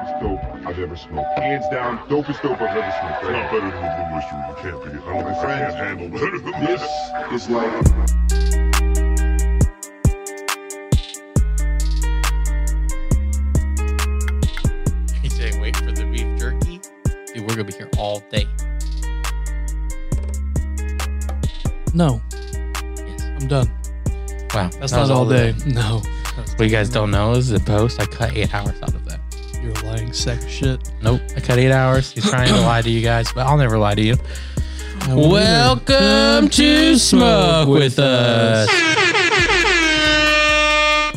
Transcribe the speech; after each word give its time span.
dopest 0.00 0.20
dope 0.20 0.66
I've 0.66 0.78
ever 0.78 0.96
smoked. 0.96 1.38
Hands 1.38 1.64
down, 1.70 1.98
dopest 2.08 2.42
dope 2.42 2.60
I've 2.60 2.76
ever 2.76 2.92
smoked. 3.00 3.22
It's 3.22 3.30
not 3.30 3.50
better 3.50 3.70
than 3.70 3.82
the 3.82 3.90
Blue 4.08 4.16
Oyster. 4.16 4.36
You 4.48 4.54
can't 4.62 4.84
be. 4.84 5.08
I 5.08 5.22
don't 5.22 5.34
think 5.34 5.44
I 5.44 5.70
can 5.70 5.98
handle 5.98 6.08
better 6.08 6.38
than 6.38 6.64
this. 6.64 6.82
This 7.30 7.42
is 7.44 7.50
like 7.50 8.80
You 15.22 15.28
say 15.30 15.58
wait 15.60 15.76
for 15.76 15.92
the 15.92 16.04
beef 16.10 16.38
jerky? 16.38 16.80
Dude, 17.34 17.42
we're 17.42 17.48
gonna 17.48 17.64
be 17.64 17.72
here 17.74 17.88
all 17.98 18.20
day. 18.30 18.46
No, 21.92 22.20
Yes. 22.32 23.22
I'm 23.22 23.46
done. 23.48 23.70
Wow. 24.54 24.70
That's 24.78 24.92
that 24.92 24.92
not 24.92 25.00
was 25.02 25.10
all 25.10 25.28
day. 25.28 25.50
of 25.50 25.66
it. 25.66 25.74
No. 25.74 26.02
What 26.56 26.60
you 26.64 26.70
guys 26.70 26.88
don't 26.88 27.10
know 27.10 27.34
this 27.34 27.50
is 27.50 27.60
the 27.60 27.66
post, 27.66 28.00
I 28.00 28.06
cut 28.06 28.34
eight 28.36 28.54
hours 28.54 28.80
out 28.82 28.94
of 28.94 28.94
that. 28.94 28.99
You're 29.62 29.72
a 29.72 29.84
lying 29.84 30.12
sack 30.12 30.42
of 30.42 30.48
shit. 30.50 30.90
Nope. 31.02 31.20
I 31.36 31.40
cut 31.40 31.58
eight 31.58 31.72
hours. 31.72 32.12
He's 32.12 32.28
trying 32.28 32.48
to 32.48 32.60
lie 32.60 32.82
to 32.82 32.90
you 32.90 33.02
guys, 33.02 33.30
but 33.32 33.46
I'll 33.46 33.58
never 33.58 33.78
lie 33.78 33.94
to 33.94 34.02
you. 34.02 34.14
I 35.02 35.14
won't 35.14 35.26
either. 35.26 35.28
Welcome 35.32 36.48
to 36.50 36.98
Smoke 36.98 37.68
with 37.68 37.98
Us. 37.98 38.68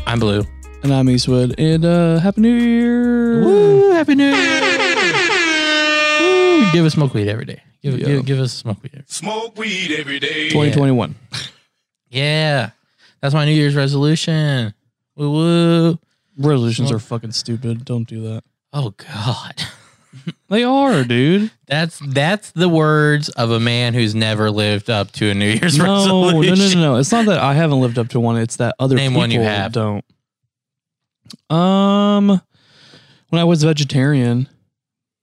I'm 0.05 0.19
Blue. 0.19 0.43
And 0.83 0.93
I'm 0.93 1.09
Eastwood. 1.09 1.55
And 1.57 1.85
uh, 1.85 2.19
Happy 2.19 2.41
New 2.41 2.53
Year. 2.53 3.41
Woo! 3.43 3.91
Happy 3.91 4.15
New 4.15 4.25
Year! 4.29 4.61
Woo, 6.21 6.71
give 6.73 6.85
us 6.85 6.93
smoke 6.93 7.13
weed 7.13 7.29
every 7.29 7.45
day. 7.45 7.61
Give, 7.81 7.97
Yeah. 7.97 8.05
give, 8.07 8.25
give 8.25 8.39
us 8.39 8.51
smoke 8.53 8.83
weed. 8.83 9.03
Smoke 9.07 9.57
weed 9.57 9.91
every 9.97 10.19
day. 10.19 10.49
2021. 10.49 11.15
Yeah. 12.09 12.71
That's 13.21 13.33
my 13.33 13.45
New 13.45 13.53
Year's 13.53 13.75
resolution. 13.75 14.73
Woo 15.15 15.31
woo. 15.31 15.99
Resolutions 16.37 16.91
are 16.91 16.99
fucking 16.99 17.31
stupid. 17.31 17.85
Don't 17.85 18.07
do 18.07 18.21
that. 18.23 18.43
Oh 18.71 18.91
God. 18.91 19.61
They 20.47 20.63
are, 20.63 21.03
dude. 21.03 21.49
That's 21.65 21.97
that's 21.97 22.51
the 22.51 22.69
words 22.69 23.29
of 23.29 23.49
a 23.49 23.59
man 23.59 23.95
who's 23.95 24.13
never 24.13 24.51
lived 24.51 24.87
up 24.91 25.11
to 25.13 25.31
a 25.31 25.33
New 25.33 25.47
Year's 25.49 25.75
No, 25.75 26.05
no, 26.05 26.25
resolution. 26.39 26.79
no, 26.79 26.85
no, 26.85 26.93
no. 26.93 26.99
It's 26.99 27.11
not 27.11 27.25
that 27.25 27.39
I 27.39 27.55
haven't 27.55 27.81
lived 27.81 27.97
up 27.97 28.09
to 28.09 28.19
one. 28.19 28.37
It's 28.37 28.57
that 28.57 28.75
other 28.77 28.95
Name 28.95 29.11
people 29.13 29.21
one 29.21 29.31
you 29.31 29.41
have. 29.41 29.71
don't. 29.71 30.05
Um, 31.49 32.27
when 33.29 33.41
I 33.41 33.43
was 33.43 33.63
vegetarian, 33.63 34.47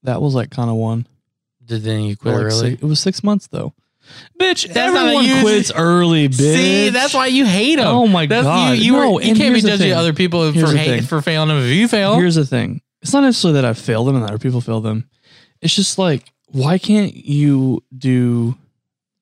that 0.03 0.21
was 0.21 0.35
like 0.35 0.49
kind 0.51 0.69
of 0.69 0.75
one. 0.75 1.07
Did 1.63 1.83
then 1.83 2.01
you 2.01 2.17
quit 2.17 2.33
Like 2.33 2.43
early? 2.43 2.73
it 2.73 2.83
was 2.83 2.99
six 2.99 3.23
months 3.23 3.47
though. 3.47 3.73
Bitch, 4.39 4.67
That's 4.67 4.77
everyone 4.77 5.23
huge- 5.23 5.41
quits 5.41 5.71
early, 5.75 6.27
bitch. 6.29 6.35
See, 6.55 6.89
that's 6.89 7.13
why 7.13 7.27
you 7.27 7.45
hate 7.45 7.77
him. 7.79 7.85
Oh 7.87 8.07
my 8.07 8.25
That's, 8.25 8.45
God. 8.45 8.77
You, 8.77 8.83
you, 8.83 8.91
No, 8.93 9.11
were, 9.13 9.21
you 9.21 9.35
can't 9.35 9.53
be 9.53 9.61
judging 9.61 9.93
other 9.93 10.13
people 10.13 10.51
Here's 10.51 10.71
for 10.71 10.75
hate, 10.77 11.03
for 11.03 11.21
failing 11.21 11.49
them 11.49 11.57
if 11.59 11.69
you 11.69 11.87
fail. 11.87 12.15
Here's 12.15 12.35
the 12.35 12.45
thing. 12.45 12.81
It's 13.01 13.13
not 13.13 13.21
necessarily 13.21 13.61
that 13.61 13.65
I 13.67 13.73
fail 13.73 14.03
them 14.05 14.15
and 14.15 14.25
other 14.25 14.39
people 14.39 14.61
fail 14.61 14.81
them. 14.81 15.09
It's 15.61 15.75
just 15.75 15.97
like, 15.97 16.31
why 16.47 16.77
can't 16.77 17.13
you 17.15 17.83
do 17.95 18.55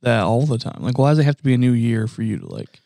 that 0.01 0.23
all 0.23 0.45
the 0.45 0.57
time? 0.57 0.81
Like, 0.81 0.97
why 0.97 1.11
does 1.11 1.19
it 1.19 1.23
have 1.25 1.37
to 1.37 1.43
be 1.43 1.53
a 1.53 1.57
new 1.57 1.71
year 1.73 2.07
for 2.07 2.23
you 2.23 2.37
to 2.39 2.45
like 2.47 2.79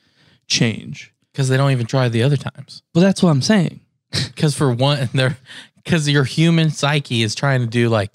change? 0.48 1.14
Because 1.31 1.50
they 1.50 1.58
don't 1.58 1.72
even 1.72 1.86
try 1.86 2.09
the 2.09 2.24
other 2.24 2.38
times. 2.38 2.81
But 2.94 3.02
that's 3.02 3.22
what 3.24 3.30
I'm 3.30 3.42
saying. 3.42 3.80
Because 4.28 4.56
for 4.56 4.72
one, 4.72 5.09
they're 5.14 5.38
because 5.84 6.08
your 6.08 6.24
human 6.24 6.70
psyche 6.70 7.24
is 7.24 7.34
trying 7.34 7.62
to 7.62 7.68
do 7.68 7.90
like, 7.90 8.12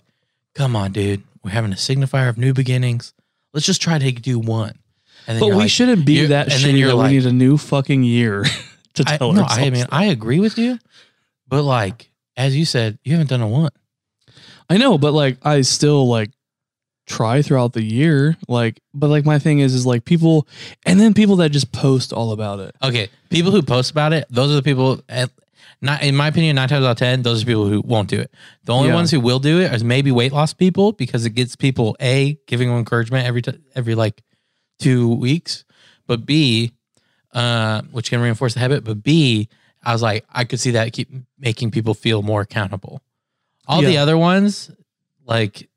come 0.55 0.77
on, 0.77 0.93
dude, 0.93 1.23
we're 1.43 1.51
having 1.51 1.73
a 1.73 1.77
signifier 1.77 2.29
of 2.29 2.39
new 2.39 2.53
beginnings. 2.55 3.13
Let's 3.59 3.67
just 3.67 3.83
try 3.83 3.99
to 3.99 4.13
do 4.13 4.39
one. 4.39 4.79
And 5.27 5.37
then 5.37 5.41
But 5.41 5.49
we 5.49 5.55
like- 5.65 5.71
shouldn't 5.71 6.07
be 6.07 6.27
that 6.27 6.53
and 6.53 6.63
then 6.63 6.75
shitty 6.75 6.79
you're 6.79 6.89
that 6.91 6.95
like- 6.95 7.11
we 7.11 7.17
need 7.19 7.27
a 7.27 7.33
new 7.33 7.59
fucking 7.59 8.05
year 8.05 8.45
to 8.95 9.05
I, 9.07 9.17
tell 9.17 9.33
no, 9.33 9.43
ourselves. 9.43 9.63
I 9.67 9.71
mean. 9.71 9.87
I 9.91 10.05
agree 10.07 10.39
with 10.39 10.59
you, 10.59 10.79
but 11.49 11.63
like 11.65 12.11
as 12.37 12.57
you 12.57 12.65
said, 12.65 12.99
you 13.03 13.13
haven't 13.13 13.31
done 13.31 13.41
a 13.41 13.49
one. 13.49 13.71
I 14.71 14.77
know, 14.77 14.97
but 14.97 15.13
like 15.13 15.39
I 15.45 15.63
still 15.63 16.07
like 16.09 16.31
try 17.07 17.43
throughout 17.43 17.73
the 17.73 17.83
year. 17.83 18.37
Like, 18.47 18.81
but 18.95 19.09
like 19.09 19.25
my 19.27 19.39
thing 19.41 19.59
is, 19.59 19.75
is 19.75 19.85
like 19.87 20.05
people, 20.05 20.47
and 20.87 21.01
then 21.01 21.15
people 21.15 21.37
that 21.37 21.51
just 21.51 21.73
post 21.73 22.13
all 22.13 22.31
about 22.33 22.61
it. 22.61 22.77
Okay, 22.83 23.09
people 23.31 23.51
who 23.51 23.61
post 23.63 23.91
about 23.91 24.13
it, 24.13 24.25
those 24.31 24.53
are 24.53 24.55
the 24.57 24.63
people. 24.63 25.01
Not 25.81 26.03
in 26.03 26.17
my 26.17 26.29
opinion, 26.29 26.57
nine 26.57 26.69
times 26.69 26.85
out 26.85 26.91
of 26.93 26.97
ten, 26.97 27.23
those 27.23 27.43
are 27.43 27.47
people 27.47 27.67
who 27.69 27.81
won't 27.83 28.09
do 28.09 28.19
it. 28.21 28.33
The 28.65 28.73
only 28.73 28.89
Yeah. 28.89 28.95
ones 28.95 29.11
who 29.11 29.21
will 29.21 29.39
do 29.39 29.61
it 29.61 29.73
is 29.73 29.85
maybe 29.85 30.11
weight 30.11 30.33
loss 30.33 30.53
people 30.53 30.93
because 30.93 31.25
it 31.25 31.31
gets 31.31 31.55
people 31.57 31.97
a 32.01 32.39
giving 32.47 32.69
them 32.69 32.79
encouragement 32.79 33.27
every 33.27 33.43
t- 33.43 33.59
every 33.75 33.95
like 33.95 34.23
two 34.79 35.09
weeks, 35.15 35.65
but 36.07 36.25
b, 36.27 36.73
uh, 37.33 37.83
which 37.93 38.11
can 38.11 38.21
reinforce 38.21 38.55
the 38.55 38.61
habit. 38.61 38.85
But 38.85 39.03
b, 39.03 39.49
I 39.83 39.93
was 39.93 40.03
like, 40.03 40.25
I 40.31 40.45
could 40.45 40.61
see 40.61 40.73
that 40.73 40.93
keep 40.93 41.09
making 41.39 41.71
people 41.71 41.95
feel 41.95 42.23
more 42.23 42.41
accountable. 42.41 43.01
All 43.67 43.83
the 43.83 43.99
other 43.99 44.17
ones, 44.17 44.71
like, 45.27 45.69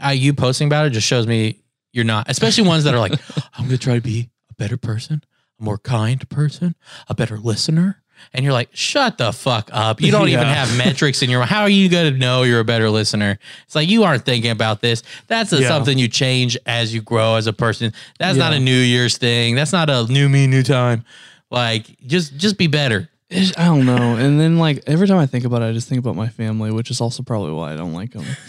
I, 0.00 0.12
you 0.12 0.32
posting 0.32 0.66
about 0.66 0.86
it 0.86 0.90
just 0.90 1.06
shows 1.06 1.26
me 1.26 1.60
you're 1.92 2.04
not, 2.04 2.30
especially 2.30 2.66
ones 2.66 2.84
that 2.84 2.94
are 2.94 2.98
like, 3.00 3.12
I'm 3.54 3.66
gonna 3.66 3.76
try 3.78 3.94
to 3.96 4.00
be 4.00 4.30
a 4.50 4.54
better 4.54 4.76
person, 4.78 5.22
a 5.60 5.62
more 5.62 5.76
kind 5.78 6.26
person, 6.30 6.74
a 7.08 7.14
better 7.14 7.36
listener. 7.38 8.02
And 8.32 8.44
you're 8.44 8.52
like, 8.52 8.70
shut 8.72 9.18
the 9.18 9.32
fuck 9.32 9.70
up. 9.72 10.00
You 10.00 10.10
don't 10.10 10.28
even 10.30 10.46
have 10.46 10.76
metrics 10.76 11.22
in 11.22 11.30
your 11.30 11.42
How 11.42 11.62
are 11.62 11.68
you 11.68 11.88
going 11.88 12.12
to 12.12 12.18
know 12.18 12.42
you're 12.42 12.60
a 12.60 12.64
better 12.64 12.88
listener? 12.90 13.38
It's 13.66 13.74
like 13.74 13.88
you 13.88 14.04
aren't 14.04 14.24
thinking 14.24 14.50
about 14.50 14.80
this. 14.80 15.02
That's 15.26 15.52
a, 15.52 15.60
Yeah. 15.60 15.68
something 15.68 15.98
you 15.98 16.08
change 16.08 16.56
as 16.66 16.94
you 16.94 17.02
grow 17.02 17.36
as 17.36 17.46
a 17.46 17.52
person. 17.52 17.92
That's 18.18 18.38
not 18.38 18.52
a 18.52 18.60
New 18.60 18.78
Year's 18.78 19.18
thing. 19.18 19.54
That's 19.54 19.72
not 19.72 19.90
a 19.90 20.04
new 20.06 20.28
me, 20.28 20.46
new 20.46 20.62
time. 20.62 21.04
Like, 21.50 21.84
just 22.06 22.36
just 22.36 22.56
be 22.56 22.66
better. 22.66 23.08
I 23.30 23.64
don't 23.64 23.86
know. 23.86 24.16
And 24.16 24.38
then 24.38 24.58
like 24.58 24.82
every 24.86 25.06
time 25.06 25.18
I 25.18 25.26
think 25.26 25.44
about 25.44 25.62
it, 25.62 25.66
I 25.66 25.72
just 25.72 25.88
think 25.88 25.98
about 25.98 26.16
my 26.16 26.28
family, 26.28 26.70
which 26.70 26.90
is 26.90 27.00
also 27.00 27.22
probably 27.22 27.52
why 27.52 27.72
I 27.72 27.76
don't 27.76 27.94
like 27.94 28.12
them. 28.12 28.24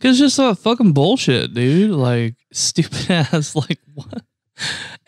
Cause 0.00 0.10
it's 0.12 0.18
just 0.18 0.38
a 0.38 0.54
fucking 0.54 0.92
bullshit, 0.92 1.54
dude. 1.54 1.90
Like 1.92 2.34
stupid 2.52 3.10
ass. 3.10 3.54
Like 3.54 3.78
what? 3.94 4.22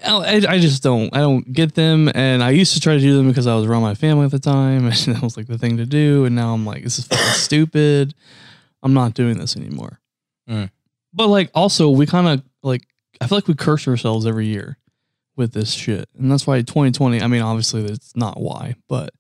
I, 0.05 0.43
I 0.49 0.59
just 0.59 0.83
don't. 0.83 1.15
I 1.15 1.21
don't 1.21 1.53
get 1.53 1.75
them. 1.75 2.11
And 2.15 2.43
I 2.43 2.51
used 2.51 2.75
to 2.75 2.81
try 2.81 2.95
to 2.95 3.01
do 3.01 3.17
them 3.17 3.29
because 3.29 3.47
I 3.47 3.55
was 3.55 3.67
around 3.67 3.83
my 3.83 3.95
family 3.95 4.25
at 4.25 4.31
the 4.31 4.39
time, 4.39 4.85
and 4.87 4.95
that 4.95 5.23
was 5.23 5.37
like 5.37 5.47
the 5.47 5.59
thing 5.59 5.77
to 5.79 5.87
do. 5.87 6.25
And 6.25 6.35
now 6.35 6.53
I'm 6.53 6.67
like, 6.67 6.83
this 6.83 6.99
is 6.99 7.07
fucking 7.07 7.25
stupid. 7.35 8.15
I'm 8.83 8.95
not 8.95 9.15
doing 9.15 9.39
this 9.39 9.57
anymore. 9.57 10.01
Mm. 10.49 10.71
But 11.13 11.29
like, 11.29 11.51
also, 11.55 11.91
we 11.91 12.07
kind 12.07 12.27
of 12.27 12.43
like. 12.63 12.83
I 13.19 13.27
feel 13.27 13.39
like 13.39 13.49
we 13.49 13.55
curse 13.55 13.89
ourselves 13.89 14.27
every 14.27 14.47
year 14.47 14.77
with 15.37 15.53
this 15.53 15.73
shit, 15.73 16.09
and 16.19 16.31
that's 16.31 16.47
why 16.47 16.59
2020. 16.61 17.21
I 17.23 17.27
mean, 17.27 17.43
obviously, 17.43 17.83
that's 17.83 18.17
not 18.17 18.41
why, 18.41 18.75
but 18.89 19.11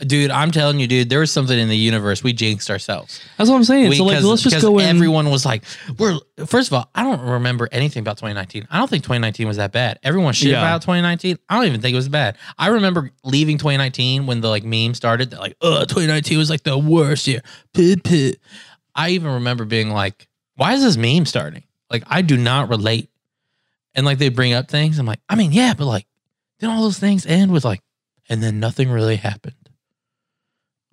Dude, 0.00 0.30
I'm 0.30 0.50
telling 0.50 0.80
you, 0.80 0.86
dude, 0.86 1.08
there 1.08 1.20
was 1.20 1.30
something 1.30 1.58
in 1.58 1.68
the 1.68 1.76
universe. 1.76 2.22
We 2.22 2.32
jinxed 2.34 2.68
ourselves. 2.70 3.20
that's 3.38 3.48
what 3.48 3.56
I'm 3.56 3.64
saying. 3.64 3.88
We- 3.90 3.96
so 3.96 4.04
like, 4.04 4.22
let's 4.22 4.42
just 4.42 4.60
go 4.60 4.78
in. 4.78 4.86
Everyone 4.86 5.30
was 5.30 5.46
like, 5.46 5.62
"We're." 5.98 6.18
First 6.46 6.68
of 6.68 6.74
all, 6.74 6.90
I 6.94 7.02
don't 7.04 7.20
remember 7.20 7.68
anything 7.72 8.00
about 8.00 8.18
2019. 8.18 8.66
I 8.70 8.78
don't 8.78 8.88
think 8.90 9.02
2019 9.04 9.46
was 9.46 9.56
that 9.56 9.72
bad. 9.72 9.98
Everyone 10.02 10.34
shit 10.34 10.50
Yeah. 10.50 10.58
about 10.60 10.82
2019. 10.82 11.38
I 11.48 11.56
don't 11.56 11.66
even 11.66 11.80
think 11.80 11.92
it 11.94 11.96
was 11.96 12.08
bad. 12.08 12.36
I 12.58 12.68
remember 12.68 13.12
leaving 13.24 13.56
2019 13.56 14.26
when 14.26 14.40
the 14.42 14.48
like 14.48 14.64
meme 14.64 14.94
started. 14.94 15.30
That 15.30 15.40
like, 15.40 15.56
"Oh, 15.62 15.84
2019 15.84 16.36
was 16.38 16.50
like 16.50 16.64
the 16.64 16.76
worst 16.76 17.26
year." 17.26 17.40
Pit 17.72 18.02
pit. 18.04 18.40
I 18.94 19.10
even 19.10 19.30
remember 19.32 19.64
being 19.64 19.90
like, 19.90 20.28
"Why 20.56 20.74
is 20.74 20.82
this 20.82 20.96
meme 20.98 21.24
starting?" 21.24 21.62
Like, 21.88 22.02
I 22.08 22.22
do 22.22 22.36
not 22.36 22.68
relate. 22.68 23.08
And 23.94 24.06
like 24.06 24.18
they 24.18 24.28
bring 24.28 24.52
up 24.52 24.68
things. 24.68 24.98
I'm 24.98 25.06
like, 25.06 25.20
I 25.28 25.34
mean, 25.34 25.52
yeah, 25.52 25.74
but 25.74 25.86
like, 25.86 26.06
then 26.60 26.70
all 26.70 26.82
those 26.82 26.98
things 26.98 27.26
end 27.26 27.52
with 27.52 27.64
like, 27.64 27.82
and 28.28 28.42
then 28.42 28.60
nothing 28.60 28.90
really 28.90 29.16
happened. 29.16 29.54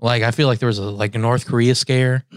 Like 0.02 0.24
I 0.24 0.32
feel 0.32 0.48
like 0.48 0.60
there 0.60 0.68
was 0.68 0.80
a 0.80 0.84
like 0.84 1.16
a 1.16 1.18
North 1.18 1.46
Korea 1.46 1.76
scare 1.76 2.26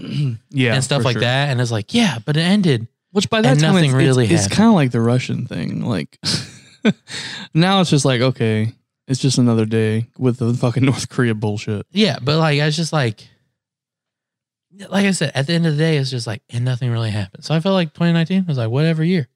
yeah, 0.50 0.74
and 0.74 0.82
stuff 0.82 1.04
like 1.04 1.14
sure. 1.14 1.20
that. 1.20 1.50
And 1.50 1.60
it's 1.60 1.70
like, 1.70 1.94
yeah, 1.94 2.18
but 2.24 2.36
it 2.36 2.40
ended. 2.40 2.88
Which 3.12 3.28
by 3.28 3.42
that 3.42 3.52
and 3.52 3.60
time, 3.60 3.74
nothing 3.74 3.90
it's, 3.90 3.96
really 3.96 4.24
it's, 4.24 4.42
happened. 4.42 4.56
kind 4.56 4.68
of 4.68 4.74
like 4.74 4.90
the 4.90 5.00
Russian 5.00 5.46
thing. 5.46 5.84
Like 5.84 6.18
now, 7.54 7.80
it's 7.80 7.90
just 7.90 8.04
like 8.04 8.20
okay, 8.20 8.72
it's 9.06 9.20
just 9.20 9.38
another 9.38 9.66
day 9.66 10.08
with 10.18 10.38
the 10.38 10.54
fucking 10.54 10.84
North 10.84 11.08
Korea 11.08 11.34
bullshit. 11.34 11.86
Yeah, 11.92 12.18
but 12.20 12.38
like 12.38 12.60
I 12.60 12.66
was 12.66 12.76
just 12.76 12.92
like, 12.92 13.28
like 14.88 15.06
I 15.06 15.10
said, 15.12 15.32
at 15.34 15.46
the 15.46 15.52
end 15.52 15.66
of 15.66 15.76
the 15.76 15.82
day, 15.82 15.98
it's 15.98 16.10
just 16.10 16.26
like, 16.26 16.42
and 16.50 16.64
nothing 16.64 16.90
really 16.90 17.10
happened. 17.10 17.44
So 17.44 17.54
I 17.54 17.60
felt 17.60 17.74
like 17.74 17.92
2019 17.94 18.46
was 18.46 18.58
like 18.58 18.70
whatever 18.70 19.04
year. 19.04 19.28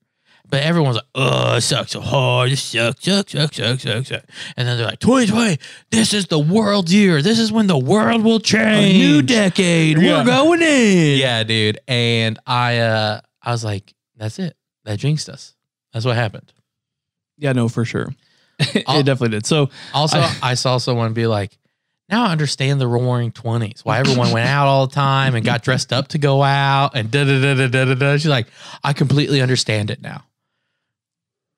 But 0.48 0.62
everyone's 0.62 0.96
like, 0.96 1.04
oh, 1.14 1.56
it 1.56 1.60
sucks 1.62 1.90
so 1.92 2.00
hard. 2.00 2.52
It 2.52 2.56
sucks, 2.58 3.04
sucks, 3.04 3.32
sucks, 3.32 3.56
sucks, 3.56 3.82
sucks, 3.82 4.08
sucks. 4.08 4.26
And 4.56 4.68
then 4.68 4.76
they're 4.78 4.86
like, 4.86 5.00
2020, 5.00 5.58
this 5.90 6.14
is 6.14 6.26
the 6.26 6.38
world 6.38 6.88
year. 6.88 7.20
This 7.20 7.38
is 7.40 7.50
when 7.50 7.66
the 7.66 7.76
world 7.78 8.22
will 8.22 8.38
change. 8.40 8.96
new 8.96 9.22
decade. 9.22 9.98
Yeah. 10.00 10.18
We're 10.18 10.24
going 10.24 10.62
in. 10.62 11.18
Yeah, 11.18 11.42
dude. 11.42 11.80
And 11.88 12.38
I 12.46 12.78
uh 12.78 13.20
I 13.42 13.50
was 13.50 13.64
like, 13.64 13.92
that's 14.16 14.38
it. 14.38 14.56
That 14.84 14.98
jinxed 15.00 15.28
us. 15.28 15.54
That's 15.92 16.04
what 16.04 16.14
happened. 16.16 16.52
Yeah, 17.38 17.52
no, 17.52 17.68
for 17.68 17.84
sure. 17.84 18.14
it 18.58 18.84
definitely 18.86 19.30
did. 19.30 19.46
So 19.46 19.70
Also, 19.92 20.18
I- 20.18 20.38
I, 20.42 20.54
saw 20.54 20.78
someone 20.78 21.12
be 21.12 21.26
like, 21.26 21.58
now 22.08 22.26
I 22.26 22.32
understand 22.32 22.80
the 22.80 22.86
roaring 22.86 23.32
20s, 23.32 23.80
why 23.80 23.98
everyone 23.98 24.30
went 24.30 24.48
out 24.48 24.68
all 24.68 24.86
the 24.86 24.94
time 24.94 25.34
and 25.34 25.44
got 25.44 25.62
dressed 25.62 25.92
up 25.92 26.08
to 26.08 26.18
go 26.18 26.42
out 26.42 26.92
and 26.94 27.10
da 27.10 27.24
da 27.24 27.54
da 27.54 27.66
da 27.68 27.84
da 27.84 27.94
da. 27.94 28.12
She's 28.16 28.26
like, 28.28 28.46
I 28.84 28.92
completely 28.92 29.42
understand 29.42 29.90
it 29.90 30.00
now. 30.00 30.22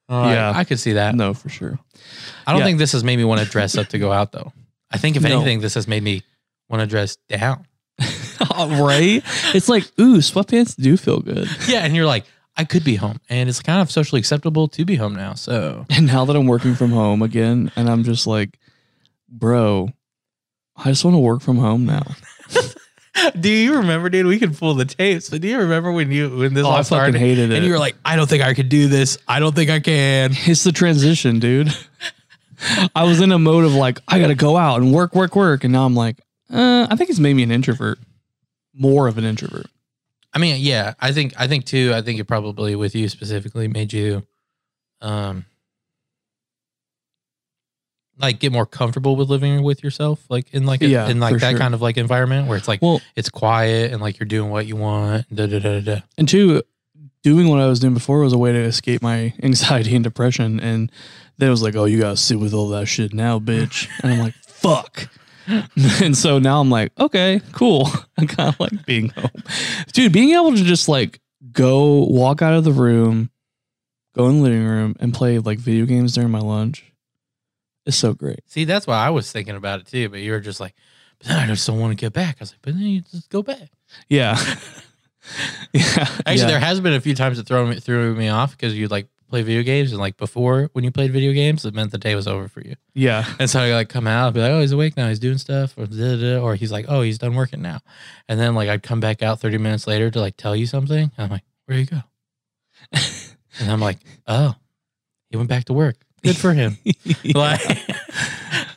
Right, 0.09 0.33
Yeah. 0.35 0.53
I 0.55 0.65
could 0.65 0.79
see 0.81 0.95
that. 0.95 1.15
no, 1.15 1.35
for 1.35 1.49
sure. 1.49 1.79
I 2.47 2.53
don't 2.53 2.61
Yeah. 2.61 2.65
think 2.67 2.79
this 2.79 2.93
has 2.93 3.05
made 3.05 3.17
me 3.17 3.25
want 3.25 3.41
to 3.41 3.47
dress 3.47 3.77
up 3.77 3.89
to 3.89 3.99
go 3.99 4.11
out 4.13 4.33
though. 4.33 4.53
I 4.91 4.97
think 4.99 5.17
if 5.17 5.23
No. 5.23 5.37
anything, 5.37 5.61
this 5.61 5.75
has 5.75 5.87
made 5.87 6.03
me 6.03 6.23
want 6.69 6.81
to 6.81 6.87
dress 6.87 7.17
down. 7.29 7.67
right? 8.59 9.23
It's 9.55 9.69
like, 9.69 9.85
ooh, 10.01 10.19
sweatpants 10.19 10.77
do 10.81 10.97
feel 10.97 11.21
good. 11.21 11.49
Yeah, 11.69 11.81
and 11.81 11.95
you're 11.95 12.07
like, 12.07 12.25
I 12.57 12.65
could 12.65 12.85
be 12.85 12.97
home, 12.97 13.21
and 13.29 13.49
it's 13.49 13.61
kind 13.63 13.81
of 13.83 13.91
socially 13.91 14.19
acceptable 14.19 14.67
to 14.69 14.85
be 14.85 14.97
home 14.97 15.15
now. 15.15 15.35
So 15.35 15.87
And 15.91 16.07
now 16.07 16.25
that 16.25 16.35
I'm 16.37 16.47
working 16.47 16.75
from 16.75 16.91
home 16.91 17.23
again, 17.23 17.71
and 17.77 17.89
I'm 17.89 18.03
just 18.03 18.27
like, 18.27 18.59
bro, 19.29 19.91
I 20.77 20.85
just 20.91 21.05
want 21.05 21.15
to 21.15 21.19
work 21.19 21.41
from 21.43 21.59
home 21.59 21.85
now. 21.87 22.05
do 23.38 23.49
you 23.50 23.76
remember, 23.79 24.09
dude? 24.09 24.26
We 24.26 24.38
can 24.38 24.55
pull 24.55 24.75
the 24.75 24.85
tapes, 24.85 25.31
but 25.31 25.41
do 25.41 25.49
you 25.49 25.59
remember 25.59 25.93
when 25.93 26.11
you 26.11 26.37
when 26.37 26.55
this 26.55 26.65
Oh, 26.65 26.69
all 26.69 26.73
I 26.75 26.76
fucking 26.79 26.87
started? 26.87 27.19
hated 27.19 27.50
it. 27.50 27.56
And 27.56 27.65
you 27.67 27.73
were 27.73 27.79
like, 27.79 27.97
I 28.05 28.17
don't 28.17 28.29
think 28.29 28.43
I 28.43 28.55
could 28.55 28.69
do 28.69 28.88
this. 28.88 29.19
I 29.26 29.41
don't 29.41 29.55
think 29.55 29.70
I 29.70 29.81
can. 29.81 30.31
It's 30.47 30.65
the 30.65 30.73
transition, 30.73 31.38
dude. 31.38 31.69
I 32.94 33.05
was 33.05 33.20
in 33.20 33.31
a 33.32 33.38
mode 33.38 33.65
of 33.65 33.75
like, 33.75 34.00
I 34.09 34.19
gotta 34.19 34.35
go 34.35 34.56
out 34.56 34.81
and 34.81 34.93
work, 34.93 35.15
work, 35.15 35.37
work, 35.37 35.65
and 35.65 35.73
now 35.73 35.85
I'm 35.87 35.94
like, 35.94 36.19
uh, 36.53 36.87
I 36.91 36.97
think 36.97 37.11
it's 37.11 37.19
made 37.20 37.35
me 37.35 37.43
an 37.44 37.50
introvert, 37.53 37.99
more 38.75 39.06
of 39.06 39.17
an 39.19 39.25
introvert. 39.25 39.67
I 40.32 40.38
mean, 40.38 40.56
yeah, 40.61 40.94
I 41.00 41.12
think 41.12 41.35
I 41.38 41.47
think 41.49 41.64
too. 41.67 41.93
I 41.94 42.03
think 42.03 42.19
it 42.21 42.25
probably 42.25 42.75
with 42.76 42.94
you 42.94 43.09
specifically 43.09 43.69
made 43.69 43.93
you, 43.93 44.26
um, 45.00 45.44
like 48.19 48.41
get 48.41 48.53
more 48.53 48.67
comfortable 48.67 49.17
with 49.17 49.29
living 49.29 49.62
with 49.62 49.82
yourself, 49.82 50.25
like 50.29 50.53
in 50.53 50.67
like 50.67 50.82
a, 50.82 50.88
Yeah, 50.88 51.09
in 51.09 51.20
like 51.20 51.38
that 51.41 51.50
sure. 51.50 51.59
kind 51.59 51.75
of 51.75 51.81
like 51.82 51.97
environment 51.97 52.49
where 52.49 52.56
it's 52.56 52.69
like 52.69 52.82
Well, 52.82 53.00
it's 53.17 53.29
quiet 53.31 53.93
and 53.93 54.00
like 54.03 54.19
you're 54.19 54.26
doing 54.26 54.50
what 54.50 54.67
you 54.67 54.76
want. 54.76 55.32
Da, 55.35 55.47
da, 55.47 55.59
da, 55.59 55.81
da, 55.81 55.94
da. 55.94 56.00
and 56.17 56.29
two, 56.29 56.62
doing 57.23 57.49
what 57.49 57.61
I 57.61 57.67
was 57.67 57.81
doing 57.81 57.94
before 57.94 58.20
was 58.20 58.32
a 58.32 58.38
way 58.38 58.53
to 58.53 58.59
escape 58.59 59.03
my 59.03 59.32
anxiety 59.43 59.94
and 59.94 60.05
depression. 60.05 60.61
And 60.61 60.91
then 61.38 61.49
it 61.49 61.50
was 61.50 61.62
like, 61.62 61.76
oh, 61.76 61.85
you 61.85 62.00
gotta 62.00 62.17
sit 62.17 62.41
with 62.41 62.55
all 62.55 62.69
that 62.70 62.87
shit 62.87 63.12
now, 63.15 63.38
bitch. 63.38 63.88
And 64.03 64.12
I'm 64.12 64.19
like, 64.19 64.35
fuck. 64.47 65.09
and 66.03 66.17
so 66.17 66.38
now 66.38 66.61
I'm 66.61 66.71
like, 66.71 66.93
okay, 66.99 67.41
cool. 67.53 67.88
I 68.19 68.26
kind 68.26 68.50
of 68.50 68.61
like 68.61 68.85
being 68.85 69.09
home. 69.11 69.31
Dude, 69.93 70.12
being 70.12 70.31
able 70.31 70.55
to 70.55 70.62
just 70.62 70.88
like 70.88 71.21
go 71.53 72.05
walk 72.05 72.43
out 72.43 72.53
of 72.53 72.64
the 72.64 72.73
room, 72.73 73.31
go 74.14 74.29
in 74.29 74.38
the 74.38 74.43
living 74.43 74.64
room 74.64 74.94
and 75.00 75.14
play 75.14 75.38
like 75.38 75.59
video 75.59 75.87
games 75.87 76.14
during 76.14 76.31
my 76.31 76.41
lunch 76.41 76.85
is 77.88 77.96
so 77.96 78.14
great. 78.14 78.40
See, 78.46 78.64
that's 78.64 78.87
why 78.87 78.96
I 78.96 79.11
was 79.11 79.31
thinking 79.32 79.56
about 79.56 79.81
it 79.81 79.87
too. 79.87 80.08
But 80.08 80.20
you 80.20 80.32
were 80.32 80.40
just 80.40 80.61
like, 80.61 80.75
but 81.19 81.31
I 81.32 81.46
just 81.46 81.67
don't 81.67 81.81
want 81.81 81.90
to 81.93 81.96
get 81.96 82.12
back. 82.12 82.37
I 82.38 82.43
was 82.43 82.52
like, 82.52 82.62
but 82.62 82.75
then 82.75 82.82
you 82.82 83.00
just 83.00 83.31
go 83.31 83.43
back. 83.43 83.70
Yeah. 84.08 84.37
yeah. 85.73 85.82
Actually, 85.96 86.37
yeah. 86.37 86.46
there 86.46 86.61
has 86.61 86.81
been 86.81 86.94
a 86.94 87.00
few 87.00 87.14
times 87.14 87.38
that 87.38 87.46
throw 87.46 87.67
me 87.67 87.81
threw 87.81 88.14
me 88.14 88.29
off 88.29 88.52
because 88.52 88.76
you 88.76 88.88
like 88.88 89.08
play 89.29 89.43
video 89.43 89.62
games 89.62 89.93
and 89.93 90.00
like 90.00 90.17
before 90.17 90.70
when 90.73 90.85
you 90.85 90.90
played 90.90 91.12
video 91.12 91.32
games, 91.32 91.64
it 91.64 91.75
meant 91.75 91.93
the 91.93 91.99
day 91.99 92.14
was 92.14 92.26
over 92.26 92.49
for 92.49 92.61
you. 92.61 92.75
yeah. 92.94 93.25
And 93.38 93.49
so 93.49 93.61
I 93.61 93.73
like 93.73 93.88
come 93.88 94.06
out, 94.06 94.29
I'd 94.29 94.35
be 94.35 94.40
like, 94.40 94.52
oh, 94.52 94.61
he's 94.61 94.73
awake 94.73 94.96
now, 94.96 95.08
he's 95.08 95.19
doing 95.19 95.38
stuff, 95.38 95.75
or 95.76 95.87
da, 95.87 96.17
da, 96.17 96.38
or 96.38 96.55
he's 96.55 96.73
like, 96.73 96.87
oh, 96.88 97.02
he's 97.02 97.19
done 97.19 97.35
working 97.35 97.62
now. 97.62 97.81
And 98.29 98.40
then 98.40 98.55
like 98.55 98.69
I'd 98.69 98.82
come 98.82 99.00
back 99.00 99.23
out 99.23 99.40
30 99.40 99.58
minutes 99.58 99.87
later 99.87 100.11
to 100.11 100.20
like 100.20 100.37
tell 100.37 100.56
you 100.56 100.67
something. 100.67 101.11
And 101.17 101.25
I'm 101.25 101.31
like, 101.31 101.44
where 101.67 101.79
you 101.79 101.87
go? 101.87 102.00
and 102.93 103.70
I'm 103.70 103.81
like, 103.81 103.99
oh, 104.26 104.55
he 105.31 105.37
went 105.37 105.49
back 105.49 105.67
to 105.67 105.73
work. 105.73 105.96
Good 106.23 106.37
for 106.37 106.53
him. 106.53 106.79
like, 107.35 107.61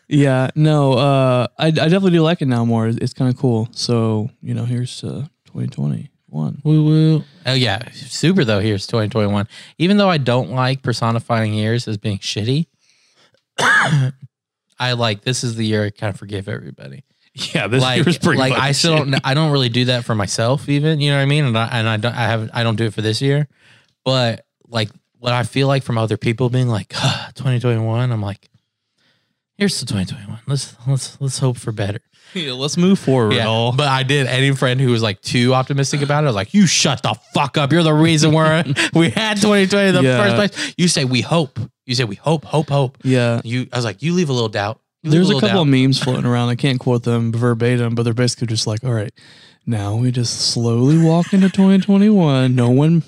Yeah, 0.08 0.50
no, 0.56 0.94
uh, 0.94 1.48
I, 1.58 1.68
I 1.68 1.72
definitely 1.72 2.12
do 2.12 2.22
like 2.22 2.42
it 2.42 2.48
now 2.48 2.66
more. 2.66 2.88
It's, 2.88 2.98
it's 2.98 3.14
kind 3.14 3.34
of 3.34 3.40
cool. 3.40 3.70
So, 3.72 4.30
you 4.42 4.54
know, 4.54 4.66
here's 4.66 5.04
uh, 5.06 5.26
2021. 5.46 6.10
woo 6.64 6.84
woo. 6.84 7.24
Oh 7.46 7.54
yeah, 7.54 7.90
super 7.94 8.44
though. 8.44 8.60
Here's 8.60 8.86
2021. 8.88 9.48
Even 9.78 9.96
though 9.96 10.10
I 10.10 10.18
don't 10.18 10.52
like 10.52 10.82
personifying 10.84 11.54
years 11.54 11.88
as 11.88 11.98
being 11.98 12.20
shitty, 12.20 12.68
I 13.60 14.94
like 14.94 15.22
this 15.22 15.46
is 15.46 15.56
the 15.56 15.66
year 15.66 15.86
I 15.86 15.90
kind 15.92 16.14
of 16.14 16.20
forgive 16.20 16.50
everybody. 16.50 17.06
Yeah, 17.34 17.68
this 17.68 17.82
like, 17.82 18.06
like 18.26 18.52
I 18.52 18.74
still 18.74 18.98
don't, 19.06 19.16
I 19.24 19.34
don't 19.34 19.52
really 19.54 19.70
do 19.70 19.86
that 19.86 20.04
for 20.04 20.14
myself 20.14 20.68
even, 20.68 21.00
you 21.00 21.12
know 21.12 21.16
what 21.16 21.24
I 21.24 21.26
mean? 21.28 21.46
And 21.46 21.58
I, 21.58 21.68
and 21.72 21.88
I 21.88 21.96
don't, 21.96 22.14
I 22.14 22.28
haven't, 22.28 22.52
I 22.54 22.64
don't 22.64 22.76
do 22.76 22.84
it 22.84 22.94
for 22.94 23.02
this 23.02 23.22
year, 23.22 23.48
but 24.04 24.46
like 24.68 24.90
what 25.22 25.34
I 25.34 25.44
feel 25.44 25.68
like 25.68 25.84
from 25.84 25.98
other 26.00 26.18
people 26.18 26.50
being 26.50 26.68
like, 26.68 26.94
ah, 26.96 27.30
2021, 27.36 28.12
I'm 28.12 28.22
like, 28.24 28.50
here's 29.58 29.80
the 29.80 29.86
2021. 29.86 30.40
Let's, 30.48 30.76
let's, 30.88 31.22
let's 31.22 31.38
hope 31.40 31.58
for 31.58 31.72
better. 31.72 32.00
Yeah, 32.34 32.54
let's 32.54 32.78
move 32.78 32.98
forward. 32.98 33.34
Yeah. 33.34 33.48
all. 33.48 33.74
But 33.76 33.90
I 33.90 34.04
did 34.04 34.26
any 34.26 34.56
friend 34.56 34.80
who 34.80 34.90
was 34.92 35.04
like 35.04 35.20
too 35.22 35.54
optimistic 35.54 36.02
about 36.02 36.24
it. 36.24 36.28
I 36.28 36.30
was 36.30 36.36
like, 36.36 36.54
you 36.54 36.66
shut 36.66 37.04
the 37.04 37.14
fuck 37.34 37.58
up. 37.58 37.74
You're 37.74 37.84
the 37.84 37.94
reason 37.94 38.32
we're, 38.32 38.64
we 38.94 39.10
had 39.10 39.36
2020 39.36 39.90
in 39.90 39.96
the 39.96 40.02
Yeah. 40.02 40.18
first 40.38 40.54
place. 40.56 40.74
You 40.78 40.88
say 40.88 41.04
we 41.04 41.20
hope. 41.20 41.60
You 41.86 41.94
say 41.94 42.06
we 42.06 42.16
hope, 42.16 42.46
hope, 42.46 42.70
hope. 42.70 42.98
yeah. 43.04 43.42
You, 43.44 43.68
I 43.74 43.76
was 43.76 43.84
like, 43.84 44.02
you 44.02 44.14
leave 44.14 44.30
a 44.30 44.34
little 44.34 44.48
doubt. 44.48 44.80
You 45.04 45.12
There's 45.12 45.26
a 45.26 45.34
little 45.34 45.42
couple 45.42 45.56
doubt. 45.58 45.62
of 45.64 45.68
memes 45.68 46.00
floating 46.02 46.26
around. 46.26 46.48
I 46.48 46.56
can't 46.56 46.80
quote 46.80 47.04
them 47.04 47.34
verbatim, 47.34 47.96
but 47.96 48.04
they're 48.04 48.14
basically 48.14 48.48
just 48.48 48.66
like, 48.66 48.82
all 48.86 48.94
right, 48.94 49.12
now 49.66 49.98
we 49.98 50.10
just 50.12 50.54
slowly 50.54 51.04
walk 51.04 51.34
into 51.34 51.50
2021. 51.50 52.56
No 52.56 52.70
one 52.70 53.04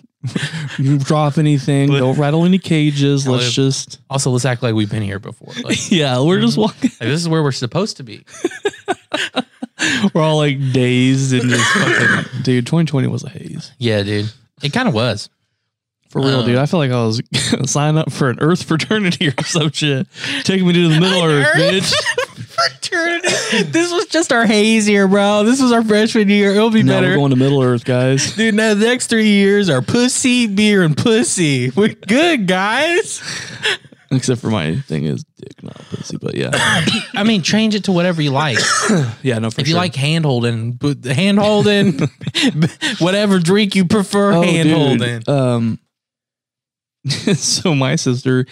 drop 1.00 1.38
anything. 1.38 1.92
Don't 1.92 2.18
rattle 2.18 2.46
any 2.46 2.60
cages. 2.60 3.28
Let's 3.28 3.52
just, 3.52 4.00
Also, 4.10 4.32
let's 4.32 4.46
act 4.46 4.64
like 4.64 4.76
we've 4.76 4.90
been 4.90 5.04
here 5.04 5.20
before. 5.20 5.54
Like, 5.64 5.78
yeah, 5.92 6.22
we're 6.22 6.42
just 6.42 6.58
mhm. 6.58 6.62
walking. 6.62 6.92
Like, 6.92 7.10
this 7.10 7.22
is 7.22 7.30
where 7.30 7.44
we're 7.44 7.52
supposed 7.52 7.98
to 7.98 8.04
be. 8.04 8.26
We're 10.14 10.22
all 10.22 10.38
like 10.38 10.60
dazed 10.72 11.34
and 11.34 11.50
just 11.50 11.74
fucking, 11.74 12.44
dude, 12.44 12.66
2020 12.66 13.08
was 13.08 13.24
a 13.24 13.30
haze. 13.30 13.72
Yeah, 13.80 14.04
dude. 14.04 14.32
It 14.62 14.72
kind 14.72 14.88
of 14.88 14.94
was. 14.94 15.30
For 16.14 16.22
real, 16.22 16.42
Uh, 16.42 16.46
dude. 16.46 16.58
I 16.58 16.68
feel 16.68 16.80
like 16.80 16.92
I 16.92 17.04
was 17.04 17.22
signing 17.66 17.98
up 17.98 18.12
for 18.12 18.30
an 18.30 18.38
Earth 18.40 18.62
fraternity 18.64 19.28
or 19.38 19.44
some 19.44 19.72
shit. 19.72 20.06
Taking 20.44 20.68
me 20.68 20.74
to 20.74 20.88
the 20.90 21.00
Middle 21.00 21.24
Earth, 21.24 21.48
bitch. 21.56 21.92
Fraternity. 22.54 23.64
this 23.72 23.92
was 23.92 24.06
just 24.06 24.32
our 24.32 24.46
haze 24.46 24.88
year, 24.88 25.08
bro. 25.08 25.44
This 25.44 25.60
was 25.60 25.72
our 25.72 25.84
freshman 25.84 26.30
year. 26.30 26.52
It'll 26.52 26.70
be 26.70 26.84
Now 26.84 26.98
we're 26.98 27.02
better. 27.02 27.16
going 27.16 27.32
to 27.32 27.36
Middle 27.36 27.64
Earth, 27.64 27.84
guys. 27.84 28.36
Dude, 28.36 28.54
now 28.54 28.76
the 28.76 28.86
next 28.86 29.08
three 29.08 29.28
years 29.30 29.70
are 29.72 29.82
pussy, 29.82 30.46
beer, 30.46 30.84
and 30.84 30.96
pussy. 30.96 31.72
We're 31.72 31.96
good, 31.96 32.46
guys. 32.48 33.24
Except 34.12 34.40
for 34.40 34.52
my 34.52 34.76
thing 34.82 35.06
is 35.06 35.24
dick, 35.38 35.64
not 35.64 35.76
pussy. 35.90 36.18
But 36.22 36.36
yeah, 36.36 36.52
I 37.16 37.24
mean, 37.24 37.42
change 37.42 37.74
it 37.74 37.86
to 37.86 37.92
whatever 37.92 38.22
you 38.22 38.30
like. 38.30 38.60
yeah, 39.24 39.40
no, 39.40 39.50
for 39.50 39.62
if 39.62 39.66
sure. 39.66 39.72
you 39.72 39.76
like 39.76 39.96
hand 39.96 40.24
holding, 40.26 40.78
hand 41.04 41.40
holding, 41.40 42.00
whatever 43.00 43.40
drink 43.40 43.74
you 43.76 43.86
prefer, 43.86 44.34
Oh, 44.34 44.42
hand 44.44 44.70
holding. 44.70 45.24
Um, 45.28 45.80
so 47.36 47.76
my 47.76 47.96
sister 47.96 48.46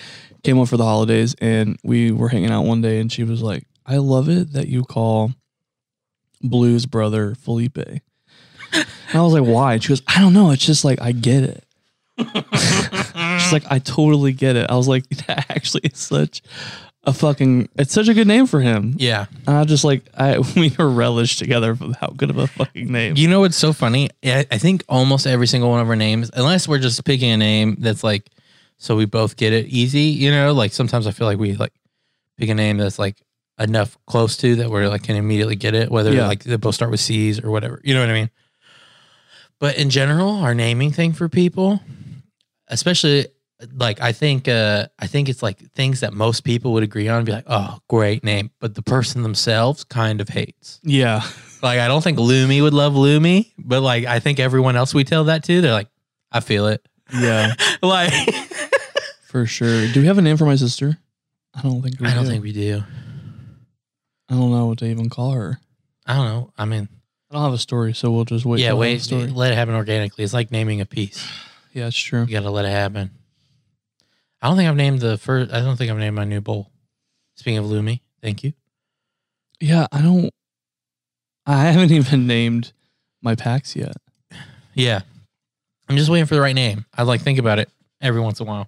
came 0.44 0.60
up 0.60 0.68
for 0.68 0.78
the 0.78 0.84
holidays, 0.84 1.36
and 1.40 1.78
we 1.84 2.12
were 2.12 2.30
hanging 2.30 2.52
out 2.52 2.64
one 2.66 2.82
day, 2.82 3.00
and 3.00 3.12
she 3.12 3.24
was 3.24 3.42
like, 3.42 3.66
"I 3.86 3.98
love 3.98 4.30
it 4.30 4.54
that 4.54 4.68
you 4.68 4.84
call 4.84 5.32
Blue's 6.42 6.86
brother 6.86 7.36
Felipe." 7.36 7.78
And 7.78 8.86
I 9.14 9.22
was 9.22 9.34
like, 9.34 9.44
"Why?" 9.44 9.74
And 9.74 9.84
she 9.84 9.90
goes, 9.90 10.02
"I 10.08 10.20
don't 10.20 10.34
know. 10.34 10.52
It's 10.52 10.66
just 10.66 10.84
like 10.84 11.02
I 11.02 11.12
get 11.12 11.44
it." 11.44 11.64
She's 12.18 13.54
like, 13.54 13.64
"I 13.70 13.80
totally 13.80 14.34
get 14.34 14.56
it." 14.56 14.70
I 14.70 14.76
was 14.76 14.88
like, 14.88 15.08
"That 15.28 15.46
actually 15.50 15.82
is 15.84 16.00
such." 16.00 16.42
A 17.04 17.12
fucking, 17.12 17.68
it's 17.78 17.92
such 17.92 18.10
a 18.10 18.14
good 18.14 18.28
name 18.28 18.46
for 18.46 18.60
him. 18.60 18.94
Yeah. 19.00 19.26
And 19.48 19.58
I 19.58 19.64
just 19.64 19.84
like, 19.84 20.04
I 20.16 20.38
we 20.56 20.72
were 20.78 20.88
relished 20.88 21.40
together 21.40 21.74
for 21.76 21.92
how 22.00 22.10
good 22.10 22.30
of 22.30 22.38
a 22.38 22.46
fucking 22.46 22.92
name. 22.92 23.16
You 23.18 23.28
know 23.28 23.40
what's 23.40 23.58
so 23.58 23.74
funny? 23.74 24.12
I 24.24 24.46
I 24.52 24.60
think 24.60 24.84
almost 24.88 25.26
every 25.26 25.48
single 25.48 25.72
one 25.72 25.82
of 25.82 25.90
our 25.90 25.96
names, 25.96 26.30
unless 26.36 26.68
we're 26.68 26.78
just 26.78 27.04
picking 27.04 27.32
a 27.32 27.38
name 27.38 27.78
that's 27.80 28.04
like, 28.04 28.30
so 28.82 28.96
we 28.96 29.06
both 29.06 29.36
get 29.38 29.54
it 29.54 29.68
easy. 29.68 30.02
You 30.24 30.32
know, 30.32 30.54
like 30.54 30.74
sometimes 30.74 31.06
I 31.06 31.12
feel 31.12 31.28
like 31.28 31.38
we 31.38 31.54
like 31.54 31.72
pick 32.40 32.50
a 32.50 32.56
name 32.56 32.78
that's 32.78 32.98
like 32.98 33.22
enough 33.60 33.96
close 34.08 34.38
to 34.38 34.56
that 34.56 34.72
we're 34.72 34.88
like 34.90 35.04
can 35.04 35.16
immediately 35.16 35.56
get 35.56 35.76
it, 35.76 35.92
whether 35.92 36.12
Yeah. 36.12 36.26
like 36.28 36.44
they 36.44 36.56
both 36.56 36.74
start 36.74 36.90
with 36.90 37.00
C's 37.00 37.40
or 37.40 37.52
whatever. 37.52 37.80
You 37.84 37.94
know 37.94 38.00
what 38.00 38.10
I 38.10 38.14
mean? 38.14 38.30
But 39.60 39.78
in 39.78 39.92
general, 39.92 40.32
our 40.38 40.56
naming 40.56 40.92
thing 40.92 41.14
for 41.14 41.30
people, 41.30 41.80
especially 42.70 43.28
like 43.76 44.02
I 44.02 44.12
think 44.12 44.48
uh 44.48 44.88
I 44.98 45.06
think 45.06 45.30
it's 45.30 45.44
like 45.44 45.60
things 45.74 46.00
that 46.00 46.14
most 46.14 46.44
people 46.44 46.74
would 46.74 46.82
agree 46.82 47.08
on 47.08 47.24
be 47.24 47.32
like, 47.32 47.46
oh, 47.48 47.78
great 47.88 48.24
name. 48.24 48.50
But 48.60 48.74
the 48.74 48.82
person 48.82 49.22
themselves 49.22 49.84
kind 49.84 50.20
of 50.22 50.30
hates. 50.30 50.80
Yeah. 50.82 51.22
Like 51.62 51.80
I 51.80 51.88
don't 51.88 52.04
think 52.04 52.18
Lumi 52.18 52.64
would 52.64 52.74
love 52.74 52.94
Lumi, 52.94 53.52
but 53.60 53.82
like 53.82 54.06
I 54.06 54.20
think 54.20 54.40
everyone 54.40 54.76
else 54.76 54.96
we 54.96 55.04
tell 55.04 55.26
that 55.26 55.44
to, 55.44 55.62
they're 55.62 55.72
like, 55.72 55.90
I 56.32 56.40
feel 56.40 56.66
it. 56.68 56.84
Yeah. 57.14 57.54
Like 57.84 58.14
For 59.32 59.46
sure. 59.46 59.88
Do 59.94 60.02
we 60.02 60.08
have 60.08 60.18
a 60.18 60.22
name 60.22 60.36
for 60.36 60.44
my 60.46 60.58
sister? 60.58 60.98
I 61.56 61.62
don't 61.62 61.82
think 61.82 62.02
we 62.02 62.08
I 62.08 62.14
don't 62.14 62.26
do. 62.26 62.32
think 62.32 62.44
we 62.44 62.52
do. 62.52 62.84
I 64.30 64.34
don't 64.34 64.52
know 64.52 64.66
what 64.66 64.80
to 64.80 64.86
even 64.86 65.10
call 65.10 65.32
her. 65.32 65.58
I 66.06 66.16
don't 66.16 66.26
know. 66.26 66.54
I 66.58 66.66
mean, 66.66 66.90
I 67.30 67.36
don't 67.36 67.44
have 67.44 67.54
a 67.54 67.58
story, 67.58 67.94
so 67.94 68.12
we'll 68.12 68.26
just 68.26 68.44
wait. 68.46 68.60
yeah, 68.60 68.72
till 68.72 68.82
I 68.82 68.88
have 68.88 68.92
a 68.92 68.94
wait, 68.96 69.02
Story. 69.02 69.28
let 69.28 69.54
it 69.54 69.56
happen 69.56 69.74
organically. 69.74 70.26
It's 70.26 70.34
like 70.34 70.52
naming 70.52 70.82
a 70.82 70.86
piece. 70.86 71.26
Yeah, 71.74 71.88
it's 71.88 71.98
true. 71.98 72.24
You 72.26 72.28
gotta 72.28 72.50
let 72.50 72.66
it 72.66 72.72
happen. 72.72 73.12
I 74.42 74.50
don't 74.50 74.58
think 74.58 74.68
I've 74.70 74.76
named 74.76 75.00
the 75.00 75.18
first. 75.18 75.54
I 75.54 75.62
don't 75.62 75.78
think 75.78 75.90
I've 75.90 75.98
named 75.98 76.18
my 76.18 76.26
new 76.26 76.42
bowl. 76.42 76.70
Speaking 77.38 77.60
of 77.60 77.64
Lumi, 77.68 78.02
thank 78.22 78.44
you. 78.44 78.52
Yeah, 79.62 79.88
I 79.90 80.02
don't. 80.02 80.32
I 81.46 81.64
haven't 81.68 81.92
even 81.94 82.28
named 82.28 82.74
my 83.22 83.36
packs 83.36 83.74
yet. 83.78 83.96
Yeah, 84.74 85.04
I'm 85.88 85.96
just 85.96 86.10
waiting 86.10 86.26
for 86.26 86.36
the 86.36 86.42
right 86.42 86.54
name. 86.56 86.84
I 86.94 87.04
like 87.04 87.22
think 87.22 87.40
about 87.40 87.60
it 87.60 87.70
every 88.02 88.20
once 88.20 88.42
in 88.42 88.48
a 88.48 88.50
while. 88.50 88.68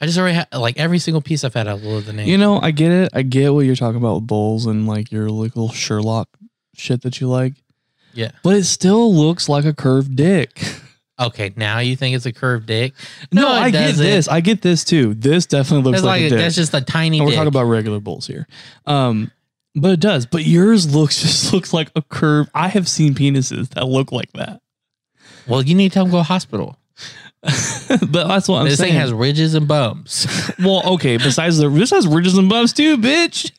I 0.00 0.06
just 0.06 0.16
already 0.18 0.34
had 0.36 0.46
like 0.54 0.78
every 0.78 0.98
single 0.98 1.20
piece 1.20 1.42
I've 1.44 1.54
had. 1.54 1.66
I 1.68 1.72
love 1.72 2.06
the 2.06 2.12
name. 2.12 2.28
You 2.28 2.38
know, 2.38 2.60
I 2.60 2.70
get 2.70 2.90
it. 2.92 3.10
I 3.12 3.22
get 3.22 3.52
what 3.52 3.66
you're 3.66 3.74
talking 3.76 3.96
about 3.98 4.16
with 4.16 4.26
bowls 4.26 4.66
and 4.66 4.86
like 4.86 5.10
your 5.10 5.28
little 5.30 5.70
Sherlock 5.70 6.28
shit 6.74 7.02
that 7.02 7.20
you 7.20 7.28
like. 7.28 7.54
Yeah. 8.14 8.30
but 8.42 8.56
it 8.56 8.64
still 8.64 9.14
looks 9.14 9.48
like 9.48 9.64
a 9.64 9.72
curved 9.74 10.16
dick. 10.16 10.60
Okay, 11.20 11.52
now 11.56 11.80
you 11.80 11.96
think 11.96 12.14
it's 12.14 12.26
a 12.26 12.32
curved 12.32 12.66
dick? 12.66 12.92
No, 13.32 13.48
it 13.48 13.58
I 13.58 13.70
get 13.70 13.86
doesn't. 13.88 14.06
this. 14.06 14.28
I 14.28 14.40
get 14.40 14.62
this 14.62 14.84
too. 14.84 15.14
This 15.14 15.46
definitely 15.46 15.82
looks 15.90 15.96
That's 16.02 16.06
like, 16.06 16.20
like 16.22 16.26
a 16.26 16.28
dick. 16.30 16.38
that's 16.38 16.54
just 16.54 16.72
a 16.74 16.80
tiny 16.80 17.18
And 17.18 17.24
we're 17.24 17.30
dick. 17.32 17.38
talking 17.38 17.48
about 17.48 17.64
regular 17.64 17.98
bowls 17.98 18.24
here. 18.28 18.46
Um, 18.86 19.32
but 19.74 19.90
it 19.94 19.98
does. 20.00 20.26
But 20.26 20.46
yours 20.46 20.94
looks 20.94 21.20
just 21.22 21.52
looks 21.52 21.72
like 21.72 21.90
a 21.96 22.02
curve. 22.02 22.48
I 22.54 22.68
have 22.68 22.88
seen 22.88 23.14
penises 23.14 23.70
that 23.70 23.88
look 23.88 24.12
like 24.12 24.32
that. 24.34 24.60
well, 25.48 25.60
you 25.60 25.74
need 25.74 25.90
to 25.94 26.04
go 26.04 26.10
to 26.12 26.22
hospital. 26.22 26.76
but 27.42 28.26
that's 28.28 28.48
what 28.48 28.56
I'm 28.58 28.62
saying. 28.62 28.64
this 28.66 28.78
saying. 28.78 28.92
thing 28.92 29.00
has 29.00 29.12
ridges 29.12 29.54
and 29.54 29.68
bumps. 29.68 30.26
well, 30.58 30.82
okay. 30.94 31.16
Besides 31.16 31.58
the 31.58 31.68
this 31.68 31.90
has 31.90 32.06
ridges 32.06 32.36
and 32.36 32.48
bumps 32.48 32.72
too, 32.72 32.96
bitch. 32.96 33.50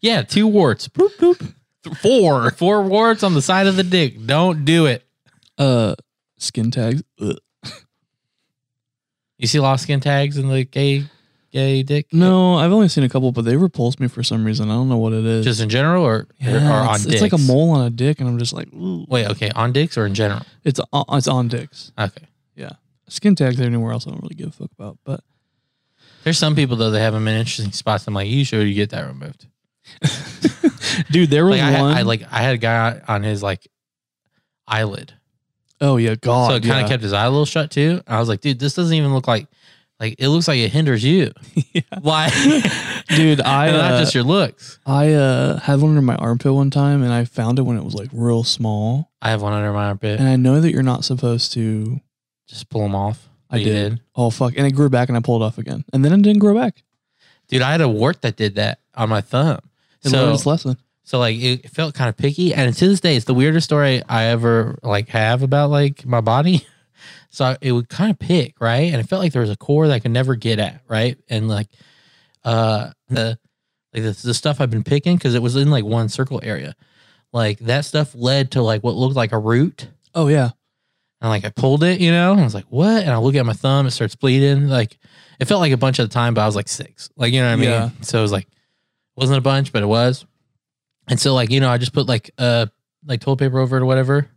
yeah, 0.00 0.22
two 0.22 0.46
warts. 0.46 0.88
Boop, 0.88 1.14
boop. 1.16 1.54
Four. 2.00 2.50
Four 2.52 2.82
warts 2.82 3.22
on 3.22 3.34
the 3.34 3.42
side 3.42 3.66
of 3.66 3.76
the 3.76 3.82
dick. 3.82 4.24
Don't 4.26 4.64
do 4.64 4.86
it. 4.86 5.04
Uh, 5.58 5.94
skin 6.38 6.70
tags. 6.70 7.02
Ugh. 7.20 7.36
You 9.38 9.46
see 9.46 9.58
of 9.58 9.80
skin 9.80 10.00
tags 10.00 10.38
in 10.38 10.48
the 10.48 10.64
gay 10.64 11.04
gay 11.52 11.82
dick? 11.82 12.06
No, 12.12 12.54
I've 12.54 12.72
only 12.72 12.88
seen 12.88 13.04
a 13.04 13.08
couple, 13.08 13.30
but 13.32 13.44
they 13.44 13.56
repulse 13.56 13.98
me 13.98 14.08
for 14.08 14.22
some 14.22 14.44
reason. 14.44 14.70
I 14.70 14.74
don't 14.74 14.88
know 14.88 14.96
what 14.96 15.12
it 15.12 15.24
is. 15.24 15.44
Just 15.44 15.60
in 15.60 15.68
general 15.68 16.04
or, 16.04 16.26
Yeah, 16.40 16.68
or 16.68 16.88
on 16.88 16.94
it's, 16.94 17.04
dicks? 17.04 17.14
it's 17.14 17.22
like 17.22 17.32
a 17.32 17.38
mole 17.38 17.70
on 17.72 17.86
a 17.86 17.90
dick, 17.90 18.20
and 18.20 18.28
I'm 18.28 18.38
just 18.38 18.52
like, 18.52 18.72
ooh. 18.72 19.04
Wait, 19.08 19.26
okay. 19.30 19.50
On 19.50 19.72
dicks 19.72 19.98
or 19.98 20.06
in 20.06 20.14
general? 20.14 20.42
It's 20.64 20.80
on, 20.92 21.04
it's 21.18 21.28
on 21.28 21.48
dicks. 21.48 21.92
Okay. 21.98 22.26
Skin 23.08 23.34
tags 23.34 23.60
anywhere 23.60 23.92
else, 23.92 24.06
I 24.06 24.10
don't 24.10 24.22
really 24.22 24.34
give 24.34 24.48
a 24.48 24.52
fuck 24.52 24.70
about. 24.72 24.98
But 25.04 25.20
There's 26.22 26.38
some 26.38 26.54
people 26.54 26.76
though 26.76 26.90
that 26.90 27.00
have 27.00 27.14
them 27.14 27.28
in 27.28 27.36
interesting 27.36 27.72
spots. 27.72 28.06
I'm 28.06 28.14
like, 28.14 28.28
you 28.28 28.44
sure 28.44 28.62
you 28.62 28.74
get 28.74 28.90
that 28.90 29.06
removed? 29.06 29.46
dude, 31.10 31.30
there 31.30 31.44
was 31.44 31.58
Like 31.58 31.62
I, 31.62 31.70
had, 31.70 31.80
one. 31.80 31.96
I 31.96 32.02
like 32.02 32.22
I 32.30 32.38
had 32.38 32.54
a 32.54 32.58
guy 32.58 33.00
on 33.06 33.22
his 33.22 33.42
like 33.42 33.66
eyelid. 34.66 35.12
oh 35.80 35.98
yeah, 35.98 36.14
God. 36.14 36.50
so 36.50 36.56
it 36.56 36.62
kind 36.62 36.76
of 36.76 36.82
yeah. 36.82 36.88
kept 36.88 37.02
his 37.02 37.12
eye 37.12 37.24
a 37.24 37.30
little 37.30 37.44
shut 37.44 37.70
too. 37.70 38.00
I 38.06 38.18
was 38.18 38.28
like, 38.28 38.40
dude, 38.40 38.58
this 38.58 38.74
doesn't 38.74 38.94
even 38.94 39.12
look 39.12 39.28
like 39.28 39.46
like 40.00 40.16
it 40.18 40.28
looks 40.28 40.48
like 40.48 40.58
it 40.58 40.72
hinders 40.72 41.04
you. 41.04 41.32
Yeah. 41.74 41.82
Why? 42.02 42.28
dude. 43.08 43.40
I 43.40 43.72
not 43.72 43.92
uh, 43.94 43.98
just 43.98 44.14
your 44.14 44.22
looks. 44.22 44.78
I 44.86 45.12
uh, 45.12 45.58
had 45.58 45.80
one 45.80 45.90
under 45.90 46.02
my 46.02 46.14
armpit 46.14 46.54
one 46.54 46.70
time, 46.70 47.02
and 47.02 47.12
I 47.12 47.24
found 47.24 47.58
it 47.58 47.62
when 47.62 47.76
it 47.76 47.82
was 47.82 47.94
like 47.94 48.10
real 48.12 48.44
small. 48.44 49.10
I 49.20 49.30
have 49.30 49.42
one 49.42 49.52
under 49.52 49.72
my 49.72 49.86
armpit. 49.86 50.20
And 50.20 50.28
I 50.28 50.36
know 50.36 50.60
that 50.60 50.70
you're 50.70 50.84
not 50.84 51.04
supposed 51.04 51.52
to. 51.54 52.00
Just 52.46 52.68
pull 52.68 52.82
them 52.82 52.94
off. 52.94 53.28
I 53.50 53.58
you 53.58 53.64
did. 53.64 54.00
Oh 54.14 54.30
fuck! 54.30 54.54
And 54.56 54.66
it 54.66 54.72
grew 54.74 54.88
back, 54.88 55.08
and 55.08 55.16
I 55.16 55.20
pulled 55.20 55.42
it 55.42 55.44
off 55.44 55.58
again, 55.58 55.84
and 55.92 56.04
then 56.04 56.12
it 56.12 56.22
didn't 56.22 56.40
grow 56.40 56.54
back. 56.54 56.82
dude. 57.48 57.62
I 57.62 57.72
had 57.72 57.80
a 57.80 57.88
wart 57.88 58.22
that 58.22 58.36
did 58.36 58.56
that 58.56 58.80
on 58.94 59.08
my 59.08 59.20
thumb. 59.20 59.58
It 60.02 60.10
so 60.10 60.22
learned 60.22 60.34
its 60.34 60.46
lesson. 60.46 60.76
so 61.04 61.18
like 61.18 61.36
it 61.38 61.70
felt 61.70 61.94
kind 61.94 62.08
of 62.08 62.16
picky, 62.16 62.52
and 62.54 62.74
to 62.74 62.88
this 62.88 63.00
day, 63.00 63.16
it's 63.16 63.26
the 63.26 63.34
weirdest 63.34 63.64
story 63.66 64.02
I 64.08 64.24
ever 64.26 64.78
like 64.82 65.08
have 65.08 65.42
about 65.42 65.70
like 65.70 66.04
my 66.06 66.20
body. 66.20 66.66
So 67.28 67.56
it 67.60 67.72
would 67.72 67.88
kind 67.88 68.12
of 68.12 68.18
pick 68.20 68.60
right, 68.60 68.92
and 68.92 69.00
it 69.00 69.08
felt 69.08 69.20
like 69.20 69.32
there 69.32 69.42
was 69.42 69.50
a 69.50 69.56
core 69.56 69.88
that 69.88 69.92
I 69.92 69.98
could 69.98 70.12
never 70.12 70.36
get 70.36 70.60
at 70.60 70.82
right, 70.88 71.18
and 71.28 71.48
like 71.48 71.66
uh 72.44 72.90
the 73.08 73.36
like 73.92 74.04
the, 74.04 74.20
the 74.22 74.32
stuff 74.34 74.60
I've 74.60 74.70
been 74.70 74.84
picking 74.84 75.16
because 75.16 75.34
it 75.34 75.42
was 75.42 75.56
in 75.56 75.68
like 75.68 75.84
one 75.84 76.08
circle 76.08 76.38
area, 76.44 76.76
like 77.32 77.58
that 77.58 77.84
stuff 77.84 78.14
led 78.14 78.52
to 78.52 78.62
like 78.62 78.84
what 78.84 78.94
looked 78.94 79.16
like 79.16 79.32
a 79.32 79.38
root. 79.38 79.88
Oh 80.14 80.28
yeah, 80.28 80.50
And 81.24 81.30
like 81.30 81.46
I 81.46 81.48
pulled 81.48 81.82
it, 81.84 82.02
you 82.02 82.10
know, 82.10 82.32
and 82.32 82.40
I 82.42 82.44
was 82.44 82.52
like, 82.54 82.66
what? 82.68 83.02
And 83.02 83.08
I 83.10 83.16
look 83.16 83.34
at 83.34 83.46
my 83.46 83.54
thumb, 83.54 83.86
it 83.86 83.92
starts 83.92 84.14
bleeding. 84.14 84.68
Like 84.68 84.98
it 85.40 85.46
felt 85.46 85.60
like 85.60 85.72
a 85.72 85.78
bunch 85.78 85.98
at 85.98 86.02
the 86.02 86.12
time, 86.12 86.34
but 86.34 86.42
I 86.42 86.46
was 86.46 86.54
like 86.54 86.68
six. 86.68 87.08
Like, 87.16 87.32
you 87.32 87.40
know 87.40 87.46
what 87.46 87.52
I 87.54 87.56
mean? 87.56 87.70
Yeah. 87.70 87.88
So 88.02 88.18
it 88.18 88.22
was 88.22 88.30
like, 88.32 88.46
wasn't 89.16 89.38
a 89.38 89.40
bunch, 89.40 89.72
but 89.72 89.82
it 89.82 89.86
was. 89.86 90.26
And 91.08 91.18
so 91.18 91.32
like, 91.32 91.50
you 91.50 91.60
know, 91.60 91.70
I 91.70 91.78
just 91.78 91.94
put 91.94 92.06
like 92.06 92.30
uh 92.36 92.66
like 93.06 93.20
toilet 93.22 93.38
paper 93.38 93.58
over 93.58 93.78
it 93.78 93.80
or 93.80 93.86
whatever, 93.86 94.28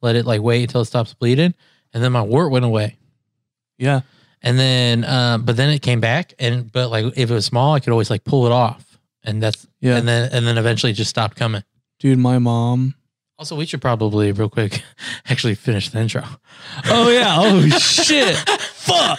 let 0.00 0.16
it 0.16 0.24
like 0.24 0.40
wait 0.40 0.62
until 0.62 0.80
it 0.80 0.86
stops 0.86 1.12
bleeding. 1.12 1.52
And 1.92 2.02
then 2.02 2.10
my 2.12 2.22
wart 2.22 2.50
went 2.50 2.64
away. 2.64 2.96
yeah. 3.76 4.00
And 4.42 4.58
then 4.58 5.04
um, 5.04 5.44
but 5.44 5.58
then 5.58 5.68
it 5.68 5.82
came 5.82 6.00
back 6.00 6.32
and 6.38 6.72
but 6.72 6.88
like 6.88 7.04
if 7.18 7.30
it 7.30 7.34
was 7.34 7.44
small, 7.44 7.74
I 7.74 7.80
could 7.80 7.90
always 7.92 8.08
like 8.08 8.24
pull 8.24 8.46
it 8.46 8.52
off. 8.52 8.98
And 9.22 9.42
that's 9.42 9.66
Yeah. 9.80 9.98
and 9.98 10.08
then 10.08 10.30
and 10.32 10.46
then 10.46 10.56
eventually 10.56 10.92
it 10.92 10.94
just 10.94 11.10
stopped 11.10 11.36
coming. 11.36 11.62
Dude, 11.98 12.18
my 12.18 12.38
mom. 12.38 12.94
Also, 13.40 13.56
we 13.56 13.64
should 13.64 13.80
probably 13.80 14.32
real 14.32 14.50
quick 14.50 14.82
actually 15.30 15.54
finish 15.54 15.88
the 15.88 15.98
intro. 15.98 16.22
Oh 16.84 17.08
yeah. 17.08 17.36
Oh 17.38 17.66
shit. 17.70 18.36
Fuck. 18.74 19.18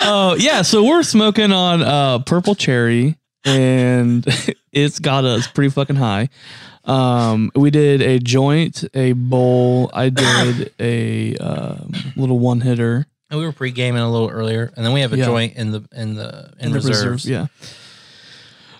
Oh 0.00 0.34
yeah. 0.38 0.62
So 0.62 0.82
we're 0.82 1.02
smoking 1.02 1.52
on 1.52 1.82
uh 1.82 2.20
purple 2.20 2.54
cherry, 2.54 3.18
and 3.44 4.24
it's 4.72 4.98
got 4.98 5.26
us 5.26 5.46
pretty 5.46 5.68
fucking 5.68 5.96
high. 5.96 6.30
Um, 6.84 7.50
we 7.54 7.70
did 7.70 8.00
a 8.00 8.18
joint, 8.18 8.82
a 8.94 9.12
bowl. 9.12 9.90
I 9.92 10.08
did 10.08 10.72
a 10.80 11.36
um, 11.36 11.92
little 12.16 12.38
one 12.38 12.62
hitter. 12.62 13.06
And 13.28 13.38
we 13.40 13.44
were 13.44 13.52
pre 13.52 13.72
gaming 13.72 14.00
a 14.00 14.10
little 14.10 14.30
earlier, 14.30 14.72
and 14.74 14.86
then 14.86 14.94
we 14.94 15.02
have 15.02 15.12
a 15.12 15.18
Yeah. 15.18 15.26
joint 15.26 15.56
in 15.56 15.70
the 15.70 15.86
in 15.94 16.14
the 16.14 16.50
in, 16.60 16.72
reserves. 16.72 17.26
reserve, 17.26 17.50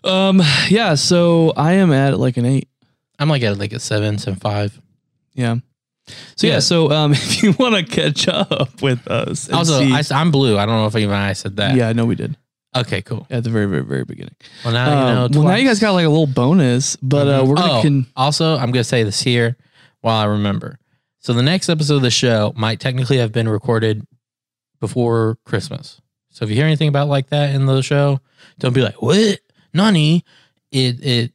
Yeah. 0.04 0.28
Um. 0.28 0.40
Yeah. 0.70 0.94
So 0.94 1.52
I 1.54 1.74
am 1.74 1.92
at 1.92 2.18
like 2.18 2.38
an 2.38 2.46
eight. 2.46 2.68
I'm 3.18 3.28
like 3.28 3.42
at 3.42 3.58
like 3.58 3.72
a 3.72 3.78
seven, 3.80 4.18
seven 4.18 4.38
five. 4.40 4.80
Yeah. 5.34 5.56
So 6.36 6.46
yeah. 6.46 6.54
Yeah. 6.54 6.58
So 6.60 6.90
um, 6.90 7.12
if 7.14 7.42
you 7.42 7.52
want 7.58 7.74
to 7.76 7.82
catch 7.84 8.28
up 8.28 8.82
with 8.82 9.06
us, 9.08 9.50
Also, 9.50 9.80
see- 9.80 9.92
I, 9.92 10.20
am 10.20 10.30
blue. 10.30 10.58
I 10.58 10.66
don't 10.66 10.76
know 10.76 10.86
if 10.86 10.96
even 10.96 11.14
I 11.14 11.32
said 11.32 11.56
that. 11.56 11.76
yeah, 11.76 11.88
I 11.88 11.92
know 11.92 12.04
we 12.04 12.14
did 12.14 12.36
Okay, 12.76 13.02
cool. 13.02 13.24
at 13.30 13.44
the 13.44 13.50
very, 13.50 13.66
very, 13.66 13.84
very 13.84 14.04
beginning. 14.04 14.34
Well, 14.64 14.74
now 14.74 14.88
you 15.08 15.14
know. 15.14 15.24
Um, 15.26 15.30
well, 15.32 15.42
now 15.44 15.54
you 15.54 15.66
guys 15.66 15.78
got 15.78 15.92
like 15.92 16.06
a 16.06 16.08
little 16.08 16.26
bonus, 16.26 16.96
but 16.96 17.28
uh, 17.28 17.42
Mhm. 17.42 17.46
we're 17.48 17.54
gonna 17.54 17.72
Oh, 17.78 17.82
con- 17.82 18.06
also, 18.16 18.56
I'm 18.56 18.72
gonna 18.72 18.82
say 18.84 19.04
this 19.04 19.22
here 19.22 19.56
while 20.00 20.16
I 20.16 20.24
remember. 20.24 20.78
So 21.20 21.32
the 21.32 21.42
next 21.42 21.68
episode 21.68 21.96
of 21.96 22.02
the 22.02 22.10
show 22.10 22.52
might 22.56 22.80
technically 22.80 23.18
have 23.18 23.30
been 23.32 23.48
recorded 23.48 24.04
before 24.80 25.38
Christmas. 25.46 26.00
So 26.30 26.44
if 26.44 26.50
you 26.50 26.56
hear 26.56 26.66
anything 26.66 26.88
about 26.88 27.08
like 27.08 27.28
that 27.30 27.54
in 27.54 27.66
the 27.66 27.80
show, 27.80 28.20
don't 28.58 28.72
be 28.74 28.82
like, 28.82 29.00
"What, 29.00 29.38
Nani?" 29.72 30.24
It 30.72 31.04
it 31.04 31.32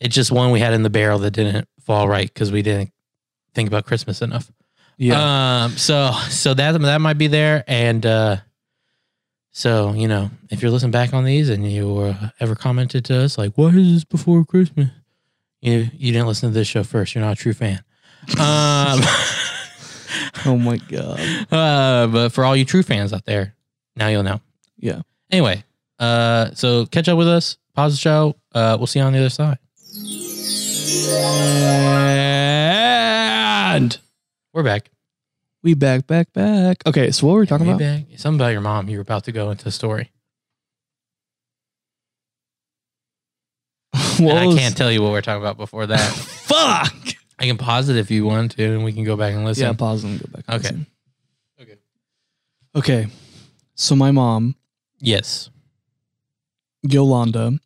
it's 0.00 0.14
just 0.14 0.32
one 0.32 0.50
we 0.50 0.60
had 0.60 0.72
in 0.72 0.82
the 0.82 0.90
barrel 0.90 1.18
that 1.20 1.32
didn't 1.32 1.68
fall 1.82 2.08
right 2.08 2.32
because 2.32 2.50
we 2.50 2.62
didn't 2.62 2.92
think 3.54 3.68
about 3.68 3.84
Christmas 3.84 4.22
enough. 4.22 4.50
yeah. 4.96 5.64
Um. 5.64 5.76
So 5.76 6.12
so 6.28 6.54
that 6.54 6.80
that 6.80 7.00
might 7.00 7.18
be 7.18 7.26
there, 7.26 7.64
and 7.66 8.04
uh, 8.04 8.36
so 9.50 9.92
you 9.92 10.08
know, 10.08 10.30
if 10.50 10.62
you're 10.62 10.70
listening 10.70 10.90
back 10.92 11.12
on 11.12 11.24
these 11.24 11.48
and 11.48 11.70
you 11.70 11.98
uh, 11.98 12.30
ever 12.40 12.54
commented 12.54 13.04
to 13.06 13.18
us 13.18 13.36
like, 13.38 13.52
"Why 13.56 13.68
is 13.68 13.92
this 13.92 14.04
before 14.04 14.44
Christmas?" 14.44 14.88
You 15.60 15.88
you 15.92 16.12
didn't 16.12 16.26
listen 16.26 16.48
to 16.50 16.54
this 16.54 16.68
show 16.68 16.82
first. 16.82 17.14
You're 17.14 17.24
not 17.24 17.32
a 17.32 17.36
true 17.36 17.52
fan. 17.52 17.82
Um. 18.38 19.00
oh 20.46 20.56
my 20.58 20.78
god. 20.88 21.20
uh, 21.50 22.06
but 22.06 22.30
for 22.30 22.44
all 22.44 22.56
you 22.56 22.64
true 22.64 22.82
fans 22.82 23.12
out 23.12 23.24
there, 23.26 23.54
now 23.96 24.08
you'll 24.08 24.22
know. 24.22 24.40
Yeah. 24.78 25.02
Anyway, 25.30 25.64
uh, 25.98 26.50
so 26.54 26.86
catch 26.86 27.08
up 27.08 27.18
with 27.18 27.28
us. 27.28 27.58
Pause 27.74 27.92
the 27.92 27.98
show. 27.98 28.36
Uh, 28.54 28.76
we'll 28.78 28.86
see 28.86 28.98
you 28.98 29.04
on 29.04 29.12
the 29.12 29.18
other 29.18 29.28
side. 29.28 29.58
And 33.72 33.98
We're 34.52 34.62
back. 34.64 34.90
we 35.62 35.74
back, 35.74 36.06
back, 36.06 36.32
back. 36.32 36.78
Okay, 36.86 37.10
so 37.12 37.26
what 37.26 37.34
were 37.34 37.40
we 37.40 37.46
talking 37.46 37.66
We 37.66 37.72
about? 37.72 37.78
back. 37.80 38.04
Something 38.16 38.40
about 38.40 38.48
your 38.52 38.60
mom. 38.60 38.88
You 38.88 38.98
were 38.98 39.02
about 39.02 39.24
to 39.24 39.32
go 39.32 39.50
into 39.50 39.64
the 39.64 39.70
story. 39.70 40.10
What 44.20 44.36
and 44.36 44.52
I 44.52 44.54
can't 44.56 44.76
tell 44.76 44.92
you 44.92 45.00
what 45.02 45.12
we're 45.12 45.22
talking 45.22 45.40
about 45.42 45.56
before 45.56 45.86
that. 45.86 45.98
Fuck. 46.14 46.92
I 47.38 47.46
can 47.46 47.56
pause 47.56 47.88
it 47.88 47.96
if 47.96 48.10
you 48.10 48.26
want 48.26 48.50
to, 48.52 48.64
and 48.74 48.84
we 48.84 48.92
can 48.92 49.04
go 49.04 49.16
back 49.16 49.32
and 49.34 49.44
listen. 49.46 49.64
Yeah, 49.64 49.72
pause 49.72 50.04
and 50.04 50.20
go 50.20 50.26
back. 50.30 50.44
and 50.46 50.56
Okay. 50.56 50.68
listen. 50.68 50.86
Okay. 51.62 51.76
Okay. 52.76 53.06
So 53.76 53.96
my 53.96 54.10
mom, 54.10 54.56
Yes. 54.98 55.48
Yolanda, 56.82 57.58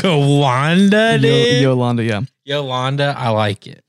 Yolanda, 0.04 1.18
Yo- 1.20 1.60
Yolanda, 1.60 2.04
yeah. 2.04 2.20
Yolanda, 2.44 3.14
I 3.16 3.28
like 3.30 3.66
it. 3.66 3.84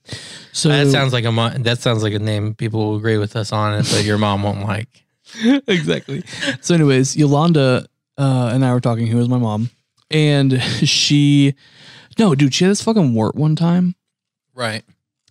So 0.52 0.68
that 0.68 0.88
sounds 0.90 1.12
like 1.12 1.24
a 1.24 1.32
mo- 1.32 1.50
that 1.50 1.78
sounds 1.78 2.02
like 2.02 2.12
a 2.12 2.18
name 2.18 2.54
people 2.54 2.90
will 2.90 2.96
agree 2.96 3.16
with 3.18 3.36
us 3.36 3.52
on 3.52 3.74
it, 3.74 3.86
but 3.90 4.04
your 4.04 4.18
mom 4.18 4.42
won't 4.42 4.62
like. 4.64 4.88
exactly. 5.66 6.22
So, 6.60 6.74
anyways, 6.74 7.16
Yolanda 7.16 7.86
uh, 8.18 8.50
and 8.52 8.64
I 8.64 8.72
were 8.74 8.80
talking. 8.80 9.06
Who 9.06 9.16
was 9.16 9.28
my 9.28 9.38
mom? 9.38 9.70
And 10.10 10.60
she, 10.62 11.54
no, 12.18 12.34
dude, 12.34 12.52
she 12.54 12.64
had 12.64 12.70
this 12.72 12.82
fucking 12.82 13.14
wart 13.14 13.34
one 13.34 13.56
time. 13.56 13.94
Right. 14.54 14.84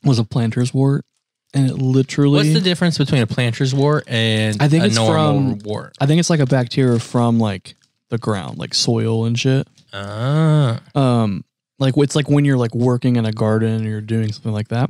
It 0.03 0.07
was 0.07 0.17
a 0.17 0.23
planter's 0.23 0.73
wart, 0.73 1.05
and 1.53 1.69
it 1.69 1.75
literally. 1.75 2.37
What's 2.37 2.53
the 2.53 2.61
difference 2.61 2.97
between 2.97 3.21
a 3.21 3.27
planter's 3.27 3.75
wart 3.75 4.05
and 4.07 4.59
I 4.59 4.67
think 4.67 4.83
a 4.83 4.87
it's 4.87 4.95
normal 4.95 5.51
from- 5.51 5.59
wart? 5.59 5.95
I 6.01 6.07
think 6.07 6.19
it's 6.19 6.31
like 6.31 6.39
a 6.39 6.47
bacteria 6.47 6.97
from 6.99 7.37
like 7.39 7.75
the 8.09 8.17
ground, 8.17 8.57
like 8.57 8.73
soil 8.73 9.25
and 9.25 9.37
shit. 9.39 9.67
Ah, 9.93 10.81
Um, 10.95 11.43
like 11.79 11.95
it's 11.97 12.15
like 12.15 12.29
when 12.29 12.45
you're 12.45 12.57
like 12.57 12.75
working 12.75 13.15
in 13.15 13.25
a 13.25 13.31
garden 13.31 13.85
or 13.85 13.89
you're 13.89 14.01
doing 14.01 14.31
something 14.31 14.51
like 14.51 14.67
that. 14.69 14.89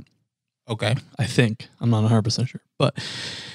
okay. 0.70 0.96
I 1.18 1.26
think 1.26 1.68
I'm 1.80 1.90
not 1.90 2.02
100 2.04 2.22
percent 2.22 2.50
sure, 2.50 2.62
but 2.78 2.98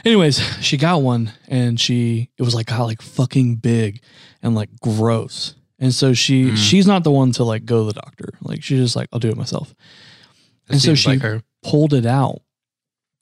anyways, 0.05 0.39
she 0.65 0.77
got 0.77 1.03
one 1.03 1.33
and 1.49 1.79
she 1.81 2.31
it 2.39 2.43
was 2.43 2.55
like 2.55 2.67
got 2.67 2.85
like 2.85 3.03
fucking 3.03 3.57
big 3.57 4.01
and 4.43 4.55
like 4.55 4.71
gross, 4.81 5.55
and 5.79 5.95
so 5.95 6.13
she 6.15 6.51
Mm. 6.51 6.57
she's 6.57 6.87
not 6.87 7.05
the 7.05 7.11
one 7.11 7.33
to 7.33 7.45
like 7.45 7.65
go 7.65 7.87
to 7.87 7.93
the 7.93 8.01
doctor. 8.01 8.31
Like 8.43 8.63
she's 8.63 8.81
just 8.81 8.97
like 8.97 9.09
I'll 9.13 9.19
do 9.21 9.29
it 9.31 9.37
myself. 9.37 9.75
That 10.67 10.75
And 10.75 10.83
so 10.83 10.95
she 10.95 11.17
like 11.19 11.43
pulled 11.63 11.93
it 11.95 12.07
out, 12.07 12.41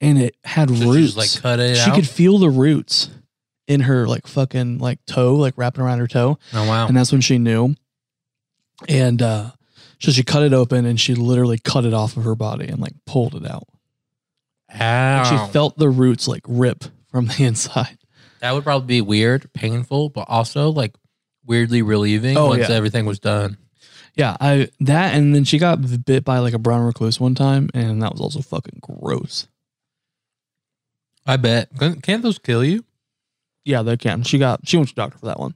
and 0.01 0.17
it 0.17 0.35
had 0.43 0.69
So 0.69 0.91
roots. 0.91 1.15
like 1.17 1.33
cut 1.41 1.59
it 1.59 1.75
she 1.77 1.89
out. 1.89 1.95
could 1.95 2.07
feel 2.07 2.37
the 2.37 2.49
roots 2.49 3.09
in 3.67 3.81
her 3.81 4.07
like 4.07 4.27
fucking 4.27 4.77
like 4.79 4.99
toe, 5.05 5.35
like 5.35 5.53
wrapping 5.57 5.83
around 5.83 5.99
her 5.99 6.07
toe, 6.07 6.37
oh 6.53 6.67
wow. 6.67 6.87
and 6.87 6.95
that's 6.95 7.11
when 7.11 7.21
she 7.21 7.37
knew. 7.37 7.75
And 8.87 9.21
uh 9.21 9.51
so 9.99 10.11
she 10.11 10.23
cut 10.23 10.43
it 10.43 10.53
open 10.53 10.85
and 10.85 10.99
she 10.99 11.15
literally 11.15 11.57
cut 11.57 11.85
it 11.85 11.93
off 11.93 12.17
of 12.17 12.23
her 12.25 12.35
body 12.35 12.67
and 12.67 12.79
like 12.79 12.93
pulled 13.05 13.35
it 13.35 13.45
out. 13.49 13.67
And 14.69 15.25
Ow. 15.25 15.45
she 15.47 15.51
felt 15.53 15.77
the 15.77 15.89
roots 15.89 16.27
like 16.27 16.41
rip 16.47 16.83
from 17.09 17.27
the 17.27 17.43
inside. 17.45 17.97
that 18.41 18.51
would 18.53 18.63
probably 18.63 18.87
be 18.87 19.01
weird, 19.01 19.51
painful, 19.53 20.09
but 20.09 20.25
also 20.27 20.69
like 20.69 20.95
weirdly 21.45 21.81
relieving 21.81 22.35
Oh, 22.37 22.47
once 22.47 22.67
yeah. 22.69 22.75
everything 22.75 23.05
was 23.05 23.19
done. 23.19 23.57
Yeah, 24.15 24.37
I 24.39 24.69
that 24.81 25.13
and 25.13 25.35
then 25.35 25.43
she 25.43 25.57
got 25.57 26.05
bit 26.05 26.23
by 26.23 26.39
like 26.39 26.53
a 26.53 26.57
brown 26.59 26.85
recluse 26.85 27.19
one 27.19 27.35
time, 27.35 27.69
and 27.73 28.01
that 28.01 28.11
was 28.13 28.21
also 28.21 28.41
fucking 28.41 28.79
gross. 28.81 29.47
I 31.25 31.37
bet. 31.37 31.69
Can't 31.79 32.01
can't 32.03 32.21
those 32.23 32.39
kill 32.39 32.63
you? 32.63 32.85
Yeah, 33.65 33.81
they 33.81 33.97
can. 33.97 34.23
She 34.23 34.37
got 34.37 34.67
she 34.67 34.77
went 34.77 34.89
to 34.89 34.95
the 34.95 35.01
doctor 35.01 35.17
for 35.17 35.25
that 35.25 35.39
one. 35.39 35.55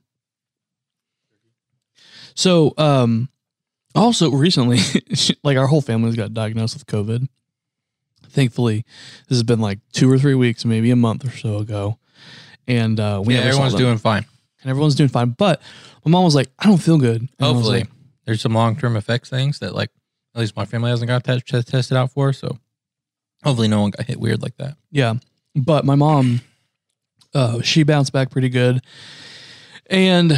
So, 2.39 2.73
um, 2.77 3.27
also 3.93 4.31
recently, 4.31 4.79
like 5.43 5.57
our 5.57 5.67
whole 5.67 5.81
family's 5.81 6.15
got 6.15 6.33
diagnosed 6.33 6.73
with 6.73 6.85
COVID. 6.85 7.27
Thankfully, 8.29 8.85
this 9.27 9.37
has 9.37 9.43
been 9.43 9.59
like 9.59 9.79
two 9.91 10.09
or 10.09 10.17
three 10.17 10.35
weeks, 10.35 10.63
maybe 10.63 10.89
a 10.89 10.95
month 10.95 11.25
or 11.25 11.31
so 11.31 11.57
ago, 11.57 11.99
and 12.65 12.97
uh, 12.97 13.21
we 13.25 13.35
yeah, 13.35 13.41
everyone's 13.41 13.75
doing 13.75 13.97
fine. 13.97 14.25
and 14.61 14.69
everyone's 14.69 14.95
doing 14.95 15.09
fine. 15.09 15.31
But 15.31 15.61
my 16.05 16.11
mom 16.11 16.23
was 16.23 16.33
like, 16.33 16.47
"I 16.57 16.67
don't 16.67 16.77
feel 16.77 16.97
good." 16.97 17.19
And 17.23 17.29
Hopefully, 17.41 17.79
like, 17.81 17.89
there's 18.23 18.39
some 18.39 18.53
long 18.53 18.77
term 18.77 18.95
effects 18.95 19.29
things 19.29 19.59
that 19.59 19.75
like 19.75 19.89
at 20.33 20.39
least 20.39 20.55
my 20.55 20.63
family 20.63 20.91
hasn't 20.91 21.09
got 21.09 21.25
test, 21.25 21.67
tested 21.67 21.97
out 21.97 22.13
for. 22.13 22.31
So 22.31 22.57
hopefully, 23.43 23.67
no 23.67 23.81
one 23.81 23.91
got 23.91 24.05
hit 24.05 24.17
weird 24.17 24.41
like 24.41 24.55
that. 24.59 24.77
Yeah. 24.91 25.15
But 25.55 25.83
my 25.83 25.95
mom, 25.95 26.39
uh, 27.33 27.59
she 27.63 27.83
bounced 27.83 28.13
back 28.13 28.31
pretty 28.31 28.47
good. 28.47 28.81
And 29.89 30.31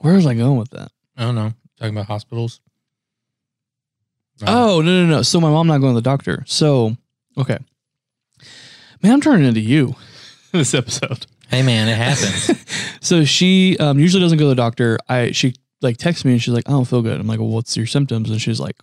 where 0.00 0.14
was 0.14 0.26
I 0.26 0.34
going 0.34 0.58
with 0.58 0.70
that? 0.70 0.90
I 1.16 1.22
don't 1.22 1.34
know. 1.34 1.52
Talking 1.78 1.94
about 1.94 2.06
hospitals. 2.06 2.60
Oh, 4.46 4.80
no, 4.80 5.04
no, 5.04 5.06
no. 5.06 5.22
So 5.22 5.40
my 5.40 5.50
mom 5.50 5.66
not 5.66 5.78
going 5.78 5.94
to 5.94 6.00
the 6.00 6.02
doctor. 6.02 6.44
So, 6.46 6.96
okay. 7.36 7.58
Man, 9.02 9.12
I'm 9.12 9.20
turning 9.20 9.46
into 9.46 9.60
you 9.60 9.94
this 10.52 10.74
episode. 10.74 11.26
hey 11.48 11.62
man, 11.62 11.88
it 11.88 11.96
happens. 11.96 12.50
So 13.02 13.24
she 13.24 13.78
um, 13.78 13.98
usually 13.98 14.20
doesn't 14.20 14.36
go 14.36 14.44
to 14.44 14.48
the 14.50 14.54
doctor. 14.54 14.98
I 15.08 15.32
she 15.32 15.54
like 15.80 15.96
texts 15.96 16.26
me 16.26 16.32
and 16.32 16.42
she's 16.42 16.52
like, 16.52 16.68
I 16.68 16.72
don't 16.72 16.84
feel 16.84 17.00
good. 17.00 17.18
I'm 17.18 17.26
like, 17.26 17.38
well, 17.38 17.48
what's 17.48 17.74
your 17.74 17.86
symptoms? 17.86 18.28
And 18.28 18.38
she's 18.38 18.60
like, 18.60 18.76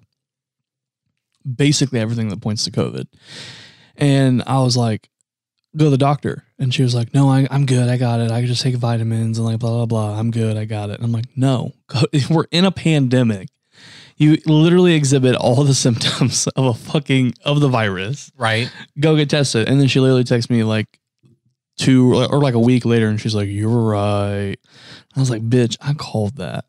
basically 1.56 2.00
everything 2.00 2.30
that 2.30 2.42
points 2.42 2.64
to 2.64 2.72
COVID. 2.72 3.06
And 3.96 4.42
I 4.48 4.60
was 4.62 4.76
like, 4.76 5.08
go 5.78 5.86
to 5.86 5.92
the 5.92 5.98
doctor. 5.98 6.44
And 6.60 6.74
she 6.74 6.84
was 6.84 6.96
like, 6.96 7.14
no, 7.14 7.30
I, 7.30 7.48
I'm 7.52 7.66
good. 7.66 7.90
I 7.90 7.98
got 7.98 8.20
it. 8.20 8.32
I 8.32 8.40
can 8.40 8.48
just 8.48 8.62
take 8.62 8.76
vitamins 8.76 9.38
and 9.38 9.48
like 9.48 9.60
blah 9.60 9.72
blah 9.72 9.86
blah. 9.86 10.20
I'm 10.20 10.32
good. 10.32 10.58
I 10.58 10.66
got 10.66 10.90
it. 10.90 10.96
And 10.96 11.06
I'm 11.06 11.12
like, 11.12 11.26
no, 11.36 11.74
we're 12.30 12.48
in 12.52 12.66
a 12.66 12.72
pandemic. 12.72 13.50
You 14.18 14.38
literally 14.48 14.94
exhibit 14.94 15.36
all 15.36 15.64
the 15.64 15.74
symptoms 15.76 16.48
of 16.48 16.66
a 16.66 16.74
fucking 16.74 17.36
of 17.46 17.60
the 17.60 17.70
virus 17.70 18.32
right. 18.38 18.72
go 19.00 19.16
get 19.16 19.30
tested. 19.30 19.70
And 19.70 19.80
then 19.80 19.88
she 19.88 20.00
literally 20.00 20.24
texts 20.24 20.50
me 20.50 20.64
like 20.64 21.00
two 21.78 22.16
or 22.16 22.40
like 22.40 22.56
a 22.56 22.60
week 22.60 22.86
later 22.86 23.08
and 23.08 23.22
she's 23.22 23.36
like, 23.36 23.48
You're 23.48 23.70
right. 23.70 24.58
I 25.16 25.20
was 25.20 25.30
like, 25.30 25.48
bitch, 25.48 25.78
I 25.82 25.94
called 25.94 26.38
that. 26.38 26.66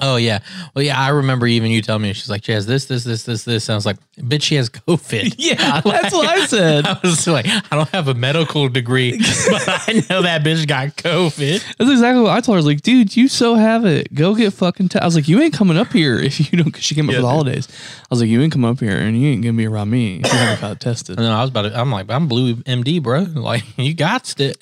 Oh 0.00 0.16
yeah. 0.16 0.40
Well 0.74 0.84
yeah, 0.84 0.98
I 0.98 1.08
remember 1.08 1.46
even 1.46 1.70
you 1.70 1.82
telling 1.82 2.02
me 2.02 2.12
she's 2.12 2.30
like, 2.30 2.44
she 2.44 2.52
has 2.52 2.66
this, 2.66 2.86
this, 2.86 3.04
this, 3.04 3.24
this, 3.24 3.44
this. 3.44 3.68
And 3.68 3.74
I 3.74 3.76
was 3.76 3.86
like, 3.86 3.96
bitch, 4.16 4.42
she 4.42 4.54
has 4.56 4.68
COVID. 4.70 5.34
Yeah, 5.38 5.80
that's 5.84 6.12
what 6.14 6.28
I 6.28 6.46
said. 6.46 6.86
I 6.86 6.98
was 7.02 7.26
like, 7.26 7.46
I 7.46 7.62
don't 7.76 7.88
have 7.90 8.08
a 8.08 8.14
medical 8.14 8.68
degree, 8.68 9.16
but 9.18 9.62
I 9.88 10.04
know 10.10 10.22
that 10.22 10.42
bitch 10.42 10.66
got 10.66 10.88
COVID. 10.96 11.76
That's 11.78 11.90
exactly 11.90 12.22
what 12.22 12.30
I 12.32 12.40
told 12.40 12.46
her. 12.46 12.52
I 12.54 12.56
was 12.56 12.66
like, 12.66 12.82
dude, 12.82 13.16
you 13.16 13.28
so 13.28 13.54
have 13.54 13.84
it. 13.86 14.14
Go 14.14 14.34
get 14.34 14.52
fucking 14.52 14.88
tested. 14.88 15.02
I 15.02 15.06
was 15.06 15.14
like, 15.16 15.28
you 15.28 15.40
ain't 15.40 15.54
coming 15.54 15.76
up 15.76 15.92
here 15.92 16.18
if 16.18 16.52
you 16.52 16.58
don't, 16.58 16.66
because 16.66 16.84
she 16.84 16.94
came 16.94 17.08
up 17.08 17.12
Yeah, 17.12 17.18
for 17.18 17.22
the 17.22 17.28
holidays. 17.28 17.68
I 17.70 18.06
was 18.10 18.20
like, 18.20 18.28
you 18.28 18.40
ain't 18.42 18.52
come 18.52 18.64
up 18.64 18.80
here 18.80 18.96
and 18.96 19.20
you 19.20 19.28
ain't 19.28 19.42
going 19.42 19.54
to 19.54 19.58
be 19.58 19.66
around 19.66 19.90
me 19.90 20.20
if 20.20 20.32
you 20.32 20.38
haven't 20.38 20.60
got 20.60 20.80
tested. 20.80 21.16
And 21.18 21.24
then 21.24 21.32
I 21.32 21.40
was 21.40 21.50
about 21.50 21.62
to, 21.62 21.78
I'm 21.78 21.90
like, 21.90 22.10
I'm 22.10 22.28
blue 22.28 22.56
MD, 22.56 23.02
bro. 23.02 23.20
Like, 23.20 23.64
you 23.78 23.94
got 23.94 24.34
it. 24.38 24.56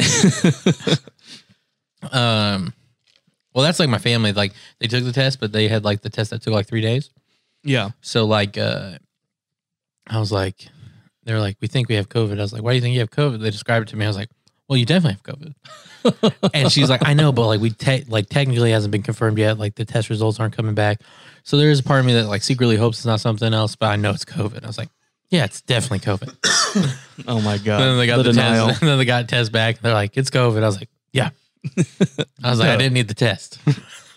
um, 2.13 2.73
well, 3.55 3.65
that's 3.65 3.79
like 3.79 3.89
my 3.89 3.99
family. 3.99 4.33
Like, 4.33 4.53
they 4.79 4.87
took 4.87 5.05
the 5.05 5.13
test, 5.13 5.41
but 5.41 5.53
they 5.53 5.69
had 5.69 5.85
like 5.85 6.03
the 6.03 6.11
test 6.11 6.31
that 6.31 6.43
took 6.43 6.55
like 6.55 6.67
three 6.67 6.81
days. 6.81 7.11
Yeah. 7.65 7.91
So, 8.01 8.25
like, 8.25 8.57
uh, 8.57 8.99
I 10.07 10.19
was 10.19 10.33
like, 10.33 10.69
they're 11.25 11.41
like, 11.41 11.57
we 11.61 11.69
think 11.69 11.89
we 11.89 11.97
have 11.97 12.09
COVID. 12.09 12.39
I 12.39 12.43
was 12.43 12.53
like, 12.53 12.63
why 12.63 12.73
do 12.73 12.77
you 12.77 12.83
think 12.83 12.95
you 12.95 13.01
have 13.01 13.11
COVID? 13.11 13.41
They 13.41 13.51
described 13.51 13.89
it 13.89 13.91
to 13.91 13.97
me. 13.97 14.05
I 14.05 14.09
was 14.09 14.17
like, 14.17 14.31
well, 14.69 14.77
you 14.77 14.87
definitely 14.87 15.19
have 15.25 15.55
COVID. 16.05 16.51
and 16.55 16.71
she's 16.71 16.91
like, 16.91 17.07
I 17.07 17.15
know, 17.15 17.33
but 17.33 17.47
like, 17.47 17.61
we 17.61 17.71
te- 17.71 18.05
like 18.09 18.29
technically 18.29 18.71
hasn't 18.71 18.93
been 18.93 19.03
confirmed 19.03 19.39
yet. 19.39 19.59
Like, 19.59 19.75
the 19.75 19.85
test 19.85 20.11
results 20.11 20.39
aren't 20.41 20.55
coming 20.55 20.75
back. 20.75 21.01
So 21.43 21.57
there 21.57 21.71
is 21.71 21.81
a 21.81 21.83
part 21.83 22.01
of 22.01 22.07
me 22.07 22.13
that 22.15 22.27
like 22.29 22.43
secretly 22.43 22.77
hopes 22.77 22.99
it's 22.99 23.07
not 23.07 23.21
something 23.21 23.55
else, 23.55 23.75
but 23.75 23.87
I 23.87 23.97
know 23.97 24.11
it's 24.11 24.25
COVID. 24.25 24.65
I 24.65 24.67
was 24.67 24.79
like, 24.79 24.91
yeah, 25.31 25.45
it's 25.45 25.61
definitely 25.63 26.01
COVID. 26.01 26.95
Oh 27.27 27.41
my 27.41 27.59
God. 27.59 27.81
And 27.81 27.91
then 27.91 27.99
they 27.99 28.07
got 28.07 28.19
the, 28.19 28.33
denial. 28.33 28.69
test. 28.69 28.81
And 28.83 28.89
then 28.89 28.99
they 28.99 29.05
got 29.05 29.29
test 29.29 29.51
back. 29.51 29.81
They're 29.81 29.93
like, 29.93 30.17
it's 30.17 30.31
COVID. 30.31 30.63
I 30.63 30.67
was 30.67 30.79
like, 30.79 30.89
yeah. 31.13 31.31
I 32.43 32.51
was 32.51 32.59
like, 32.59 32.69
I 32.69 32.77
didn't 32.77 32.95
need 32.95 33.09
the 33.09 33.15
test. 33.15 33.59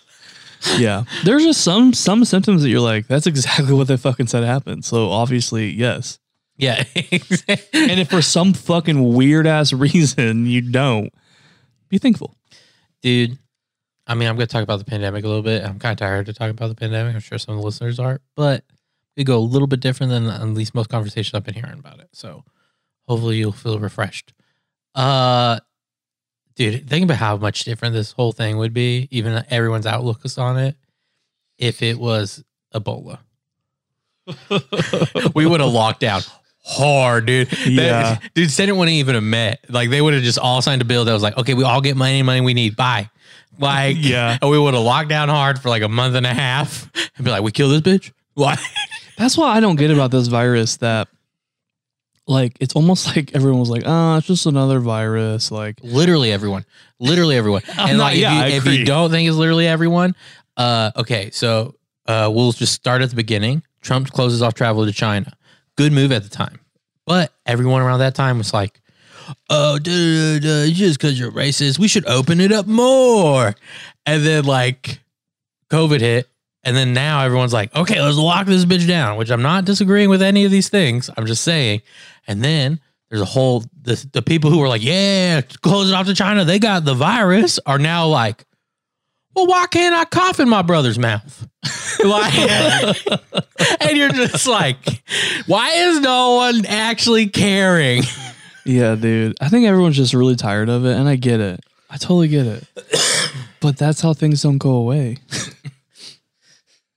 yeah. 0.78 1.04
There's 1.24 1.44
just 1.44 1.62
some 1.62 1.92
some 1.92 2.24
symptoms 2.24 2.62
that 2.62 2.68
you're 2.68 2.80
like, 2.80 3.06
that's 3.06 3.26
exactly 3.26 3.72
what 3.74 3.88
they 3.88 3.96
fucking 3.96 4.26
said 4.26 4.44
happened. 4.44 4.84
So 4.84 5.10
obviously, 5.10 5.70
yes. 5.70 6.18
yeah. 6.56 6.84
And 7.74 8.00
if 8.00 8.10
for 8.10 8.22
some 8.22 8.52
fucking 8.52 9.14
weird 9.14 9.46
ass 9.46 9.72
reason 9.72 10.46
you 10.46 10.60
don't, 10.60 11.12
be 11.88 11.98
thankful. 11.98 12.36
Dude, 13.02 13.38
I 14.06 14.14
mean, 14.14 14.28
I'm 14.28 14.36
going 14.36 14.46
to 14.46 14.52
talk 14.52 14.62
about 14.62 14.78
the 14.78 14.84
pandemic 14.84 15.24
a 15.24 15.28
little 15.28 15.42
bit. 15.42 15.64
I'm 15.64 15.78
kind 15.78 15.92
of 15.92 15.98
tired 15.98 16.26
to 16.26 16.32
talk 16.32 16.50
about 16.50 16.68
the 16.68 16.74
pandemic. 16.74 17.14
I'm 17.14 17.20
sure 17.20 17.38
some 17.38 17.54
of 17.54 17.60
the 17.60 17.64
listeners 17.64 17.98
are, 17.98 18.20
but 18.36 18.64
we 19.16 19.24
go 19.24 19.38
a 19.38 19.40
little 19.40 19.68
bit 19.68 19.80
different 19.80 20.10
than 20.10 20.26
at 20.26 20.46
least 20.48 20.74
most 20.74 20.88
conversations 20.88 21.34
I've 21.34 21.44
been 21.44 21.54
hearing 21.54 21.78
about 21.78 22.00
it. 22.00 22.08
So 22.12 22.44
hopefully 23.06 23.36
you'll 23.36 23.52
feel 23.52 23.78
refreshed. 23.78 24.32
Uh, 24.94 25.60
dude, 26.54 26.88
think 26.88 27.04
about 27.04 27.16
how 27.18 27.36
much 27.36 27.64
different 27.64 27.94
this 27.94 28.12
whole 28.12 28.32
thing 28.32 28.56
would 28.58 28.72
be, 28.74 29.08
even 29.10 29.44
everyone's 29.50 29.86
outlook 29.86 30.24
is 30.24 30.38
on 30.38 30.58
it, 30.58 30.76
if 31.58 31.82
it 31.82 31.98
was 31.98 32.44
Ebola. 32.74 33.18
we 35.34 35.46
would 35.46 35.60
have 35.60 35.70
locked 35.72 36.00
down 36.00 36.22
hard, 36.64 37.26
dude. 37.26 37.48
That- 37.48 37.66
Yeah. 37.68 38.18
dude, 38.34 38.50
Senate 38.50 38.74
wouldn't 38.76 38.94
even 38.94 39.14
have 39.14 39.24
met. 39.24 39.64
Like 39.68 39.90
they 39.90 40.00
would 40.00 40.14
have 40.14 40.22
just 40.22 40.38
all 40.38 40.62
signed 40.62 40.82
a 40.82 40.84
bill 40.84 41.04
that 41.04 41.12
was 41.12 41.22
like, 41.22 41.36
okay, 41.36 41.54
we 41.54 41.64
all 41.64 41.80
get 41.80 41.96
money, 41.96 42.22
money 42.22 42.40
we 42.40 42.54
need. 42.54 42.76
Bye. 42.76 43.10
Like, 43.58 43.96
Yeah. 44.00 44.38
and 44.40 44.50
we 44.50 44.58
would 44.58 44.74
have 44.74 44.82
locked 44.82 45.08
down 45.08 45.28
hard 45.28 45.60
for 45.60 45.68
like 45.68 45.82
a 45.82 45.88
month 45.88 46.14
and 46.14 46.26
a 46.26 46.32
half 46.34 46.90
and 47.16 47.24
be 47.24 47.30
like, 47.30 47.42
we 47.42 47.50
kill 47.50 47.68
this 47.68 47.80
bitch. 47.80 48.12
Why? 48.34 48.56
That's 49.18 49.36
what 49.36 49.48
I 49.48 49.60
don't 49.60 49.76
get 49.76 49.90
about 49.90 50.10
this 50.10 50.28
virus 50.28 50.76
that 50.78 51.08
like 52.26 52.56
it's 52.60 52.74
almost 52.74 53.06
like 53.16 53.34
everyone 53.34 53.60
was 53.60 53.70
like, 53.70 53.82
ah, 53.86 54.18
it's 54.18 54.26
just 54.26 54.46
another 54.46 54.80
virus. 54.80 55.50
Like 55.50 55.78
literally 55.82 56.32
everyone. 56.32 56.64
Literally 56.98 57.36
everyone. 57.36 57.62
And 57.78 57.98
not- 57.98 58.04
like, 58.12 58.18
yeah, 58.18 58.32
I 58.32 58.46
if, 58.46 58.50
you, 58.50 58.56
if 58.56 58.62
agree. 58.62 58.76
you 58.78 58.84
don't 58.84 59.10
think 59.10 59.28
it's 59.28 59.36
literally 59.36 59.66
everyone, 59.66 60.14
uh, 60.56 60.92
okay, 60.96 61.30
so 61.30 61.74
uh, 62.06 62.30
we'll 62.32 62.52
just 62.52 62.72
start 62.72 63.02
at 63.02 63.10
the 63.10 63.16
beginning. 63.16 63.62
Trump 63.80 64.10
closes 64.10 64.42
off 64.42 64.54
travel 64.54 64.84
to 64.86 64.92
China. 64.92 65.32
Good 65.76 65.92
move 65.92 66.12
at 66.12 66.22
the 66.22 66.28
time. 66.28 66.60
But 67.06 67.32
everyone 67.46 67.82
around 67.82 67.98
that 67.98 68.14
time 68.14 68.38
was 68.38 68.54
like, 68.54 68.80
oh, 69.50 69.78
duh, 69.78 70.38
duh, 70.38 70.38
duh, 70.38 70.66
just 70.72 71.00
because 71.00 71.18
you're 71.18 71.32
racist, 71.32 71.78
we 71.78 71.88
should 71.88 72.06
open 72.06 72.40
it 72.40 72.52
up 72.52 72.66
more. 72.66 73.54
And 74.06 74.24
then 74.24 74.44
like 74.44 75.00
COVID 75.70 76.00
hit. 76.00 76.28
And 76.64 76.76
then 76.76 76.92
now 76.92 77.24
everyone's 77.24 77.52
like, 77.52 77.74
okay, 77.74 78.00
let's 78.00 78.16
lock 78.16 78.46
this 78.46 78.64
bitch 78.64 78.86
down, 78.86 79.16
which 79.16 79.30
I'm 79.30 79.42
not 79.42 79.64
disagreeing 79.64 80.08
with 80.08 80.22
any 80.22 80.44
of 80.44 80.52
these 80.52 80.68
things. 80.68 81.10
I'm 81.16 81.26
just 81.26 81.42
saying. 81.42 81.82
And 82.26 82.42
then 82.42 82.80
there's 83.10 83.22
a 83.22 83.26
whole, 83.26 83.64
the, 83.82 84.04
the 84.12 84.22
people 84.22 84.50
who 84.50 84.58
were 84.58 84.68
like, 84.68 84.82
yeah, 84.82 85.40
close 85.40 85.90
it 85.90 85.94
off 85.94 86.06
to 86.06 86.14
China, 86.14 86.44
they 86.44 86.58
got 86.58 86.84
the 86.84 86.94
virus, 86.94 87.58
are 87.66 87.78
now 87.78 88.06
like, 88.06 88.44
well, 89.34 89.46
why 89.46 89.66
can't 89.66 89.94
I 89.94 90.04
cough 90.04 90.40
in 90.40 90.48
my 90.48 90.62
brother's 90.62 90.98
mouth? 90.98 91.48
like, 92.04 92.34
and 93.80 93.96
you're 93.96 94.10
just 94.10 94.46
like, 94.46 94.76
why 95.46 95.72
is 95.72 96.00
no 96.00 96.34
one 96.34 96.66
actually 96.66 97.28
caring? 97.28 98.02
Yeah, 98.64 98.94
dude. 98.94 99.36
I 99.40 99.48
think 99.48 99.66
everyone's 99.66 99.96
just 99.96 100.14
really 100.14 100.36
tired 100.36 100.68
of 100.68 100.84
it, 100.84 100.96
and 100.96 101.08
I 101.08 101.16
get 101.16 101.40
it. 101.40 101.64
I 101.90 101.96
totally 101.96 102.28
get 102.28 102.46
it. 102.46 102.64
but 103.60 103.76
that's 103.76 104.00
how 104.00 104.14
things 104.14 104.40
don't 104.42 104.58
go 104.58 104.70
away. 104.70 105.18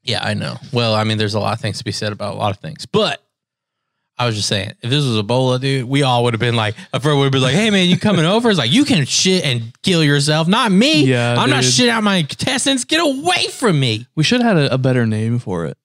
Yeah, 0.04 0.24
I 0.24 0.36
know. 0.36 0.58
Well, 0.72 0.94
I 0.94 1.04
mean, 1.04 1.18
there's 1.18 1.34
a 1.34 1.40
lot 1.40 1.54
of 1.54 1.60
things 1.60 1.80
to 1.80 1.84
be 1.84 1.92
said 1.92 2.14
about 2.14 2.36
a 2.36 2.38
lot 2.38 2.52
of 2.52 2.60
things, 2.60 2.86
but 2.86 3.25
I 4.18 4.26
was 4.26 4.36
just 4.36 4.48
saying, 4.48 4.72
if 4.82 4.90
this 4.90 5.06
was 5.06 5.22
Ebola, 5.22 5.60
dude, 5.60 5.86
we 5.86 6.04
all 6.04 6.24
would 6.24 6.34
have 6.34 6.40
been 6.40 6.56
like, 6.56 6.76
a 6.94 7.00
friend 7.02 7.20
would 7.20 7.34
be 7.34 7.40
like, 7.40 7.54
hey 7.54 7.70
man, 7.70 7.90
you 7.90 7.98
coming 7.98 8.26
over? 8.26 8.50
It's 8.50 8.58
like, 8.58 8.72
you 8.72 8.86
can 8.86 9.06
shit 9.06 9.44
and 9.44 9.74
kill 9.82 10.04
yourself, 10.04 10.48
not 10.48 10.72
me. 10.72 11.04
Yeah, 11.04 11.36
I'm 11.38 11.50
not 11.50 11.64
dude. 11.64 11.74
shit 11.74 11.90
out 11.90 12.04
my 12.04 12.18
intestines. 12.18 12.86
Get 12.86 13.02
away 13.02 13.48
from 13.48 13.80
me. 13.80 14.08
We 14.16 14.24
should 14.24 14.42
have 14.42 14.58
had 14.58 14.68
a, 14.68 14.76
a 14.76 14.78
better 14.78 15.06
name 15.06 15.40
for 15.40 15.66
it. 15.66 15.78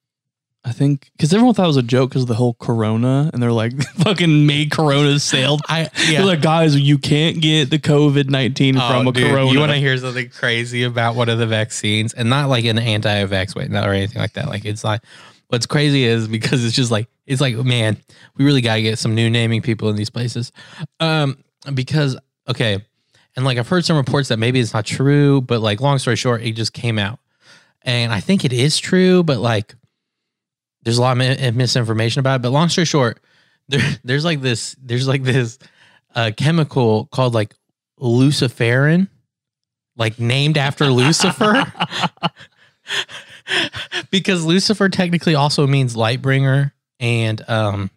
I 0.63 0.73
think 0.73 1.09
because 1.17 1.33
everyone 1.33 1.55
thought 1.55 1.63
it 1.63 1.67
was 1.67 1.77
a 1.77 1.81
joke 1.81 2.11
because 2.11 2.21
of 2.21 2.27
the 2.27 2.35
whole 2.35 2.53
Corona, 2.53 3.31
and 3.33 3.41
they're 3.41 3.51
like, 3.51 3.73
"Fucking 3.95 4.45
made 4.45 4.69
Corona 4.69 5.17
sailed." 5.19 5.61
I 5.67 5.89
They're 6.07 6.23
like, 6.23 6.43
guys, 6.43 6.79
you 6.79 6.99
can't 6.99 7.41
get 7.41 7.71
the 7.71 7.79
COVID 7.79 8.29
nineteen 8.29 8.77
oh, 8.77 8.87
from 8.87 9.07
a 9.07 9.09
Oh, 9.09 9.11
dude, 9.11 9.31
Corona. 9.31 9.51
You 9.51 9.59
want 9.59 9.71
to 9.71 9.79
hear 9.79 9.97
something 9.97 10.29
crazy 10.29 10.83
about 10.83 11.15
one 11.15 11.29
of 11.29 11.39
the 11.39 11.47
vaccines, 11.47 12.13
and 12.13 12.29
not 12.29 12.47
like 12.47 12.65
an 12.65 12.77
anti-vax 12.77 13.55
way, 13.55 13.69
or 13.71 13.91
anything 13.91 14.21
like 14.21 14.33
that. 14.33 14.49
Like 14.49 14.63
it's 14.63 14.83
like 14.83 15.01
what's 15.51 15.65
crazy 15.65 16.05
is 16.05 16.29
because 16.29 16.63
it's 16.63 16.75
just 16.75 16.91
like 16.91 17.07
it's 17.25 17.41
like 17.41 17.55
man, 17.55 17.97
we 18.37 18.45
really 18.45 18.61
gotta 18.61 18.81
get 18.81 18.97
some 18.97 19.13
new 19.13 19.29
naming 19.29 19.61
people 19.61 19.89
in 19.89 19.97
these 19.97 20.09
places, 20.09 20.51
um, 20.99 21.37
because 21.73 22.17
okay, 22.47 22.83
and 23.35 23.45
like 23.45 23.57
I've 23.57 23.67
heard 23.67 23.83
some 23.83 23.97
reports 23.97 24.29
that 24.29 24.37
maybe 24.37 24.59
it's 24.59 24.73
not 24.73 24.85
true, 24.85 25.41
but 25.41 25.59
like 25.59 25.81
long 25.81 25.99
story 25.99 26.15
short, 26.15 26.41
it 26.41 26.53
just 26.53 26.71
came 26.71 26.97
out, 26.97 27.19
and 27.81 28.13
I 28.13 28.21
think 28.21 28.45
it 28.45 28.53
is 28.53 28.79
true, 28.79 29.23
but 29.23 29.39
like 29.39 29.75
there's 30.83 30.97
a 30.97 31.01
lot 31.01 31.19
of 31.19 31.55
misinformation 31.55 32.21
about 32.21 32.35
it. 32.35 32.41
But 32.43 32.51
long 32.51 32.69
story 32.69 32.85
short, 32.85 33.19
there 33.67 33.81
there's 34.05 34.23
like 34.25 34.41
this 34.41 34.75
there's 34.81 35.07
like 35.07 35.23
this 35.23 35.59
uh, 36.15 36.31
chemical 36.35 37.07
called 37.11 37.33
like 37.33 37.53
luciferin, 37.99 39.09
like 39.97 40.17
named 40.17 40.57
after 40.57 40.85
Lucifer. 40.85 41.71
because 44.11 44.45
Lucifer 44.45 44.89
technically 44.89 45.35
also 45.35 45.67
means 45.67 45.95
light 45.95 46.21
bringer 46.21 46.73
and 46.99 47.41
um 47.49 47.89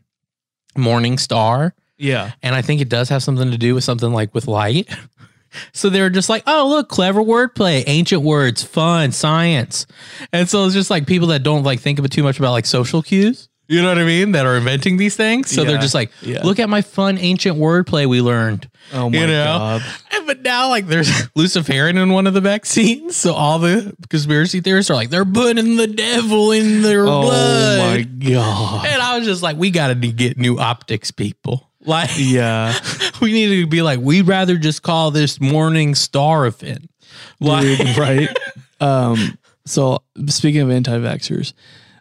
morning 0.77 1.19
star. 1.19 1.75
yeah, 1.99 2.33
And 2.43 2.55
I 2.55 2.63
think 2.63 2.81
it 2.81 2.89
does 2.89 3.09
have 3.11 3.23
something 3.23 3.51
to 3.53 3.59
do 3.59 3.75
with 3.75 3.85
something 3.85 4.13
like 4.13 4.35
with 4.35 4.47
light. 4.47 4.89
So 5.73 5.89
they 5.89 6.01
were 6.01 6.11
just 6.11 6.29
like, 6.29 6.43
oh, 6.49 6.69
look, 6.69 6.89
clever 6.89 7.23
wordplay, 7.23 7.85
ancient 7.87 8.23
words, 8.23 8.65
fun, 8.65 9.13
science. 9.13 9.87
And 10.33 10.49
so 10.49 10.65
it's 10.65 10.75
just 10.75 10.91
like 10.91 11.07
people 11.07 11.29
that 11.29 11.45
don't 11.45 11.63
like 11.63 11.79
think 11.79 12.01
of 12.01 12.05
it 12.05 12.11
too 12.11 12.25
much 12.25 12.41
about 12.41 12.51
like 12.51 12.67
social 12.67 13.03
cues. 13.03 13.49
You 13.75 13.83
know 13.83 13.89
what 13.89 13.99
I 13.99 14.05
mean? 14.05 14.33
That 14.33 14.47
are 14.47 14.57
inventing 14.57 14.97
these 14.97 15.17
things. 15.17 15.51
So 15.51 15.65
they're 15.65 15.75
Yeah, 15.77 15.81
just 15.81 15.95
like, 15.95 16.11
yeah. 16.23 16.43
look 16.43 16.59
at 16.59 16.69
my 16.69 16.83
fun 16.83 17.19
ancient 17.19 17.59
wordplay 17.59 18.07
we 18.07 18.21
learned. 18.21 18.69
Oh 18.93 19.11
my 19.11 19.19
You 19.19 19.27
know? 19.27 19.45
god. 19.59 19.83
And- 20.13 20.27
But 20.27 20.41
now, 20.43 20.69
like, 20.71 20.87
there's 20.87 21.09
luciferin 21.37 22.01
in 22.03 22.11
one 22.13 22.27
of 22.27 22.33
the 22.35 22.41
vaccines. 22.41 23.15
So 23.17 23.35
all 23.35 23.59
the 23.59 23.95
conspiracy 24.09 24.61
theorists 24.61 24.91
are 24.91 24.95
like, 24.95 25.11
they're 25.11 25.25
putting 25.25 25.77
the 25.77 25.87
devil 25.87 26.53
in 26.53 26.81
their 26.83 27.05
blood. 27.05 27.25
Oh 27.25 27.29
blood. 27.29 27.79
my 27.97 28.03
god. 28.31 28.87
And 28.87 29.03
I 29.03 29.19
was 29.19 29.27
just 29.27 29.43
like, 29.43 29.57
we 29.59 29.71
got 29.71 29.89
to 29.89 29.95
get 29.95 30.39
new 30.39 30.59
optics, 30.59 31.11
people. 31.11 31.69
Like, 31.87 32.11
Yeah. 32.17 32.73
we 33.21 33.33
need 33.33 33.49
to 33.61 33.67
be 33.67 33.83
like, 33.83 34.01
we'd 34.01 34.27
rather 34.27 34.57
just 34.57 34.83
call 34.83 35.11
this 35.11 35.39
morning 35.39 35.95
star. 35.95 36.51
Like, 37.41 37.79
Dude, 37.79 37.99
right? 37.99 38.29
Um, 38.81 39.37
so 39.67 40.03
speaking 40.29 40.63
of 40.63 40.71
anti-vaxxers, 40.71 41.53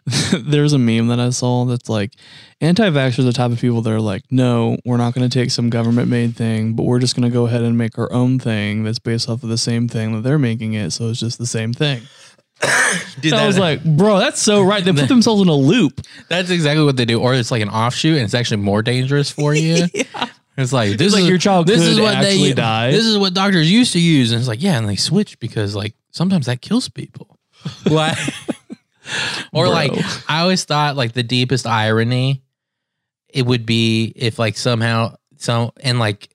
there's 0.38 0.72
a 0.72 0.78
meme 0.78 1.08
that 1.08 1.18
I 1.20 1.30
saw 1.30 1.64
that's 1.64 1.88
like 1.88 2.12
anti-vaxxers 2.60 3.20
are 3.20 3.22
the 3.22 3.32
type 3.32 3.50
of 3.50 3.60
people 3.60 3.80
that 3.82 3.90
are 3.90 4.00
like, 4.00 4.22
no, 4.30 4.76
we're 4.84 4.98
not 4.98 5.14
going 5.14 5.28
to 5.28 5.38
take 5.38 5.50
some 5.50 5.70
government-made 5.70 6.36
thing, 6.36 6.74
but 6.74 6.82
we're 6.84 6.98
just 6.98 7.16
going 7.16 7.28
to 7.28 7.32
go 7.32 7.46
ahead 7.46 7.62
and 7.62 7.78
make 7.78 7.98
our 7.98 8.12
own 8.12 8.38
thing 8.38 8.84
that's 8.84 8.98
based 8.98 9.28
off 9.28 9.42
of 9.42 9.48
the 9.48 9.58
same 9.58 9.88
thing 9.88 10.12
that 10.12 10.20
they're 10.22 10.38
making 10.38 10.74
it, 10.74 10.90
so 10.90 11.08
it's 11.08 11.20
just 11.20 11.38
the 11.38 11.46
same 11.46 11.72
thing. 11.72 12.02
dude, 13.20 13.32
I 13.32 13.38
that- 13.38 13.46
was 13.46 13.58
like, 13.58 13.82
bro, 13.82 14.18
that's 14.18 14.40
so 14.42 14.62
right. 14.62 14.84
They 14.84 14.92
put 14.92 15.08
themselves 15.08 15.40
in 15.42 15.48
a 15.48 15.54
loop. 15.54 16.00
that's 16.28 16.50
exactly 16.50 16.84
what 16.84 16.96
they 16.96 17.04
do. 17.04 17.20
Or 17.20 17.34
it's 17.34 17.50
like 17.50 17.62
an 17.62 17.70
offshoot, 17.70 18.16
and 18.16 18.24
it's 18.24 18.34
actually 18.34 18.58
more 18.58 18.82
dangerous 18.82 19.30
for 19.30 19.54
you. 19.54 19.86
It's 20.56 20.72
like 20.72 20.96
this 20.98 21.12
like 21.12 21.22
is 21.22 21.28
your 21.28 21.38
child 21.38 21.66
This 21.66 21.82
is 21.82 21.98
what 21.98 22.20
they 22.20 22.52
die. 22.52 22.92
This 22.92 23.04
is 23.04 23.18
what 23.18 23.34
doctors 23.34 23.68
used 23.72 23.92
to 23.94 24.00
use, 24.00 24.30
and 24.30 24.38
it's 24.38 24.46
like 24.46 24.62
yeah, 24.62 24.78
and 24.78 24.88
they 24.88 24.94
switched 24.94 25.40
because 25.40 25.74
like 25.74 25.96
sometimes 26.12 26.46
that 26.46 26.62
kills 26.62 26.88
people. 26.88 27.40
Like, 27.86 28.16
or 29.52 29.64
Bro. 29.64 29.70
like 29.72 29.92
I 30.28 30.40
always 30.40 30.64
thought 30.64 30.96
like 30.96 31.12
the 31.12 31.22
deepest 31.22 31.66
irony, 31.66 32.42
it 33.28 33.44
would 33.46 33.66
be 33.66 34.12
if 34.16 34.38
like 34.38 34.56
somehow 34.56 35.16
so 35.36 35.72
and 35.80 35.98
like 35.98 36.28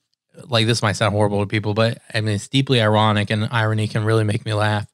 like 0.48 0.66
this 0.68 0.82
might 0.82 0.94
sound 0.94 1.14
horrible 1.14 1.42
to 1.42 1.48
people, 1.48 1.74
but 1.74 2.00
I 2.14 2.22
mean 2.22 2.36
it's 2.36 2.48
deeply 2.48 2.82
ironic 2.82 3.30
and 3.30 3.48
irony 3.52 3.88
can 3.88 4.04
really 4.06 4.24
make 4.24 4.46
me 4.46 4.54
laugh. 4.54 4.88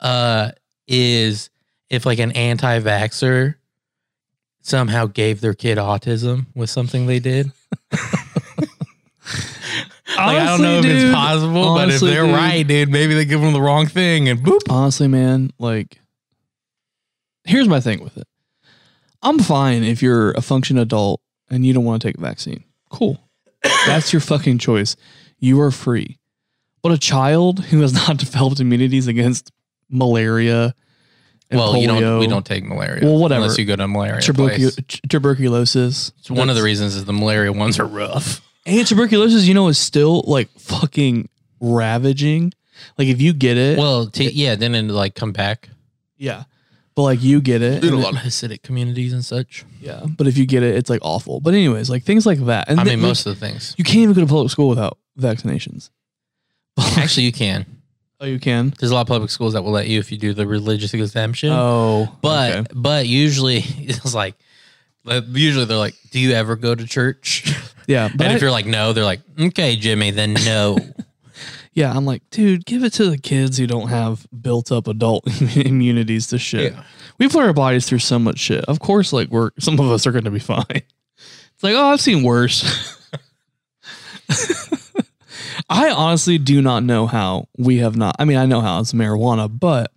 Uh, 0.00 0.50
is 0.86 1.50
if 1.90 2.04
like 2.06 2.18
an 2.18 2.32
anti-vaxxer 2.32 3.54
somehow 4.60 5.06
gave 5.06 5.40
their 5.40 5.54
kid 5.54 5.78
autism 5.78 6.46
with 6.54 6.68
something 6.70 7.06
they 7.06 7.18
did. 7.20 7.50
Like, 10.16 10.38
I 10.38 10.44
don't 10.46 10.62
know 10.62 10.78
if 10.78 10.84
Honestly, 10.84 10.90
it's 10.92 11.02
dude, 11.04 11.14
possible, 11.14 11.52
but 11.74 11.76
if 11.76 11.82
honestly, 11.82 12.10
they're 12.10 12.24
dude. 12.24 12.34
right, 12.34 12.66
dude, 12.66 12.88
maybe 12.88 13.14
they 13.14 13.24
give 13.26 13.40
them 13.42 13.52
the 13.52 13.60
wrong 13.60 13.86
thing 13.86 14.28
and 14.30 14.38
boop. 14.40 14.60
honestly, 14.70 15.08
man, 15.08 15.50
like, 15.58 16.00
here's 17.46 17.68
my 17.68 17.80
thing 17.80 18.02
with 18.02 18.16
it. 18.16 18.26
I'm 19.22 19.38
fine 19.38 19.82
if 19.82 20.02
you're 20.02 20.32
a 20.32 20.40
function 20.42 20.78
adult 20.78 21.20
and 21.50 21.64
you 21.64 21.72
don't 21.72 21.84
want 21.84 22.02
to 22.02 22.08
take 22.08 22.18
a 22.18 22.20
vaccine. 22.20 22.64
Cool. 22.90 23.18
That's 23.86 24.12
your 24.12 24.20
fucking 24.20 24.58
choice. 24.58 24.96
You 25.38 25.60
are 25.60 25.70
free. 25.70 26.18
But 26.82 26.92
a 26.92 26.98
child 26.98 27.64
who 27.66 27.80
has 27.80 27.92
not 28.08 28.16
developed 28.18 28.60
immunities 28.60 29.06
against 29.08 29.50
malaria, 29.90 30.74
Well, 31.50 31.76
you 31.76 31.86
don't. 31.88 32.18
We 32.20 32.26
don't 32.26 32.46
take 32.46 32.64
malaria. 32.64 33.04
Well, 33.04 33.18
whatever. 33.18 33.42
Unless 33.42 33.58
you 33.58 33.64
go 33.64 33.76
to 33.76 33.88
malaria. 33.88 34.20
tubercu- 34.20 35.08
tuberculosis. 35.08 36.12
It's 36.18 36.30
one 36.30 36.50
of 36.50 36.56
the 36.56 36.62
reasons 36.62 36.94
is 36.94 37.04
the 37.04 37.12
malaria 37.12 37.52
ones 37.52 37.78
are 37.80 37.86
rough. 37.86 38.40
And 38.66 38.86
tuberculosis, 38.86 39.44
you 39.46 39.54
know, 39.54 39.68
is 39.68 39.78
still 39.78 40.22
like 40.26 40.48
fucking 40.58 41.28
ravaging. 41.60 42.52
Like 42.98 43.08
if 43.08 43.20
you 43.20 43.32
get 43.32 43.56
it, 43.56 43.78
Well, 43.78 44.06
t- 44.08 44.30
yeah, 44.30 44.54
then 44.56 44.74
it 44.74 44.82
like 44.84 45.14
come 45.14 45.32
back. 45.32 45.68
yeah. 46.16 46.44
But 46.96 47.02
like 47.02 47.22
you 47.22 47.40
get 47.42 47.60
it, 47.62 47.84
In 47.84 47.92
a 47.92 47.96
lot 47.98 48.14
of 48.14 48.20
Hasidic 48.20 48.62
communities 48.62 49.12
and 49.12 49.22
such. 49.24 49.64
yeah. 49.80 50.04
But 50.06 50.26
if 50.26 50.36
you 50.38 50.46
get 50.46 50.62
it, 50.62 50.74
it's 50.76 50.88
like 50.90 51.00
awful. 51.02 51.40
But 51.40 51.52
anyways, 51.54 51.88
like 51.90 52.02
things 52.04 52.24
like 52.26 52.38
that. 52.46 52.68
And 52.70 52.80
I 52.80 52.84
mean, 52.84 53.00
most 53.00 53.26
of 53.26 53.38
the 53.38 53.46
things. 53.46 53.74
you 53.76 53.84
can't 53.84 53.98
even 53.98 54.14
go 54.14 54.22
to 54.22 54.26
public 54.26 54.50
school 54.50 54.68
without 54.70 54.96
vaccinations. 55.20 55.90
Actually, 56.78 57.24
you 57.24 57.32
can. 57.32 57.66
Oh, 58.18 58.24
you 58.26 58.40
can. 58.40 58.72
There's 58.80 58.90
a 58.90 58.94
lot 58.94 59.02
of 59.02 59.08
public 59.08 59.30
schools 59.30 59.52
that 59.52 59.62
will 59.62 59.72
let 59.72 59.88
you 59.88 59.98
if 59.98 60.10
you 60.10 60.16
do 60.18 60.32
the 60.32 60.46
religious 60.46 60.94
exemption. 60.94 61.50
Oh, 61.52 62.16
but 62.22 62.52
okay. 62.56 62.66
but 62.74 63.06
usually 63.06 63.58
it's 63.78 64.14
like 64.14 64.34
but 65.04 65.26
usually 65.28 65.66
they're 65.66 65.76
like, 65.76 65.94
"Do 66.12 66.18
you 66.18 66.32
ever 66.32 66.56
go 66.56 66.74
to 66.74 66.86
church?" 66.86 67.44
yeah, 67.86 68.08
but 68.16 68.22
and 68.24 68.32
I- 68.32 68.36
if 68.36 68.40
you're 68.42 68.50
like, 68.50 68.64
"No," 68.66 68.94
they're 68.94 69.04
like, 69.04 69.20
"Okay, 69.38 69.76
Jimmy, 69.76 70.12
then 70.12 70.32
no." 70.46 70.78
Yeah, 71.76 71.92
I'm 71.92 72.06
like, 72.06 72.22
dude, 72.30 72.64
give 72.64 72.82
it 72.84 72.94
to 72.94 73.10
the 73.10 73.18
kids 73.18 73.58
who 73.58 73.66
don't 73.66 73.88
have 73.88 74.26
built 74.40 74.72
up 74.72 74.88
adult 74.88 75.26
immunities 75.56 76.26
to 76.28 76.38
shit. 76.38 76.72
Yeah. 76.72 76.82
We 77.18 77.28
put 77.28 77.44
our 77.44 77.52
bodies 77.52 77.86
through 77.86 77.98
so 77.98 78.18
much 78.18 78.38
shit. 78.38 78.64
Of 78.64 78.80
course, 78.80 79.12
like 79.12 79.28
we're 79.28 79.50
some 79.58 79.78
of 79.78 79.90
us 79.90 80.06
are 80.06 80.12
going 80.12 80.24
to 80.24 80.30
be 80.32 80.40
fine. 80.40 80.64
It's 81.54 81.62
like, 81.62 81.74
oh, 81.74 81.86
I've 81.86 82.02
seen 82.02 82.22
worse. 82.22 82.62
I 85.70 85.90
honestly 85.90 86.36
do 86.36 86.60
not 86.60 86.82
know 86.82 87.06
how 87.06 87.48
we 87.56 87.78
have 87.78 87.96
not. 87.96 88.14
I 88.18 88.26
mean, 88.26 88.36
I 88.36 88.44
know 88.44 88.60
how 88.60 88.78
it's 88.80 88.92
marijuana, 88.92 89.48
but 89.50 89.90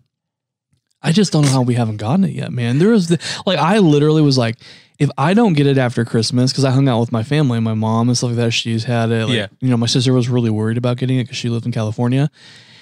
I 1.02 1.12
just 1.12 1.34
don't 1.34 1.44
know 1.44 1.52
how 1.52 1.64
we 1.64 1.74
haven't 1.74 1.98
gotten 1.98 2.24
it 2.24 2.32
yet, 2.32 2.54
man. 2.54 2.80
There 2.80 2.92
was 2.92 3.10
the, 3.10 3.20
like, 3.46 3.60
I 3.60 3.80
literally 3.80 4.22
was 4.22 4.38
like, 4.38 4.56
if 5.00 5.10
I 5.18 5.34
don't 5.34 5.54
get 5.54 5.66
it 5.66 5.78
after 5.78 6.04
Christmas, 6.04 6.52
because 6.52 6.66
I 6.66 6.72
hung 6.72 6.88
out 6.88 7.00
with 7.00 7.12
my 7.12 7.24
family 7.24 7.58
and 7.58 7.64
my 7.64 7.74
mom 7.74 8.10
and 8.10 8.18
stuff 8.18 8.32
like 8.32 8.38
that, 8.38 8.52
she's 8.52 8.84
had 8.84 9.12
it. 9.12 9.26
Like, 9.26 9.36
Yeah. 9.36 9.48
You 9.62 9.70
know, 9.70 9.78
my 9.78 9.86
sister 9.86 10.14
was 10.14 10.30
really 10.30 10.50
worried 10.50 10.78
about 10.78 10.98
getting 10.98 11.20
it 11.20 11.24
because 11.24 11.38
she 11.38 11.50
lived 11.50 11.66
in 11.66 11.72
California. 11.72 12.30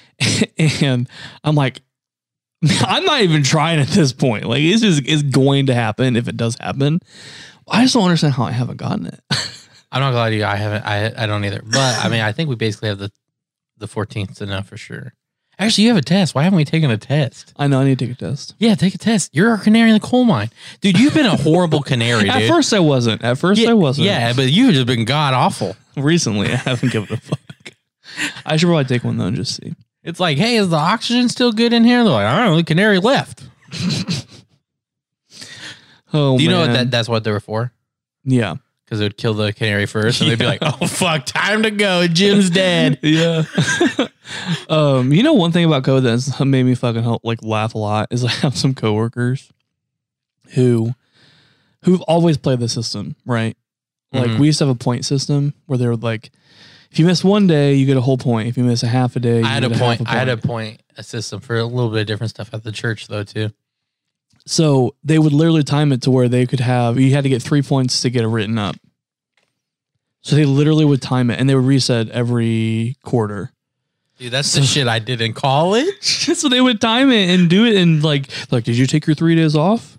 and 0.58 1.08
I'm 1.44 1.56
like, 1.56 1.82
I'm 2.82 3.06
not 3.06 3.22
even 3.22 3.44
trying 3.44 3.80
at 3.80 3.88
this 3.88 4.14
point. 4.14 4.46
Like, 4.46 4.62
it's 4.62 4.82
just, 4.82 5.04
it's 5.06 5.22
going 5.22 5.68
to 5.68 5.76
happen 5.76 6.16
if 6.16 6.28
it 6.28 6.36
does 6.36 6.58
happen. 6.60 7.00
I 7.70 7.84
just 7.84 7.94
don't 7.94 8.04
understand 8.04 8.34
how 8.34 8.46
I 8.46 8.52
haven't 8.52 8.78
gotten 8.78 9.08
it. 9.08 9.20
I'm 9.92 10.02
not 10.02 10.30
to 10.30 10.36
you, 10.36 10.44
I 10.44 10.56
haven't 10.56 10.86
I 10.86 11.24
I 11.24 11.28
don't 11.28 11.46
either. 11.46 11.62
But 11.64 12.04
I 12.04 12.10
mean, 12.10 12.22
I 12.22 12.32
think 12.32 12.50
we 12.50 12.56
basically 12.56 12.90
have 12.90 12.98
the 12.98 13.12
the 13.78 13.88
14th 13.88 14.36
to 14.38 14.46
know 14.46 14.62
for 14.62 14.76
sure. 14.76 15.14
Actually, 15.60 15.86
you 15.86 15.90
have 15.90 15.98
a 15.98 16.02
test. 16.04 16.36
Why 16.36 16.44
haven't 16.44 16.58
we 16.58 16.66
taken 16.66 16.92
a 16.92 16.98
test? 16.98 17.52
I 17.58 17.66
know 17.68 17.80
I 17.80 17.86
need 17.86 17.98
to 17.98 18.06
take 18.06 18.14
a 18.16 18.18
test. 18.20 18.54
Yeah, 18.60 18.76
take 18.76 18.94
a 18.94 18.98
test. 19.00 19.36
You're 19.36 19.56
a 19.56 19.58
canary 19.58 19.90
in 19.90 19.96
the 19.96 20.00
coal 20.00 20.24
mine, 20.24 20.52
dude. 20.82 21.00
You've 21.00 21.16
been 21.16 21.26
a 21.26 21.36
horrible 21.36 21.82
canary, 21.84 22.30
At 22.30 22.40
dude. 22.40 22.50
first, 22.50 22.74
I 22.74 22.80
wasn't. 22.80 23.24
At 23.24 23.40
first, 23.40 23.60
yeah, 23.60 23.72
I 23.72 23.74
wasn't. 23.74 24.06
Yeah, 24.06 24.34
but 24.34 24.52
you've 24.52 24.74
just 24.76 24.86
been 24.86 25.04
god 25.06 25.34
awful. 25.34 25.76
Recently, 25.96 26.52
I 26.52 26.58
haven't 26.58 26.92
given 26.92 27.12
a 27.14 27.18
fuck. 27.20 27.40
I 28.46 28.56
should 28.58 28.68
probably 28.68 28.86
take 28.86 29.04
one 29.04 29.18
though 29.18 29.26
and 29.26 29.36
just 29.36 29.56
see. 29.62 29.74
It's 30.04 30.20
like, 30.20 30.38
hey, 30.38 30.56
is 30.58 30.70
the 30.70 30.78
oxygen 30.78 31.28
still 31.28 31.52
good 31.52 31.74
in 31.74 31.84
here? 31.84 32.04
They're 32.04 32.14
like, 32.14 32.26
I 32.28 32.38
don't 32.38 32.52
know. 32.52 32.56
The 32.58 32.64
canary 32.64 33.00
left. 33.00 33.44
Oh, 36.14 36.38
Do 36.38 36.44
you 36.44 36.50
know 36.50 36.62
what 36.62 36.72
that, 36.74 36.90
that's 36.90 37.10
what 37.10 37.26
they 37.26 37.32
were 37.32 37.42
for? 37.42 37.74
Yeah. 38.24 38.56
Because 38.88 39.02
it 39.02 39.04
would 39.04 39.18
kill 39.18 39.34
the 39.34 39.52
canary 39.52 39.86
first, 39.86 40.22
and 40.22 40.32
they'd 40.32 40.40
be 40.40 40.46
like, 40.46 40.60
"Oh 40.62 40.88
fuck, 40.88 41.26
time 41.26 41.64
to 41.64 41.72
go. 41.72 42.08
Jim's 42.08 42.50
dead." 42.50 43.00
Yeah. 43.04 43.44
um, 44.70 45.12
you 45.12 45.24
know 45.24 45.34
one 45.34 45.52
thing 45.52 45.66
about 45.66 45.84
code 45.84 46.04
that's 46.04 46.40
made 46.40 46.64
me 46.64 46.74
fucking 46.74 47.04
help, 47.04 47.24
like 47.26 47.44
laugh 47.44 47.76
a 47.76 47.78
lot 47.78 48.08
is 48.12 48.24
I 48.24 48.30
have 48.30 48.56
some 48.58 48.74
coworkers 48.74 49.52
who 50.54 50.94
who've 51.84 52.02
always 52.04 52.38
played 52.38 52.60
the 52.60 52.70
system, 52.70 53.16
right? 53.26 53.58
Like 54.14 54.32
Mhm. 54.32 54.40
we 54.40 54.48
used 54.48 54.60
to 54.60 54.66
have 54.68 54.76
a 54.76 54.80
point 54.80 55.04
system 55.06 55.54
where 55.66 55.78
they 55.78 55.86
were 55.88 55.96
like, 55.98 56.32
if 56.92 56.98
you 57.00 57.06
miss 57.06 57.24
one 57.24 57.46
day, 57.48 57.74
you 57.74 57.86
get 57.86 57.98
a 57.98 58.02
whole 58.02 58.18
point. 58.18 58.48
If 58.48 58.58
you 58.58 58.64
miss 58.64 58.84
a 58.84 58.88
half 58.88 59.16
a 59.18 59.20
day, 59.20 59.40
you 59.40 59.46
I 59.46 59.50
had 59.50 59.64
a 59.66 59.70
get 59.70 59.80
point. 59.80 60.02
I 60.06 60.14
had 60.16 60.30
a 60.30 60.38
point 60.38 60.82
a 60.96 61.04
system 61.04 61.42
for 61.42 61.58
a 61.58 61.66
little 61.66 61.90
bit 61.92 62.02
of 62.02 62.08
different 62.08 62.30
stuff 62.30 62.50
at 62.54 62.64
the 62.64 62.72
church 62.72 63.08
though 63.08 63.24
too. 63.24 63.50
So 64.48 64.96
they 65.04 65.20
would 65.20 65.34
literally 65.34 65.64
time 65.64 65.92
it 65.92 66.02
to 66.04 66.12
where 66.12 66.30
they 66.30 66.46
could 66.46 66.62
have 66.62 66.98
you 66.98 67.14
had 67.14 67.24
to 67.24 67.30
get 67.30 67.44
three 67.44 67.62
points 67.62 68.02
to 68.02 68.10
get 68.10 68.24
it 68.24 68.28
written 68.28 68.58
up. 68.58 68.78
So 70.22 70.36
they 70.36 70.46
literally 70.46 70.86
would 70.86 71.02
time 71.02 71.30
it 71.30 71.40
and 71.40 71.50
they 71.50 71.56
would 71.56 71.66
reset 71.66 72.10
every 72.10 72.96
quarter. 73.04 73.52
Dude, 74.18 74.32
that's 74.32 74.54
the 74.54 74.64
shit 74.64 74.88
I 74.88 75.00
did 75.00 75.22
in 75.22 75.34
college. 75.34 76.02
so 76.02 76.50
they 76.50 76.62
would 76.62 76.82
time 76.82 77.12
it 77.12 77.30
and 77.30 77.50
do 77.50 77.66
it 77.66 77.76
and 77.76 78.02
like 78.02 78.30
like 78.50 78.64
did 78.64 78.78
you 78.78 78.88
take 78.88 79.06
your 79.06 79.16
three 79.16 79.36
days 79.36 79.56
off? 79.56 79.98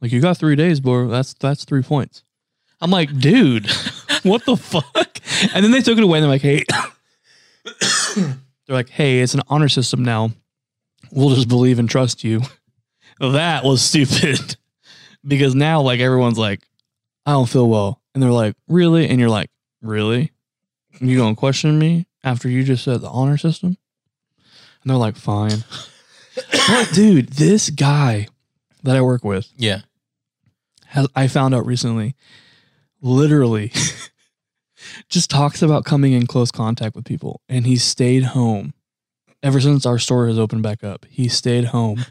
Like 0.00 0.10
you 0.10 0.20
got 0.20 0.38
three 0.38 0.56
days, 0.56 0.80
bro. 0.80 1.08
That's 1.08 1.34
that's 1.34 1.64
three 1.64 1.82
points. 1.82 2.24
I'm 2.80 2.90
like, 2.90 3.16
dude, 3.18 3.70
what 4.22 4.44
the 4.46 4.56
fuck? 4.56 5.18
And 5.54 5.62
then 5.62 5.70
they 5.70 5.82
took 5.82 5.98
it 5.98 6.04
away 6.04 6.18
and 6.18 6.24
they're 6.24 6.30
like, 6.30 6.42
hey, 6.42 6.64
they're 8.16 8.76
like, 8.76 8.88
hey, 8.88 9.20
it's 9.20 9.34
an 9.34 9.42
honor 9.48 9.68
system 9.68 10.02
now. 10.02 10.30
We'll 11.10 11.34
just 11.34 11.48
believe 11.48 11.78
and 11.78 11.90
trust 11.90 12.24
you. 12.24 12.40
That 13.22 13.64
was 13.64 13.80
stupid. 13.82 14.56
because 15.26 15.54
now 15.54 15.80
like 15.80 16.00
everyone's 16.00 16.38
like, 16.38 16.60
I 17.24 17.30
don't 17.32 17.48
feel 17.48 17.68
well. 17.68 18.00
And 18.14 18.22
they're 18.22 18.30
like, 18.30 18.54
really? 18.68 19.08
And 19.08 19.18
you're 19.20 19.30
like, 19.30 19.48
really? 19.80 20.32
You 21.00 21.16
gonna 21.16 21.34
question 21.36 21.78
me 21.78 22.06
after 22.24 22.48
you 22.48 22.62
just 22.64 22.84
said 22.84 23.00
the 23.00 23.08
honor 23.08 23.38
system? 23.38 23.76
And 24.82 24.90
they're 24.90 24.96
like, 24.96 25.16
fine. 25.16 25.64
but 26.68 26.90
dude, 26.92 27.28
this 27.28 27.70
guy 27.70 28.26
that 28.82 28.96
I 28.96 29.00
work 29.00 29.24
with 29.24 29.48
Yeah. 29.56 29.80
has 30.86 31.06
I 31.14 31.28
found 31.28 31.54
out 31.54 31.64
recently, 31.66 32.14
literally 33.00 33.72
just 35.08 35.30
talks 35.30 35.62
about 35.62 35.84
coming 35.84 36.12
in 36.12 36.26
close 36.26 36.50
contact 36.50 36.96
with 36.96 37.04
people. 37.04 37.40
And 37.48 37.66
he 37.66 37.76
stayed 37.76 38.24
home 38.24 38.74
ever 39.42 39.60
since 39.60 39.86
our 39.86 39.98
store 39.98 40.26
has 40.26 40.38
opened 40.38 40.62
back 40.62 40.82
up. 40.84 41.06
He 41.08 41.28
stayed 41.28 41.66
home. 41.66 42.04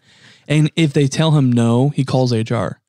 And 0.47 0.71
if 0.75 0.93
they 0.93 1.07
tell 1.07 1.31
him 1.31 1.51
no, 1.51 1.89
he 1.89 2.03
calls 2.03 2.33
HR. 2.33 2.81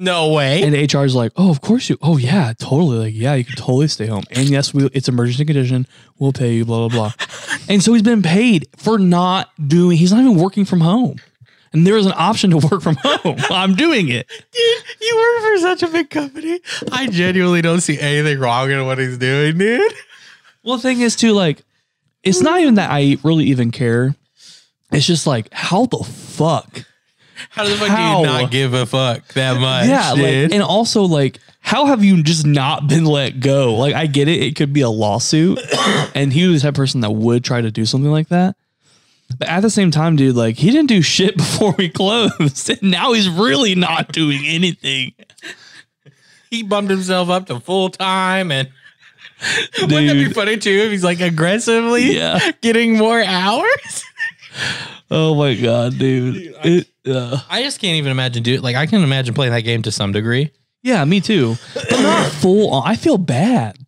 No 0.00 0.32
way. 0.32 0.62
And 0.62 0.94
HR 0.94 1.04
is 1.04 1.16
like, 1.16 1.32
oh, 1.36 1.50
of 1.50 1.60
course 1.60 1.90
you. 1.90 1.98
Oh, 2.00 2.18
yeah, 2.18 2.52
totally. 2.56 2.98
Like, 2.98 3.14
yeah, 3.14 3.34
you 3.34 3.44
can 3.44 3.56
totally 3.56 3.88
stay 3.88 4.06
home. 4.06 4.22
And 4.30 4.48
yes, 4.48 4.72
we, 4.72 4.86
it's 4.92 5.08
emergency 5.08 5.44
condition. 5.44 5.88
We'll 6.18 6.32
pay 6.32 6.54
you, 6.54 6.64
blah, 6.64 6.88
blah, 6.88 7.12
blah. 7.16 7.26
and 7.68 7.82
so 7.82 7.92
he's 7.92 8.02
been 8.02 8.22
paid 8.22 8.68
for 8.76 8.98
not 8.98 9.50
doing, 9.66 9.96
he's 9.96 10.12
not 10.12 10.20
even 10.20 10.36
working 10.36 10.64
from 10.64 10.80
home. 10.82 11.16
And 11.72 11.84
there 11.84 11.96
is 11.96 12.06
an 12.06 12.12
option 12.14 12.50
to 12.50 12.58
work 12.58 12.80
from 12.80 12.96
home. 13.02 13.36
I'm 13.50 13.74
doing 13.74 14.08
it. 14.08 14.28
dude, 14.28 14.84
you 15.00 15.16
work 15.16 15.42
for 15.42 15.58
such 15.58 15.82
a 15.82 15.88
big 15.92 16.10
company. 16.10 16.60
I 16.92 17.08
genuinely 17.08 17.60
don't 17.60 17.80
see 17.80 17.98
anything 17.98 18.38
wrong 18.38 18.70
in 18.70 18.86
what 18.86 18.98
he's 18.98 19.18
doing, 19.18 19.58
dude. 19.58 19.92
Well, 20.62 20.76
the 20.76 20.82
thing 20.82 21.00
is, 21.00 21.16
too, 21.16 21.32
like, 21.32 21.64
it's 22.22 22.40
not 22.40 22.60
even 22.60 22.74
that 22.74 22.90
I 22.90 23.16
really 23.22 23.46
even 23.46 23.70
care. 23.70 24.14
It's 24.90 25.06
just 25.06 25.26
like, 25.26 25.48
how 25.52 25.86
the 25.86 25.98
fuck? 25.98 26.84
How 27.50 27.64
the 27.64 27.74
fuck 27.76 27.88
How? 27.88 28.14
do 28.14 28.20
you 28.20 28.26
not 28.26 28.50
give 28.50 28.74
a 28.74 28.84
fuck 28.86 29.26
that 29.34 29.60
much? 29.60 29.86
yeah, 29.88 30.14
dude? 30.14 30.50
like, 30.50 30.54
and 30.54 30.62
also 30.62 31.02
like, 31.02 31.38
how 31.60 31.86
have 31.86 32.02
you 32.02 32.22
just 32.22 32.46
not 32.46 32.88
been 32.88 33.04
let 33.04 33.38
go? 33.40 33.74
Like, 33.76 33.94
I 33.94 34.06
get 34.06 34.26
it; 34.28 34.42
it 34.42 34.56
could 34.56 34.72
be 34.72 34.80
a 34.80 34.88
lawsuit, 34.88 35.60
and 36.14 36.32
he 36.32 36.48
was 36.48 36.62
that 36.62 36.74
person 36.74 37.00
that 37.02 37.10
would 37.12 37.44
try 37.44 37.60
to 37.60 37.70
do 37.70 37.84
something 37.84 38.10
like 38.10 38.28
that. 38.28 38.56
But 39.38 39.48
at 39.48 39.60
the 39.60 39.68
same 39.70 39.90
time, 39.90 40.16
dude, 40.16 40.34
like 40.34 40.56
he 40.56 40.70
didn't 40.70 40.88
do 40.88 41.02
shit 41.02 41.36
before 41.36 41.74
we 41.76 41.88
closed, 41.90 42.70
and 42.70 42.82
now 42.82 43.12
he's 43.12 43.28
really 43.28 43.74
not 43.74 44.10
doing 44.12 44.40
anything. 44.46 45.12
he 46.50 46.62
bumped 46.62 46.90
himself 46.90 47.28
up 47.28 47.46
to 47.46 47.60
full 47.60 47.90
time 47.90 48.50
and 48.50 48.68
wouldn't 49.82 50.08
that 50.08 50.14
be 50.14 50.32
funny 50.32 50.56
too 50.56 50.70
if 50.70 50.90
he's 50.90 51.04
like 51.04 51.20
aggressively 51.20 52.16
Yeah. 52.16 52.38
getting 52.62 52.96
more 52.96 53.22
hours? 53.22 54.04
Oh 55.10 55.34
my 55.34 55.54
god, 55.54 55.98
dude! 55.98 56.54
It, 56.64 56.86
uh, 57.06 57.40
I 57.48 57.62
just 57.62 57.80
can't 57.80 57.96
even 57.96 58.10
imagine 58.12 58.42
dude. 58.42 58.60
Like 58.62 58.76
I 58.76 58.86
can 58.86 59.02
imagine 59.02 59.34
playing 59.34 59.52
that 59.52 59.62
game 59.62 59.82
to 59.82 59.90
some 59.92 60.12
degree. 60.12 60.50
yeah, 60.82 61.04
me 61.04 61.20
too, 61.20 61.56
but 61.74 61.90
not 62.00 62.30
full. 62.42 62.70
On. 62.70 62.82
I 62.86 62.96
feel 62.96 63.16
bad. 63.18 63.78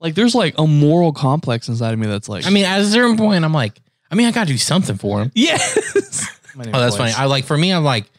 Like 0.00 0.14
there's 0.14 0.34
like 0.34 0.54
a 0.58 0.66
moral 0.66 1.12
complex 1.12 1.68
inside 1.68 1.92
of 1.92 1.98
me 1.98 2.06
that's 2.06 2.28
like, 2.28 2.46
I 2.46 2.50
mean, 2.50 2.64
at 2.64 2.80
a 2.80 2.84
certain 2.86 3.16
point, 3.16 3.44
I'm 3.44 3.52
like, 3.52 3.80
I 4.10 4.14
mean, 4.14 4.26
I 4.26 4.30
gotta 4.30 4.48
do 4.48 4.56
something 4.58 4.96
for 4.96 5.20
him. 5.22 5.32
yes. 5.34 6.26
Oh, 6.58 6.80
that's 6.80 6.96
funny. 6.96 7.12
I 7.12 7.24
like 7.24 7.44
for 7.44 7.56
me, 7.56 7.72
I'm 7.72 7.84
like, 7.84 8.10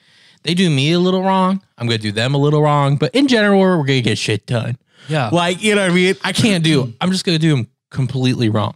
they 0.44 0.56
do 0.56 0.68
me 0.68 0.94
a 0.94 1.00
little 1.00 1.22
wrong. 1.22 1.62
I'm 1.78 1.86
gonna 1.86 2.00
do 2.00 2.12
them 2.12 2.34
a 2.34 2.38
little 2.40 2.62
wrong, 2.62 2.96
but 2.96 3.14
in 3.14 3.28
general, 3.28 3.60
we're 3.60 3.78
gonna 3.86 4.02
get 4.02 4.18
shit 4.18 4.48
done. 4.48 4.78
yeah, 5.10 5.30
Like, 5.30 5.62
you 5.62 5.76
know 5.76 5.82
what 5.82 5.92
I 5.92 5.94
mean? 5.94 6.16
I 6.24 6.32
can't 6.34 6.64
do. 6.64 6.92
I'm 7.02 7.12
just 7.12 7.24
gonna 7.24 7.38
do 7.38 7.56
them 7.56 7.68
completely 7.92 8.50
wrong. 8.50 8.74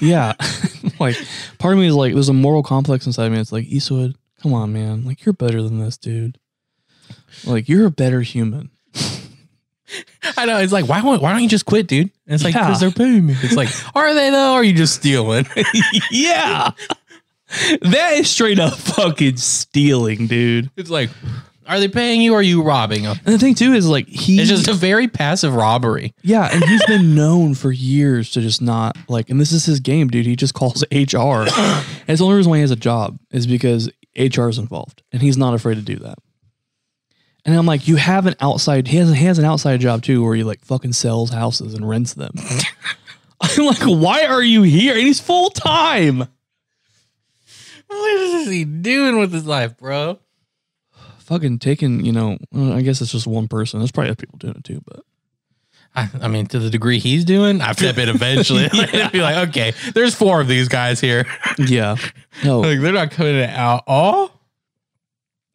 Yeah. 0.00 0.34
like 1.00 1.16
part 1.58 1.74
of 1.74 1.80
me 1.80 1.86
is 1.86 1.94
like 1.94 2.12
there's 2.14 2.28
a 2.28 2.32
moral 2.34 2.62
complex 2.62 3.06
inside 3.06 3.30
me. 3.30 3.38
It's 3.38 3.52
like, 3.52 3.66
Eastwood, 3.66 4.14
come 4.42 4.52
on, 4.52 4.72
man. 4.72 5.04
Like 5.04 5.24
you're 5.24 5.32
better 5.32 5.62
than 5.62 5.78
this, 5.78 5.96
dude. 5.96 6.38
Like 7.46 7.68
you're 7.68 7.86
a 7.86 7.90
better 7.90 8.22
human. 8.22 8.70
I 10.36 10.46
know. 10.46 10.58
It's 10.58 10.72
like, 10.72 10.88
why 10.88 11.00
won't, 11.02 11.22
why 11.22 11.32
don't 11.32 11.42
you 11.42 11.48
just 11.48 11.66
quit, 11.66 11.86
dude? 11.86 12.10
And 12.26 12.34
it's 12.34 12.42
like, 12.42 12.54
Yeah. 12.54 12.66
because 12.66 12.80
they're 12.80 12.90
paying 12.90 13.26
me. 13.26 13.36
It's 13.42 13.54
like, 13.54 13.68
are 13.94 14.12
they 14.14 14.30
though? 14.30 14.52
Or 14.52 14.56
are 14.56 14.64
you 14.64 14.72
just 14.72 14.96
stealing? 14.96 15.46
yeah. 16.10 16.72
that 17.82 18.14
is 18.14 18.28
straight 18.28 18.58
up 18.58 18.74
fucking 18.74 19.36
stealing, 19.36 20.26
dude. 20.26 20.70
it's 20.76 20.90
like, 20.90 21.10
are 21.68 21.80
they 21.80 21.88
paying 21.88 22.20
you 22.20 22.32
or 22.34 22.38
are 22.38 22.42
you 22.42 22.62
robbing 22.62 23.02
them? 23.02 23.16
And 23.24 23.34
the 23.34 23.38
thing 23.38 23.54
too 23.54 23.72
is 23.72 23.88
like 23.88 24.06
he 24.06 24.38
It's 24.40 24.48
just 24.48 24.68
a 24.68 24.72
very 24.74 25.08
passive 25.08 25.54
robbery. 25.54 26.14
Yeah, 26.22 26.48
and 26.52 26.64
he's 26.64 26.84
been 26.86 27.14
known 27.16 27.54
for 27.54 27.72
years 27.72 28.30
to 28.32 28.40
just 28.40 28.62
not 28.62 28.96
like 29.08 29.30
and 29.30 29.40
this 29.40 29.52
is 29.52 29.64
his 29.66 29.80
game, 29.80 30.08
dude. 30.08 30.26
He 30.26 30.36
just 30.36 30.54
calls 30.54 30.82
HR. 30.92 31.44
and 31.46 31.48
it's 32.08 32.20
the 32.20 32.24
only 32.24 32.36
reason 32.36 32.50
why 32.50 32.56
he 32.58 32.62
has 32.62 32.70
a 32.70 32.76
job 32.76 33.18
is 33.30 33.46
because 33.46 33.90
HR 34.16 34.48
is 34.48 34.58
involved. 34.58 35.02
And 35.12 35.20
he's 35.22 35.36
not 35.36 35.54
afraid 35.54 35.74
to 35.74 35.82
do 35.82 35.96
that. 35.96 36.18
And 37.44 37.56
I'm 37.56 37.66
like, 37.66 37.86
you 37.86 37.96
have 37.96 38.26
an 38.26 38.34
outside 38.40 38.88
he 38.88 38.96
has 38.96 39.12
he 39.12 39.24
has 39.26 39.38
an 39.38 39.44
outside 39.44 39.80
job 39.80 40.02
too 40.02 40.22
where 40.24 40.34
he 40.34 40.42
like 40.42 40.64
fucking 40.64 40.92
sells 40.94 41.30
houses 41.30 41.74
and 41.74 41.88
rents 41.88 42.14
them. 42.14 42.32
I'm 43.40 43.66
like, 43.66 43.82
why 43.82 44.24
are 44.24 44.42
you 44.42 44.62
here? 44.62 44.94
And 44.94 45.02
he's 45.06 45.20
full 45.20 45.50
time. 45.50 46.26
What 47.88 48.16
is 48.20 48.48
he 48.48 48.64
doing 48.64 49.18
with 49.18 49.32
his 49.32 49.46
life, 49.46 49.76
bro? 49.76 50.18
Fucking 51.26 51.58
taking, 51.58 52.04
you 52.04 52.12
know, 52.12 52.38
I 52.54 52.82
guess 52.82 53.00
it's 53.00 53.12
just 53.12 53.26
one 53.26 53.48
person. 53.48 53.80
There's 53.80 53.90
probably 53.92 54.10
other 54.10 54.16
people 54.16 54.38
doing 54.38 54.54
it 54.56 54.64
too, 54.64 54.80
but 54.86 55.00
I, 55.94 56.08
I 56.22 56.28
mean, 56.28 56.46
to 56.46 56.58
the 56.58 56.70
degree 56.70 56.98
he's 56.98 57.24
doing, 57.24 57.60
I 57.60 57.72
step 57.72 57.98
in 57.98 58.08
eventually. 58.08 58.68
Like, 58.72 58.94
it'd 58.94 59.12
be 59.12 59.20
like, 59.22 59.48
okay, 59.48 59.72
there's 59.94 60.14
four 60.14 60.40
of 60.40 60.46
these 60.48 60.68
guys 60.68 61.00
here. 61.00 61.26
yeah. 61.58 61.96
No, 62.44 62.60
Like, 62.60 62.80
they're 62.80 62.92
not 62.92 63.10
coming 63.10 63.42
out 63.42 63.82
all. 63.86 64.30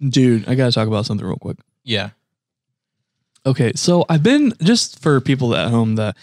dude, 0.02 0.48
I 0.50 0.56
gotta 0.56 0.72
talk 0.72 0.88
about 0.88 1.06
something 1.06 1.26
real 1.26 1.38
quick. 1.38 1.58
Yeah. 1.84 2.10
Okay, 3.46 3.72
so 3.76 4.06
I've 4.10 4.24
been 4.24 4.54
just 4.62 5.02
for 5.02 5.20
people 5.22 5.56
at 5.56 5.70
home 5.72 5.96
that 5.96 6.16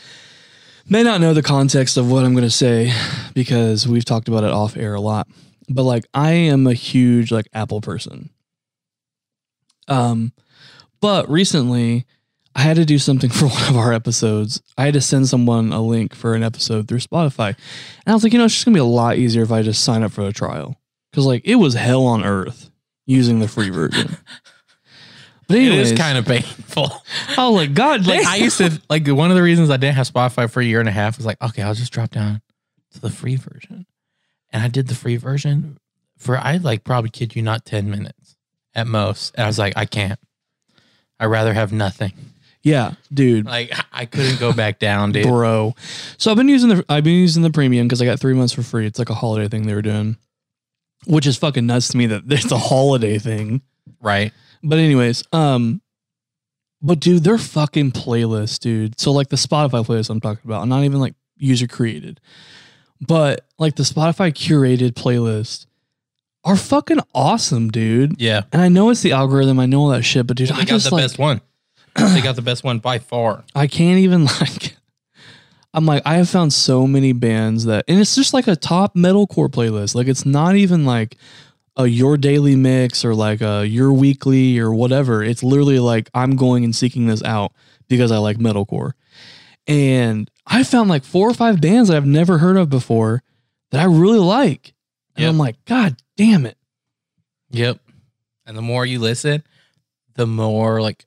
may 0.89 1.03
not 1.03 1.21
know 1.21 1.33
the 1.35 1.43
context 1.43 1.97
of 1.97 2.11
what 2.11 2.25
I'm 2.25 2.33
going 2.33 2.45
to 2.45 2.51
say 2.51 2.93
because 3.35 3.89
we've 3.89 4.05
talked 4.05 4.29
about 4.29 4.45
it 4.45 4.51
off 4.51 4.77
air 4.77 4.95
a 4.95 5.01
lot. 5.01 5.27
But 5.69 5.83
like 5.83 6.07
I 6.15 6.31
am 6.33 6.67
a 6.69 6.75
huge 6.75 7.33
like 7.33 7.49
Apple 7.53 7.81
person. 7.81 8.31
Um 9.89 10.33
but 11.01 11.29
recently 11.31 12.07
I 12.55 12.63
had 12.63 12.77
to 12.77 12.85
do 12.85 12.99
something 12.99 13.31
for 13.39 13.47
one 13.47 13.69
of 13.69 13.77
our 13.77 13.93
episodes. 13.93 14.61
I 14.77 14.85
had 14.87 14.95
to 14.95 15.01
send 15.01 15.29
someone 15.29 15.73
a 15.73 15.81
link 15.81 16.15
for 16.15 16.35
an 16.35 16.43
episode 16.43 16.89
through 16.89 16.99
Spotify. 16.99 17.49
And 17.49 17.57
I 18.09 18.15
was 18.15 18.25
like, 18.25 18.33
you 18.33 18.39
know, 18.39 18.47
it's 18.47 18.55
just 18.55 18.65
going 18.65 18.75
to 18.75 18.79
be 18.79 18.83
a 18.83 18.85
lot 18.85 19.17
easier 19.17 19.43
if 19.43 19.53
I 19.53 19.63
just 19.63 19.85
sign 19.85 20.03
up 20.03 20.13
for 20.13 20.25
the 20.25 20.33
trial. 20.33 20.77
Cuz 21.13 21.25
like 21.25 21.43
it 21.45 21.57
was 21.57 21.75
hell 21.75 22.05
on 22.07 22.25
earth 22.25 22.71
using 23.07 23.39
the 23.39 23.49
free 23.49 23.71
version. 23.71 24.17
But 25.49 25.57
It 25.57 25.69
anyways, 25.69 25.93
is 25.93 25.99
kind 25.99 26.19
of 26.19 26.27
painful. 26.27 26.93
Oh, 27.39 27.53
like, 27.53 27.73
God 27.73 28.07
like. 28.07 28.27
I 28.27 28.37
used 28.37 28.59
to 28.59 28.83
like 28.91 29.07
one 29.09 29.31
of 29.31 29.37
the 29.37 29.43
reasons 29.43 29.71
I 29.71 29.79
didn't 29.79 29.95
have 29.97 30.11
Spotify 30.11 30.51
for 30.51 30.61
a 30.61 30.65
year 30.65 30.79
and 30.81 30.89
a 30.89 30.93
half 30.93 31.17
was 31.17 31.25
like, 31.25 31.41
okay, 31.41 31.63
I'll 31.63 31.73
just 31.73 31.91
drop 31.93 32.11
down 32.11 32.43
to 32.93 33.01
the 33.01 33.09
free 33.09 33.37
version. 33.37 33.87
And 34.51 34.63
I 34.63 34.69
did 34.69 34.89
the 34.89 34.95
free 34.95 35.17
version 35.17 35.79
for 36.19 36.37
I 36.37 36.59
like 36.59 36.85
probably 36.85 37.09
kid 37.11 37.35
you 37.35 37.41
not 37.43 37.65
10 37.65 37.89
minutes 37.89 38.37
at 38.75 38.87
most. 38.87 39.35
And 39.35 39.45
I 39.45 39.47
was 39.47 39.59
like, 39.59 39.75
I 39.77 39.85
can't. 39.85 40.19
I'd 41.21 41.27
rather 41.27 41.53
have 41.53 41.73
nothing. 41.73 42.13
Yeah, 42.63 42.95
dude, 43.13 43.47
Like 43.47 43.73
I 43.93 44.05
couldn't 44.05 44.41
go 44.41 44.53
back 44.53 44.79
down, 44.79 45.13
dude. 45.13 45.25
bro. 45.27 45.75
So 46.19 46.31
I've 46.31 46.37
been 46.37 46.49
using 46.49 46.69
the 46.71 46.85
I've 46.89 47.05
been 47.05 47.15
using 47.15 47.43
the 47.43 47.51
premium 47.51 47.87
because 47.87 48.03
I 48.03 48.05
got 48.05 48.19
three 48.21 48.35
months 48.35 48.53
for 48.53 48.63
free. 48.63 48.85
It's 48.85 48.99
like 48.99 49.11
a 49.11 49.15
holiday 49.15 49.49
thing 49.49 49.67
they 49.67 49.75
were 49.75 49.81
doing, 49.83 50.17
which 51.07 51.27
is 51.27 51.37
fucking 51.39 51.67
nuts 51.67 51.89
to 51.89 51.97
me 51.97 52.07
that 52.07 52.25
it's 52.29 52.51
a 52.53 52.59
holiday 52.59 53.19
thing. 53.19 53.63
Right. 54.01 54.33
But 54.63 54.79
anyways, 54.81 55.23
um, 55.33 55.81
but 56.83 56.99
dude, 57.01 57.25
their 57.25 57.39
fucking 57.39 57.93
playlist, 57.93 58.59
dude. 58.59 58.99
So 59.01 59.13
like 59.13 59.29
the 59.29 59.37
Spotify 59.37 59.87
playlist 59.87 60.11
I'm 60.11 60.21
talking 60.21 60.43
about, 60.45 60.67
not 60.69 60.83
even 60.83 61.01
like 61.01 61.15
user 61.37 61.69
created, 61.69 62.21
but 63.01 63.47
like 63.59 63.77
the 63.77 63.85
Spotify 63.85 64.33
curated 64.33 64.91
playlist 64.93 65.67
are 66.49 66.57
fucking 66.57 67.01
awesome, 67.15 67.71
dude. 67.71 68.21
Yeah. 68.21 68.43
And 68.53 68.63
I 68.63 68.69
know 68.69 68.91
it's 68.91 69.03
the 69.03 69.13
algorithm. 69.13 69.61
I 69.61 69.67
know 69.67 69.81
all 69.83 69.89
that 69.89 70.03
shit, 70.03 70.27
but 70.27 70.37
dude, 70.37 70.49
They 70.49 70.55
I 70.55 70.59
got 70.61 70.67
just 70.67 70.89
the 70.89 70.95
like 70.95 71.05
best 71.05 71.19
one. 71.19 71.41
they 71.97 72.21
got 72.23 72.37
the 72.37 72.43
best 72.43 72.65
one 72.65 72.79
by 72.79 72.99
far. 72.99 73.45
I 73.55 73.67
can't 73.67 73.99
even 74.01 74.25
like. 74.41 74.75
I'm 75.75 75.85
like 75.85 76.03
I 76.07 76.15
have 76.15 76.29
found 76.31 76.53
so 76.55 76.87
many 76.87 77.13
bands 77.13 77.67
that, 77.67 77.85
and 77.87 78.01
it's 78.01 78.15
just 78.17 78.33
like 78.33 78.49
a 78.49 78.57
top 78.57 78.95
metalcore 78.95 79.51
playlist. 79.51 79.95
Like 79.95 80.09
it's 80.09 80.25
not 80.25 80.57
even 80.57 80.87
like 80.87 81.17
a 81.77 81.87
your 81.87 82.17
daily 82.17 82.57
mix 82.57 83.05
or 83.05 83.15
like 83.15 83.43
a 83.43 83.67
your 83.67 83.93
weekly 83.93 84.59
or 84.59 84.73
whatever. 84.73 85.23
It's 85.23 85.43
literally 85.43 85.79
like 85.79 86.09
I'm 86.15 86.37
going 86.37 86.65
and 86.65 86.75
seeking 86.75 87.07
this 87.07 87.23
out 87.23 87.53
because 87.87 88.11
I 88.11 88.17
like 88.17 88.39
metalcore, 88.39 88.93
and 89.67 90.31
I 90.47 90.65
found 90.65 90.89
like 90.89 91.05
four 91.05 91.29
or 91.29 91.35
five 91.35 91.61
bands 91.61 91.91
that 91.91 91.97
I've 91.99 92.07
never 92.07 92.39
heard 92.39 92.57
of 92.57 92.71
before 92.71 93.23
that 93.71 93.81
I 93.83 93.85
really 93.85 94.19
like, 94.19 94.73
and 95.17 95.25
Yep. 95.25 95.29
I'm 95.31 95.39
like, 95.39 95.65
God 95.67 95.97
damn 96.19 96.45
it! 96.45 96.59
Yep. 97.51 97.79
And 98.45 98.57
the 98.57 98.63
more 98.63 98.85
you 98.85 98.99
listen, 98.99 99.43
the 100.17 100.27
more 100.27 100.83
like 100.83 101.07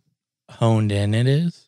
honed 0.50 0.91
in 0.91 1.13
it 1.13 1.28
is. 1.28 1.67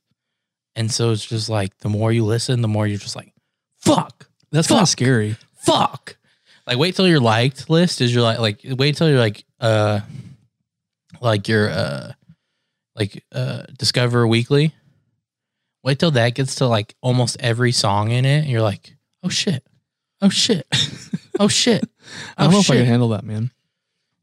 And 0.75 0.91
so 0.91 1.11
it's 1.11 1.25
just 1.25 1.49
like 1.49 1.77
the 1.79 1.89
more 1.89 2.11
you 2.11 2.25
listen, 2.25 2.61
the 2.61 2.67
more 2.67 2.87
you're 2.87 2.97
just 2.97 3.15
like, 3.15 3.31
fuck, 3.77 4.27
That's 4.51 4.67
kind 4.67 4.81
of 4.81 4.89
scary. 4.89 5.35
fuck. 5.57 6.17
Like 6.65 6.77
wait 6.77 6.95
till 6.95 7.07
your 7.07 7.19
liked 7.19 7.69
list 7.69 8.01
is 8.01 8.13
your 8.13 8.23
like 8.23 8.39
like 8.39 8.59
wait 8.63 8.95
till 8.97 9.09
you're 9.09 9.19
like 9.19 9.43
uh 9.59 9.99
like 11.21 11.47
your 11.47 11.69
uh 11.69 12.13
like 12.95 13.23
uh 13.31 13.63
Discover 13.77 14.27
Weekly. 14.27 14.73
Wait 15.83 15.99
till 15.99 16.11
that 16.11 16.33
gets 16.35 16.55
to 16.55 16.67
like 16.67 16.95
almost 17.01 17.37
every 17.39 17.71
song 17.73 18.11
in 18.11 18.23
it. 18.25 18.39
And 18.39 18.47
you're 18.47 18.61
like, 18.61 18.95
oh 19.23 19.29
shit. 19.29 19.63
Oh 20.21 20.29
shit. 20.29 20.65
Oh 21.39 21.47
shit. 21.47 21.83
I 22.37 22.43
don't 22.43 22.53
Oh, 22.53 22.55
know 22.55 22.59
if 22.61 22.69
I 22.71 22.75
can 22.75 22.85
handle 22.85 23.09
that, 23.09 23.23
man. 23.23 23.51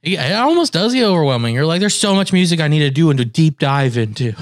Yeah, 0.02 0.26
it 0.28 0.34
almost 0.34 0.72
does 0.72 0.94
get 0.94 1.04
overwhelming. 1.04 1.54
You're 1.54 1.66
like, 1.66 1.80
there's 1.80 1.94
so 1.94 2.14
much 2.14 2.32
music 2.32 2.58
I 2.60 2.68
need 2.68 2.78
to 2.80 2.90
do 2.90 3.10
and 3.10 3.18
to 3.18 3.24
deep 3.24 3.58
dive 3.58 3.96
into. 3.98 4.32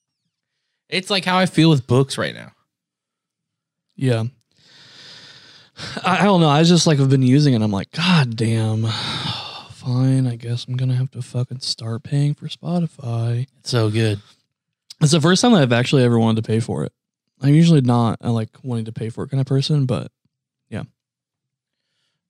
it's 0.88 1.10
like 1.10 1.24
how 1.24 1.38
I 1.38 1.46
feel 1.46 1.70
with 1.70 1.86
books 1.86 2.16
right 2.16 2.34
now. 2.34 2.52
Yeah. 3.96 4.24
I, 6.04 6.20
I 6.20 6.24
don't 6.24 6.40
know. 6.40 6.48
I 6.48 6.62
just 6.62 6.86
like 6.86 6.98
have 6.98 7.10
been 7.10 7.22
using 7.22 7.54
it. 7.54 7.62
I'm 7.62 7.70
like, 7.70 7.90
God 7.92 8.36
damn. 8.36 8.84
Fine. 9.72 10.26
I 10.26 10.36
guess 10.36 10.66
I'm 10.66 10.76
gonna 10.76 10.94
have 10.96 11.10
to 11.12 11.22
fucking 11.22 11.60
start 11.60 12.02
paying 12.02 12.34
for 12.34 12.46
Spotify. 12.48 13.46
It's 13.60 13.70
so 13.70 13.90
good. 13.90 14.20
It's 15.00 15.12
the 15.12 15.20
first 15.20 15.40
time 15.42 15.52
that 15.52 15.62
I've 15.62 15.72
actually 15.72 16.02
ever 16.04 16.18
wanted 16.18 16.42
to 16.42 16.46
pay 16.48 16.60
for 16.60 16.84
it. 16.84 16.92
I'm 17.40 17.54
usually 17.54 17.80
not 17.80 18.18
a 18.20 18.32
like 18.32 18.48
wanting 18.62 18.86
to 18.86 18.92
pay 18.92 19.08
for 19.10 19.24
it 19.24 19.28
kind 19.30 19.40
of 19.40 19.46
person, 19.46 19.86
but 19.86 20.10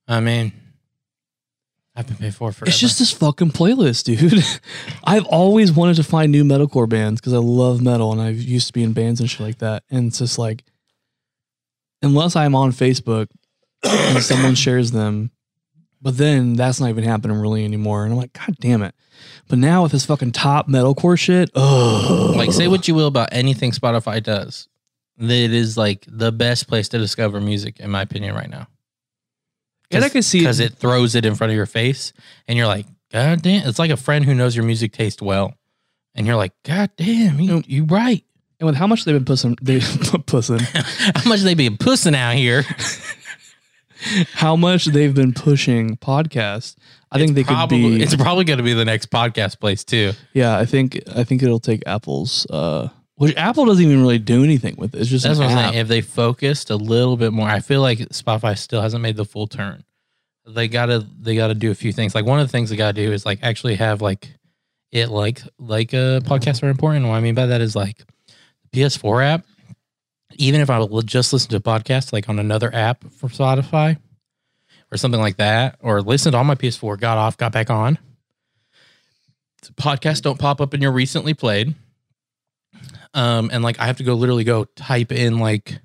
I 0.09 0.21
mean, 0.21 0.53
I've 1.94 2.07
been 2.07 2.16
paid 2.16 2.35
for 2.35 2.51
it 2.51 2.55
forever. 2.55 2.68
it's 2.68 2.79
just 2.79 2.99
this 2.99 3.12
fucking 3.12 3.51
playlist, 3.51 4.05
dude. 4.05 4.44
I've 5.05 5.27
always 5.27 5.71
wanted 5.73 5.97
to 5.97 6.05
find 6.05 6.33
new 6.33 6.44
metalcore 6.44 6.88
bands 6.88 7.21
because 7.21 7.35
I 7.35 7.38
love 7.38 7.83
metal 7.83 8.12
and 8.12 8.21
I've 8.21 8.40
used 8.40 8.68
to 8.68 8.73
be 8.73 8.83
in 8.85 8.92
bands 8.92 9.21
and 9.21 9.29
shit 9.29 9.40
like 9.40 9.59
that. 9.59 9.83
And 9.90 10.07
it's 10.07 10.18
just 10.18 10.38
like, 10.38 10.64
unless 12.01 12.37
I'm 12.37 12.55
on 12.55 12.71
Facebook 12.71 13.27
and 13.83 14.23
someone 14.23 14.55
shares 14.55 14.92
them, 14.92 15.33
but 16.01 16.16
then 16.16 16.55
that's 16.55 16.81
not 16.81 16.88
even 16.88 17.03
happening 17.03 17.37
really 17.37 17.64
anymore. 17.64 18.05
And 18.05 18.12
I'm 18.12 18.18
like, 18.18 18.33
God 18.33 18.57
damn 18.61 18.83
it. 18.83 18.94
But 19.49 19.59
now 19.59 19.83
with 19.83 19.90
this 19.90 20.07
fucking 20.07 20.33
top 20.33 20.68
metalcore 20.68 21.18
shit, 21.18 21.51
oh, 21.57 22.33
like 22.37 22.53
say 22.53 22.68
what 22.68 22.87
you 22.87 22.94
will 22.94 23.09
about 23.09 23.31
anything 23.33 23.73
Spotify 23.73 24.23
does. 24.23 24.68
It 25.18 25.53
is 25.53 25.77
like 25.77 26.05
the 26.07 26.31
best 26.31 26.68
place 26.68 26.88
to 26.90 26.99
discover 26.99 27.40
music, 27.40 27.81
in 27.81 27.90
my 27.90 28.03
opinion, 28.03 28.37
right 28.37 28.49
now. 28.49 28.68
And 29.90 30.05
I 30.05 30.09
can 30.09 30.22
see 30.22 30.40
because 30.40 30.61
it 30.61 30.74
throws 30.74 31.14
it 31.14 31.24
in 31.24 31.35
front 31.35 31.51
of 31.51 31.57
your 31.57 31.66
face, 31.66 32.12
and 32.46 32.59
you're 32.59 32.66
like, 32.66 32.87
God 33.11 33.42
damn! 33.42 33.66
It's 33.66 33.79
like 33.79 33.90
a 33.90 33.96
friend 33.96 34.24
who 34.24 34.35
knows 34.35 34.55
your 34.55 34.64
music 34.64 34.92
taste 34.92 35.22
well, 35.22 35.55
and 36.14 36.27
you're 36.27 36.37
like, 36.37 36.53
God 36.64 36.90
damn, 36.96 37.40
you, 37.40 37.62
you 37.66 37.85
right. 37.85 38.24
And 38.61 38.66
with 38.66 38.77
how 38.77 38.87
much 38.87 39.05
they've 39.05 39.14
been 39.14 39.24
pussing, 39.24 39.57
they 39.62 39.81
pussing, 40.27 40.59
How 41.14 41.29
much 41.29 41.40
they've 41.40 41.57
been 41.57 41.77
pussing 41.77 42.14
out 42.14 42.35
here? 42.35 42.64
how 44.33 44.57
much 44.57 44.87
they've 44.87 45.14
been 45.14 45.33
pushing 45.33 45.96
podcasts. 45.96 46.77
I 47.11 47.18
think 47.18 47.35
they 47.35 47.44
probably, 47.44 47.83
could 47.83 47.98
be. 47.98 48.03
It's 48.03 48.14
probably 48.14 48.44
going 48.44 48.59
to 48.59 48.62
be 48.62 48.74
the 48.74 48.85
next 48.85 49.11
podcast 49.11 49.61
place 49.61 49.85
too. 49.85 50.12
Yeah, 50.33 50.57
I 50.57 50.66
think 50.66 51.01
I 51.14 51.24
think 51.24 51.42
it'll 51.42 51.61
take 51.61 51.83
Apple's 51.87 52.46
uh 52.51 52.88
which 53.18 53.37
Apple 53.37 53.64
doesn't 53.64 53.85
even 53.85 54.00
really 54.00 54.20
do 54.20 54.44
anything 54.44 54.76
with 54.78 54.94
it. 54.94 55.00
It's 55.00 55.11
just 55.11 55.24
That's 55.24 55.40
what 55.40 55.50
I'm 55.50 55.72
saying. 55.72 55.81
If 55.81 55.88
they 55.88 56.02
focused 56.02 56.70
a 56.70 56.76
little 56.76 57.16
bit 57.16 57.33
more, 57.33 57.48
I 57.48 57.59
feel 57.59 57.81
like 57.81 57.98
Spotify 57.98 58.57
still 58.57 58.81
hasn't 58.81 59.02
made 59.02 59.16
the 59.16 59.24
full 59.24 59.48
turn. 59.48 59.83
They 60.46 60.68
gotta 60.68 61.04
they 61.18 61.35
gotta 61.35 61.54
do 61.54 61.72
a 61.72 61.74
few 61.74 61.92
things. 61.92 62.14
Like 62.14 62.24
one 62.24 62.38
of 62.38 62.46
the 62.46 62.52
things 62.52 62.70
they 62.70 62.76
gotta 62.76 62.92
do 62.92 63.12
is 63.12 63.26
like 63.26 63.40
actually 63.42 63.74
have 63.74 64.00
like 64.00 64.28
it 64.92 65.09
like 65.09 65.42
like 65.59 65.92
uh, 65.92 66.20
a 66.22 66.24
podcast 66.24 66.62
are 66.62 66.68
important. 66.68 67.07
What 67.07 67.14
I 67.14 67.20
mean 67.20 67.35
by 67.35 67.46
that 67.46 67.61
is 67.61 67.74
like 67.74 68.04
PS4 68.72 69.24
app. 69.24 69.46
Even 70.37 70.61
if 70.61 70.70
I 70.70 70.78
would 70.78 71.07
just 71.07 71.33
listen 71.33 71.50
to 71.50 71.57
a 71.57 71.61
podcast 71.61 72.12
like 72.12 72.28
on 72.28 72.38
another 72.38 72.72
app 72.72 73.02
from 73.14 73.31
Spotify 73.31 73.98
or 74.92 74.96
something 74.96 75.20
like 75.20 75.38
that, 75.38 75.76
or 75.81 76.02
listen 76.02 76.33
to 76.33 76.38
on 76.38 76.46
my 76.46 76.54
PS4, 76.54 77.00
got 77.00 77.18
off, 77.18 77.37
got 77.37 77.50
back 77.50 77.68
on. 77.68 77.98
Podcasts 79.74 80.22
don't 80.22 80.38
pop 80.38 80.61
up 80.61 80.72
in 80.72 80.81
your 80.81 80.92
recently 80.92 81.35
played 81.35 81.74
um 83.14 83.51
and 83.53 83.62
like 83.64 83.79
i 83.81 83.87
have 83.87 83.97
to 83.97 84.05
go 84.05 84.14
literally 84.14 84.44
go 84.44 84.64
type 84.77 85.12
in 85.12 85.38
like 85.38 85.81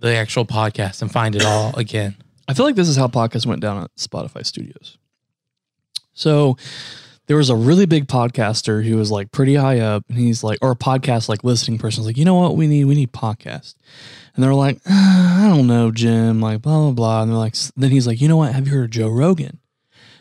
the 0.00 0.14
actual 0.14 0.44
podcast 0.44 1.02
and 1.02 1.10
find 1.10 1.34
it 1.34 1.44
all 1.44 1.74
again. 1.76 2.16
I 2.46 2.54
feel 2.54 2.64
like 2.64 2.76
this 2.76 2.88
is 2.88 2.96
how 2.96 3.08
podcasts 3.08 3.46
went 3.46 3.60
down 3.60 3.82
at 3.82 3.94
Spotify 3.96 4.44
Studios. 4.44 4.96
So 6.14 6.56
there 7.26 7.36
was 7.36 7.50
a 7.50 7.56
really 7.56 7.84
big 7.84 8.06
podcaster 8.06 8.84
who 8.84 8.96
was 8.96 9.10
like 9.10 9.30
pretty 9.32 9.54
high 9.54 9.80
up, 9.80 10.04
and 10.08 10.18
he's 10.18 10.42
like, 10.42 10.58
or 10.62 10.72
a 10.72 10.76
podcast 10.76 11.28
like 11.28 11.44
listening 11.44 11.78
person 11.78 12.00
was 12.00 12.06
like, 12.06 12.16
you 12.16 12.24
know 12.24 12.34
what, 12.34 12.56
we 12.56 12.66
need 12.66 12.86
we 12.86 12.94
need 12.94 13.12
podcast, 13.12 13.74
and 14.34 14.42
they're 14.42 14.54
like, 14.54 14.80
"Ah, 14.88 15.44
I 15.44 15.48
don't 15.56 15.66
know, 15.66 15.90
Jim, 15.90 16.40
like 16.40 16.62
blah 16.62 16.78
blah 16.78 16.92
blah, 16.92 17.22
and 17.22 17.30
they're 17.30 17.38
like, 17.38 17.54
then 17.76 17.90
he's 17.90 18.06
like, 18.06 18.20
you 18.20 18.28
know 18.28 18.38
what, 18.38 18.54
have 18.54 18.66
you 18.66 18.72
heard 18.72 18.84
of 18.84 18.90
Joe 18.90 19.08
Rogan? 19.08 19.58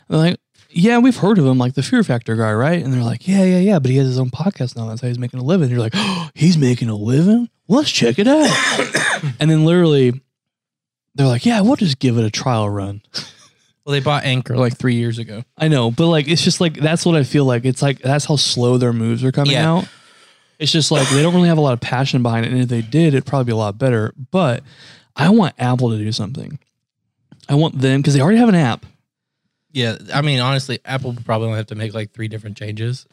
And 0.10 0.20
they're 0.20 0.32
like, 0.32 0.40
yeah, 0.78 1.00
we've 1.00 1.18
heard 1.18 1.38
of 1.38 1.46
him, 1.46 1.58
like 1.58 1.74
the 1.74 1.84
Fear 1.84 2.04
Factor 2.04 2.36
guy, 2.36 2.54
right? 2.54 2.82
And 2.84 2.94
they're 2.94 3.04
like, 3.04 3.28
yeah, 3.28 3.44
yeah, 3.44 3.60
yeah, 3.60 3.80
but 3.80 3.90
he 3.92 3.98
has 3.98 4.08
his 4.08 4.20
own 4.20 4.30
podcast 4.30 4.76
now. 4.76 4.88
That's 4.88 5.02
how 5.02 5.08
he's 5.08 5.20
making 5.20 5.40
a 5.40 5.44
living. 5.44 5.64
And 5.66 5.72
you're 5.72 5.80
like, 5.82 5.94
oh, 5.96 6.30
he's 6.36 6.58
making 6.58 6.90
a 6.90 6.96
living. 6.96 7.50
Let's 7.68 7.92
check 7.92 8.20
it 8.20 8.28
out. 8.28 8.50
and 9.40 9.50
then 9.50 9.66
literally, 9.66 10.22
they're 11.16 11.28
like, 11.28 11.46
yeah, 11.46 11.62
we'll 11.62 11.76
just 11.76 12.00
give 12.00 12.18
it 12.18 12.24
a 12.26 12.30
trial 12.32 12.70
run. 12.70 13.02
well 13.86 13.94
they 13.94 14.00
bought 14.02 14.24
Anchor 14.26 14.58
like 14.58 14.78
three 14.78 14.96
years 14.96 15.18
ago 15.18 15.44
I 15.58 15.70
know, 15.70 15.92
but 15.92 16.08
like 16.08 16.28
it's 16.28 16.44
just 16.44 16.60
like 16.60 16.74
that's 16.74 17.06
what 17.06 17.16
I 17.16 17.24
feel 17.24 17.46
like. 17.46 17.64
It's 17.66 17.82
like 17.82 18.00
that's 18.00 18.26
how 18.26 18.36
slow 18.36 18.78
their 18.78 18.92
moves 18.94 19.24
are 19.24 19.32
coming 19.32 19.54
Yeah. 19.54 19.72
out. 19.72 19.88
It's 20.60 20.72
just 20.72 20.92
like 20.92 21.08
they 21.10 21.22
don't 21.22 21.34
really 21.34 21.48
have 21.48 21.58
a 21.58 21.62
lot 21.62 21.74
of 21.74 21.80
passion 21.80 22.22
behind 22.22 22.46
it, 22.46 22.52
and 22.52 22.62
if 22.62 22.68
they 22.68 22.82
did, 22.82 23.14
it'd 23.14 23.26
probably 23.26 23.46
be 23.46 23.52
a 23.54 23.58
lot 23.58 23.78
better. 23.78 24.14
But 24.32 24.64
I 25.16 25.30
want 25.30 25.56
Apple 25.58 25.92
to 25.92 25.98
do 25.98 26.12
something. 26.12 26.60
I 27.48 27.56
want 27.56 27.80
them 27.80 28.02
because 28.02 28.14
they 28.14 28.22
already 28.22 28.40
have 28.40 28.50
an 28.50 28.56
app. 28.56 28.86
Yeah 29.72 29.98
i 30.14 30.22
mean 30.22 30.40
honestly 30.40 30.80
apple 30.86 31.12
would 31.12 31.26
probably 31.26 31.48
only 31.48 31.58
have 31.58 31.68
to 31.68 31.76
make 31.76 31.94
like 31.94 32.12
three 32.12 32.28
different 32.28 32.58
changes 32.58 33.06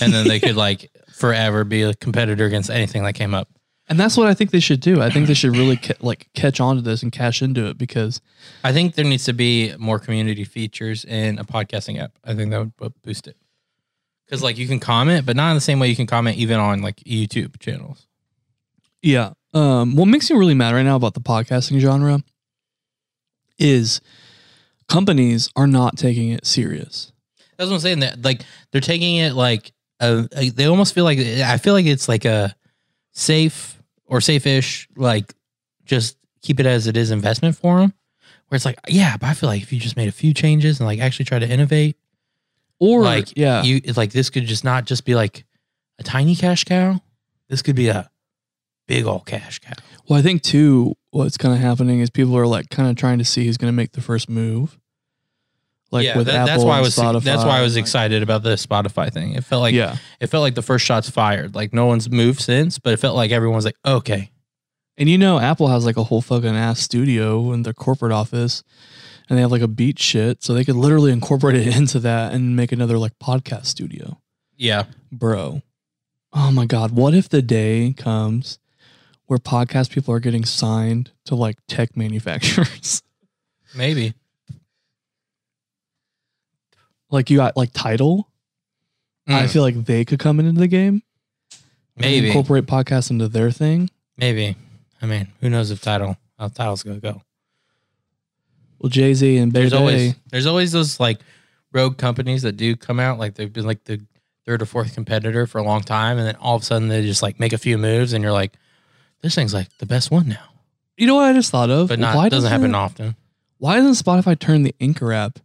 and 0.00 0.12
then 0.12 0.26
they 0.26 0.40
could 0.40 0.56
like 0.66 0.90
forever 1.14 1.64
be 1.64 1.82
a 1.82 1.94
competitor 1.94 2.44
against 2.46 2.70
anything 2.70 3.02
that 3.04 3.14
came 3.14 3.34
up 3.34 3.48
And 3.88 3.98
that's 3.98 4.16
what 4.16 4.28
I 4.28 4.34
think 4.34 4.52
they 4.52 4.60
should 4.60 4.80
do. 4.80 5.02
I 5.02 5.10
think 5.10 5.26
they 5.26 5.34
should 5.34 5.56
really 5.56 5.76
ca- 5.76 5.98
like 6.00 6.28
catch 6.32 6.60
on 6.60 6.76
to 6.76 6.82
this 6.82 7.02
and 7.02 7.10
cash 7.10 7.42
into 7.42 7.66
it 7.66 7.76
because 7.76 8.20
i 8.62 8.72
think 8.72 8.94
there 8.94 9.04
needs 9.04 9.24
to 9.24 9.32
be 9.34 9.74
more 9.78 9.98
community 9.98 10.44
features 10.44 11.04
in 11.04 11.38
a 11.38 11.44
podcasting 11.44 11.98
app 12.00 12.12
i 12.24 12.32
think 12.34 12.50
that 12.52 12.58
would 12.60 12.76
bo- 12.76 12.94
boost 13.02 13.26
it 13.26 13.36
because 14.24 14.42
like 14.42 14.56
you 14.58 14.66
can 14.68 14.78
comment 14.80 15.26
but 15.26 15.34
not 15.36 15.50
in 15.50 15.56
the 15.56 15.60
same 15.60 15.78
way 15.80 15.88
you 15.88 15.96
can 15.96 16.06
comment 16.06 16.36
even 16.38 16.58
on 16.60 16.80
like 16.82 16.96
youtube 17.04 17.58
channels 17.58 18.06
Yeah. 19.02 19.32
Um, 19.52 19.96
what 19.96 20.06
makes 20.06 20.30
me 20.30 20.36
really 20.38 20.54
mad 20.54 20.72
right 20.74 20.84
now 20.86 20.94
about 20.96 21.14
the 21.14 21.20
podcasting 21.20 21.80
genre 21.80 22.22
is 23.58 24.00
companies 24.90 25.50
are 25.56 25.66
not 25.66 25.96
taking 25.96 26.30
it 26.30 26.44
serious. 26.44 27.12
That's 27.56 27.70
what 27.70 27.76
I'm 27.76 27.80
saying. 27.80 28.00
That 28.00 28.22
like 28.22 28.42
they're 28.72 28.80
taking 28.80 29.16
it 29.16 29.34
like 29.34 29.72
uh, 30.00 30.24
they 30.32 30.66
almost 30.66 30.94
feel 30.94 31.04
like 31.04 31.18
I 31.18 31.56
feel 31.58 31.74
like 31.74 31.86
it's 31.86 32.08
like 32.08 32.24
a 32.24 32.54
safe 33.12 33.80
or 34.06 34.20
safe-ish 34.20 34.88
like 34.96 35.34
just 35.84 36.16
keep 36.42 36.58
it 36.58 36.66
as 36.66 36.86
it 36.86 36.96
is 36.96 37.10
investment 37.10 37.56
for 37.56 37.80
them. 37.80 37.94
Where 38.48 38.56
it's 38.56 38.64
like 38.64 38.78
yeah, 38.88 39.16
but 39.16 39.28
I 39.28 39.34
feel 39.34 39.48
like 39.48 39.62
if 39.62 39.72
you 39.72 39.78
just 39.78 39.96
made 39.96 40.08
a 40.08 40.12
few 40.12 40.34
changes 40.34 40.80
and 40.80 40.86
like 40.86 40.98
actually 40.98 41.26
try 41.26 41.38
to 41.38 41.48
innovate, 41.48 41.96
Or 42.78 43.02
like 43.02 43.36
yeah, 43.36 43.62
you 43.62 43.80
it's 43.84 43.96
like 43.96 44.12
this 44.12 44.30
could 44.30 44.46
just 44.46 44.64
not 44.64 44.86
just 44.86 45.04
be 45.04 45.14
like 45.14 45.44
a 45.98 46.02
tiny 46.02 46.34
cash 46.34 46.64
cow. 46.64 47.00
This 47.48 47.62
could 47.62 47.76
be 47.76 47.88
a 47.88 48.10
big 48.90 49.06
old 49.06 49.24
cash 49.26 49.58
cow. 49.60 49.72
well, 50.08 50.18
I 50.18 50.22
think 50.22 50.42
too, 50.42 50.94
what's 51.10 51.36
kind 51.38 51.54
of 51.54 51.60
happening 51.60 52.00
is 52.00 52.10
people 52.10 52.36
are 52.36 52.46
like 52.46 52.70
kind 52.70 52.90
of 52.90 52.96
trying 52.96 53.18
to 53.18 53.24
see 53.24 53.46
who's 53.46 53.56
going 53.56 53.72
to 53.72 53.76
make 53.76 53.92
the 53.92 54.00
first 54.00 54.28
move. 54.28 54.78
Like 55.92 56.04
yeah, 56.06 56.16
with 56.18 56.26
that- 56.26 56.34
Apple, 56.34 56.46
that's 56.46 56.64
why 56.64 56.78
I 56.78 56.80
was 56.80 56.96
Spotify, 56.96 57.22
that's 57.24 57.44
why 57.44 57.58
I 57.58 57.62
was 57.62 57.76
excited 57.76 58.22
about 58.22 58.42
the 58.42 58.50
Spotify 58.56 59.12
thing. 59.12 59.34
It 59.34 59.44
felt 59.44 59.60
like 59.62 59.74
yeah, 59.74 59.96
it 60.20 60.28
felt 60.28 60.42
like 60.42 60.54
the 60.54 60.62
first 60.62 60.84
shots 60.84 61.10
fired. 61.10 61.54
Like 61.54 61.72
no 61.72 61.86
one's 61.86 62.08
moved 62.10 62.40
since, 62.40 62.78
but 62.78 62.92
it 62.92 62.98
felt 62.98 63.16
like 63.16 63.30
everyone's 63.32 63.64
like, 63.64 63.76
okay, 63.84 64.30
And 64.96 65.08
you 65.08 65.18
know, 65.18 65.38
Apple 65.40 65.68
has 65.68 65.84
like 65.84 65.96
a 65.96 66.04
whole 66.04 66.20
fucking 66.22 66.54
ass 66.56 66.78
studio 66.80 67.52
in 67.52 67.62
their 67.64 67.72
corporate 67.72 68.12
office, 68.12 68.62
and 69.28 69.36
they 69.36 69.42
have 69.42 69.50
like 69.50 69.62
a 69.62 69.68
beat 69.68 69.98
shit, 69.98 70.42
so 70.44 70.54
they 70.54 70.64
could 70.64 70.76
literally 70.76 71.10
incorporate 71.12 71.56
it 71.56 71.76
into 71.80 71.98
that 72.00 72.32
and 72.32 72.54
make 72.54 72.70
another 72.72 72.98
like 72.98 73.18
podcast 73.18 73.66
studio, 73.66 74.20
Yeah. 74.56 74.84
bro. 75.10 75.62
Oh 76.32 76.52
my 76.52 76.66
god, 76.66 76.92
what 76.92 77.14
if 77.14 77.28
the 77.28 77.42
day 77.42 77.94
comes 77.96 78.60
where 79.30 79.38
podcast 79.38 79.90
people 79.92 80.12
are 80.12 80.18
getting 80.18 80.44
signed 80.44 81.12
to 81.24 81.36
like 81.36 81.56
tech 81.68 81.96
manufacturers? 81.96 83.00
Maybe. 83.76 84.14
like 87.10 87.30
you 87.30 87.36
got 87.38 87.56
like 87.56 87.70
Tidal. 87.72 88.28
I 89.28 89.44
Mm, 89.44 89.50
feel 89.52 89.62
like 89.62 89.84
they 89.84 90.04
could 90.04 90.18
come 90.18 90.40
into 90.40 90.58
the 90.58 90.66
game, 90.66 91.02
maybe. 91.96 92.26
incorporate 92.26 92.66
podcasts 92.66 93.10
into 93.12 93.28
their 93.28 93.52
thing. 93.52 93.88
Maybe. 94.16 94.56
I 95.00 95.06
mean, 95.06 95.28
who 95.40 95.48
knows 95.48 95.70
if 95.70 95.80
Tidal 95.80 96.16
how 96.38 96.48
Tidal's 96.48 96.82
gonna 96.82 96.98
go. 96.98 97.22
Well, 98.80 98.90
Jay 98.90 99.14
Z 99.14 99.36
and 99.36 99.52
Bay 99.52 99.60
There's 99.60 99.72
always 99.72 100.12
Day, 100.14 100.18
there's 100.30 100.46
always 100.46 100.72
those 100.72 100.98
like 100.98 101.20
rogue 101.72 101.98
companies 101.98 102.42
that 102.42 102.52
do 102.56 102.74
come 102.74 102.98
out 102.98 103.18
like 103.20 103.34
they've 103.34 103.52
been 103.52 103.66
like 103.66 103.84
the 103.84 104.00
third 104.46 104.62
or 104.62 104.66
fourth 104.66 104.94
competitor 104.94 105.46
for 105.46 105.58
a 105.58 105.62
long 105.62 105.82
time, 105.82 106.18
and 106.18 106.26
then 106.26 106.34
all 106.36 106.56
of 106.56 106.62
a 106.62 106.64
sudden 106.64 106.88
they 106.88 107.02
just 107.02 107.22
like 107.22 107.38
make 107.38 107.52
a 107.52 107.58
few 107.58 107.78
moves, 107.78 108.12
and 108.12 108.22
you're 108.24 108.32
like, 108.32 108.54
this 109.22 109.34
thing's 109.34 109.54
like 109.54 109.68
the 109.78 109.86
best 109.86 110.10
one 110.10 110.28
now. 110.28 110.44
you 110.96 111.06
know 111.06 111.14
what 111.16 111.24
I 111.24 111.32
just 111.32 111.50
thought 111.50 111.70
of? 111.70 111.88
But 111.88 111.98
not 111.98 112.16
why 112.16 112.28
doesn't 112.28 112.50
happen 112.50 112.74
often. 112.74 113.16
Why 113.58 113.76
doesn't 113.76 114.04
Spotify 114.04 114.38
turn 114.38 114.62
the 114.62 114.74
Anchor 114.80 115.12
app 115.12 115.38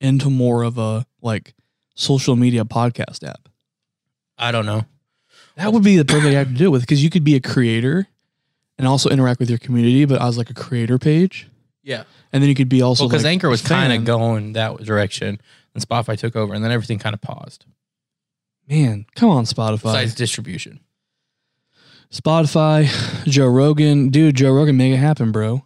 into 0.00 0.28
more 0.30 0.62
of 0.64 0.78
a 0.78 1.06
like 1.20 1.54
social 1.94 2.34
media 2.36 2.64
podcast 2.64 3.26
app? 3.28 3.48
I 4.38 4.50
don't 4.52 4.66
know. 4.66 4.84
That 5.56 5.72
would 5.72 5.84
be 5.84 5.96
the 5.96 6.04
perfect 6.04 6.34
app 6.34 6.46
to 6.48 6.52
do 6.54 6.66
it 6.66 6.70
with 6.70 6.82
because 6.82 7.04
you 7.04 7.10
could 7.10 7.24
be 7.24 7.36
a 7.36 7.40
creator 7.40 8.08
and 8.78 8.88
also 8.88 9.10
interact 9.10 9.38
with 9.38 9.50
your 9.50 9.58
community, 9.58 10.04
but 10.06 10.20
as 10.20 10.38
like 10.38 10.50
a 10.50 10.54
creator 10.54 10.98
page, 10.98 11.46
Yeah. 11.84 12.04
and 12.32 12.42
then 12.42 12.48
you 12.48 12.54
could 12.54 12.70
be 12.70 12.80
also 12.82 13.06
because 13.06 13.22
like 13.22 13.32
Anchor 13.32 13.48
was 13.50 13.60
kind 13.62 13.92
of 13.92 14.04
going 14.04 14.54
that 14.54 14.78
direction, 14.78 15.40
and 15.74 15.86
Spotify 15.86 16.16
took 16.18 16.34
over, 16.34 16.54
and 16.54 16.64
then 16.64 16.72
everything 16.72 16.98
kind 16.98 17.14
of 17.14 17.20
paused. 17.20 17.66
Man, 18.68 19.06
come 19.14 19.28
on, 19.30 19.44
Spotify. 19.44 19.82
Besides 19.82 20.14
distribution, 20.14 20.80
Spotify, 22.12 22.84
Joe 23.24 23.48
Rogan, 23.48 24.10
dude, 24.10 24.36
Joe 24.36 24.52
Rogan, 24.52 24.76
make 24.76 24.92
it 24.92 24.98
happen, 24.98 25.32
bro. 25.32 25.64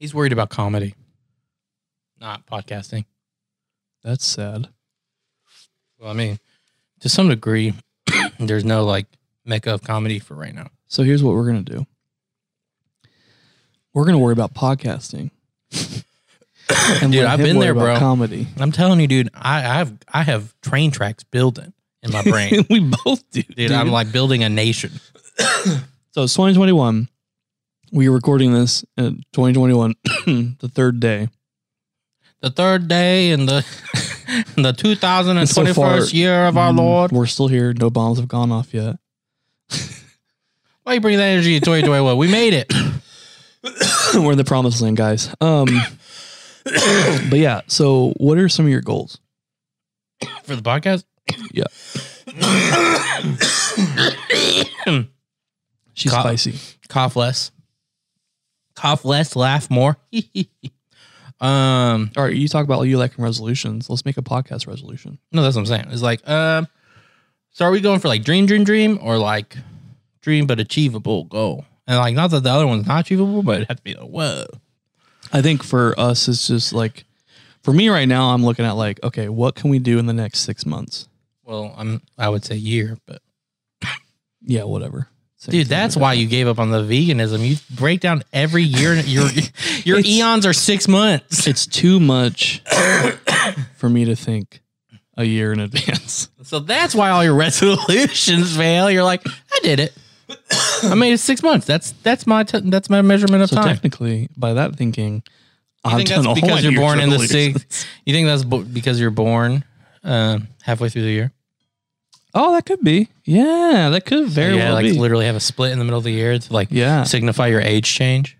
he's 0.00 0.12
worried 0.12 0.32
about 0.32 0.50
comedy, 0.50 0.94
not 2.20 2.44
podcasting. 2.46 3.04
That's 4.02 4.24
sad. 4.26 4.68
Well, 6.00 6.10
I 6.10 6.14
mean, 6.14 6.38
to 7.00 7.08
some 7.08 7.28
degree, 7.28 7.74
there's 8.40 8.64
no 8.64 8.84
like 8.84 9.06
mecca 9.44 9.72
of 9.72 9.84
comedy 9.84 10.18
for 10.18 10.34
right 10.34 10.54
now. 10.54 10.66
So 10.88 11.04
here's 11.04 11.22
what 11.22 11.34
we're 11.36 11.46
gonna 11.46 11.62
do. 11.62 11.86
We're 13.94 14.04
gonna 14.04 14.18
worry 14.18 14.32
about 14.32 14.52
podcasting. 14.52 15.30
and 17.02 17.12
Dude, 17.12 17.24
I've 17.24 17.38
been 17.38 17.60
there, 17.60 17.74
bro. 17.74 17.96
Comedy. 17.98 18.48
I'm 18.58 18.72
telling 18.72 18.98
you, 18.98 19.06
dude, 19.06 19.30
I, 19.32 19.58
I 19.58 19.74
have 19.74 19.96
I 20.12 20.22
have 20.24 20.60
train 20.60 20.90
tracks 20.90 21.22
building 21.22 21.72
in 22.02 22.12
my 22.12 22.22
brain. 22.22 22.66
we 22.70 22.80
both 22.80 23.28
do, 23.30 23.42
dude, 23.42 23.72
I'm 23.72 23.90
like 23.90 24.12
building 24.12 24.42
a 24.44 24.48
nation. 24.48 24.92
so 25.38 26.22
it's 26.22 26.34
2021. 26.34 27.08
We 27.90 28.08
are 28.08 28.12
recording 28.12 28.52
this 28.52 28.84
in 28.96 29.22
2021, 29.32 29.94
the 30.60 30.70
third 30.72 31.00
day. 31.00 31.28
The 32.40 32.50
third 32.50 32.86
day 32.86 33.30
in 33.30 33.46
the 33.46 33.64
in 34.56 34.62
the 34.62 34.72
2021st 34.72 35.48
so 35.54 35.74
far, 35.74 36.00
year 36.04 36.44
of 36.46 36.56
our 36.56 36.72
Mm, 36.72 36.76
Lord. 36.78 37.12
We're 37.12 37.26
still 37.26 37.48
here. 37.48 37.72
No 37.72 37.90
bombs 37.90 38.18
have 38.18 38.28
gone 38.28 38.52
off 38.52 38.72
yet. 38.74 38.96
Why 40.84 40.94
you 40.94 41.00
bring 41.00 41.16
that 41.18 41.24
energy 41.24 41.58
to 41.58 41.64
2021? 41.64 42.16
We 42.16 42.30
made 42.30 42.54
it. 42.54 42.72
we're 44.14 44.32
in 44.32 44.38
the 44.38 44.44
promised 44.44 44.80
land, 44.80 44.96
guys. 44.96 45.34
Um, 45.40 45.66
but 46.64 47.38
yeah. 47.38 47.62
So, 47.66 48.14
what 48.16 48.38
are 48.38 48.48
some 48.48 48.64
of 48.66 48.70
your 48.70 48.80
goals? 48.80 49.18
For 50.44 50.56
the 50.56 50.62
podcast? 50.62 51.04
Yeah. 51.52 51.64
She's 55.94 56.12
Co- 56.12 56.20
spicy. 56.20 56.58
Cough 56.88 57.16
less. 57.16 57.50
Cough 58.74 59.04
less, 59.04 59.34
laugh 59.34 59.70
more. 59.70 59.96
um, 61.40 62.10
All 62.16 62.24
right, 62.24 62.34
you 62.34 62.48
talk 62.48 62.64
about 62.64 62.82
you 62.82 62.98
liking 62.98 63.24
resolutions. 63.24 63.90
Let's 63.90 64.04
make 64.04 64.16
a 64.16 64.22
podcast 64.22 64.66
resolution. 64.66 65.18
no, 65.32 65.42
that's 65.42 65.56
what 65.56 65.62
I'm 65.62 65.66
saying. 65.66 65.86
It's 65.90 66.02
like, 66.02 66.26
um, 66.28 66.68
so 67.50 67.64
are 67.64 67.70
we 67.72 67.80
going 67.80 67.98
for 68.00 68.08
like 68.08 68.22
dream, 68.22 68.46
dream, 68.46 68.62
dream, 68.64 68.98
or 69.02 69.18
like 69.18 69.56
dream 70.20 70.46
but 70.46 70.60
achievable 70.60 71.24
goal? 71.24 71.64
And 71.88 71.98
like, 71.98 72.14
not 72.14 72.30
that 72.30 72.42
the 72.44 72.50
other 72.50 72.66
one's 72.66 72.86
not 72.86 73.00
achievable, 73.00 73.42
but 73.42 73.62
it 73.62 73.68
has 73.68 73.78
to 73.78 73.82
be 73.82 73.94
like, 73.94 74.08
whoa. 74.08 74.44
I 75.32 75.42
think 75.42 75.64
for 75.64 75.98
us, 75.98 76.28
it's 76.28 76.46
just 76.46 76.72
like, 76.72 77.04
for 77.62 77.72
me 77.72 77.88
right 77.88 78.06
now, 78.06 78.30
I'm 78.30 78.44
looking 78.44 78.64
at 78.64 78.72
like, 78.72 79.02
okay, 79.02 79.28
what 79.28 79.56
can 79.56 79.70
we 79.70 79.80
do 79.80 79.98
in 79.98 80.06
the 80.06 80.12
next 80.12 80.40
six 80.40 80.64
months? 80.64 81.08
Well, 81.48 81.74
I'm 81.76 82.02
I 82.18 82.28
would 82.28 82.44
say 82.44 82.56
year, 82.56 82.98
but 83.06 83.22
Yeah, 84.42 84.64
whatever. 84.64 85.08
Same 85.36 85.52
dude, 85.52 85.66
that's 85.68 85.96
why 85.96 86.12
you 86.14 86.26
gave 86.26 86.46
up 86.48 86.58
on 86.58 86.70
the 86.70 86.82
veganism. 86.82 87.46
You 87.48 87.56
break 87.76 88.00
down 88.00 88.22
every 88.32 88.64
year. 88.64 88.94
Your 88.94 89.24
your 89.84 89.98
It's- 90.00 90.06
eons 90.06 90.44
are 90.46 90.52
six 90.52 90.86
months. 90.88 91.46
it's 91.46 91.64
too 91.66 91.98
much 92.00 92.60
for 93.76 93.88
me 93.88 94.04
to 94.04 94.14
think 94.16 94.60
a 95.16 95.24
year 95.24 95.52
in 95.52 95.60
advance. 95.60 96.28
So 96.42 96.58
that's 96.60 96.94
why 96.94 97.10
all 97.10 97.22
your 97.24 97.34
resolutions 97.34 98.56
fail. 98.56 98.90
You're 98.90 99.04
like, 99.04 99.22
I 99.26 99.58
did 99.62 99.80
it. 99.80 99.92
I 100.82 100.94
made 100.94 101.12
it 101.12 101.18
six 101.18 101.42
months. 101.42 101.66
That's 101.66 101.92
that's 102.02 102.26
my 102.26 102.42
t- 102.44 102.60
that's 102.64 102.90
my 102.90 103.00
measurement 103.02 103.42
of 103.42 103.48
So 103.50 103.56
time. 103.56 103.66
technically, 103.68 104.28
by 104.36 104.52
that 104.54 104.76
thinking, 104.76 105.22
You 105.84 105.90
I've 105.90 105.96
think 105.98 106.08
done 106.10 106.18
that's 106.18 106.26
all 106.28 106.34
because 106.34 106.50
my 106.50 106.58
you're 106.60 106.72
New 106.72 106.78
born 106.80 107.00
in 107.00 107.10
the 107.10 107.18
resolutions. 107.18 107.62
six? 107.62 107.86
You 108.04 108.12
think 108.12 108.26
that's 108.26 108.44
bo- 108.44 108.62
because 108.64 109.00
you're 109.00 109.10
born 109.10 109.64
uh, 110.04 110.40
halfway 110.62 110.88
through 110.90 111.02
the 111.02 111.10
year? 111.10 111.32
Oh, 112.34 112.52
that 112.52 112.66
could 112.66 112.80
be. 112.82 113.08
Yeah, 113.24 113.88
that 113.90 114.04
could 114.04 114.26
very 114.28 114.56
yeah, 114.56 114.64
well 114.66 114.74
like 114.74 114.84
be. 114.84 114.92
literally 114.92 115.26
have 115.26 115.36
a 115.36 115.40
split 115.40 115.72
in 115.72 115.78
the 115.78 115.84
middle 115.84 115.98
of 115.98 116.04
the 116.04 116.10
year 116.12 116.38
to 116.38 116.52
like 116.52 116.68
yeah, 116.70 117.02
signify 117.04 117.46
your 117.48 117.60
age 117.60 117.86
change. 117.92 118.36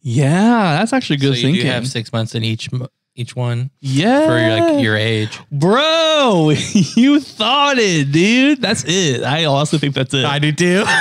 yeah, 0.00 0.76
that's 0.78 0.92
actually 0.92 1.16
good 1.16 1.34
so 1.34 1.40
you 1.40 1.42
thinking. 1.48 1.62
do 1.62 1.68
have 1.68 1.86
six 1.88 2.12
months 2.12 2.34
in 2.34 2.44
each 2.44 2.68
each 3.16 3.36
one 3.36 3.70
yeah, 3.80 4.26
for 4.26 4.38
your, 4.38 4.60
like 4.74 4.82
your 4.82 4.96
age. 4.96 5.38
bro, 5.52 6.50
you 6.96 7.20
thought 7.20 7.78
it, 7.78 8.10
dude. 8.10 8.60
That's 8.60 8.84
it. 8.86 9.22
I 9.22 9.44
also 9.44 9.78
think 9.78 9.94
that's 9.94 10.12
it. 10.14 10.24
I 10.24 10.38
do 10.38 10.52
too. 10.52 10.84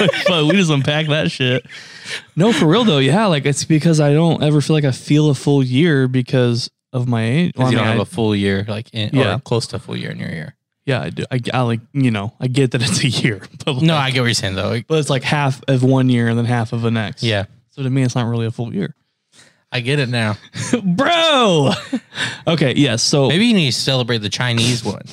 but 0.28 0.46
we 0.46 0.52
just 0.52 0.70
unpack 0.70 1.08
that 1.08 1.30
shit. 1.30 1.66
No, 2.34 2.52
for 2.52 2.66
real 2.66 2.84
though. 2.84 2.98
Yeah, 2.98 3.26
like 3.26 3.44
it's 3.44 3.64
because 3.64 4.00
I 4.00 4.12
don't 4.14 4.42
ever 4.42 4.60
feel 4.62 4.74
like 4.74 4.84
I 4.84 4.92
feel 4.92 5.28
a 5.30 5.34
full 5.34 5.62
year 5.62 6.08
because 6.08 6.70
of 6.92 7.06
my 7.06 7.22
age. 7.24 7.52
Well, 7.56 7.66
I 7.66 7.70
you 7.70 7.76
mean, 7.76 7.84
don't 7.84 7.92
have 7.92 8.00
I- 8.00 8.02
a 8.02 8.06
full 8.06 8.34
year, 8.34 8.64
like 8.66 8.88
in, 8.94 9.10
Yeah. 9.12 9.36
or 9.36 9.38
close 9.40 9.66
to 9.68 9.76
a 9.76 9.78
full 9.78 9.96
year 9.96 10.10
in 10.10 10.18
your 10.18 10.30
year. 10.30 10.54
Yeah, 10.86 11.02
I 11.02 11.10
do. 11.10 11.24
I, 11.30 11.40
I 11.52 11.60
like 11.62 11.80
you 11.92 12.10
know 12.10 12.32
I 12.40 12.48
get 12.48 12.72
that 12.72 12.82
it's 12.82 13.02
a 13.04 13.08
year, 13.08 13.42
but 13.64 13.74
like, 13.74 13.82
No, 13.82 13.96
I 13.96 14.10
get 14.10 14.20
what 14.20 14.26
you're 14.26 14.34
saying 14.34 14.54
though. 14.56 14.80
But 14.86 14.98
it's 14.98 15.10
like 15.10 15.22
half 15.22 15.62
of 15.68 15.82
one 15.82 16.08
year 16.08 16.28
and 16.28 16.38
then 16.38 16.46
half 16.46 16.72
of 16.72 16.82
the 16.82 16.90
next. 16.90 17.22
Yeah, 17.22 17.44
So 17.70 17.82
to 17.82 17.90
me, 17.90 18.02
it's 18.02 18.14
not 18.14 18.26
really 18.26 18.46
a 18.46 18.50
full 18.50 18.74
year, 18.74 18.94
I 19.72 19.80
get 19.80 19.98
it 19.98 20.08
now. 20.08 20.36
bro. 20.82 21.72
okay, 22.46 22.74
yes. 22.76 23.02
So 23.02 23.28
Maybe 23.28 23.46
you 23.46 23.54
need 23.54 23.72
to 23.72 23.78
celebrate 23.78 24.18
the 24.18 24.28
Chinese 24.28 24.84
one. 24.84 25.02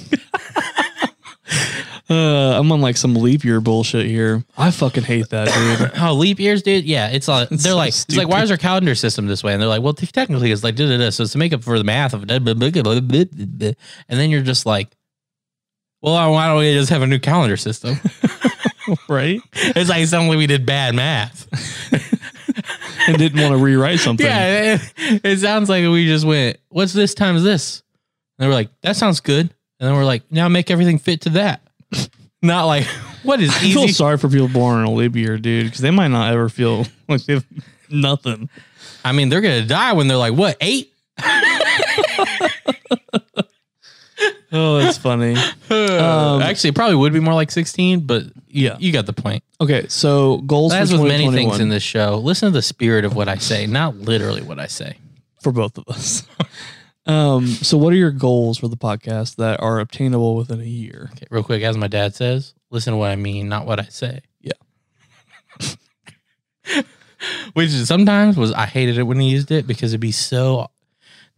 uh, 2.10 2.60
I'm 2.60 2.72
on 2.72 2.82
like 2.82 2.98
some 2.98 3.16
leap 3.16 3.44
year 3.44 3.62
bullshit 3.62 4.06
here. 4.06 4.44
I 4.58 4.72
fucking 4.72 5.04
hate 5.04 5.30
that, 5.30 5.48
dude. 5.48 5.92
Oh, 6.02 6.14
leap 6.14 6.40
years, 6.40 6.64
dude. 6.64 6.86
Yeah, 6.86 7.10
it's 7.10 7.28
like 7.28 7.50
they're 7.50 7.58
so 7.60 7.76
like 7.76 7.90
it's 7.90 8.16
like 8.16 8.30
why 8.30 8.42
is 8.42 8.52
our 8.52 8.58
calendar 8.58 8.96
system 8.96 9.28
this 9.28 9.44
way? 9.44 9.54
And 9.54 9.62
they're 9.62 9.70
like, 9.70 9.82
well, 9.82 9.94
t- 9.94 10.08
technically 10.08 10.52
it's 10.52 10.64
like 10.64 10.76
da 10.76 10.88
da 10.88 10.98
da. 10.98 11.10
So 11.10 11.24
it's 11.24 11.34
to 11.34 11.38
make 11.38 11.54
up 11.54 11.64
for 11.64 11.78
the 11.78 11.84
math 11.84 12.14
of 12.14 12.26
da- 12.26 12.40
blah, 12.40 12.54
blah, 12.54 12.70
blah, 12.72 12.82
blah, 12.82 13.00
blah, 13.02 13.24
blah. 13.46 13.72
and 14.10 14.20
then 14.20 14.30
you're 14.30 14.42
just 14.42 14.66
like, 14.66 14.90
well, 16.14 16.32
why 16.32 16.48
don't 16.48 16.60
we 16.60 16.74
just 16.74 16.90
have 16.90 17.02
a 17.02 17.08
new 17.08 17.20
calendar 17.20 17.58
system? 17.58 17.98
right? 19.10 19.42
it's 19.54 19.90
like 19.90 20.06
suddenly 20.08 20.38
we 20.38 20.48
did 20.48 20.66
bad 20.66 20.96
math. 20.96 21.48
And 23.08 23.18
didn't 23.18 23.40
want 23.40 23.54
to 23.54 23.58
rewrite 23.58 24.00
something. 24.00 24.26
yeah, 24.26 24.80
it, 24.98 25.22
it 25.24 25.40
sounds 25.40 25.70
like 25.70 25.84
we 25.84 26.06
just 26.06 26.26
went, 26.26 26.58
what's 26.68 26.92
this 26.92 27.14
times 27.14 27.42
this? 27.42 27.82
And 28.38 28.44
they 28.44 28.48
were 28.48 28.54
like, 28.54 28.70
that 28.82 28.98
sounds 28.98 29.22
good. 29.22 29.50
And 29.80 29.88
then 29.88 29.96
we're 29.96 30.06
like, 30.06 30.30
now 30.32 30.50
make 30.50 30.70
everything 30.70 31.00
fit 31.00 31.22
to 31.22 31.30
that. 31.32 31.62
Not 32.42 32.66
like 32.66 32.86
what 33.24 33.42
is 33.42 33.50
I 33.56 33.60
feel 33.60 33.88
sorry 33.90 34.18
for 34.18 34.30
people 34.30 34.48
born 34.48 34.80
in 34.80 34.86
a 34.86 34.92
leap 34.92 35.16
year, 35.16 35.38
dude, 35.38 35.66
because 35.66 35.82
they 35.82 35.92
might 35.92 36.10
not 36.10 36.32
ever 36.32 36.50
feel 36.50 36.86
like 37.10 37.24
they 37.26 37.34
have 37.34 37.46
nothing. 37.90 38.50
I 39.04 39.12
mean, 39.12 39.30
they're 39.30 39.42
gonna 39.42 39.66
die 39.66 39.94
when 39.94 40.08
they're 40.08 40.18
like, 40.18 40.34
what 40.34 40.56
eight? 40.62 40.94
Oh, 44.52 44.78
that's 44.80 44.98
funny. 44.98 45.36
Um, 45.70 46.42
Actually, 46.42 46.70
it 46.70 46.76
probably 46.76 46.96
would 46.96 47.12
be 47.14 47.20
more 47.20 47.34
like 47.34 47.52
16, 47.52 48.02
but 48.02 48.24
Yeah. 48.48 48.78
you 48.80 48.92
got 48.94 49.06
the 49.06 49.14
point. 49.14 49.44
Okay, 49.60 49.88
so 49.90 50.38
goals 50.38 50.74
As 50.74 50.92
for 50.92 51.00
with 51.02 51.10
many 51.12 51.30
things 51.32 51.60
in 51.60 51.70
this 51.70 51.84
show, 51.84 52.18
listen 52.18 52.48
to 52.48 52.54
the 52.54 52.62
spirit 52.62 53.04
of 53.04 53.16
what 53.16 53.28
I 53.28 53.36
say, 53.38 53.68
not 53.68 53.96
literally 53.98 54.42
what 54.42 54.60
I 54.60 54.68
say. 54.68 54.98
for 55.42 55.52
both 55.52 55.78
of 55.78 55.84
us. 55.90 56.24
um, 57.06 57.46
so 57.48 57.78
what 57.78 57.92
are 57.94 57.98
your 57.98 58.12
goals 58.12 58.58
for 58.60 58.68
the 58.70 58.78
podcast 58.78 59.36
that 59.38 59.60
are 59.62 59.80
obtainable 59.80 60.36
within 60.36 60.62
a 60.62 60.66
year? 60.66 61.10
Okay, 61.14 61.26
real 61.30 61.44
quick, 61.44 61.64
as 61.64 61.78
my 61.78 61.88
dad 61.88 62.16
says, 62.16 62.54
listen 62.70 62.94
to 62.94 62.98
what 62.98 63.12
I 63.12 63.16
mean, 63.18 63.50
not 63.50 63.66
what 63.66 63.80
I 63.80 63.86
say. 63.86 64.22
Yeah. 64.42 64.54
Which 67.54 67.68
is- 67.70 67.88
sometimes 67.88 68.38
was 68.38 68.52
I 68.54 68.66
hated 68.66 68.98
it 68.98 69.04
when 69.04 69.20
he 69.20 69.30
used 69.30 69.52
it 69.52 69.66
because 69.68 69.92
it'd 69.92 70.02
be 70.02 70.12
so 70.12 70.70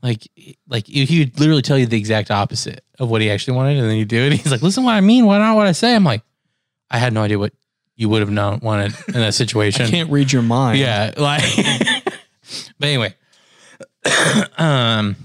like 0.01 0.27
like 0.67 0.87
he 0.87 1.19
would 1.19 1.39
literally 1.39 1.61
tell 1.61 1.77
you 1.77 1.85
the 1.85 1.97
exact 1.97 2.31
opposite 2.31 2.83
of 2.99 3.09
what 3.09 3.21
he 3.21 3.29
actually 3.29 3.57
wanted, 3.57 3.77
and 3.77 3.89
then 3.89 3.97
you 3.97 4.05
do 4.05 4.17
it. 4.17 4.33
He's 4.33 4.51
like, 4.51 4.61
"Listen, 4.61 4.83
what 4.83 4.93
I 4.93 5.01
mean, 5.01 5.25
why 5.25 5.37
not 5.37 5.55
what 5.55 5.67
I 5.67 5.73
say." 5.73 5.95
I'm 5.95 6.03
like, 6.03 6.21
I 6.89 6.97
had 6.97 7.13
no 7.13 7.21
idea 7.21 7.37
what 7.37 7.53
you 7.95 8.07
would 8.09 8.21
have 8.21 8.29
known 8.29 8.59
wanted 8.61 8.95
in 9.07 9.15
that 9.15 9.33
situation. 9.35 9.85
I 9.85 9.89
can't 9.89 10.09
read 10.09 10.31
your 10.31 10.41
mind. 10.41 10.79
Yeah, 10.79 11.13
like. 11.17 11.43
but 12.79 12.87
anyway, 12.87 13.13
um, 14.57 15.15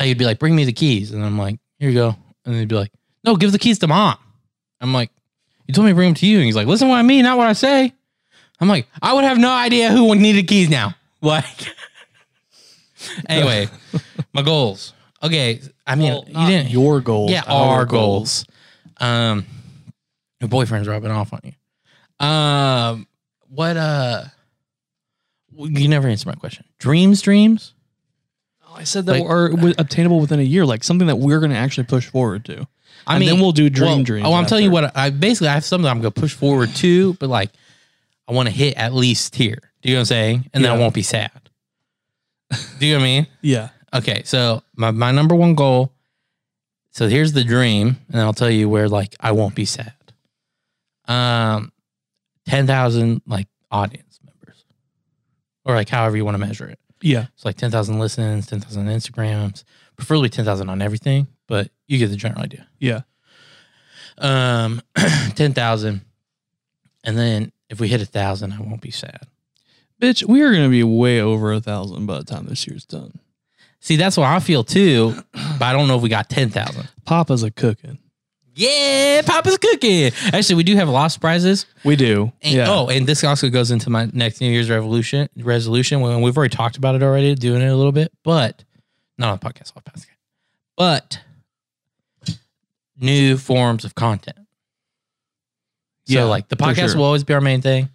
he'd 0.00 0.18
be 0.18 0.24
like, 0.24 0.38
"Bring 0.38 0.54
me 0.54 0.64
the 0.64 0.72
keys," 0.72 1.12
and 1.12 1.24
I'm 1.24 1.38
like, 1.38 1.58
"Here 1.78 1.88
you 1.88 1.94
go," 1.94 2.16
and 2.44 2.54
they'd 2.54 2.68
be 2.68 2.76
like, 2.76 2.92
"No, 3.24 3.36
give 3.36 3.52
the 3.52 3.58
keys 3.58 3.80
to 3.80 3.88
mom." 3.88 4.16
I'm 4.80 4.92
like, 4.92 5.10
"You 5.66 5.74
told 5.74 5.86
me 5.86 5.90
to 5.90 5.96
bring 5.96 6.10
them 6.10 6.14
to 6.16 6.26
you," 6.26 6.36
and 6.36 6.46
he's 6.46 6.56
like, 6.56 6.68
"Listen, 6.68 6.88
what 6.88 6.96
I 6.96 7.02
mean, 7.02 7.24
not 7.24 7.36
what 7.36 7.48
I 7.48 7.52
say." 7.52 7.92
I'm 8.60 8.68
like, 8.68 8.86
"I 9.02 9.12
would 9.12 9.24
have 9.24 9.38
no 9.38 9.52
idea 9.52 9.90
who 9.90 10.04
would 10.04 10.18
need 10.18 10.32
the 10.32 10.44
keys 10.44 10.70
now." 10.70 10.94
Like, 11.20 11.74
anyway, 13.28 13.68
my 14.32 14.42
goals. 14.42 14.92
Okay, 15.22 15.60
I 15.86 15.94
mean, 15.94 16.12
Well, 16.12 16.24
you 16.28 16.46
didn't. 16.46 16.70
your 16.70 17.00
goals. 17.00 17.30
Yeah, 17.30 17.42
our 17.46 17.86
goals. 17.86 18.44
Um, 18.98 19.46
your 20.40 20.48
boyfriend's 20.48 20.86
rubbing 20.88 21.10
off 21.10 21.32
on 21.32 21.40
you. 21.44 22.26
Um, 22.26 23.06
what? 23.48 23.76
Uh, 23.76 24.24
you 25.56 25.88
never 25.88 26.08
answered 26.08 26.26
my 26.28 26.34
question. 26.34 26.64
Dreams, 26.78 27.22
dreams. 27.22 27.74
Oh, 28.68 28.74
I 28.76 28.84
said 28.84 29.06
that 29.06 29.20
Like- 29.20 29.24
are 29.30 29.50
obtainable 29.78 30.20
within 30.20 30.40
a 30.40 30.44
year, 30.44 30.66
like 30.66 30.84
something 30.84 31.06
that 31.06 31.16
we're 31.16 31.38
going 31.40 31.52
to 31.52 31.56
actually 31.56 31.84
push 31.84 32.06
forward 32.06 32.44
to. 32.46 32.66
I 33.06 33.14
And 33.16 33.20
mean, 33.20 33.28
then 33.28 33.40
we'll 33.40 33.52
do 33.52 33.68
dream 33.70 33.96
well, 33.96 34.02
dreams 34.02 34.26
Oh, 34.28 34.32
I'm 34.34 34.46
telling 34.46 34.64
you 34.64 34.70
what. 34.70 34.96
I 34.96 35.10
basically 35.10 35.48
I 35.48 35.52
have 35.54 35.64
something 35.64 35.88
I'm 35.90 35.98
gonna 35.98 36.10
push 36.10 36.32
forward 36.32 36.70
to, 36.76 37.12
but 37.14 37.28
like 37.28 37.50
I 38.26 38.32
want 38.32 38.48
to 38.48 38.54
hit 38.54 38.76
at 38.78 38.94
least 38.94 39.34
here. 39.34 39.58
Do 39.82 39.90
you 39.90 39.94
know 39.94 39.98
what 39.98 40.02
I'm 40.02 40.06
saying? 40.06 40.50
And 40.54 40.64
then 40.64 40.72
I 40.72 40.78
won't 40.78 40.94
be 40.94 41.02
sad. 41.02 41.30
Do 42.78 42.86
you 42.86 42.94
know 42.94 42.98
what 42.98 43.04
I 43.04 43.06
mean? 43.06 43.26
Yeah. 43.42 43.68
Okay, 43.94 44.22
so 44.24 44.62
my, 44.76 44.90
my 44.90 45.12
number 45.12 45.34
one 45.34 45.54
goal. 45.54 45.92
So 46.90 47.08
here's 47.08 47.32
the 47.32 47.44
dream, 47.44 47.96
and 48.12 48.20
I'll 48.20 48.32
tell 48.32 48.50
you 48.50 48.68
where 48.68 48.88
like 48.88 49.16
I 49.20 49.32
won't 49.32 49.54
be 49.54 49.64
sad. 49.64 49.94
Um, 51.06 51.72
ten 52.46 52.66
thousand 52.66 53.22
like 53.26 53.48
audience 53.70 54.20
members, 54.24 54.64
or 55.64 55.74
like 55.74 55.88
however 55.88 56.16
you 56.16 56.24
want 56.24 56.36
to 56.36 56.38
measure 56.38 56.68
it. 56.68 56.78
Yeah. 57.00 57.26
It's 57.34 57.44
like 57.44 57.56
ten 57.56 57.70
thousand 57.70 57.98
listens, 57.98 58.46
ten 58.46 58.60
thousand 58.60 58.86
Instagrams, 58.86 59.64
preferably 59.96 60.28
ten 60.28 60.44
thousand 60.44 60.68
on 60.70 60.80
everything, 60.82 61.26
but 61.46 61.70
you 61.86 61.98
get 61.98 62.08
the 62.08 62.16
general 62.16 62.42
idea. 62.42 62.66
Yeah. 62.78 63.00
Um, 64.18 64.80
ten 65.34 65.52
thousand, 65.52 66.02
and 67.02 67.18
then 67.18 67.52
if 67.68 67.80
we 67.80 67.88
hit 67.88 68.00
a 68.00 68.06
thousand, 68.06 68.52
I 68.52 68.60
won't 68.60 68.80
be 68.80 68.90
sad. 68.90 69.26
Bitch, 70.00 70.26
we 70.26 70.42
are 70.42 70.50
going 70.50 70.64
to 70.64 70.70
be 70.70 70.82
way 70.82 71.20
over 71.20 71.52
a 71.52 71.60
thousand 71.60 72.06
by 72.06 72.18
the 72.18 72.24
time 72.24 72.46
this 72.46 72.66
year's 72.66 72.84
done. 72.84 73.18
See, 73.80 73.96
that's 73.96 74.16
what 74.16 74.26
I 74.26 74.40
feel 74.40 74.64
too, 74.64 75.14
but 75.32 75.62
I 75.62 75.72
don't 75.72 75.88
know 75.88 75.96
if 75.96 76.02
we 76.02 76.08
got 76.08 76.28
ten 76.30 76.48
thousand. 76.50 76.88
Papa's 77.04 77.42
a 77.42 77.50
cooking. 77.50 77.98
Yeah, 78.56 79.22
Papa's 79.26 79.58
cooking. 79.58 80.12
Actually, 80.32 80.54
we 80.54 80.62
do 80.62 80.76
have 80.76 80.88
a 80.88 80.90
lot 80.92 81.06
of 81.06 81.12
surprises. 81.12 81.66
We 81.84 81.96
do. 81.96 82.32
And, 82.40 82.54
yeah. 82.54 82.66
Oh, 82.68 82.86
and 82.88 83.06
this 83.06 83.24
also 83.24 83.50
goes 83.50 83.70
into 83.72 83.90
my 83.90 84.08
next 84.12 84.40
New 84.40 84.50
Year's 84.50 84.70
revolution 84.70 85.28
resolution. 85.36 86.00
When 86.00 86.22
we've 86.22 86.36
already 86.36 86.54
talked 86.56 86.76
about 86.76 86.94
it 86.94 87.02
already, 87.02 87.34
doing 87.34 87.62
it 87.62 87.66
a 87.68 87.76
little 87.76 87.92
bit, 87.92 88.12
but 88.22 88.62
not 89.18 89.30
on 89.32 89.38
the 89.42 89.44
podcast. 89.44 89.72
Pass. 89.84 90.06
But 90.76 91.20
new 92.96 93.36
forms 93.36 93.84
of 93.84 93.94
content. 93.94 94.38
So, 96.06 96.14
Yeah, 96.14 96.24
like 96.24 96.48
the 96.48 96.56
podcast 96.56 96.90
sure. 96.90 96.98
will 96.98 97.04
always 97.04 97.24
be 97.24 97.34
our 97.34 97.40
main 97.40 97.60
thing, 97.60 97.88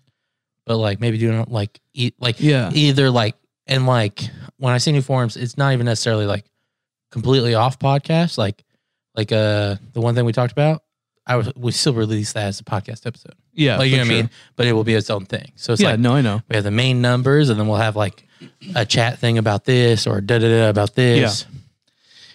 but 0.70 0.78
like 0.78 0.99
maybe 1.01 1.17
doing 1.17 1.43
like 1.49 1.80
eat 1.95 2.13
like 2.20 2.39
Yeah. 2.39 2.70
either 2.72 3.09
like 3.09 3.36
and 3.65 3.88
like 3.88 4.22
when 4.57 4.72
I 4.72 4.78
see 4.78 4.91
new 4.91 5.01
forms, 5.01 5.36
it's 5.36 5.57
not 5.57 5.74
even 5.74 5.88
necessarily 5.88 6.28
like 6.28 6.45
completely 7.09 7.55
off 7.55 7.80
podcast. 7.80 8.38
Like 8.38 8.63
like 9.15 9.32
uh 9.32 9.78
the 9.93 9.99
one 9.99 10.13
thing 10.13 10.26
we 10.26 10.32
talked 10.32 10.51
about, 10.51 10.84
I 11.26 11.38
was 11.38 11.51
we 11.55 11.72
still 11.72 11.93
release 11.95 12.34
that 12.34 12.45
as 12.45 12.59
a 12.59 12.63
podcast 12.63 13.07
episode. 13.07 13.34
Yeah. 13.51 13.78
Like 13.80 13.89
you 13.89 13.97
know 13.97 14.03
for 14.03 14.09
what 14.11 14.15
I 14.20 14.22
mean? 14.22 14.30
But 14.57 14.67
it 14.67 14.74
will 14.74 14.84
be 14.84 14.93
its 14.93 15.09
own 15.09 15.26
thing. 15.26 15.51
So 15.55 15.74
it's 15.74 15.82
Yeah. 15.82 15.89
like 15.89 15.99
no, 15.99 16.13
I 16.13 16.22
know. 16.22 16.43
we 16.47 16.55
have 16.55 16.63
the 16.63 16.70
main 16.70 17.01
numbers 17.01 17.49
and 17.49 17.59
then 17.59 17.67
we'll 17.67 17.78
have 17.78 17.95
like 17.95 18.24
a 18.76 18.86
chat 18.86 19.17
thing 19.17 19.39
about 19.39 19.65
this 19.65 20.05
or 20.05 20.22
da 20.22 20.38
da 20.38 20.47
da 20.49 20.70
about 20.70 20.93
this. 20.93 21.45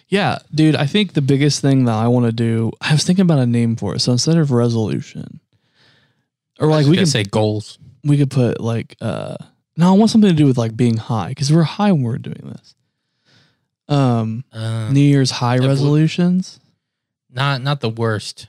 Yeah, 0.08 0.32
Yeah, 0.32 0.38
dude, 0.52 0.74
I 0.74 0.86
think 0.86 1.12
the 1.12 1.22
biggest 1.22 1.60
thing 1.62 1.84
that 1.84 1.94
I 1.94 2.08
want 2.08 2.26
to 2.26 2.32
do, 2.32 2.72
I 2.80 2.92
was 2.92 3.04
thinking 3.04 3.22
about 3.22 3.38
a 3.38 3.46
name 3.46 3.76
for 3.76 3.94
it. 3.94 4.00
So 4.00 4.10
instead 4.10 4.38
of 4.38 4.50
resolution, 4.50 5.38
or 6.58 6.66
like 6.66 6.86
we 6.86 6.96
can 6.96 7.06
say 7.06 7.22
goals. 7.22 7.78
We 8.04 8.16
could 8.18 8.30
put 8.30 8.60
like 8.60 8.96
uh 9.00 9.36
no, 9.76 9.88
I 9.88 9.96
want 9.96 10.10
something 10.10 10.30
to 10.30 10.36
do 10.36 10.46
with 10.46 10.56
like 10.58 10.76
being 10.76 10.96
high 10.98 11.28
because 11.30 11.52
we're 11.52 11.62
high 11.64 11.90
when 11.92 12.02
we're 12.02 12.18
doing 12.18 12.40
this. 12.44 12.74
Um, 13.88 14.44
Um, 14.52 14.92
New 14.94 15.00
Year's 15.00 15.30
high 15.32 15.58
resolutions, 15.58 16.60
not 17.30 17.60
not 17.62 17.80
the 17.80 17.90
worst. 17.90 18.46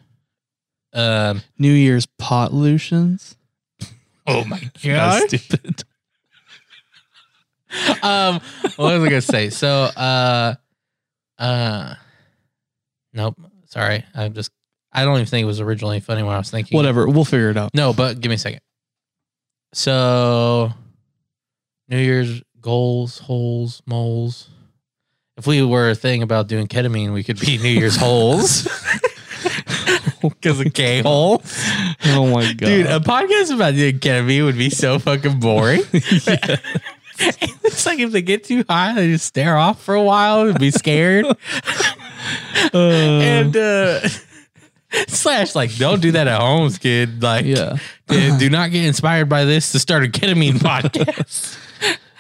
Um 0.94 1.42
New 1.58 1.72
Year's 1.74 2.06
pot 2.06 2.52
potlutions. 2.52 3.36
oh 4.28 4.44
my 4.46 4.60
God. 4.84 5.24
That's 5.24 5.44
stupid. 5.44 5.84
um 8.04 8.40
what 8.78 8.94
was 8.94 9.04
I 9.04 9.10
gonna 9.10 9.22
say? 9.22 9.50
So 9.50 9.68
uh 9.68 10.56
uh 11.38 11.96
nope. 13.14 13.36
Sorry. 13.66 14.06
I'm 14.14 14.34
just 14.34 14.52
I 14.94 15.04
don't 15.04 15.16
even 15.16 15.26
think 15.26 15.44
it 15.44 15.48
was 15.48 15.60
originally 15.60 16.00
funny 16.00 16.24
when 16.24 16.34
I 16.34 16.38
was 16.38 16.50
thinking. 16.50 16.78
Whatever, 16.78 17.08
we'll 17.10 17.26
figure 17.26 17.50
it 17.50 17.58
out. 17.58 17.72
No, 17.74 17.92
but 17.92 18.22
give 18.22 18.30
me 18.30 18.36
a 18.36 18.38
second. 18.38 18.62
So 19.76 20.72
New 21.90 22.00
Year's 22.00 22.42
goals, 22.62 23.20
holes, 23.20 23.82
moles. 23.86 24.50
If 25.36 25.48
we 25.48 25.62
were 25.64 25.90
a 25.90 25.96
thing 25.96 26.24
about 26.24 26.48
doing 26.48 26.68
ketamine, 26.68 27.12
we 27.12 27.26
could 27.26 27.38
be 27.42 27.58
New 27.58 27.70
Year's 27.70 27.98
holes. 27.98 28.68
Because 30.22 30.60
of 30.60 30.74
K 30.74 31.02
hole. 31.02 31.44
Oh 32.06 32.26
my 32.34 32.52
god, 32.54 32.66
Dude, 32.66 32.88
a 32.88 33.00
podcast 33.00 33.54
about 33.54 33.76
doing 33.76 34.00
ketamine 34.00 34.46
would 34.46 34.58
be 34.58 34.72
so 34.72 34.98
fucking 34.98 35.40
boring. 35.40 35.82
it's 35.94 37.86
like 37.86 38.00
if 38.00 38.12
they 38.12 38.24
get 38.24 38.44
too 38.44 38.64
high, 38.68 38.94
they 38.94 39.12
just 39.12 39.26
stare 39.26 39.56
off 39.56 39.84
for 39.84 39.94
a 39.94 40.02
while 40.02 40.48
and 40.48 40.58
be 40.58 40.72
scared. 40.72 41.26
Uh, 42.74 42.78
and 42.80 43.56
uh 43.56 44.00
slash 45.08 45.56
like 45.56 45.76
don't 45.76 46.02
do 46.02 46.12
that 46.12 46.28
at 46.28 46.40
home, 46.40 46.72
kid. 46.72 47.22
Like 47.22 47.46
yeah. 47.46 47.78
do 48.08 48.38
do 48.38 48.50
not 48.50 48.72
get 48.72 48.86
inspired 48.86 49.30
by 49.30 49.46
this 49.46 49.72
to 49.72 49.80
start 49.80 50.04
a 50.04 50.08
ketamine 50.08 50.54
podcast. 50.54 51.60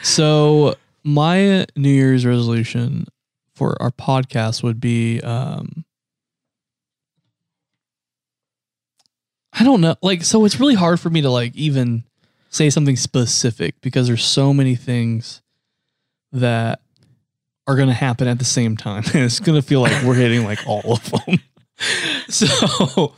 So 0.01 0.75
my 1.03 1.65
New 1.75 1.89
Year's 1.89 2.27
resolution 2.27 3.07
for 3.55 3.75
our 3.81 3.89
podcast 3.89 4.61
would 4.61 4.79
be 4.79 5.19
um 5.21 5.83
I 9.51 9.63
don't 9.63 9.81
know. 9.81 9.95
Like 10.03 10.23
so 10.23 10.45
it's 10.45 10.59
really 10.59 10.75
hard 10.75 10.99
for 10.99 11.09
me 11.09 11.21
to 11.21 11.31
like 11.31 11.55
even 11.55 12.03
say 12.51 12.69
something 12.69 12.95
specific 12.95 13.81
because 13.81 14.07
there's 14.07 14.23
so 14.23 14.53
many 14.53 14.75
things 14.75 15.41
that 16.31 16.81
are 17.67 17.75
going 17.75 17.87
to 17.87 17.93
happen 17.93 18.27
at 18.27 18.39
the 18.39 18.45
same 18.45 18.77
time. 18.77 19.03
And 19.13 19.15
it's 19.23 19.39
going 19.39 19.59
to 19.59 19.65
feel 19.65 19.81
like 19.81 20.03
we're 20.03 20.15
hitting 20.15 20.43
like 20.43 20.59
all 20.67 20.93
of 20.93 21.09
them. 21.09 21.39
so 22.29 23.13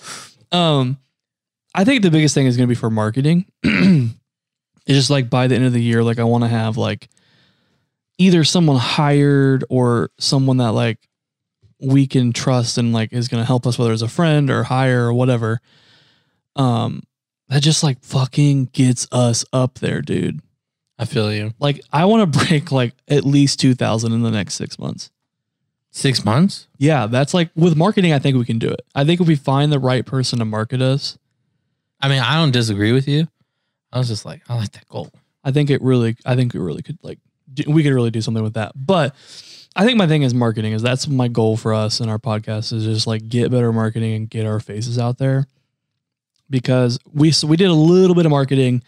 um 0.51 0.97
I 1.75 1.83
think 1.83 2.01
the 2.01 2.11
biggest 2.11 2.33
thing 2.33 2.47
is 2.47 2.57
going 2.57 2.67
to 2.67 2.71
be 2.71 2.79
for 2.79 2.89
marketing. 2.89 3.45
it's 3.63 4.15
just 4.87 5.11
like 5.11 5.29
by 5.29 5.47
the 5.47 5.55
end 5.55 5.65
of 5.65 5.73
the 5.73 5.81
year 5.81 6.03
like 6.03 6.19
I 6.19 6.23
want 6.23 6.43
to 6.43 6.47
have 6.47 6.77
like 6.77 7.07
either 8.17 8.43
someone 8.43 8.77
hired 8.77 9.63
or 9.69 10.09
someone 10.17 10.57
that 10.57 10.71
like 10.71 10.97
we 11.79 12.07
can 12.07 12.33
trust 12.33 12.77
and 12.77 12.93
like 12.93 13.13
is 13.13 13.27
going 13.27 13.41
to 13.41 13.45
help 13.45 13.67
us 13.67 13.77
whether 13.77 13.93
it's 13.93 14.01
a 14.01 14.07
friend 14.07 14.49
or 14.49 14.63
hire 14.63 15.05
or 15.05 15.13
whatever 15.13 15.61
um 16.55 17.03
that 17.49 17.61
just 17.61 17.83
like 17.83 18.03
fucking 18.03 18.65
gets 18.73 19.07
us 19.11 19.45
up 19.53 19.75
there 19.75 20.01
dude 20.01 20.41
I 20.99 21.05
feel 21.05 21.31
you. 21.31 21.53
like 21.59 21.79
i 21.93 22.05
want 22.05 22.33
to 22.33 22.39
break 22.47 22.71
like 22.71 22.93
at 23.07 23.23
least 23.23 23.59
2000 23.59 24.11
in 24.11 24.23
the 24.23 24.31
next 24.31 24.55
6 24.55 24.79
months 24.79 25.11
Six 25.91 26.23
months? 26.23 26.67
yeah 26.77 27.07
that's 27.07 27.33
like 27.33 27.49
with 27.55 27.75
marketing 27.75 28.13
i 28.13 28.19
think 28.19 28.37
we 28.37 28.45
can 28.45 28.59
do 28.59 28.69
it 28.69 28.81
i 28.93 29.03
think 29.03 29.19
if 29.19 29.27
we 29.27 29.35
find 29.35 29.71
the 29.71 29.79
right 29.79 30.05
person 30.05 30.37
to 30.39 30.45
market 30.45 30.81
us 30.81 31.17
I 31.99 32.09
mean, 32.09 32.19
I 32.19 32.35
don't 32.35 32.51
disagree 32.51 32.91
with 32.91 33.07
you. 33.07 33.27
I 33.91 33.97
was 33.97 34.07
just 34.07 34.25
like, 34.25 34.41
I 34.49 34.55
like 34.55 34.71
that 34.73 34.87
goal. 34.87 35.11
I 35.43 35.51
think 35.51 35.69
it 35.69 35.81
really, 35.81 36.15
I 36.25 36.35
think 36.35 36.53
it 36.53 36.59
really 36.59 36.81
could 36.81 36.99
like, 37.01 37.19
do, 37.53 37.63
we 37.67 37.83
could 37.83 37.93
really 37.93 38.11
do 38.11 38.21
something 38.21 38.43
with 38.43 38.53
that. 38.53 38.73
But 38.75 39.15
I 39.75 39.85
think 39.85 39.97
my 39.97 40.07
thing 40.07 40.23
is 40.23 40.33
marketing 40.33 40.73
is 40.73 40.81
that's 40.81 41.07
my 41.07 41.27
goal 41.27 41.57
for 41.57 41.73
us 41.73 41.99
and 41.99 42.09
our 42.09 42.19
podcast 42.19 42.73
is 42.73 42.83
just 42.83 43.07
like 43.07 43.27
get 43.27 43.51
better 43.51 43.71
marketing 43.71 44.13
and 44.13 44.29
get 44.29 44.45
our 44.45 44.59
faces 44.59 44.99
out 44.99 45.17
there. 45.17 45.47
Because 46.49 46.99
we 47.11 47.31
so 47.31 47.47
we 47.47 47.57
did 47.57 47.69
a 47.69 47.73
little 47.73 48.15
bit 48.15 48.25
of 48.25 48.29
marketing 48.29 48.83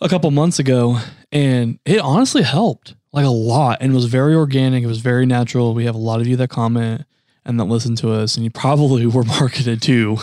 a 0.00 0.08
couple 0.08 0.30
months 0.30 0.58
ago 0.58 0.98
and 1.30 1.78
it 1.84 1.98
honestly 2.00 2.42
helped 2.42 2.94
like 3.12 3.24
a 3.24 3.30
lot 3.30 3.78
and 3.80 3.92
it 3.92 3.94
was 3.94 4.06
very 4.06 4.34
organic. 4.34 4.82
It 4.82 4.86
was 4.86 5.00
very 5.00 5.26
natural. 5.26 5.74
We 5.74 5.84
have 5.84 5.94
a 5.94 5.98
lot 5.98 6.20
of 6.20 6.26
you 6.26 6.36
that 6.36 6.48
comment 6.48 7.04
and 7.44 7.58
that 7.58 7.64
listen 7.64 7.96
to 7.96 8.12
us 8.12 8.36
and 8.36 8.44
you 8.44 8.50
probably 8.50 9.06
were 9.06 9.24
marketed 9.24 9.82
to 9.82 10.18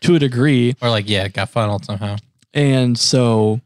to 0.00 0.14
a 0.14 0.18
degree. 0.18 0.74
Or 0.80 0.90
like, 0.90 1.08
yeah, 1.08 1.24
it 1.24 1.32
got 1.32 1.48
funneled 1.50 1.84
somehow. 1.84 2.16
And 2.52 2.98
so 2.98 3.60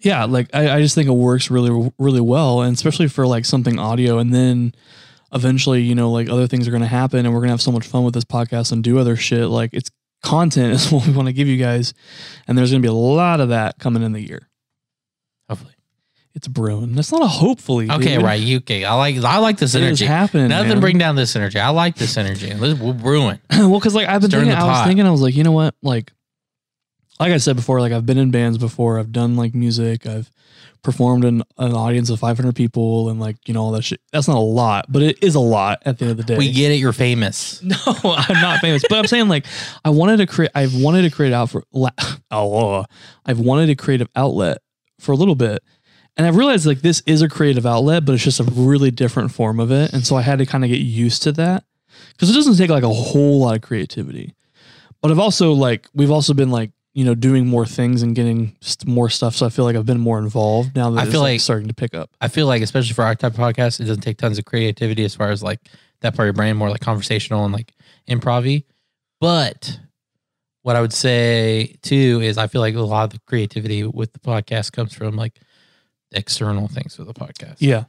yeah, 0.00 0.24
like 0.24 0.48
I, 0.54 0.76
I 0.76 0.80
just 0.80 0.94
think 0.94 1.08
it 1.08 1.12
works 1.12 1.50
really, 1.50 1.92
really 1.98 2.20
well, 2.20 2.62
and 2.62 2.74
especially 2.74 3.08
for 3.08 3.26
like 3.26 3.44
something 3.44 3.78
audio, 3.78 4.18
and 4.18 4.32
then 4.32 4.74
eventually, 5.32 5.82
you 5.82 5.94
know, 5.94 6.10
like 6.10 6.28
other 6.28 6.46
things 6.46 6.66
are 6.66 6.70
going 6.70 6.82
to 6.82 6.88
happen, 6.88 7.26
and 7.26 7.34
we're 7.34 7.40
gonna 7.40 7.52
have 7.52 7.60
so 7.60 7.72
much 7.72 7.86
fun 7.86 8.04
with 8.04 8.14
this 8.14 8.24
podcast 8.24 8.72
and 8.72 8.82
do 8.82 8.98
other 8.98 9.16
shit. 9.16 9.48
Like 9.48 9.70
it's 9.74 9.90
content 10.22 10.72
is 10.74 10.90
what 10.90 11.06
we 11.06 11.12
want 11.12 11.28
to 11.28 11.32
give 11.32 11.48
you 11.48 11.58
guys, 11.58 11.92
and 12.48 12.56
there's 12.56 12.70
gonna 12.70 12.80
be 12.80 12.88
a 12.88 12.92
lot 12.92 13.40
of 13.40 13.50
that 13.50 13.78
coming 13.78 14.02
in 14.02 14.12
the 14.12 14.20
year. 14.20 14.48
It's 16.34 16.46
brewing. 16.46 16.94
That's 16.94 17.10
not 17.10 17.22
a 17.22 17.26
hopefully. 17.26 17.90
Okay, 17.90 18.14
dude. 18.16 18.24
right. 18.24 18.40
You 18.40 18.58
okay? 18.58 18.84
I 18.84 18.94
like 18.94 19.16
I 19.16 19.38
like 19.38 19.58
this 19.58 19.74
It 19.74 19.82
energy. 19.82 20.04
happening. 20.06 20.48
Nothing 20.48 20.68
man. 20.68 20.80
bring 20.80 20.98
down 20.98 21.16
this 21.16 21.34
energy. 21.34 21.58
I 21.58 21.70
like 21.70 21.96
this 21.96 22.16
energy. 22.16 22.54
Let's 22.54 22.78
we're 22.78 22.92
brewing. 22.92 23.40
well, 23.50 23.78
because 23.80 23.94
like 23.96 24.06
I've 24.08 24.20
been 24.20 24.30
Stirring 24.30 24.46
thinking, 24.46 24.60
the 24.60 24.64
I 24.66 24.78
was 24.78 24.86
thinking, 24.86 25.06
I 25.06 25.10
was 25.10 25.22
like, 25.22 25.34
you 25.34 25.42
know 25.42 25.50
what, 25.52 25.74
like, 25.82 26.12
like 27.18 27.32
I 27.32 27.38
said 27.38 27.56
before, 27.56 27.80
like 27.80 27.92
I've 27.92 28.06
been 28.06 28.16
in 28.18 28.30
bands 28.30 28.58
before. 28.58 28.98
I've 29.00 29.10
done 29.12 29.36
like 29.36 29.54
music. 29.54 30.06
I've 30.06 30.30
performed 30.82 31.24
in 31.24 31.42
an 31.58 31.74
audience 31.74 32.08
of 32.10 32.18
500 32.20 32.54
people, 32.54 33.10
and 33.10 33.18
like 33.18 33.36
you 33.48 33.52
know 33.52 33.62
all 33.62 33.72
that 33.72 33.82
shit. 33.82 34.00
That's 34.12 34.28
not 34.28 34.36
a 34.36 34.40
lot, 34.40 34.86
but 34.88 35.02
it 35.02 35.22
is 35.24 35.34
a 35.34 35.40
lot 35.40 35.82
at 35.84 35.98
the 35.98 36.04
end 36.04 36.12
of 36.12 36.16
the 36.16 36.22
day. 36.22 36.38
We 36.38 36.52
get 36.52 36.70
it. 36.70 36.76
You're 36.76 36.92
famous. 36.92 37.60
no, 37.64 37.76
I'm 38.04 38.40
not 38.40 38.60
famous, 38.60 38.84
but 38.88 38.98
I'm 38.98 39.06
saying 39.08 39.26
like 39.28 39.46
I 39.84 39.90
wanted 39.90 40.18
to 40.18 40.26
create. 40.28 40.52
I've 40.54 40.74
wanted 40.80 41.02
to 41.02 41.10
create 41.10 41.32
out 41.32 41.50
for. 41.50 41.64
la- 41.72 41.90
Oh, 42.30 42.84
I've 43.26 43.40
wanted 43.40 43.68
a 43.68 43.74
creative 43.74 44.06
outlet 44.14 44.58
for 45.00 45.10
a 45.10 45.16
little 45.16 45.34
bit. 45.34 45.64
And 46.20 46.26
I've 46.26 46.36
realized 46.36 46.66
like 46.66 46.82
this 46.82 47.02
is 47.06 47.22
a 47.22 47.30
creative 47.30 47.64
outlet, 47.64 48.04
but 48.04 48.12
it's 48.14 48.22
just 48.22 48.40
a 48.40 48.44
really 48.44 48.90
different 48.90 49.32
form 49.32 49.58
of 49.58 49.70
it. 49.72 49.94
And 49.94 50.06
so 50.06 50.16
I 50.16 50.20
had 50.20 50.38
to 50.40 50.44
kind 50.44 50.62
of 50.62 50.68
get 50.68 50.80
used 50.80 51.22
to 51.22 51.32
that 51.32 51.64
because 52.12 52.28
it 52.28 52.34
doesn't 52.34 52.58
take 52.58 52.68
like 52.68 52.82
a 52.82 52.90
whole 52.90 53.40
lot 53.40 53.56
of 53.56 53.62
creativity. 53.62 54.34
But 55.00 55.10
I've 55.10 55.18
also 55.18 55.52
like, 55.52 55.88
we've 55.94 56.10
also 56.10 56.34
been 56.34 56.50
like, 56.50 56.72
you 56.92 57.06
know, 57.06 57.14
doing 57.14 57.46
more 57.46 57.64
things 57.64 58.02
and 58.02 58.14
getting 58.14 58.54
st- 58.60 58.86
more 58.86 59.08
stuff. 59.08 59.34
So 59.34 59.46
I 59.46 59.48
feel 59.48 59.64
like 59.64 59.76
I've 59.76 59.86
been 59.86 59.98
more 59.98 60.18
involved 60.18 60.76
now 60.76 60.90
that 60.90 61.00
I 61.00 61.02
it's 61.04 61.10
feel 61.10 61.22
like, 61.22 61.30
like- 61.36 61.40
starting 61.40 61.68
to 61.68 61.74
pick 61.74 61.94
up. 61.94 62.10
I 62.20 62.28
feel 62.28 62.46
like, 62.46 62.60
especially 62.60 62.92
for 62.92 63.04
our 63.04 63.14
type 63.14 63.32
of 63.32 63.38
podcast, 63.38 63.80
it 63.80 63.84
doesn't 63.84 64.02
take 64.02 64.18
tons 64.18 64.38
of 64.38 64.44
creativity 64.44 65.04
as 65.04 65.14
far 65.14 65.30
as 65.30 65.42
like 65.42 65.60
that 66.02 66.14
part 66.14 66.28
of 66.28 66.34
your 66.34 66.34
brain, 66.34 66.54
more 66.54 66.68
like 66.68 66.82
conversational 66.82 67.46
and 67.46 67.54
like 67.54 67.72
improv 68.06 68.62
But 69.22 69.80
what 70.60 70.76
I 70.76 70.82
would 70.82 70.92
say 70.92 71.76
too 71.80 72.20
is 72.22 72.36
I 72.36 72.46
feel 72.46 72.60
like 72.60 72.74
a 72.74 72.80
lot 72.80 73.04
of 73.04 73.10
the 73.10 73.20
creativity 73.26 73.84
with 73.84 74.12
the 74.12 74.18
podcast 74.18 74.72
comes 74.72 74.92
from 74.92 75.16
like 75.16 75.40
external 76.12 76.68
things 76.68 76.96
for 76.96 77.04
the 77.04 77.14
podcast. 77.14 77.56
Yeah. 77.58 77.84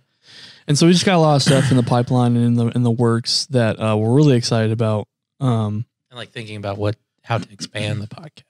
And 0.68 0.78
so 0.78 0.86
we 0.88 0.94
just 0.94 1.06
got 1.06 1.16
a 1.16 1.20
lot 1.20 1.36
of 1.36 1.42
stuff 1.42 1.72
in 1.72 1.78
the 1.78 1.84
pipeline 1.84 2.36
and 2.36 2.46
in 2.46 2.54
the 2.56 2.68
in 2.68 2.84
the 2.84 2.92
works 2.92 3.48
that 3.48 3.80
uh, 3.82 3.96
we're 3.98 4.14
really 4.14 4.36
excited 4.38 4.72
about. 4.72 5.08
Um, 5.40 5.86
And 6.10 6.18
like 6.18 6.30
thinking 6.32 6.56
about 6.58 6.78
what, 6.78 6.96
how 7.24 7.40
to 7.40 7.52
expand 7.52 8.02
the 8.02 8.08
podcast. 8.08 8.44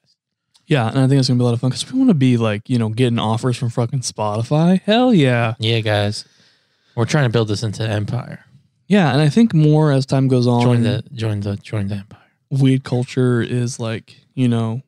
yeah, 0.68 0.90
and 0.90 1.00
I 1.00 1.08
think 1.08 1.20
it's 1.20 1.28
gonna 1.30 1.38
be 1.38 1.44
a 1.44 1.46
lot 1.46 1.54
of 1.54 1.62
fun 1.62 1.70
because 1.70 1.90
we 1.92 1.98
want 1.98 2.10
to 2.10 2.14
be 2.16 2.38
like 2.38 2.70
you 2.70 2.78
know 2.78 2.90
getting 2.90 3.18
offers 3.20 3.58
from 3.58 3.70
fucking 3.70 4.02
Spotify. 4.02 4.82
Hell 4.82 5.14
yeah, 5.14 5.56
Yeah, 5.60 5.80
guys. 5.80 6.26
We're 6.96 7.06
trying 7.06 7.24
to 7.26 7.30
build 7.32 7.48
this 7.48 7.64
into 7.64 7.84
an 7.86 7.92
empire. 7.92 8.44
yeah. 8.88 9.12
And 9.14 9.22
I 9.22 9.30
think 9.30 9.54
more 9.54 9.92
as 9.94 10.06
time 10.06 10.28
goes 10.28 10.46
on, 10.48 10.62
Join 10.64 10.84
the, 10.84 11.04
join 11.14 11.40
the, 11.40 11.56
join 11.56 11.88
the 11.88 11.96
empire. 11.96 12.20
weed 12.50 12.84
culture 12.84 13.42
is 13.42 13.80
like 13.80 14.18
you 14.36 14.50
know 14.50 14.82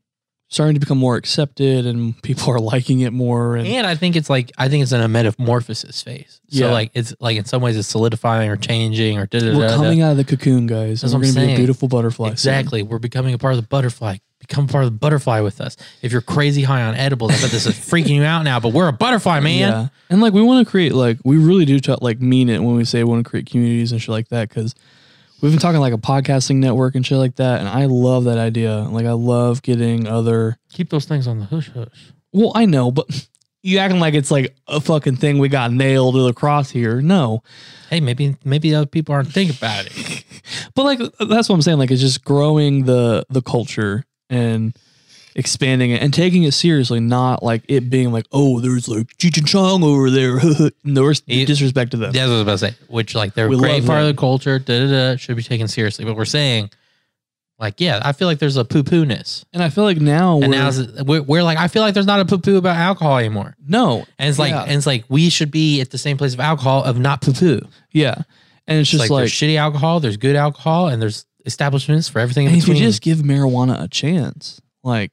starting 0.54 0.76
to 0.76 0.80
become 0.80 0.98
more 1.00 1.16
accepted 1.16 1.86
and 1.86 2.22
people 2.22 2.52
are 2.54 2.60
liking 2.60 3.02
it 3.02 3.12
more. 3.12 3.56
And 3.56 3.68
And 3.68 3.88
I 3.88 3.96
think 3.96 4.16
it's 4.16 4.30
like 4.30 4.52
I 4.58 4.70
think 4.70 4.84
it's 4.84 4.92
in 4.92 5.02
a 5.02 5.08
metamorphosis 5.08 6.02
phase. 6.02 6.40
So 6.50 6.66
Yeah. 6.68 6.72
like 6.72 6.92
it's 6.94 7.14
like 7.20 7.38
in 7.38 7.46
some 7.46 7.62
ways 7.62 7.76
it's 7.76 7.88
solidifying 7.88 8.50
or 8.50 8.56
changing 8.56 9.18
or 9.18 9.26
da 9.26 9.40
da 9.40 9.58
we're 9.58 9.70
coming 9.70 10.02
out 10.02 10.12
of 10.12 10.18
the 10.18 10.24
cocoon, 10.24 10.68
guys. 10.68 11.02
That's 11.02 11.14
and 11.14 11.22
what 11.22 11.26
we're 11.26 11.30
I'm 11.30 11.34
gonna 11.36 11.46
be 11.48 11.52
a 11.54 11.56
saying. 11.56 11.58
beautiful 11.58 11.88
butterfly. 11.88 12.28
soon. 12.28 12.34
Exactly. 12.34 12.84
We're 12.84 13.00
becoming 13.00 13.34
a 13.34 13.38
part 13.38 13.54
of 13.56 13.62
the 13.62 13.68
butterfly. 13.68 14.18
Become 14.40 14.68
part 14.68 14.84
of 14.84 14.92
the 14.92 14.98
butterfly 14.98 15.40
with 15.40 15.62
us. 15.62 15.78
If 16.02 16.12
you're 16.12 16.20
crazy 16.22 16.64
high 16.64 16.82
on 16.84 16.96
edibles, 16.96 17.32
I 17.32 17.42
bet 17.42 17.50
this 17.52 17.66
is 17.66 17.76
freaking 17.76 18.10
you 18.10 18.24
out 18.26 18.44
now, 18.44 18.60
but 18.60 18.74
we're 18.74 18.90
a 18.90 18.94
butterfly, 18.94 19.40
man. 19.40 19.60
Yeah. 19.60 19.88
And 20.10 20.22
like 20.22 20.34
we 20.34 20.42
want 20.44 20.66
to 20.68 20.70
create 20.70 20.94
like 20.94 21.18
we 21.24 21.38
really 21.38 21.64
do 21.66 21.80
t- 21.80 21.96
like 22.02 22.20
mean 22.20 22.50
it 22.50 22.62
when 22.62 22.76
we 22.76 22.84
say 22.86 23.04
we 23.04 23.10
want 23.10 23.24
to 23.26 23.30
create 23.30 23.46
communities 23.50 23.92
and 23.94 24.02
shit 24.02 24.10
like 24.10 24.28
that 24.30 24.50
because 24.50 24.76
we've 25.44 25.52
been 25.52 25.60
talking 25.60 25.82
like 25.82 25.94
a 25.94 25.98
podcasting 25.98 26.56
network 26.56 26.96
and 26.96 27.06
shit 27.06 27.18
like 27.18 27.36
that 27.36 27.60
and 27.60 27.68
I 27.68 27.86
love 27.86 28.24
that 28.24 28.38
idea. 28.38 28.78
Like 28.80 29.06
I 29.06 29.12
love 29.12 29.62
getting 29.62 30.08
other 30.08 30.58
Keep 30.72 30.90
those 30.90 31.06
things 31.06 31.28
on 31.28 31.40
the 31.40 31.46
hush 31.46 31.70
hush. 31.72 32.14
Well, 32.32 32.54
I 32.56 32.66
know, 32.66 32.92
but 32.92 33.28
you 33.62 33.78
acting 33.78 34.00
like 34.00 34.14
it's 34.14 34.32
like 34.32 34.56
a 34.68 34.80
fucking 34.80 35.18
thing 35.18 35.38
we 35.38 35.50
got 35.50 35.72
nailed 35.72 36.16
to 36.16 36.24
the 36.24 36.34
cross 36.34 36.70
here. 36.72 37.02
No. 37.02 37.44
Hey, 37.90 38.00
maybe 38.00 38.38
maybe 38.46 38.74
other 38.74 38.88
people 38.88 39.14
aren't 39.14 39.32
thinking 39.32 39.56
about 39.56 39.86
it. 39.86 40.24
But 40.76 40.84
like 40.84 41.00
that's 41.20 41.48
what 41.48 41.56
I'm 41.56 41.62
saying 41.62 41.78
like 41.78 41.90
it's 41.90 42.02
just 42.02 42.26
growing 42.26 42.84
the 42.84 43.26
the 43.30 43.42
culture 43.42 44.04
and 44.30 44.76
expanding 45.36 45.92
it 45.92 46.02
and 46.02 46.14
taking 46.14 46.44
it 46.44 46.54
seriously, 46.54 47.00
not 47.00 47.44
like 47.44 47.64
it 47.68 47.90
being 47.90 48.12
like, 48.12 48.26
oh, 48.32 48.60
there's 48.60 48.88
like 48.88 49.08
Cheech 49.18 49.38
and 49.38 49.48
Chong 49.48 49.84
over 49.84 50.10
there. 50.10 50.40
no 50.84 51.04
res- 51.04 51.22
disrespect 51.22 51.92
to 51.92 51.98
them. 51.98 52.12
That's 52.12 52.28
what 52.28 52.34
I 52.34 52.34
was 52.34 52.42
about 52.42 52.52
to 52.52 52.58
say. 52.58 52.76
Which 52.88 53.16
like 53.16 53.34
they're 53.34 53.50
We 53.50 53.58
great 53.58 53.86
part 53.86 54.02
of 54.02 54.08
the 54.08 54.14
culture. 54.20 54.60
Da 54.60 54.86
da 54.86 55.12
da. 55.12 55.16
Should 55.18 55.36
be 55.38 55.44
taken 55.44 55.68
seriously. 55.68 56.06
But 56.06 56.16
we're 56.16 56.26
saying, 56.26 56.70
like, 57.60 57.80
yeah, 57.80 58.02
I 58.04 58.12
feel 58.14 58.28
like 58.28 58.40
there's 58.40 58.58
a 58.58 58.66
poo 58.66 58.84
poo 58.84 59.06
ness. 59.06 59.46
And 59.54 59.62
I 59.64 59.70
feel 59.70 59.84
like 59.84 59.98
now 60.02 60.42
And 60.42 60.52
we're, 60.52 60.58
now 60.58 61.04
we're, 61.04 61.22
we're 61.22 61.44
like, 61.44 61.58
I 61.58 61.68
feel 61.68 61.82
like 61.82 61.94
there's 61.94 62.06
not 62.08 62.20
a 62.20 62.26
poo 62.26 62.40
poo 62.40 62.58
about 62.58 62.76
alcohol 62.76 63.18
anymore. 63.18 63.56
no. 63.66 64.06
And 64.20 64.30
it's 64.30 64.40
like, 64.40 64.52
Yeah. 64.52 64.64
and 64.64 64.74
it's 64.74 64.88
like 64.88 65.06
we 65.10 65.30
should 65.30 65.52
be 65.52 65.80
at 65.82 65.90
the 65.92 65.98
same 65.98 66.18
place 66.18 66.34
of 66.34 66.40
alcohol 66.40 66.84
of 66.84 67.00
not 67.00 67.22
poo 67.22 67.34
poo. 67.34 67.62
Yeah. 67.92 68.16
And 68.68 68.80
it's 68.80 68.88
It's 68.88 68.92
just 68.92 69.00
like, 69.02 69.10
like, 69.12 69.22
there's 69.22 69.32
shitty 69.34 69.58
alcohol, 69.58 70.00
there's 70.00 70.18
good 70.18 70.36
alcohol, 70.36 70.88
and 70.88 71.02
there's 71.02 71.26
establishments 71.46 72.08
for 72.08 72.20
everything 72.20 72.46
in 72.48 72.54
and 72.54 72.62
if 72.62 72.68
you 72.70 72.76
just 72.76 73.02
give 73.02 73.18
marijuana 73.20 73.82
a 73.84 73.88
chance, 73.90 74.62
like 74.84 75.12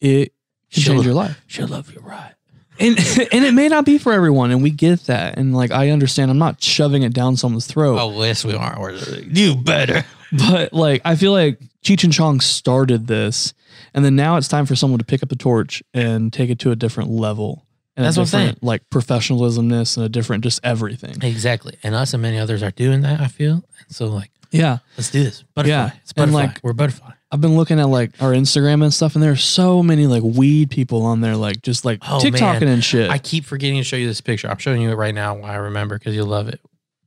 it 0.00 0.32
can 0.72 0.82
She'll- 0.82 0.94
change 0.94 1.04
your 1.06 1.14
life. 1.14 1.40
she'll 1.46 1.68
love 1.68 1.92
you 1.92 2.00
right. 2.00 2.32
And 2.78 2.96
and 3.32 3.44
it 3.44 3.52
may 3.52 3.68
not 3.68 3.84
be 3.84 3.98
for 3.98 4.12
everyone, 4.12 4.50
and 4.50 4.62
we 4.62 4.70
get 4.70 5.00
that. 5.06 5.36
And 5.36 5.54
like 5.54 5.70
I 5.70 5.90
understand, 5.90 6.30
I'm 6.30 6.38
not 6.38 6.62
shoving 6.62 7.02
it 7.02 7.12
down 7.12 7.36
someone's 7.36 7.66
throat. 7.66 7.98
Oh, 8.00 8.22
yes, 8.22 8.44
we 8.44 8.54
are. 8.54 8.76
We're, 8.80 8.92
you 9.20 9.54
better. 9.56 10.04
But 10.32 10.72
like 10.72 11.02
I 11.04 11.16
feel 11.16 11.32
like 11.32 11.58
Cheech 11.84 12.04
and 12.04 12.12
Chong 12.12 12.38
started 12.40 13.08
this, 13.08 13.52
and 13.92 14.04
then 14.04 14.14
now 14.14 14.36
it's 14.36 14.46
time 14.46 14.64
for 14.64 14.76
someone 14.76 15.00
to 15.00 15.04
pick 15.04 15.24
up 15.24 15.28
the 15.28 15.34
torch 15.34 15.82
and 15.92 16.32
take 16.32 16.50
it 16.50 16.60
to 16.60 16.70
a 16.70 16.76
different 16.76 17.10
level. 17.10 17.66
And 17.96 18.06
a 18.06 18.06
That's 18.06 18.16
what 18.16 18.22
I'm 18.22 18.26
saying. 18.28 18.56
Like 18.62 18.88
professionalismness 18.90 19.96
and 19.96 20.06
a 20.06 20.08
different 20.08 20.44
just 20.44 20.60
everything. 20.62 21.16
Exactly. 21.22 21.76
And 21.82 21.96
us 21.96 22.14
and 22.14 22.22
many 22.22 22.38
others 22.38 22.62
are 22.62 22.70
doing 22.70 23.00
that, 23.00 23.20
I 23.20 23.26
feel. 23.26 23.54
And 23.54 23.88
so, 23.88 24.06
like, 24.06 24.30
Yeah. 24.52 24.78
let's 24.96 25.10
do 25.10 25.24
this. 25.24 25.42
Butterfly. 25.54 25.68
Yeah, 25.76 25.90
It's 26.02 26.12
and, 26.12 26.30
butterfly. 26.32 26.42
like- 26.46 26.60
We're 26.62 26.72
butterfly. 26.74 27.10
I've 27.32 27.40
been 27.40 27.56
looking 27.56 27.78
at 27.78 27.88
like 27.88 28.20
our 28.20 28.32
Instagram 28.32 28.82
and 28.82 28.92
stuff, 28.92 29.14
and 29.14 29.22
there's 29.22 29.44
so 29.44 29.82
many 29.82 30.06
like 30.08 30.22
weed 30.24 30.70
people 30.70 31.02
on 31.04 31.20
there, 31.20 31.36
like 31.36 31.62
just 31.62 31.84
like 31.84 32.00
Oh, 32.02 32.18
TikToking 32.22 32.60
man. 32.62 32.68
and 32.68 32.84
shit. 32.84 33.08
I 33.10 33.18
keep 33.18 33.44
forgetting 33.44 33.76
to 33.76 33.84
show 33.84 33.96
you 33.96 34.06
this 34.08 34.20
picture. 34.20 34.48
I'm 34.48 34.58
showing 34.58 34.82
you 34.82 34.90
it 34.90 34.94
right 34.96 35.14
now. 35.14 35.34
Why 35.36 35.50
I 35.52 35.56
remember 35.56 35.96
because 35.98 36.14
you'll 36.16 36.26
love 36.26 36.48
it. 36.48 36.60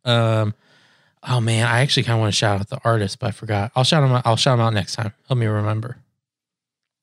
Um, 0.05 0.53
oh 1.27 1.41
man, 1.41 1.65
I 1.67 1.79
actually 1.81 2.03
kind 2.03 2.15
of 2.15 2.21
want 2.21 2.33
to 2.33 2.37
shout 2.37 2.59
out 2.59 2.69
the 2.69 2.79
artist, 2.85 3.19
but 3.19 3.27
I 3.27 3.31
forgot. 3.31 3.71
I'll 3.75 3.83
shout 3.83 4.03
him. 4.03 4.11
Out, 4.13 4.21
I'll 4.25 4.37
shout 4.37 4.53
him 4.59 4.61
out 4.65 4.73
next 4.73 4.95
time. 4.95 5.11
Help 5.27 5.37
me 5.39 5.45
remember. 5.45 5.97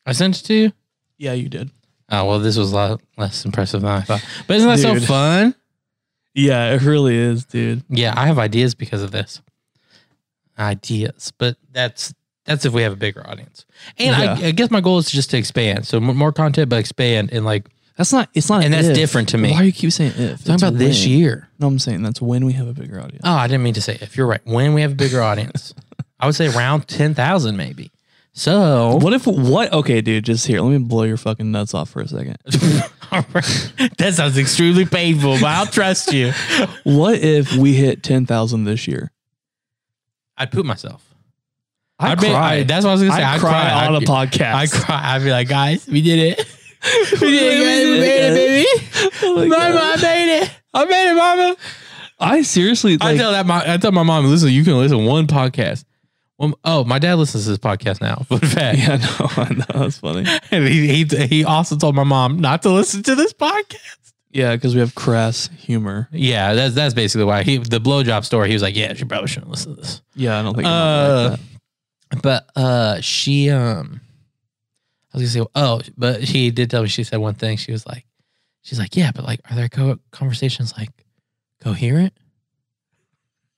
I 0.06 0.12
sent 0.12 0.40
it 0.40 0.44
to 0.46 0.54
you. 0.54 0.72
yeah, 1.18 1.34
you 1.34 1.48
did. 1.50 1.70
Oh 2.10 2.24
well, 2.24 2.38
this 2.40 2.56
was 2.56 2.72
a 2.72 2.74
lot 2.74 3.02
less 3.18 3.44
impressive 3.44 3.82
than 3.82 3.90
I 3.90 4.00
thought. 4.00 4.24
But 4.46 4.56
isn't 4.56 4.68
that 4.68 4.76
Dude. 4.94 5.02
so 5.02 5.06
fun? 5.06 5.54
Yeah, 6.34 6.72
it 6.74 6.82
really 6.82 7.16
is, 7.16 7.44
dude. 7.44 7.82
Yeah, 7.90 8.14
I 8.16 8.26
have 8.26 8.38
ideas 8.38 8.74
because 8.74 9.02
of 9.02 9.10
this. 9.10 9.40
Ideas, 10.58 11.32
but 11.38 11.56
that's 11.72 12.12
that's 12.50 12.64
if 12.64 12.72
we 12.72 12.82
have 12.82 12.92
a 12.92 12.96
bigger 12.96 13.26
audience. 13.28 13.64
And 13.98 14.14
I, 14.14 14.24
Yeah. 14.38 14.46
I 14.48 14.50
guess 14.50 14.70
my 14.70 14.80
goal 14.80 14.98
is 14.98 15.10
just 15.10 15.30
to 15.30 15.38
expand. 15.38 15.86
So 15.86 16.00
more 16.00 16.32
content, 16.32 16.68
but 16.68 16.78
expand 16.78 17.30
and 17.32 17.44
like 17.44 17.66
That's 17.96 18.12
not. 18.12 18.28
It's 18.34 18.48
not. 18.48 18.64
And 18.64 18.72
that's 18.74 18.88
if. 18.88 18.94
different 18.94 19.28
to 19.30 19.38
me. 19.38 19.52
Why 19.52 19.60
do 19.60 19.66
you 19.66 19.72
keep 19.72 19.92
saying 19.92 20.12
if? 20.16 20.44
talking 20.44 20.54
about 20.66 20.78
this 20.78 21.06
year. 21.06 21.48
No, 21.58 21.66
I'm 21.68 21.78
saying 21.78 22.02
that's 22.02 22.20
when 22.20 22.44
we 22.44 22.52
have 22.54 22.66
a 22.68 22.72
bigger 22.74 23.00
audience. 23.00 23.22
Oh, 23.24 23.32
I 23.32 23.46
didn't 23.46 23.62
mean 23.62 23.74
to 23.74 23.80
say 23.82 23.96
if 24.00 24.16
you're 24.16 24.26
right. 24.26 24.40
When 24.44 24.74
we 24.74 24.82
have 24.82 24.92
a 24.92 24.94
bigger 24.96 25.22
audience, 25.22 25.74
I 26.18 26.26
would 26.26 26.34
say 26.34 26.48
around 26.48 26.88
ten 26.88 27.14
thousand 27.14 27.56
maybe. 27.56 27.90
So 28.32 28.96
What 29.02 29.12
if 29.12 29.26
what? 29.26 29.72
Okay, 29.72 30.00
dude, 30.00 30.24
just 30.24 30.46
here. 30.46 30.60
Let 30.60 30.70
me 30.70 30.78
blow 30.78 31.02
your 31.02 31.16
fucking 31.16 31.50
nuts 31.50 31.74
off 31.74 31.90
for 31.90 32.00
a 32.00 32.08
second. 32.08 32.36
That 33.98 34.12
sounds 34.14 34.38
extremely 34.38 34.86
painful, 34.86 35.34
but 35.40 35.46
I'll 35.46 35.66
trust 35.66 36.12
you. 36.12 36.32
what 36.84 37.18
if 37.18 37.52
we 37.56 37.74
hit 37.74 38.02
ten 38.04 38.24
thousand 38.24 38.64
this 38.64 38.86
year? 38.86 39.10
I'd 40.38 40.52
poop 40.52 40.64
myself. 40.64 41.09
I'd 42.00 42.20
be- 42.20 42.28
cry. 42.28 42.54
I- 42.54 42.62
that's 42.64 42.84
what 42.84 42.90
I 42.90 42.92
was 42.94 43.02
gonna 43.02 43.14
say. 43.14 43.22
I'd 43.22 43.34
I'd 43.34 43.40
cry 43.40 43.50
cry. 43.50 43.86
on 43.86 43.94
I'd 43.96 44.02
a 44.02 44.06
podcast. 44.06 44.54
I 44.54 44.66
cry. 44.66 45.00
I'd 45.14 45.22
be 45.22 45.30
like, 45.30 45.48
guys, 45.48 45.86
we 45.86 46.00
did 46.02 46.18
it. 46.38 46.46
We 47.20 47.30
did 47.30 47.42
it, 47.42 47.62
guys. 47.62 47.86
We 47.86 48.00
made 48.00 48.22
it, 48.30 48.34
baby. 48.34 49.10
Oh 49.22 49.34
my 49.36 49.46
Mama, 49.46 49.80
I 49.82 49.96
made 50.00 50.40
it. 50.42 50.50
I 50.72 50.84
made 50.86 51.10
it, 51.10 51.14
mama. 51.14 51.56
I 52.18 52.42
seriously 52.42 52.96
I 53.00 53.04
like. 53.10 53.18
tell 53.18 53.32
that. 53.32 53.44
My, 53.46 53.62
I 53.74 53.76
tell 53.76 53.92
my 53.92 54.02
mom, 54.02 54.24
listen, 54.26 54.48
you 54.50 54.64
can 54.64 54.78
listen 54.78 54.96
to 54.98 55.04
one 55.04 55.26
podcast. 55.26 55.84
One, 56.36 56.54
oh, 56.64 56.84
my 56.84 56.98
dad 56.98 57.14
listens 57.16 57.44
to 57.44 57.50
this 57.50 57.58
podcast 57.58 58.00
now. 58.00 58.24
But 58.30 58.40
fact. 58.46 58.78
yeah, 58.78 58.96
no, 58.96 59.26
I 59.42 59.48
know 59.52 59.64
that's 59.84 59.98
funny. 59.98 60.24
And 60.50 60.66
he, 60.66 61.04
he 61.04 61.26
he 61.26 61.44
also 61.44 61.76
told 61.76 61.94
my 61.94 62.04
mom 62.04 62.38
not 62.38 62.62
to 62.62 62.70
listen 62.70 63.02
to 63.02 63.14
this 63.14 63.34
podcast. 63.34 64.12
Yeah, 64.30 64.54
because 64.54 64.74
we 64.74 64.80
have 64.80 64.94
crass 64.94 65.50
humor. 65.58 66.08
Yeah, 66.12 66.54
that's 66.54 66.74
that's 66.74 66.94
basically 66.94 67.24
why 67.24 67.42
he 67.42 67.58
the 67.58 67.78
blowjob 67.80 68.24
story. 68.24 68.48
He 68.48 68.54
was 68.54 68.62
like, 68.62 68.74
yeah, 68.76 68.94
she 68.94 69.04
probably 69.04 69.28
shouldn't 69.28 69.50
listen 69.50 69.74
to 69.74 69.80
this. 69.82 70.00
Yeah, 70.14 70.38
I 70.38 70.42
don't 70.42 70.54
think. 70.54 70.66
Uh. 70.66 71.36
But 72.22 72.50
uh, 72.56 73.00
she 73.00 73.50
um, 73.50 74.00
I 75.14 75.18
was 75.18 75.34
gonna 75.34 75.44
say, 75.44 75.50
oh, 75.54 75.80
but 75.96 76.26
she 76.26 76.50
did 76.50 76.70
tell 76.70 76.82
me. 76.82 76.88
She 76.88 77.04
said 77.04 77.18
one 77.18 77.34
thing. 77.34 77.56
She 77.56 77.72
was 77.72 77.86
like, 77.86 78.04
She's 78.62 78.78
like, 78.78 78.96
yeah, 78.96 79.10
but 79.14 79.24
like, 79.24 79.40
are 79.50 79.56
their 79.56 79.68
co- 79.68 79.98
conversations 80.10 80.74
like 80.76 80.90
coherent? 81.62 82.12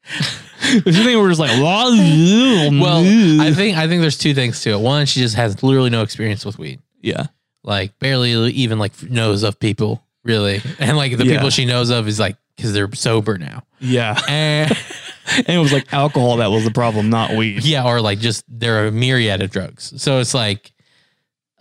if 0.05 0.85
you 0.87 0.93
think 0.93 1.19
we're 1.21 1.29
just 1.29 1.41
like, 1.41 1.51
well, 1.51 1.91
Well, 1.93 3.41
I 3.41 3.53
think 3.53 3.77
I 3.77 3.87
think 3.89 4.01
there's 4.01 4.19
two 4.19 4.35
things 4.35 4.61
to 4.63 4.71
it. 4.71 4.81
One, 4.81 5.07
she 5.07 5.21
just 5.21 5.37
has 5.37 5.63
literally 5.63 5.91
no 5.91 6.03
experience 6.03 6.45
with 6.45 6.59
weed. 6.59 6.81
yeah, 7.01 7.27
Like 7.63 7.99
barely 7.99 8.33
even 8.53 8.79
like 8.79 9.01
knows 9.03 9.43
of 9.43 9.59
people 9.59 10.03
really, 10.25 10.61
and 10.79 10.97
like 10.97 11.17
the 11.17 11.25
Yeah. 11.27 11.37
people 11.37 11.51
she 11.51 11.65
knows 11.65 11.91
of 11.91 12.09
is 12.09 12.19
like 12.21 12.37
because 12.57 12.73
they're 12.73 12.93
sober 12.95 13.39
now, 13.39 13.63
yeah. 13.81 14.21
and 14.29 14.71
and 15.37 15.49
it 15.49 15.59
was 15.59 15.73
like 15.73 15.93
alcohol 15.93 16.37
that 16.39 16.51
was 16.51 16.65
the 16.65 16.71
problem, 16.71 17.11
not 17.11 17.37
weed. 17.37 17.65
yeah, 17.65 17.85
or 17.85 18.01
like 18.01 18.19
just 18.19 18.45
there 18.49 18.83
are 18.83 18.87
a 18.87 18.93
myriad 18.93 19.43
of 19.43 19.51
drugs. 19.51 19.93
So 20.01 20.19
it's 20.19 20.35
like, 20.35 20.73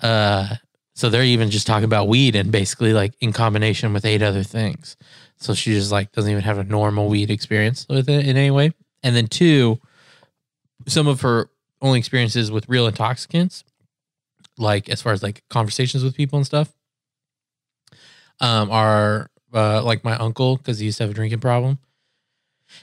uh, 0.01 0.55
so 0.95 1.09
they're 1.09 1.23
even 1.23 1.49
just 1.49 1.67
talking 1.67 1.85
about 1.85 2.07
weed 2.07 2.35
and 2.35 2.51
basically 2.51 2.93
like 2.93 3.13
in 3.21 3.33
combination 3.33 3.93
with 3.93 4.05
eight 4.05 4.21
other 4.21 4.43
things. 4.43 4.97
So 5.37 5.53
she 5.53 5.73
just 5.73 5.91
like 5.91 6.11
doesn't 6.11 6.29
even 6.29 6.43
have 6.43 6.57
a 6.57 6.63
normal 6.63 7.07
weed 7.07 7.31
experience 7.31 7.85
with 7.89 8.09
it 8.09 8.27
in 8.27 8.37
any 8.37 8.51
way. 8.51 8.73
And 9.03 9.15
then 9.15 9.27
two, 9.27 9.79
some 10.87 11.07
of 11.07 11.21
her 11.21 11.49
only 11.81 11.99
experiences 11.99 12.51
with 12.51 12.69
real 12.69 12.87
intoxicants, 12.87 13.63
like 14.57 14.89
as 14.89 15.01
far 15.01 15.13
as 15.13 15.23
like 15.23 15.43
conversations 15.49 16.03
with 16.03 16.15
people 16.15 16.37
and 16.37 16.45
stuff, 16.45 16.71
um, 18.39 18.69
are 18.69 19.29
uh, 19.53 19.83
like 19.83 20.03
my 20.03 20.15
uncle 20.17 20.57
because 20.57 20.79
he 20.79 20.85
used 20.85 20.97
to 20.97 21.03
have 21.03 21.11
a 21.11 21.13
drinking 21.15 21.39
problem, 21.39 21.79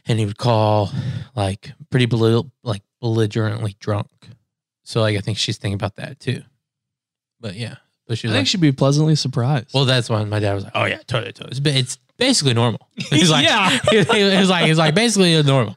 and 0.07 0.18
he 0.18 0.26
would 0.26 0.39
call 0.39 0.91
like 1.34 1.72
pretty 1.91 2.07
belli- 2.07 2.51
like 2.62 2.82
belligerently 3.01 3.76
drunk. 3.80 4.09
So 4.84 5.01
like 5.01 5.16
I 5.16 5.20
think 5.20 5.39
she's 5.39 5.59
thinking 5.59 5.74
about 5.74 5.97
that 5.97 6.18
too. 6.20 6.43
But 7.41 7.55
yeah, 7.55 7.76
but 8.07 8.18
she 8.18 8.26
I 8.26 8.30
was 8.30 8.34
think 8.34 8.41
like, 8.43 8.47
she'd 8.49 8.61
be 8.61 8.72
pleasantly 8.72 9.14
surprised. 9.14 9.70
well, 9.74 9.84
that's 9.84 10.09
when 10.11 10.28
my 10.28 10.41
dad 10.41 10.55
was 10.55 10.64
like, 10.64 10.72
"Oh 10.74 10.84
yeah, 10.86 10.99
totally, 11.07 11.32
totally. 11.32 11.51
It's, 11.53 11.61
ba- 11.61 11.76
it's 11.78 11.99
basically 12.16 12.55
normal." 12.55 12.89
He's 12.97 13.30
like, 13.30 13.45
Yeah. 13.45 13.68
he, 13.91 14.03
he 14.03 14.36
was 14.39 14.51
like, 14.51 14.66
he's 14.66 14.78
like 14.78 14.95
basically 14.95 15.41
normal. 15.43 15.76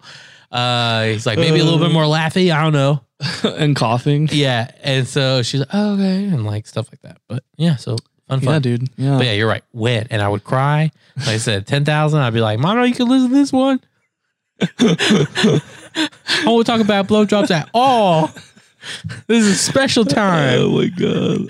Uh, 0.52 1.06
he's 1.06 1.26
like 1.26 1.38
maybe 1.38 1.60
a 1.60 1.64
little 1.64 1.80
bit 1.80 1.92
more 1.92 2.04
laughy. 2.04 2.52
I 2.54 2.64
don't 2.64 2.74
know. 2.74 3.02
and 3.44 3.76
coughing. 3.76 4.28
Yeah, 4.32 4.72
and 4.84 5.08
so 5.08 5.44
she's 5.44 5.60
like, 5.62 5.70
oh, 5.74 5.94
"Okay," 5.94 6.24
and 6.26 6.46
like 6.46 6.66
stuff 6.68 6.90
like 6.92 7.02
that. 7.04 7.20
But 7.28 7.44
yeah, 7.56 7.76
so 7.76 7.96
fun, 8.28 8.40
fun. 8.42 8.54
Yeah, 8.56 8.60
dude. 8.60 8.90
Yeah. 8.98 9.18
But 9.18 9.28
yeah, 9.28 9.34
you're 9.34 9.48
right. 9.48 9.64
Wet, 9.74 10.08
and 10.10 10.22
I 10.22 10.28
would 10.28 10.44
cry. 10.44 10.92
Like 11.18 11.28
I 11.28 11.38
said, 11.38 11.68
ten 11.68 11.86
thousand. 11.86 12.20
I'd 12.22 12.34
be 12.34 12.42
like, 12.42 12.60
"Mono, 12.60 12.84
you 12.84 12.96
can 12.96 13.08
listen 13.08 13.30
to 13.30 13.36
this 13.36 13.54
one." 13.54 13.80
I 14.62 16.44
won't 16.46 16.68
talk 16.68 16.82
about 16.82 17.08
blowjobs 17.08 17.52
at 17.52 17.70
all. 17.74 18.28
This 19.28 19.46
is 19.46 19.50
a 19.50 19.56
special 19.56 20.06
time. 20.06 20.60
Oh 20.60 20.70
my 20.78 20.88
god, 20.88 21.50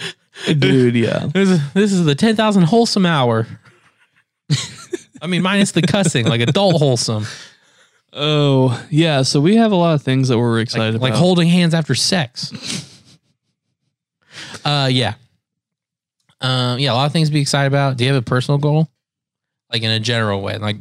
dude. 0.59 0.95
Yeah. 0.95 1.28
This 1.34 1.49
is, 1.49 1.74
this 1.74 1.93
is 1.93 2.05
the 2.05 2.16
10,000 2.16 2.64
wholesome 2.64 3.05
hour. 3.05 3.47
I 5.22 5.28
mean, 5.28 5.41
minus 5.41 5.72
the 5.72 5.82
cussing, 5.82 6.26
like 6.26 6.41
adult 6.41 6.78
wholesome. 6.78 7.26
Oh 8.14 8.86
yeah. 8.89 9.22
So 9.22 9.39
we 9.39 9.55
have 9.55 9.72
a 9.72 9.76
lot 9.76 9.93
of 9.93 10.01
things 10.01 10.28
that 10.28 10.38
we're 10.38 10.59
excited 10.59 11.01
Like, 11.01 11.12
like 11.12 11.20
holding 11.20 11.47
hands 11.47 11.74
after 11.74 11.95
sex. 11.95 12.51
Uh, 14.66 14.89
yeah. 14.91 15.14
Um, 16.41 16.80
yeah, 16.80 16.91
a 16.91 16.95
lot 16.95 17.05
of 17.05 17.14
things 17.14 17.30
to 17.30 17.34
be 17.34 17.41
excited 17.41 17.68
about. 17.68 17.97
Do 17.97 18.03
you 18.03 18.14
have 18.14 18.22
a 18.22 18.26
personal 18.26 18.57
goal? 18.57 18.89
Like 19.72 19.84
in 19.84 19.91
a 19.91 19.99
general 19.99 20.41
way, 20.41 20.57
like 20.57 20.78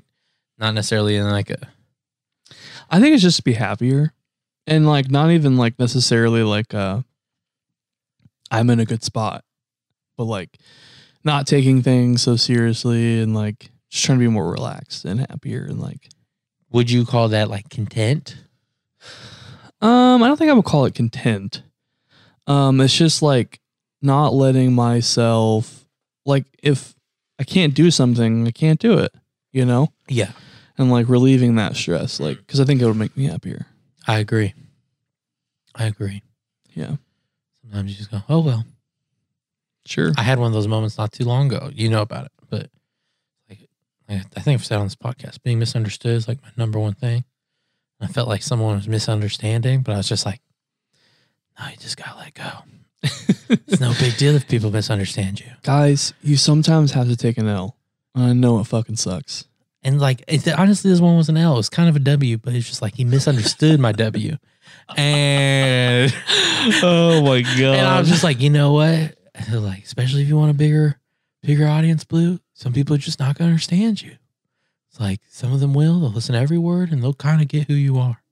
not 0.58 0.74
necessarily 0.74 1.16
in 1.16 1.28
like 1.30 1.50
a, 1.50 1.68
I 2.90 3.00
think 3.00 3.14
it's 3.14 3.22
just 3.22 3.36
to 3.38 3.42
be 3.42 3.52
happier, 3.52 4.12
and 4.66 4.86
like 4.86 5.10
not 5.10 5.30
even 5.30 5.56
like 5.56 5.78
necessarily 5.78 6.42
like 6.42 6.74
uh, 6.74 7.02
I'm 8.50 8.70
in 8.70 8.80
a 8.80 8.84
good 8.84 9.04
spot, 9.04 9.44
but 10.16 10.24
like 10.24 10.58
not 11.24 11.46
taking 11.46 11.82
things 11.82 12.22
so 12.22 12.36
seriously 12.36 13.20
and 13.20 13.34
like 13.34 13.70
just 13.90 14.04
trying 14.04 14.18
to 14.18 14.24
be 14.24 14.28
more 14.28 14.50
relaxed 14.50 15.04
and 15.04 15.20
happier 15.20 15.64
and 15.64 15.78
like 15.80 16.08
would 16.70 16.90
you 16.90 17.04
call 17.04 17.28
that 17.28 17.50
like 17.50 17.68
content? 17.68 18.36
Um, 19.80 20.22
I 20.22 20.28
don't 20.28 20.36
think 20.36 20.50
I 20.50 20.54
would 20.54 20.64
call 20.64 20.84
it 20.84 20.94
content. 20.94 21.62
Um, 22.46 22.80
it's 22.80 22.96
just 22.96 23.22
like 23.22 23.60
not 24.02 24.32
letting 24.32 24.72
myself 24.72 25.86
like 26.24 26.44
if 26.62 26.94
I 27.38 27.44
can't 27.44 27.74
do 27.74 27.90
something, 27.90 28.46
I 28.46 28.50
can't 28.50 28.78
do 28.78 28.98
it, 28.98 29.12
you 29.52 29.64
know? 29.64 29.92
Yeah, 30.08 30.32
And 30.80 30.90
like 30.90 31.10
relieving 31.10 31.56
that 31.56 31.76
stress, 31.76 32.18
like 32.18 32.38
because 32.38 32.58
I 32.58 32.64
think 32.64 32.80
it 32.80 32.86
would 32.86 32.96
make 32.96 33.14
me 33.14 33.26
happier. 33.26 33.66
I 34.08 34.18
agree. 34.18 34.54
I 35.74 35.84
agree. 35.84 36.22
Yeah. 36.72 36.96
Sometimes 37.60 37.90
you 37.90 37.98
just 37.98 38.10
go, 38.10 38.22
oh, 38.30 38.40
well. 38.40 38.64
Sure. 39.84 40.12
I 40.16 40.22
had 40.22 40.38
one 40.38 40.46
of 40.46 40.54
those 40.54 40.66
moments 40.66 40.96
not 40.96 41.12
too 41.12 41.24
long 41.24 41.52
ago. 41.52 41.70
You 41.70 41.90
know 41.90 42.00
about 42.00 42.24
it, 42.26 42.32
but 42.48 42.70
like 43.48 43.68
I 44.08 44.40
think 44.40 44.58
I've 44.58 44.64
said 44.64 44.78
on 44.78 44.86
this 44.86 44.96
podcast, 44.96 45.42
being 45.42 45.58
misunderstood 45.58 46.16
is 46.16 46.26
like 46.26 46.40
my 46.42 46.48
number 46.56 46.78
one 46.78 46.94
thing. 46.94 47.24
I 48.00 48.06
felt 48.06 48.28
like 48.28 48.42
someone 48.42 48.76
was 48.76 48.88
misunderstanding, 48.88 49.82
but 49.82 49.92
I 49.92 49.98
was 49.98 50.08
just 50.08 50.24
like, 50.24 50.40
no, 51.58 51.66
you 51.68 51.76
just 51.76 51.98
gotta 51.98 52.18
let 52.18 52.32
go. 52.32 52.50
it's 53.66 53.80
no 53.80 53.92
big 54.00 54.16
deal 54.16 54.34
if 54.34 54.48
people 54.48 54.70
misunderstand 54.70 55.40
you. 55.40 55.48
Guys, 55.62 56.14
you 56.22 56.38
sometimes 56.38 56.92
have 56.92 57.08
to 57.08 57.16
take 57.16 57.36
an 57.36 57.48
L. 57.48 57.76
I 58.14 58.32
know 58.32 58.60
it 58.60 58.64
fucking 58.64 58.96
sucks. 58.96 59.46
And 59.82 60.00
like, 60.00 60.22
it, 60.28 60.46
honestly, 60.48 60.90
this 60.90 61.00
one 61.00 61.16
was 61.16 61.28
an 61.28 61.36
L. 61.36 61.54
It 61.54 61.56
was 61.56 61.70
kind 61.70 61.88
of 61.88 61.96
a 61.96 62.00
W, 62.00 62.36
but 62.36 62.54
it's 62.54 62.68
just 62.68 62.82
like 62.82 62.94
he 62.94 63.04
misunderstood 63.04 63.80
my 63.80 63.92
W, 63.92 64.36
and 64.96 66.14
oh 66.82 67.22
my 67.22 67.40
god. 67.42 67.76
and 67.76 67.86
I 67.86 67.98
was 67.98 68.08
just 68.08 68.24
like, 68.24 68.40
you 68.40 68.50
know 68.50 68.72
what? 68.72 69.16
Like, 69.50 69.84
especially 69.84 70.22
if 70.22 70.28
you 70.28 70.36
want 70.36 70.50
a 70.50 70.54
bigger, 70.54 71.00
bigger 71.42 71.66
audience, 71.66 72.04
Blue. 72.04 72.40
Some 72.52 72.74
people 72.74 72.94
are 72.94 72.98
just 72.98 73.18
not 73.18 73.38
gonna 73.38 73.48
understand 73.50 74.02
you. 74.02 74.16
It's 74.90 75.00
like 75.00 75.20
some 75.30 75.52
of 75.52 75.60
them 75.60 75.72
will. 75.72 76.00
They'll 76.00 76.10
listen 76.10 76.34
to 76.34 76.40
every 76.40 76.58
word 76.58 76.92
and 76.92 77.02
they'll 77.02 77.14
kind 77.14 77.40
of 77.40 77.48
get 77.48 77.68
who 77.68 77.74
you 77.74 77.98
are. 77.98 78.22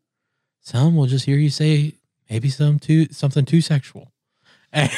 Some 0.60 0.96
will 0.96 1.06
just 1.06 1.24
hear 1.24 1.38
you 1.38 1.48
say 1.48 1.94
maybe 2.28 2.50
some 2.50 2.78
too 2.78 3.06
something 3.10 3.46
too 3.46 3.62
sexual, 3.62 4.12
and, 4.72 4.90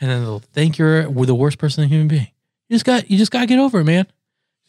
then 0.00 0.22
they'll 0.22 0.38
think 0.38 0.78
you're 0.78 1.02
the 1.02 1.34
worst 1.34 1.58
person 1.58 1.84
in 1.84 1.90
human 1.90 2.08
being. 2.08 2.28
You 2.68 2.76
just 2.76 2.86
got 2.86 3.10
you 3.10 3.18
just 3.18 3.30
got 3.30 3.40
to 3.40 3.46
get 3.46 3.58
over 3.58 3.80
it, 3.80 3.84
man. 3.84 4.06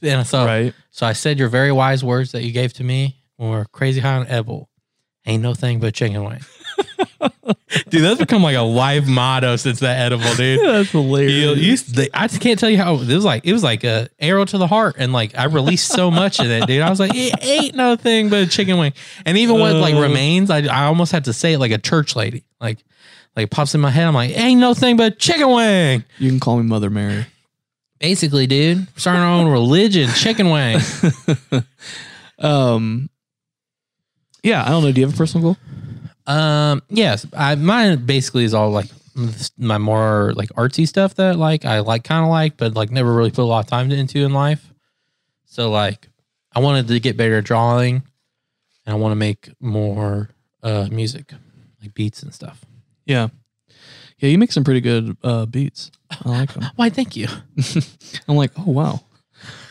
And 0.02 0.26
so 0.26 0.46
right. 0.46 0.74
so 0.90 1.06
I 1.06 1.14
said 1.14 1.38
your 1.40 1.50
very 1.50 1.72
wise 1.72 2.04
words 2.04 2.32
that 2.32 2.44
you 2.44 2.52
gave 2.52 2.74
to 2.74 2.84
me 2.84 3.18
when 3.38 3.50
we 3.52 3.56
were 3.56 3.66
crazy 3.66 4.00
high 4.00 4.16
on 4.16 4.28
edible. 4.28 4.70
Ain't 5.26 5.44
no 5.44 5.54
thing 5.54 5.80
but 5.80 5.94
chicken 5.94 6.24
wing. 6.24 6.40
dude, 7.90 8.04
that's 8.04 8.20
become 8.20 8.42
like 8.44 8.56
a 8.56 8.62
life 8.62 9.08
motto 9.08 9.56
since 9.56 9.80
that 9.82 10.00
edible, 10.00 10.34
dude. 10.36 10.60
That's 10.66 10.90
hilarious. 10.92 11.58
You, 11.60 11.72
you, 11.72 11.78
they, 11.78 12.10
I 12.14 12.28
just 12.28 12.42
can't 12.42 12.60
tell 12.60 12.70
you 12.70 12.78
how 12.78 12.96
it 12.96 13.08
was 13.08 13.26
like. 13.26 13.46
It 13.46 13.54
was 13.54 13.64
like 13.64 13.84
a 13.84 14.10
arrow 14.20 14.46
to 14.46 14.58
the 14.58 14.68
heart, 14.68 14.96
and 14.98 15.14
like 15.14 15.38
I 15.38 15.46
released 15.46 15.90
so 15.90 16.10
much 16.10 16.40
of 16.40 16.48
it, 16.48 16.66
dude. 16.68 16.82
I 16.82 16.90
was 16.90 17.00
like, 17.00 17.12
it 17.14 17.36
ain't 17.44 17.76
no 17.76 17.96
thing 17.96 18.30
but 18.30 18.44
a 18.44 18.48
chicken 18.48 18.78
wing. 18.78 18.94
And 19.26 19.38
even 19.38 19.60
with 19.60 19.76
like 19.76 19.96
Uh. 19.96 20.02
remains, 20.02 20.50
I, 20.50 20.60
I 20.64 20.86
almost 20.86 21.12
had 21.12 21.26
to 21.26 21.34
say 21.34 21.54
it 21.54 21.60
like 21.60 21.72
a 21.72 21.78
church 21.78 22.16
lady. 22.16 22.44
Like, 22.60 22.80
like 23.36 23.46
it 23.46 23.52
pops 23.52 23.76
in 23.76 23.82
my 23.82 23.92
head. 23.92 24.08
I'm 24.08 24.14
like, 24.14 24.38
ain't 24.38 24.60
no 24.60 24.74
thing 24.74 24.98
but 24.98 25.20
chicken 25.20 25.50
wing. 25.52 26.04
you 26.18 26.30
can 26.30 26.40
call 26.40 26.58
me 26.58 26.64
Mother 26.64 26.90
Mary. 26.90 27.26
Basically, 28.02 28.48
dude, 28.48 28.88
starting 28.98 29.22
our 29.22 29.30
own 29.30 29.52
religion, 29.52 30.10
chicken 30.10 30.50
wing. 30.50 30.80
Um 32.40 33.10
Yeah, 34.44 34.64
I 34.66 34.70
don't 34.70 34.84
know. 34.84 34.92
Do 34.92 35.00
you 35.00 35.06
have 35.06 35.14
a 35.14 35.18
personal 35.18 35.54
goal? 35.54 35.58
Um, 36.26 36.82
yes, 36.90 37.26
I 37.38 37.56
mine 37.56 38.06
basically 38.06 38.44
is 38.44 38.54
all 38.56 38.72
like 38.72 38.88
my 39.58 39.78
more 39.78 40.34
like 40.36 40.50
artsy 40.50 40.88
stuff 40.88 41.16
that 41.16 41.36
like 41.38 41.66
I 41.66 41.80
like 41.80 42.04
kind 42.04 42.24
of 42.24 42.30
like, 42.32 42.58
but 42.58 42.74
like 42.74 42.90
never 42.92 43.14
really 43.14 43.32
put 43.32 43.44
a 43.44 43.46
lot 43.46 43.64
of 43.66 43.70
time 43.70 43.92
into 43.92 44.20
in 44.26 44.34
life. 44.34 44.74
So 45.46 45.70
like, 45.70 46.08
I 46.54 46.60
wanted 46.60 46.88
to 46.88 47.00
get 47.00 47.18
better 47.18 47.38
at 47.38 47.44
drawing, 47.44 48.04
and 48.86 48.96
I 48.96 48.96
want 48.96 49.12
to 49.12 49.18
make 49.18 49.50
more 49.60 50.30
uh 50.64 50.88
music, 50.92 51.34
like 51.82 51.94
beats 51.94 52.24
and 52.24 52.34
stuff. 52.34 52.66
Yeah. 53.06 53.30
Yeah, 54.22 54.30
you 54.30 54.38
make 54.38 54.52
some 54.52 54.64
pretty 54.64 54.82
good 54.82 55.18
uh, 55.24 55.48
beats. 55.48 55.92
I 56.24 56.30
like 56.30 56.54
them. 56.54 56.64
Why? 56.76 56.90
Thank 56.90 57.16
you. 57.16 57.28
I'm 58.28 58.36
like, 58.36 58.52
oh 58.58 58.72
wow. 58.72 59.02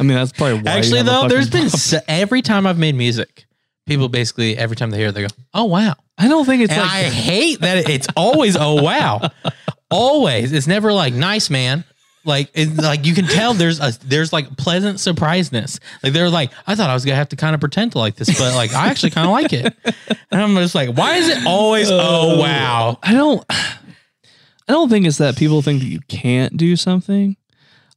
I 0.01 0.03
mean, 0.03 0.16
that's 0.16 0.32
probably 0.32 0.62
why. 0.62 0.78
Actually, 0.78 0.98
have 0.98 1.07
though, 1.07 1.28
There's 1.28 1.48
been 1.48 1.70
pop- 1.70 1.74
s 1.74 1.94
every 2.09 2.42
time 2.42 2.66
I've 2.66 2.78
made 2.78 2.96
music, 2.96 3.46
people 3.86 4.09
basically 4.09 4.59
every 4.59 4.74
time 4.74 4.90
they 4.90 4.98
hear 4.98 5.09
it, 5.09 5.12
they 5.12 5.22
go, 5.22 5.28
"Oh 5.55 5.66
wow." 5.66 5.94
I 6.18 6.26
don't 6.26 6.44
think 6.44 6.62
it's 6.62 6.72
and 6.72 6.82
like 6.82 6.90
I 6.90 7.03
hate 7.05 7.61
that 7.61 7.88
it's 7.88 8.09
always 8.16 8.57
oh 8.59 8.82
wow, 8.82 9.30
always. 9.90 10.53
It's 10.53 10.66
never 10.66 10.92
like 10.92 11.14
nice 11.14 11.51
man. 11.51 11.84
Like 12.24 12.51
it's 12.53 12.76
like 12.76 13.07
you 13.07 13.14
can 13.14 13.26
tell 13.26 13.55
there's 13.55 13.78
a 13.78 13.92
there's 14.05 14.32
like 14.32 14.57
pleasant 14.57 14.98
surpriseness. 14.98 15.78
Like 16.03 16.12
they're 16.12 16.28
like 16.28 16.51
I 16.66 16.74
thought 16.74 16.90
I 16.90 16.94
was 16.94 17.05
gonna 17.05 17.16
have 17.16 17.28
to 17.28 17.36
kind 17.36 17.55
of 17.55 17.61
pretend 17.61 17.92
to 17.92 17.98
like 17.98 18.16
this, 18.16 18.36
but 18.36 18.55
like 18.57 18.74
I 18.74 18.88
actually 18.88 19.11
kind 19.11 19.26
of 19.26 19.32
like 19.32 19.53
it. 19.53 19.74
And 20.32 20.42
I'm 20.42 20.55
just 20.57 20.74
like, 20.74 20.96
why 20.96 21.16
is 21.16 21.28
it 21.28 21.46
always 21.46 21.88
oh 21.90 22.38
wow? 22.40 22.98
I 23.03 23.12
don't. 23.14 23.44
I 24.71 24.73
don't 24.73 24.89
think 24.89 25.05
it's 25.05 25.18
that 25.18 25.37
people 25.37 25.62
think 25.62 25.81
that 25.81 25.89
you 25.89 25.99
can't 26.07 26.57
do 26.57 26.77
something. 26.77 27.37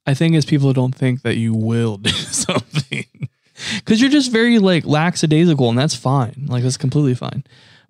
I 0.07 0.15
think 0.15 0.33
it's 0.33 0.43
people 0.45 0.73
don't 0.73 0.93
think 0.95 1.21
that 1.21 1.37
you 1.37 1.53
will 1.53 1.97
do 2.09 2.09
something 2.09 3.05
because 3.75 4.01
you're 4.01 4.09
just 4.09 4.31
very 4.31 4.57
like 4.57 4.83
lackadaisical, 4.83 5.69
and 5.69 5.77
that's 5.77 5.93
fine. 5.95 6.47
Like 6.47 6.63
that's 6.63 6.77
completely 6.77 7.13
fine. 7.13 7.43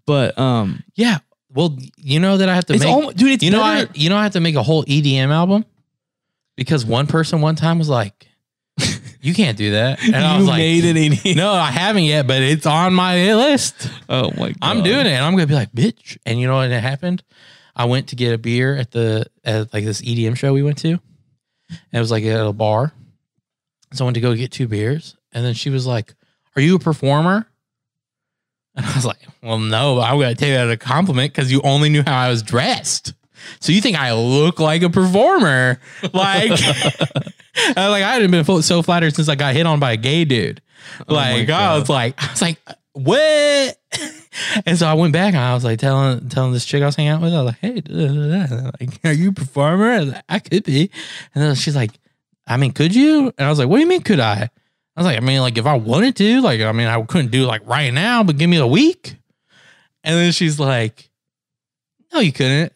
But 0.05 0.37
um, 0.37 0.83
Yeah. 0.95 1.19
Well, 1.55 1.77
you 1.95 2.19
know 2.19 2.35
that 2.37 2.49
I 2.49 2.55
have 2.55 2.65
to 2.65 2.73
it's 2.73 2.83
make. 2.83 2.91
almost, 2.91 3.15
dude. 3.15 3.31
It's 3.31 3.43
you 3.43 3.51
know 3.51 3.61
I 3.61 3.87
you 3.93 4.09
know 4.09 4.17
I 4.17 4.23
have 4.23 4.33
to 4.33 4.41
make 4.41 4.55
a 4.55 4.63
whole 4.63 4.83
EDM 4.83 5.29
album. 5.29 5.63
because 6.57 6.85
one 6.85 7.07
person 7.07 7.39
one 7.39 7.55
time 7.55 7.77
was 7.79 7.87
like, 7.87 8.27
"You 9.21 9.33
can't 9.33 9.57
do 9.57 9.71
that," 9.71 10.03
and 10.03 10.15
I 10.15 10.35
was 10.39 10.47
like, 10.47 10.61
an. 10.61 11.35
"No, 11.37 11.53
I 11.53 11.71
haven't 11.71 12.03
yet, 12.03 12.27
but 12.27 12.41
it's 12.41 12.65
on 12.65 12.93
my 12.93 13.33
list. 13.35 13.87
Oh 14.09 14.31
my 14.31 14.49
god. 14.49 14.57
I'm 14.61 14.83
doing 14.83 15.05
it." 15.05 15.13
And 15.13 15.23
I'm 15.23 15.33
gonna 15.33 15.47
be 15.47 15.53
like, 15.53 15.71
"Bitch!" 15.71 16.17
And 16.25 16.39
you 16.39 16.47
know 16.47 16.55
what 16.55 16.69
happened? 16.71 17.23
I 17.75 17.85
went 17.85 18.09
to 18.09 18.15
get 18.15 18.33
a 18.33 18.37
beer 18.37 18.75
at 18.75 18.91
the 18.91 19.25
at 19.43 19.73
like 19.73 19.83
this 19.85 20.01
EDM 20.01 20.37
show 20.37 20.53
we 20.53 20.63
went 20.63 20.77
to. 20.79 20.89
And 21.69 21.79
it 21.93 21.99
was 21.99 22.11
like 22.11 22.23
at 22.23 22.45
a 22.45 22.53
bar. 22.53 22.91
So 23.93 24.03
I 24.03 24.07
went 24.07 24.15
to 24.15 24.21
go 24.21 24.35
get 24.35 24.51
two 24.51 24.67
beers, 24.67 25.15
and 25.31 25.43
then 25.45 25.53
she 25.53 25.69
was 25.69 25.85
like, 25.87 26.13
"Are 26.55 26.61
you 26.61 26.75
a 26.75 26.79
performer?" 26.79 27.47
And 28.75 28.85
I 28.85 28.95
was 28.95 29.05
like, 29.05 29.19
"Well, 29.43 29.59
no, 29.59 29.99
I'm 29.99 30.19
gonna 30.19 30.33
take 30.33 30.51
that 30.53 30.65
as 30.67 30.73
a 30.73 30.77
compliment 30.77 31.31
because 31.31 31.51
you 31.51 31.61
only 31.63 31.89
knew 31.89 32.01
how 32.03 32.17
I 32.19 32.29
was 32.29 32.41
dressed." 32.41 33.13
So 33.59 33.71
you 33.71 33.81
think 33.81 33.97
I 33.99 34.13
look 34.13 34.59
like 34.59 34.81
a 34.83 34.89
performer? 34.89 35.79
Like, 36.13 36.51
I, 37.77 37.87
like 37.87 38.03
I 38.03 38.13
hadn't 38.13 38.31
been 38.31 38.61
so 38.63 38.81
flattered 38.81 39.13
since 39.15 39.29
I 39.29 39.35
got 39.35 39.53
hit 39.53 39.65
on 39.67 39.79
by 39.79 39.91
a 39.91 39.97
gay 39.97 40.25
dude. 40.25 40.61
Oh 41.07 41.13
Like 41.13 41.41
I 41.43 41.45
God. 41.45 41.79
was 41.81 41.89
like, 41.89 42.23
I 42.23 42.31
was 42.31 42.41
like, 42.41 42.57
what? 42.93 43.79
And 44.65 44.77
so 44.77 44.87
I 44.87 44.95
went 44.95 45.13
back 45.13 45.35
and 45.35 45.43
I 45.43 45.53
was 45.53 45.63
like 45.63 45.77
telling 45.77 46.27
telling 46.29 46.53
this 46.53 46.65
chick 46.65 46.81
I 46.81 46.87
was 46.87 46.95
hanging 46.95 47.11
out 47.11 47.21
with, 47.21 47.33
I 47.33 47.43
was 47.43 47.53
like, 47.53 47.59
hey, 47.59 47.81
like, 47.87 48.99
are 49.03 49.11
you 49.11 49.29
a 49.29 49.33
performer? 49.33 49.91
I, 49.91 49.99
like, 49.99 50.23
I 50.27 50.39
could 50.39 50.63
be. 50.63 50.89
And 51.35 51.43
then 51.43 51.55
she's 51.55 51.75
like, 51.75 51.91
I 52.47 52.57
mean, 52.57 52.71
could 52.71 52.95
you? 52.95 53.31
And 53.37 53.45
I 53.45 53.49
was 53.49 53.59
like, 53.59 53.67
what 53.67 53.77
do 53.77 53.81
you 53.81 53.87
mean 53.87 54.01
could 54.01 54.19
I? 54.19 54.49
I 54.95 54.99
was 54.99 55.05
like, 55.05 55.17
I 55.17 55.21
mean, 55.21 55.41
like 55.41 55.57
if 55.57 55.65
I 55.65 55.75
wanted 55.75 56.15
to, 56.17 56.41
like, 56.41 56.61
I 56.61 56.71
mean, 56.71 56.87
I 56.87 57.01
couldn't 57.03 57.31
do 57.31 57.45
like 57.45 57.61
right 57.67 57.93
now, 57.93 58.23
but 58.23 58.37
give 58.37 58.49
me 58.49 58.57
a 58.57 58.67
week. 58.67 59.15
And 60.03 60.15
then 60.15 60.31
she's 60.31 60.59
like, 60.59 61.09
no, 62.11 62.19
you 62.19 62.31
couldn't. 62.31 62.73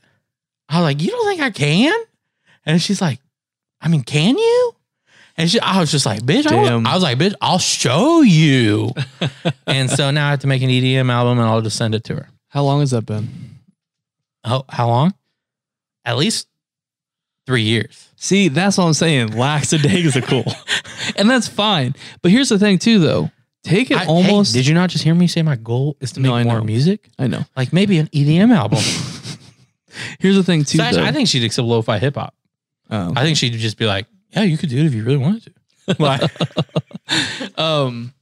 I 0.70 0.80
was 0.80 0.84
like, 0.84 1.02
you 1.02 1.10
don't 1.10 1.28
think 1.28 1.42
I 1.42 1.52
can? 1.52 1.94
And 2.66 2.82
she's 2.82 3.02
like, 3.02 3.20
I 3.82 3.88
mean, 3.88 4.04
can 4.04 4.38
you? 4.38 4.76
And 5.40 5.50
she, 5.50 5.60
I 5.60 5.80
was 5.80 5.92
just 5.92 6.06
like, 6.06 6.22
bitch, 6.22 6.48
I, 6.48 6.50
Damn. 6.50 6.84
wa- 6.84 6.90
I 6.90 6.94
was 6.96 7.04
like, 7.04 7.18
bitch, 7.20 7.36
I'll 7.42 7.60
show 7.60 8.22
you. 8.22 8.92
and 9.68 9.90
so 9.90 10.10
now 10.10 10.28
I 10.28 10.32
have 10.32 10.40
to 10.40 10.48
make 10.48 10.64
an 10.64 10.70
EDM 10.70 11.12
album 11.12 11.38
and 11.40 11.48
I'll 11.48 11.62
just 11.62 11.78
send 11.78 11.94
it 11.94 12.04
to 12.06 12.16
her. 12.16 12.30
How 12.48 12.64
long 12.64 12.80
has 12.80 12.92
that 12.92 13.06
been? 13.06 13.30
Oh, 14.44 14.64
how 14.70 14.88
long? 14.88 15.14
At 16.06 16.18
least 16.18 16.48
three 17.46 17.62
years. 17.64 18.10
See, 18.16 18.48
that's 18.48 18.78
what 18.80 18.86
I'm 18.86 18.94
saying. 18.94 19.38
Lackadaisical. 19.38 20.44
Cool. 20.44 20.54
and 21.18 21.30
that's 21.30 21.48
fine. 21.48 21.94
But 22.24 22.32
here's 22.32 22.50
the 22.50 22.58
thing 22.58 22.80
too 22.80 22.98
though. 23.00 23.30
Take 23.64 23.92
it 23.92 23.98
I- 23.98 24.06
hey, 24.06 24.08
almost 24.08 24.54
did 24.54 24.66
you 24.66 24.74
not 24.74 24.90
just 24.90 25.04
hear 25.04 25.14
me 25.14 25.28
say 25.28 25.42
my 25.44 25.56
goal 25.58 25.98
is 26.00 26.14
to 26.14 26.20
make 26.20 26.30
No, 26.32 26.44
more 26.46 26.60
know. 26.60 26.64
music? 26.64 27.10
I 27.20 27.28
know. 27.28 27.44
Like 27.56 27.74
maybe 27.74 28.00
an 28.00 28.08
EDM 28.08 28.56
album. 28.56 28.80
Here's 30.20 30.36
the 30.36 30.44
thing 30.44 30.64
too 30.64 30.78
So 30.78 30.84
actually, 30.84 31.02
though. 31.04 31.08
I 31.08 31.12
think 31.12 31.28
she'd 31.28 31.44
accept 31.44 31.68
lo-fi 31.68 32.00
hip 32.00 32.16
hop. 32.16 32.34
Oh. 32.90 33.14
I 33.16 33.24
think 33.24 33.38
she'd 33.38 33.54
just 33.54 33.78
be 33.78 33.86
like, 33.86 34.06
yeah, 34.40 34.44
you 34.44 34.58
could 34.58 34.70
do 34.70 34.78
it 34.78 34.86
if 34.86 34.94
you 34.94 35.04
really 35.04 35.18
wanted 35.18 35.44
to. 35.44 35.52
Like, 36.00 36.30
um 37.58 38.14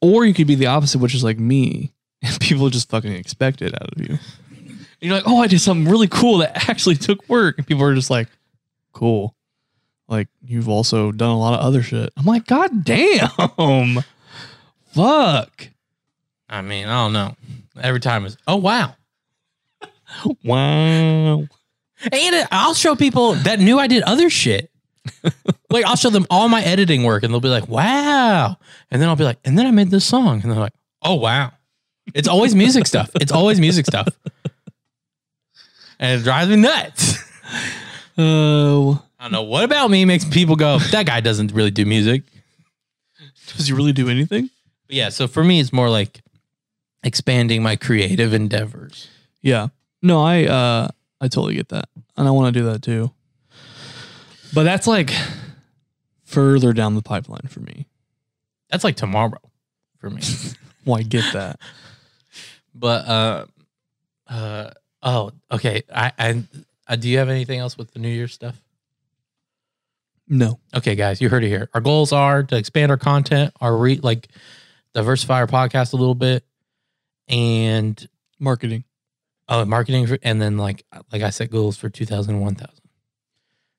or 0.00 0.24
you 0.24 0.32
could 0.32 0.46
be 0.46 0.54
the 0.54 0.64
opposite 0.64 0.98
which 0.98 1.14
is 1.14 1.22
like 1.22 1.38
me 1.38 1.92
and 2.22 2.40
people 2.40 2.70
just 2.70 2.88
fucking 2.88 3.12
expect 3.12 3.60
it 3.60 3.74
out 3.74 3.92
of 3.92 4.00
you 4.00 4.18
and 4.62 4.86
you're 5.00 5.14
like 5.14 5.24
oh 5.26 5.42
i 5.42 5.46
did 5.46 5.60
something 5.60 5.92
really 5.92 6.08
cool 6.08 6.38
that 6.38 6.70
actually 6.70 6.94
took 6.94 7.28
work 7.28 7.58
and 7.58 7.66
people 7.66 7.84
are 7.84 7.94
just 7.94 8.08
like 8.08 8.28
cool 8.94 9.34
like 10.08 10.28
you've 10.42 10.70
also 10.70 11.12
done 11.12 11.28
a 11.28 11.38
lot 11.38 11.52
of 11.52 11.60
other 11.60 11.82
shit 11.82 12.10
i'm 12.16 12.24
like 12.24 12.46
god 12.46 12.82
damn 12.82 14.02
fuck 14.86 15.68
I 16.52 16.60
mean, 16.60 16.86
I 16.86 17.04
don't 17.04 17.14
know. 17.14 17.34
Every 17.80 17.98
time 17.98 18.26
is, 18.26 18.36
oh, 18.46 18.56
wow. 18.56 18.94
wow 20.44 21.46
And 22.12 22.48
I'll 22.52 22.74
show 22.74 22.94
people 22.94 23.32
that 23.32 23.58
knew 23.58 23.78
I 23.78 23.86
did 23.86 24.02
other 24.02 24.28
shit. 24.28 24.70
Like 25.70 25.84
I'll 25.84 25.96
show 25.96 26.10
them 26.10 26.26
all 26.30 26.48
my 26.48 26.62
editing 26.62 27.02
work 27.02 27.22
and 27.22 27.32
they'll 27.32 27.40
be 27.40 27.48
like, 27.48 27.68
wow. 27.68 28.56
And 28.90 29.00
then 29.00 29.08
I'll 29.08 29.16
be 29.16 29.24
like, 29.24 29.38
and 29.44 29.58
then 29.58 29.66
I 29.66 29.70
made 29.70 29.90
this 29.90 30.04
song. 30.04 30.40
And 30.42 30.50
they're 30.50 30.58
like, 30.58 30.74
oh 31.02 31.14
wow. 31.14 31.52
It's 32.14 32.28
always 32.28 32.54
music 32.54 32.86
stuff. 32.86 33.10
It's 33.14 33.32
always 33.32 33.60
music 33.60 33.86
stuff. 33.86 34.08
And 35.98 36.20
it 36.20 36.24
drives 36.24 36.50
me 36.50 36.56
nuts. 36.56 37.16
oh 38.18 39.02
I 39.18 39.24
don't 39.24 39.32
know. 39.32 39.42
What 39.42 39.64
about 39.64 39.90
me 39.90 40.04
makes 40.04 40.24
people 40.24 40.56
go, 40.56 40.78
that 40.78 41.06
guy 41.06 41.20
doesn't 41.20 41.52
really 41.52 41.70
do 41.70 41.86
music. 41.86 42.24
does 43.56 43.68
he 43.68 43.72
really 43.72 43.92
do 43.92 44.08
anything 44.08 44.50
But 44.88 44.96
yeah, 44.96 45.08
so 45.10 45.28
for 45.28 45.44
me 45.44 45.60
it's 45.60 45.72
more 45.72 45.88
like 45.88 46.22
expanding 47.04 47.62
my 47.62 47.76
creative 47.76 48.32
endeavors. 48.34 49.08
Yeah. 49.40 49.68
No, 50.02 50.22
I 50.22 50.44
uh 50.44 50.88
I 51.20 51.28
totally 51.28 51.54
get 51.54 51.68
that. 51.68 51.88
And 52.16 52.26
I 52.26 52.32
want 52.32 52.52
to 52.52 52.60
do 52.60 52.66
that 52.66 52.82
too. 52.82 53.12
But 54.54 54.64
that's 54.64 54.86
like 54.86 55.12
further 56.24 56.72
down 56.72 56.94
the 56.94 57.02
pipeline 57.02 57.48
for 57.48 57.60
me. 57.60 57.86
That's 58.70 58.84
like 58.84 58.96
tomorrow 58.96 59.40
for 59.98 60.10
me. 60.10 60.22
Well, 60.84 60.98
I 60.98 61.02
get 61.04 61.32
that. 61.32 61.60
But 62.74 63.06
uh 63.06 63.46
uh 64.26 64.70
oh, 65.00 65.30
okay. 65.52 65.82
I 65.94 66.10
I 66.18 66.44
uh, 66.88 66.96
do 66.96 67.08
you 67.08 67.18
have 67.18 67.28
anything 67.28 67.60
else 67.60 67.78
with 67.78 67.92
the 67.92 68.00
New 68.00 68.08
Year 68.08 68.26
stuff? 68.26 68.60
No. 70.26 70.58
Okay, 70.74 70.96
guys, 70.96 71.20
you 71.20 71.28
heard 71.28 71.44
it 71.44 71.48
here. 71.48 71.68
Our 71.72 71.80
goals 71.80 72.12
are 72.12 72.42
to 72.42 72.56
expand 72.56 72.90
our 72.90 72.96
content, 72.96 73.54
our 73.60 73.76
re 73.76 74.00
like 74.02 74.26
diversify 74.92 75.36
our 75.40 75.46
podcast 75.46 75.92
a 75.92 75.96
little 75.96 76.16
bit, 76.16 76.44
and 77.28 78.08
Marketing. 78.40 78.82
oh, 79.48 79.64
marketing, 79.64 80.08
for, 80.08 80.18
and 80.22 80.42
then 80.42 80.58
like 80.58 80.84
like 81.12 81.22
I 81.22 81.30
set 81.30 81.48
goals 81.50 81.76
for 81.76 81.90
two 81.90 82.06
thousand 82.06 82.34
and 82.34 82.42
one 82.42 82.56
thousand. 82.56 82.81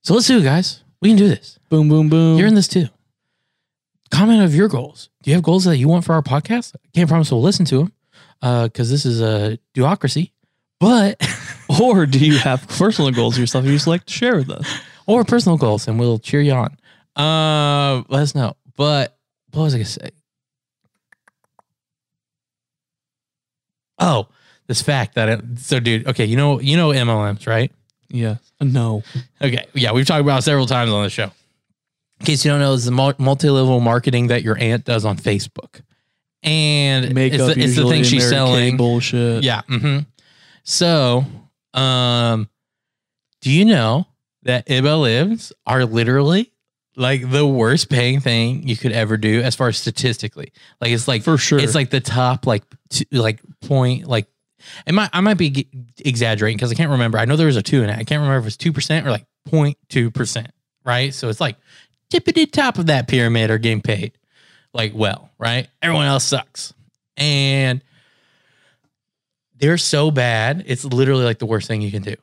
So 0.04 0.14
let's 0.14 0.28
do 0.28 0.40
it, 0.40 0.44
guys. 0.44 0.84
We 1.02 1.10
can 1.10 1.18
do 1.18 1.28
this. 1.28 1.60
Boom, 1.70 1.90
boom, 1.90 2.10
boom. 2.10 2.38
You're 2.38 2.48
in 2.48 2.56
this 2.56 2.68
too. 2.68 2.88
Comment 4.12 4.44
of 4.44 4.54
your 4.54 4.68
goals. 4.68 5.10
Do 5.24 5.32
you 5.32 5.36
have 5.36 5.44
goals 5.44 5.64
that 5.64 5.78
you 5.78 5.88
want 5.88 6.06
for 6.06 6.14
our 6.14 6.22
podcast? 6.22 6.76
I 6.76 6.90
can't 6.94 7.10
promise 7.10 7.32
we'll 7.32 7.42
listen 7.42 7.66
to 7.66 7.90
them 8.42 8.64
because 8.68 8.92
this 8.92 9.06
is 9.06 9.22
a 9.22 9.58
duocracy. 9.74 10.32
But 10.80 11.26
or 11.82 12.06
do 12.06 12.20
you 12.20 12.38
have 12.38 12.68
personal 12.68 13.12
goals 13.12 13.38
yourself 13.38 13.66
you'd 13.66 13.72
just 13.72 13.88
like 13.88 14.06
to 14.06 14.14
share 14.14 14.36
with 14.36 14.50
us? 14.50 14.68
or 15.06 15.24
personal 15.24 15.58
goals, 15.58 15.88
and 15.88 16.00
we'll 16.00 16.20
cheer 16.20 16.42
you 16.42 16.54
on. 16.54 16.78
Uh, 17.16 18.04
let 18.08 18.22
us 18.22 18.36
know. 18.36 18.56
But 18.76 19.18
what 19.52 19.64
was 19.64 19.76
I 19.76 19.78
gonna 19.78 19.86
say? 19.86 20.10
Oh, 24.00 24.28
this 24.68 24.82
fact 24.82 25.16
that 25.16 25.30
it, 25.30 25.60
so, 25.60 25.80
dude. 25.80 26.08
Okay, 26.08 26.26
you 26.26 26.36
know, 26.36 26.60
you 26.60 26.78
know 26.78 26.90
MLMs, 26.90 27.48
right? 27.48 27.72
Yeah. 28.14 28.36
No. 28.62 29.04
Okay, 29.42 29.66
yeah, 29.74 29.92
we've 29.92 30.06
talked 30.06 30.22
about 30.22 30.40
it 30.40 30.44
several 30.44 30.66
times 30.68 30.92
on 30.92 31.04
the 31.04 31.10
show. 31.10 31.32
In 32.20 32.26
case 32.26 32.46
you 32.46 32.52
don't 32.52 32.62
know, 32.62 32.74
it's 32.74 32.86
the 32.86 32.92
multi-level 32.92 33.82
marketing 33.82 34.28
that 34.28 34.44
your 34.44 34.58
aunt 34.58 34.86
does 34.86 35.04
on 35.04 35.18
Facebook, 35.18 35.82
and 36.42 37.14
Makeup 37.14 37.40
it's 37.50 37.56
the, 37.56 37.62
it's 37.64 37.76
the 37.76 37.90
thing 37.90 38.04
she's 38.04 38.30
selling. 38.30 38.78
bullshit. 38.78 39.44
Yeah. 39.44 39.62
hmm 39.68 40.00
So, 40.64 41.26
um, 41.74 42.48
do 43.42 43.52
you 43.52 43.66
know 43.66 44.08
that 44.44 44.68
IBA 44.68 45.02
lives 45.02 45.52
are 45.66 45.84
literally 45.86 46.52
like 46.96 47.30
the 47.30 47.46
worst 47.46 47.90
paying 47.90 48.20
thing 48.20 48.68
you 48.68 48.78
could 48.78 48.92
ever 48.92 49.18
do 49.18 49.42
as 49.42 49.56
far 49.56 49.68
as 49.70 49.78
statistically? 49.78 50.54
Like 50.80 50.92
it's 50.92 51.08
like 51.08 51.24
For 51.24 51.38
sure. 51.38 51.60
it's 51.60 51.76
like 51.76 51.90
the 51.90 52.00
top 52.00 52.46
like 52.46 52.64
t- 52.90 53.08
like 53.12 53.40
point 53.62 54.08
like 54.08 54.28
it 54.86 54.94
might 54.94 55.10
I 55.14 55.22
might 55.22 55.38
be 55.38 55.68
exaggerating 56.00 56.58
because 56.58 56.72
I 56.72 56.76
can't 56.76 56.92
remember. 56.92 57.18
I 57.18 57.26
know 57.26 57.36
there 57.36 57.48
was 57.48 57.58
a 57.58 57.62
two 57.62 57.84
in 57.84 57.90
it. 57.90 57.94
I 57.94 58.04
can't 58.04 58.22
remember 58.22 58.40
if 58.40 58.48
it's 58.48 58.58
two 58.58 58.74
percent 58.74 59.06
or 59.06 59.12
like 59.12 59.26
0.2 59.50 60.14
percent. 60.14 60.52
Right. 60.86 61.14
So 61.14 61.30
it's 61.30 61.42
like 61.42 61.58
tippity 62.12 62.52
top 62.52 62.78
of 62.78 62.88
that 62.88 63.08
pyramid 63.08 63.50
are 63.50 63.58
getting 63.58 63.82
paid 63.82 64.14
like 64.74 64.94
well. 64.96 65.30
Right. 65.38 65.68
Everyone 65.82 66.06
else 66.06 66.24
sucks. 66.24 66.74
And 67.18 67.84
they're 69.56 69.78
so 69.78 70.12
bad. 70.12 70.64
It's 70.68 70.84
literally 70.84 71.24
like 71.24 71.40
the 71.40 71.46
worst 71.46 71.68
thing 71.68 71.82
you 71.82 71.92
can 71.92 72.02
do 72.02 72.16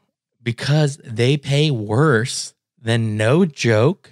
because 0.42 0.98
they 1.04 1.36
pay 1.36 1.70
worse 1.70 2.54
than 2.80 3.16
no 3.16 3.44
joke, 3.44 4.10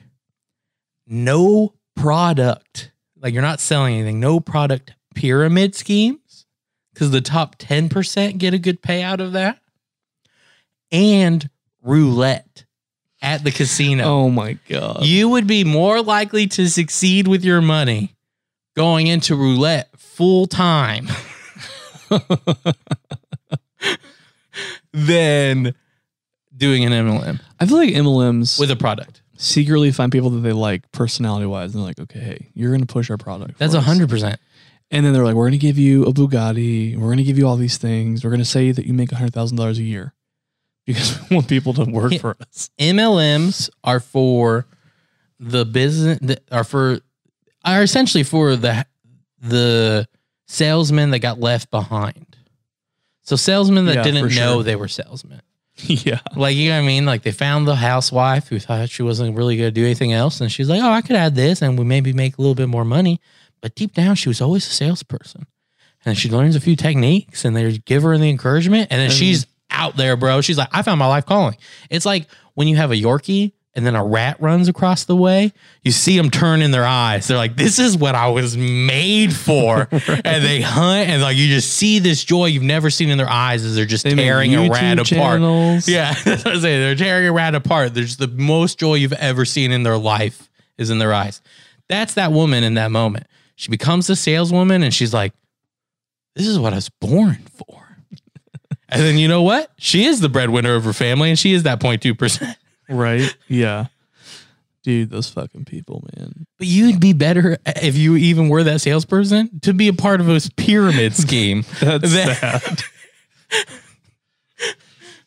no 1.07 1.75
product. 1.97 2.93
Like 3.21 3.35
you're 3.35 3.43
not 3.43 3.61
selling 3.61 3.97
anything, 3.97 4.21
no 4.21 4.41
product 4.41 4.93
pyramid 5.15 5.75
schemes 5.75 6.28
because 6.99 7.13
the 7.13 7.21
top 7.21 7.57
10% 7.59 8.39
get 8.39 8.55
a 8.55 8.59
good 8.59 8.83
payout 8.83 9.21
of 9.21 9.35
that 9.35 9.61
and 10.91 11.49
roulette 11.81 12.65
at 13.23 13.45
the 13.45 13.53
casino. 13.53 14.03
oh 14.03 14.31
my 14.31 14.59
god. 14.69 15.05
You 15.05 15.29
would 15.29 15.47
be 15.47 15.63
more 15.63 16.03
likely 16.03 16.49
to 16.49 16.69
succeed 16.69 17.29
with 17.29 17.45
your 17.45 17.61
money 17.61 18.17
going 18.75 19.07
into 19.07 19.37
roulette 19.37 19.97
full 19.97 20.47
time 20.47 21.07
than 24.93 25.73
doing 26.57 26.85
an 26.85 26.91
MLM 26.91 27.39
I 27.61 27.67
feel 27.67 27.77
like 27.77 27.91
MLMs 27.91 28.59
with 28.59 28.73
a 28.73 28.77
product. 28.77 29.23
secretly 29.37 29.93
find 29.93 30.11
people 30.11 30.31
that 30.31 30.41
they 30.41 30.53
like 30.53 30.91
personality 30.91 31.47
wise 31.47 31.77
and 31.77 31.81
they're 31.81 31.89
like, 31.91 32.01
okay, 32.01 32.19
hey, 32.19 32.49
you're 32.55 32.73
gonna 32.73 32.87
push 32.87 33.09
our 33.09 33.19
product. 33.19 33.57
That's 33.59 33.75
for 33.75 33.79
a 33.79 33.83
us. 33.83 33.87
And 34.91 35.05
then 35.05 35.13
they're 35.13 35.25
like, 35.25 35.35
we're 35.35 35.45
going 35.45 35.53
to 35.53 35.59
give 35.59 35.79
you 35.79 36.05
a 36.05 36.13
Bugatti. 36.13 36.97
We're 36.97 37.07
going 37.09 37.19
to 37.19 37.23
give 37.25 37.37
you 37.39 37.47
all 37.47 37.57
these 37.57 37.77
things. 37.77 38.25
We're 38.25 38.31
going 38.31 38.41
to 38.41 38.45
say 38.47 38.73
that 38.73 38.87
you 38.87 38.95
make 38.95 39.11
$100,000 39.11 39.77
a 39.77 39.83
year. 39.83 40.15
because 40.89 41.19
we 41.29 41.37
want 41.37 41.47
people 41.49 41.75
to 41.75 41.85
work 41.85 42.15
for 42.15 42.35
us. 42.41 42.71
MLMs 42.81 43.69
are 43.85 44.01
for 44.01 44.67
the 45.39 45.67
business 45.67 46.19
that 46.23 46.41
are 46.51 46.65
for 46.65 47.01
are 47.63 47.83
essentially 47.83 48.25
for 48.25 48.57
the 48.57 48.87
the 49.43 50.09
salesmen 50.47 51.11
that 51.11 51.19
got 51.19 51.39
left 51.39 51.71
behind. 51.71 52.37
So 53.21 53.37
salesmen 53.37 53.85
that 53.85 53.97
Yeah, 53.97 54.03
didn't 54.03 54.31
for 54.31 54.35
know 54.35 54.55
sure. 54.55 54.63
they 54.63 54.77
were 54.77 54.89
salesmen. 54.89 55.43
yeah. 55.77 56.21
Like 56.35 56.57
you 56.57 56.71
know 56.71 56.77
what 56.79 56.85
I 56.85 56.87
mean? 56.87 57.05
Like 57.05 57.23
they 57.23 57.33
found 57.33 57.69
the 57.69 57.77
housewife 57.77 58.49
who 58.49 58.59
thought 58.59 58.89
she 58.89 59.03
wasn't 59.03 59.37
really 59.37 59.59
gonna 59.59 59.71
do 59.71 59.85
anything 59.85 60.15
else, 60.15 60.41
and 60.41 60.51
she's 60.51 60.71
like, 60.71 60.81
"Oh, 60.83 60.91
I 60.91 61.03
could 61.03 61.17
add 61.17 61.35
this, 61.35 61.61
and 61.61 61.79
we 61.79 61.85
maybe 61.85 62.15
make 62.15 62.39
a 62.39 62.41
little 62.41 62.55
bit 62.55 62.69
more 62.71 62.87
money." 62.87 63.21
But 63.61 63.75
deep 63.75 63.95
down, 63.95 64.15
she 64.15 64.29
was 64.29 64.41
always 64.41 64.67
a 64.67 64.71
salesperson, 64.71 65.47
and 66.05 66.17
she 66.17 66.29
learns 66.31 66.57
a 66.57 66.61
few 66.61 66.77
techniques, 66.77 67.45
and 67.45 67.57
they 67.57 67.79
give 67.79 68.03
her 68.03 68.17
the 68.17 68.31
encouragement, 68.31 68.89
and 68.91 69.01
then 69.01 69.07
And- 69.11 69.15
she's 69.15 69.47
out 69.71 69.97
there, 69.97 70.17
bro. 70.17 70.41
She's 70.41 70.57
like, 70.59 70.69
"I 70.73 70.83
found 70.83 70.99
my 70.99 71.07
life 71.07 71.27
calling." 71.27 71.57
It's 71.91 72.07
like 72.07 72.27
when 72.55 72.69
you 72.69 72.77
have 72.77 72.91
a 72.91 72.97
Yorkie. 72.97 73.53
And 73.75 73.87
then 73.87 73.95
a 73.95 74.05
rat 74.05 74.39
runs 74.41 74.67
across 74.67 75.05
the 75.05 75.15
way. 75.15 75.53
You 75.85 75.93
see 75.93 76.17
them 76.17 76.31
turn 76.31 76.63
in 76.63 76.73
their 76.73 76.87
eyes. 76.87 77.29
They're 77.29 77.37
like, 77.37 77.55
"This 77.55 77.79
is 77.79 77.97
what 77.97 78.17
I 78.17 78.27
was 78.29 78.57
made 78.57 79.33
for." 79.33 79.87
And 79.93 80.45
they 80.45 80.61
hunt, 80.61 81.09
and 81.09 81.23
like 81.23 81.37
you 81.37 81.47
just 81.47 81.75
see 81.75 82.01
this 82.01 82.25
joy 82.25 82.47
you've 82.47 82.65
never 82.65 82.91
seen 82.91 83.09
in 83.09 83.19
their 83.19 83.29
eyes 83.29 83.65
as 83.65 83.77
they're 83.77 83.85
just 83.85 84.03
They 84.03 84.17
tearing 84.17 84.53
a 84.57 84.69
rat 84.69 84.99
YouTube 84.99 85.17
apart. 85.17 85.87
Yeah, 85.87 86.13
that's 86.25 86.45
what 86.45 86.55
I'm 86.55 86.61
saying. 86.61 86.81
They're 86.81 86.97
tearing 86.97 87.29
a 87.29 87.33
rat 87.33 87.55
apart. 87.55 87.95
There's 87.95 88.17
the 88.17 88.27
most 88.27 88.81
joy 88.81 88.95
you've 88.95 89.13
ever 89.13 89.45
seen 89.45 89.71
in 89.71 89.85
their 89.85 89.99
life 89.99 90.51
is 90.77 90.91
in 90.91 90.99
their 90.99 91.13
eyes. 91.13 91.41
That's 91.89 92.15
that 92.15 92.33
woman 92.33 92.65
in 92.65 92.75
that 92.75 92.91
moment. 92.91 93.29
She 93.59 93.73
becomes 93.73 94.09
a 94.09 94.15
saleswoman 94.15 94.85
and 94.85 94.95
she's 94.95 95.13
like, 95.13 95.33
this 96.37 96.47
is 96.47 96.61
what 96.61 96.73
I 96.73 96.77
was 96.77 96.89
born 97.01 97.39
for. 97.57 97.99
and 98.89 99.03
then 99.03 99.19
you 99.19 99.27
know 99.27 99.43
what? 99.43 99.73
She 99.79 100.05
is 100.05 100.21
the 100.21 100.29
breadwinner 100.29 100.77
of 100.77 100.85
her 100.85 100.93
family 100.93 101.29
and 101.31 101.37
she 101.37 101.53
is 101.55 101.65
that 101.65 101.81
0.2%. 101.81 102.55
Right. 102.89 103.37
Yeah. 103.49 103.87
Dude, 104.85 105.11
those 105.11 105.29
fucking 105.29 105.65
people, 105.65 106.09
man. 106.17 106.47
But 106.57 106.69
you'd 106.69 107.01
be 107.01 107.13
better 107.13 107.59
if 107.67 107.97
you 107.97 108.15
even 108.17 108.49
were 108.49 108.63
that 108.63 108.81
salesperson 108.81 109.59
to 109.63 109.75
be 109.75 109.89
a 109.89 109.93
part 109.93 110.21
of 110.21 110.29
a 110.29 110.41
pyramid 110.57 111.15
scheme 111.17 111.65
That's 111.81 112.13
That- 112.15 112.37
sad. 112.63 112.83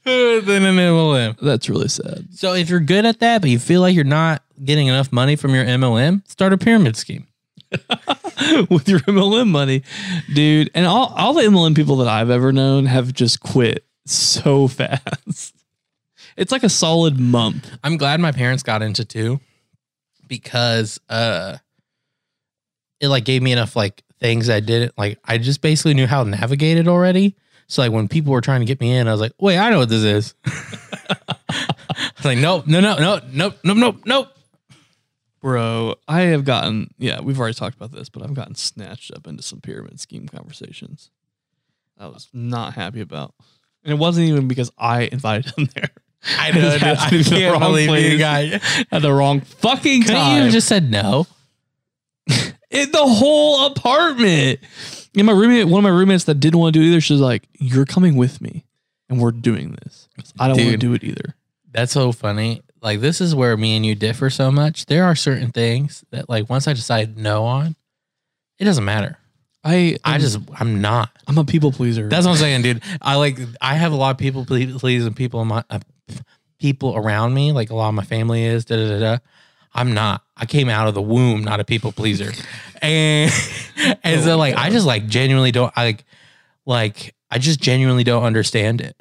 than 0.05 0.63
an 0.65 0.75
MLM. 0.77 1.37
That's 1.41 1.69
really 1.69 1.89
sad. 1.89 2.27
So 2.31 2.53
if 2.53 2.69
you're 2.69 2.79
good 2.79 3.05
at 3.05 3.19
that, 3.19 3.41
but 3.41 3.49
you 3.49 3.59
feel 3.59 3.81
like 3.81 3.93
you're 3.93 4.03
not 4.05 4.41
getting 4.63 4.87
enough 4.87 5.11
money 5.11 5.35
from 5.35 5.53
your 5.53 5.65
MLM, 5.65 6.25
start 6.29 6.53
a 6.53 6.57
pyramid 6.57 6.95
scheme. 6.95 7.27
With 8.69 8.89
your 8.89 8.99
MLM 9.01 9.47
money, 9.47 9.83
dude. 10.33 10.71
And 10.73 10.85
all, 10.85 11.13
all 11.15 11.33
the 11.33 11.43
MLM 11.43 11.75
people 11.75 11.97
that 11.97 12.07
I've 12.07 12.29
ever 12.29 12.51
known 12.51 12.85
have 12.85 13.13
just 13.13 13.39
quit 13.39 13.85
so 14.05 14.67
fast. 14.67 15.55
It's 16.37 16.51
like 16.51 16.63
a 16.63 16.69
solid 16.69 17.19
month. 17.19 17.69
I'm 17.83 17.97
glad 17.97 18.19
my 18.19 18.31
parents 18.31 18.63
got 18.63 18.81
into 18.81 19.05
two 19.05 19.39
because 20.27 20.99
uh 21.09 21.57
it 23.01 23.09
like 23.09 23.25
gave 23.25 23.41
me 23.41 23.51
enough 23.51 23.75
like 23.75 24.03
things 24.19 24.49
I 24.49 24.61
didn't 24.61 24.97
like 24.97 25.19
I 25.25 25.37
just 25.37 25.61
basically 25.61 25.93
knew 25.93 26.07
how 26.07 26.23
to 26.23 26.29
navigate 26.29 26.77
it 26.77 26.87
already. 26.87 27.35
So 27.67 27.81
like 27.81 27.91
when 27.91 28.07
people 28.07 28.33
were 28.33 28.41
trying 28.41 28.61
to 28.61 28.65
get 28.65 28.81
me 28.81 28.95
in, 28.95 29.07
I 29.07 29.11
was 29.11 29.21
like, 29.21 29.33
wait, 29.39 29.57
I 29.57 29.69
know 29.69 29.79
what 29.79 29.89
this 29.89 30.03
is. 30.03 30.35
I 30.45 32.11
was 32.17 32.25
like, 32.25 32.37
nope, 32.37 32.67
no, 32.67 32.79
no, 32.79 32.97
no, 32.97 33.21
nope, 33.31 33.55
nope, 33.63 33.77
nope, 33.77 33.95
nope. 34.05 34.27
Bro, 35.41 35.95
I 36.07 36.21
have 36.21 36.45
gotten, 36.45 36.93
yeah, 36.99 37.19
we've 37.21 37.39
already 37.39 37.55
talked 37.55 37.75
about 37.75 37.91
this, 37.91 38.09
but 38.09 38.21
I've 38.23 38.35
gotten 38.35 38.55
snatched 38.55 39.11
up 39.13 39.25
into 39.27 39.41
some 39.41 39.59
pyramid 39.59 39.99
scheme 39.99 40.27
conversations. 40.27 41.09
I 41.97 42.07
was 42.07 42.29
not 42.31 42.73
happy 42.73 43.01
about. 43.01 43.33
And 43.83 43.91
it 43.91 43.97
wasn't 43.97 44.27
even 44.27 44.47
because 44.47 44.71
I 44.77 45.03
invited 45.11 45.53
them 45.55 45.67
there. 45.75 45.89
I 46.37 46.51
know, 46.57 46.67
I 46.67 46.77
happened 46.77 47.09
to 47.09 47.17
be 47.17 47.23
the 47.23 47.29
can't 47.29 47.59
wrong 47.59 47.71
believe 47.71 48.11
you 48.11 48.17
guys. 48.19 48.61
At 48.91 49.01
the 49.01 49.11
wrong 49.11 49.41
fucking 49.41 50.03
Couldn't 50.03 50.15
time. 50.15 50.37
you 50.37 50.43
have 50.43 50.51
just 50.51 50.67
said 50.67 50.91
no? 50.91 51.25
in 52.69 52.91
the 52.91 53.05
whole 53.05 53.65
apartment. 53.67 54.59
And 55.15 55.25
my 55.25 55.33
roommate, 55.33 55.67
one 55.67 55.79
of 55.79 55.83
my 55.83 55.97
roommates 55.97 56.23
that 56.25 56.35
didn't 56.35 56.59
want 56.59 56.73
to 56.73 56.79
do 56.79 56.85
it 56.85 56.89
either, 56.89 57.01
she's 57.01 57.19
like, 57.19 57.43
"You're 57.59 57.85
coming 57.85 58.15
with 58.15 58.39
me, 58.39 58.65
and 59.09 59.19
we're 59.19 59.31
doing 59.31 59.75
this. 59.83 60.07
I 60.39 60.47
don't 60.47 60.57
want 60.57 60.71
to 60.71 60.77
do 60.77 60.93
it 60.93 61.03
either." 61.03 61.35
That's 61.69 61.91
so 61.91 62.11
funny. 62.11 62.61
Like 62.81 62.99
this 62.99 63.21
is 63.21 63.35
where 63.35 63.55
me 63.55 63.75
and 63.75 63.85
you 63.85 63.95
differ 63.95 64.29
so 64.29 64.51
much. 64.51 64.87
There 64.87 65.03
are 65.03 65.15
certain 65.15 65.51
things 65.51 66.03
that 66.11 66.29
like 66.29 66.49
once 66.49 66.67
I 66.67 66.73
decide 66.73 67.17
no 67.17 67.43
on, 67.45 67.75
it 68.57 68.65
doesn't 68.65 68.85
matter. 68.85 69.17
I, 69.63 69.97
I 70.03 70.17
just 70.17 70.39
I'm 70.59 70.81
not. 70.81 71.11
I'm 71.27 71.37
a 71.37 71.45
people 71.45 71.71
pleaser. 71.71 72.09
That's 72.09 72.25
what 72.25 72.31
I'm 72.31 72.37
saying, 72.37 72.63
dude. 72.63 72.81
I 72.99 73.15
like 73.15 73.39
I 73.61 73.75
have 73.75 73.91
a 73.91 73.95
lot 73.95 74.11
of 74.11 74.17
people 74.17 74.45
ple- 74.45 74.79
pleasing 74.79 75.13
people 75.13 75.41
in 75.41 75.49
my 75.49 75.63
uh, 75.69 75.79
people 76.57 76.95
around 76.95 77.35
me, 77.35 77.51
like 77.51 77.69
a 77.69 77.75
lot 77.75 77.89
of 77.89 77.93
my 77.93 78.03
family 78.03 78.43
is. 78.43 78.65
Da, 78.65 78.75
da, 78.75 78.89
da, 78.89 78.99
da. 78.99 79.17
I'm 79.73 79.93
not. 79.93 80.23
I 80.35 80.47
came 80.47 80.67
out 80.67 80.87
of 80.87 80.95
the 80.95 81.01
womb 81.01 81.43
not 81.43 81.59
a 81.59 81.63
people 81.63 81.91
pleaser, 81.91 82.31
and 82.81 83.31
and 84.03 84.23
so 84.23 84.35
like 84.37 84.55
I 84.55 84.71
just 84.71 84.87
like 84.87 85.05
genuinely 85.05 85.51
don't 85.51 85.71
I 85.75 85.83
like 85.83 86.05
like 86.65 87.15
I 87.29 87.37
just 87.37 87.61
genuinely 87.61 88.03
don't 88.03 88.23
understand 88.23 88.81
it. 88.81 88.95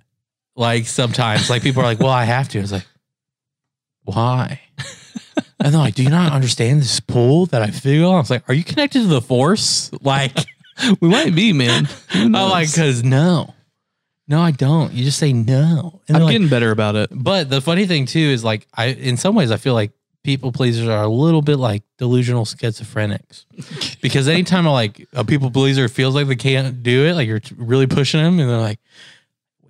Like 0.57 0.87
sometimes, 0.87 1.49
like 1.49 1.63
people 1.63 1.81
are 1.81 1.87
like, 1.87 2.01
"Well, 2.01 2.11
I 2.11 2.25
have 2.25 2.49
to." 2.51 2.59
It's 2.59 2.73
like, 2.73 2.87
why? 4.05 4.61
And 5.63 5.75
they're 5.75 5.81
like, 5.81 5.95
"Do 5.95 6.03
you 6.03 6.09
not 6.09 6.33
understand 6.33 6.81
this 6.81 7.01
pull 7.01 7.47
that 7.47 7.61
I 7.61 7.71
feel?" 7.71 8.13
I 8.13 8.19
was 8.19 8.31
like, 8.31 8.49
"Are 8.49 8.55
you 8.55 8.65
connected 8.65 9.01
to 9.03 9.09
the 9.09 9.21
force?" 9.21 9.91
Like. 10.01 10.33
we 11.01 11.09
might 11.09 11.35
be, 11.35 11.53
man. 11.53 11.87
I'm 12.11 12.33
like, 12.33 12.75
cause 12.75 13.03
no, 13.03 13.53
no, 14.29 14.41
I 14.41 14.51
don't. 14.51 14.93
You 14.93 15.05
just 15.05 15.19
say 15.19 15.33
no. 15.33 16.01
And 16.09 16.17
I'm 16.17 16.23
like- 16.23 16.33
getting 16.33 16.49
better 16.49 16.71
about 16.71 16.97
it. 16.97 17.11
but 17.13 17.51
the 17.51 17.61
funny 17.61 17.87
thing 17.87 18.07
too 18.07 18.19
is 18.19 18.43
like, 18.43 18.67
I 18.75 18.87
in 18.87 19.17
some 19.17 19.35
ways 19.35 19.51
I 19.51 19.57
feel 19.59 19.75
like 19.75 19.93
people 20.23 20.53
pleasers 20.53 20.89
are 20.89 21.03
a 21.03 21.09
little 21.09 21.43
bit 21.43 21.59
like 21.59 21.83
delusional 21.99 22.45
schizophrenics, 22.45 23.45
because 24.01 24.29
anytime 24.29 24.67
a, 24.67 24.73
like 24.73 25.07
a 25.13 25.25
people 25.25 25.51
pleaser 25.51 25.89
feels 25.89 26.15
like 26.15 26.29
they 26.29 26.37
can't 26.37 26.83
do 26.83 27.05
it, 27.07 27.15
like 27.15 27.29
you're 27.29 27.43
really 27.57 27.87
pushing 27.87 28.23
them, 28.23 28.39
and 28.41 28.49
they're 28.49 28.57
like. 28.57 28.79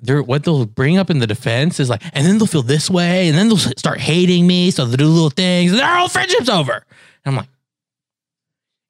They're, 0.02 0.22
what 0.22 0.44
they'll 0.44 0.66
bring 0.66 0.98
up 0.98 1.10
in 1.10 1.18
the 1.18 1.26
defense 1.26 1.78
is 1.80 1.90
like, 1.90 2.02
and 2.12 2.26
then 2.26 2.38
they'll 2.38 2.46
feel 2.46 2.62
this 2.62 2.88
way, 2.90 3.28
and 3.28 3.36
then 3.36 3.48
they'll 3.48 3.58
start 3.58 4.00
hating 4.00 4.46
me, 4.46 4.70
so 4.70 4.84
they'll 4.84 4.96
do 4.96 5.06
little 5.06 5.30
things, 5.30 5.72
and 5.72 5.80
their 5.80 5.96
whole 5.96 6.08
friendship's 6.08 6.48
over. 6.48 6.72
And 6.72 6.84
I'm 7.26 7.36
like, 7.36 7.48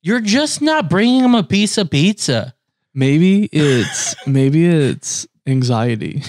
you're 0.02 0.20
just 0.20 0.62
not 0.62 0.88
bringing 0.88 1.22
them 1.22 1.34
a 1.34 1.42
piece 1.42 1.76
of 1.78 1.90
pizza. 1.90 2.54
Maybe 2.94 3.44
it's 3.52 4.14
maybe 4.26 4.66
it's 4.66 5.26
anxiety. 5.46 6.22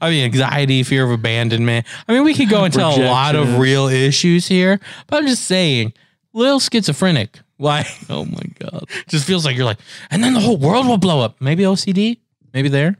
I 0.00 0.10
mean, 0.10 0.24
anxiety, 0.24 0.82
fear 0.82 1.04
of 1.04 1.12
abandonment. 1.12 1.86
I 2.08 2.12
mean, 2.12 2.24
we 2.24 2.34
could 2.34 2.48
go 2.48 2.64
into 2.64 2.84
a 2.84 3.06
lot 3.06 3.36
of 3.36 3.58
real 3.58 3.86
issues 3.86 4.48
here, 4.48 4.80
but 5.06 5.18
I'm 5.18 5.28
just 5.28 5.44
saying, 5.44 5.92
little 6.32 6.58
schizophrenic. 6.58 7.38
Like, 7.58 7.86
Oh 8.10 8.24
my 8.24 8.42
god. 8.58 8.88
just 9.06 9.24
feels 9.24 9.44
like 9.44 9.56
you're 9.56 9.64
like, 9.64 9.78
and 10.10 10.24
then 10.24 10.34
the 10.34 10.40
whole 10.40 10.56
world 10.56 10.88
will 10.88 10.98
blow 10.98 11.20
up. 11.20 11.40
Maybe 11.40 11.62
OCD, 11.62 12.18
maybe 12.52 12.68
there. 12.68 12.96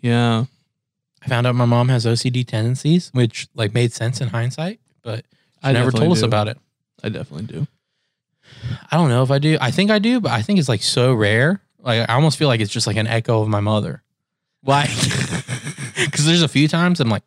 Yeah. 0.00 0.44
I 1.22 1.28
found 1.28 1.46
out 1.46 1.54
my 1.54 1.66
mom 1.66 1.88
has 1.88 2.06
OCD 2.06 2.46
tendencies, 2.46 3.10
which 3.12 3.48
like 3.54 3.74
made 3.74 3.92
sense 3.92 4.20
in 4.20 4.28
hindsight, 4.28 4.80
but 5.02 5.24
she 5.62 5.68
I 5.68 5.72
never 5.72 5.90
told 5.90 6.12
us 6.12 6.22
about 6.22 6.48
it. 6.48 6.58
I 7.02 7.10
definitely 7.10 7.46
do. 7.46 7.66
I 8.90 8.96
don't 8.96 9.08
know 9.08 9.22
if 9.22 9.30
I 9.30 9.38
do. 9.38 9.58
I 9.60 9.70
think 9.70 9.90
I 9.90 9.98
do, 9.98 10.20
but 10.20 10.32
I 10.32 10.42
think 10.42 10.58
it's 10.58 10.68
like 10.68 10.82
so 10.82 11.12
rare. 11.14 11.60
Like 11.78 12.08
I 12.08 12.14
almost 12.14 12.38
feel 12.38 12.48
like 12.48 12.60
it's 12.60 12.72
just 12.72 12.86
like 12.86 12.96
an 12.96 13.06
echo 13.06 13.42
of 13.42 13.48
my 13.48 13.60
mother. 13.60 14.02
Like, 14.64 14.90
because 15.96 16.26
there's 16.26 16.42
a 16.42 16.48
few 16.48 16.68
times 16.68 17.00
I'm 17.00 17.08
like, 17.08 17.22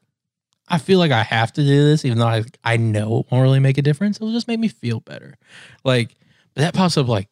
I 0.67 0.77
feel 0.77 0.99
like 0.99 1.11
I 1.11 1.23
have 1.23 1.51
to 1.53 1.61
do 1.61 1.85
this, 1.85 2.05
even 2.05 2.17
though 2.17 2.27
I 2.27 2.43
I 2.63 2.77
know 2.77 3.19
it 3.19 3.31
won't 3.31 3.43
really 3.43 3.59
make 3.59 3.77
a 3.77 3.81
difference. 3.81 4.17
It'll 4.17 4.31
just 4.31 4.47
make 4.47 4.59
me 4.59 4.67
feel 4.67 4.99
better. 4.99 5.35
Like, 5.83 6.15
but 6.53 6.61
that 6.61 6.73
pops 6.73 6.97
up 6.97 7.07
like 7.07 7.27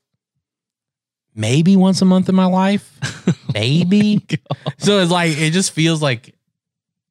maybe 1.34 1.76
once 1.76 2.02
a 2.02 2.06
month 2.06 2.30
in 2.30 2.36
my 2.36 2.46
life, 2.46 3.00
maybe. 3.54 4.26
so 4.78 5.00
it's 5.00 5.12
like 5.12 5.38
it 5.38 5.52
just 5.52 5.72
feels 5.72 6.02
like 6.02 6.36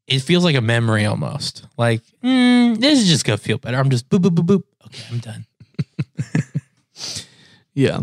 it 0.07 0.20
feels 0.20 0.45
like 0.45 0.57
a 0.57 0.61
memory 0.61 1.05
almost. 1.07 1.64
Like 1.78 2.03
mm, 2.22 2.78
this 2.80 2.99
is 3.01 3.09
just 3.09 3.24
gonna 3.24 3.36
feel 3.38 3.59
better. 3.59 3.76
I'm 3.78 3.91
just 3.91 4.09
boop 4.09 4.20
boop 4.20 4.34
boop 4.34 4.47
boop. 4.47 4.62
Okay, 4.86 5.03
I'm 5.11 5.18
done. 5.18 5.47
Yeah. 7.72 8.01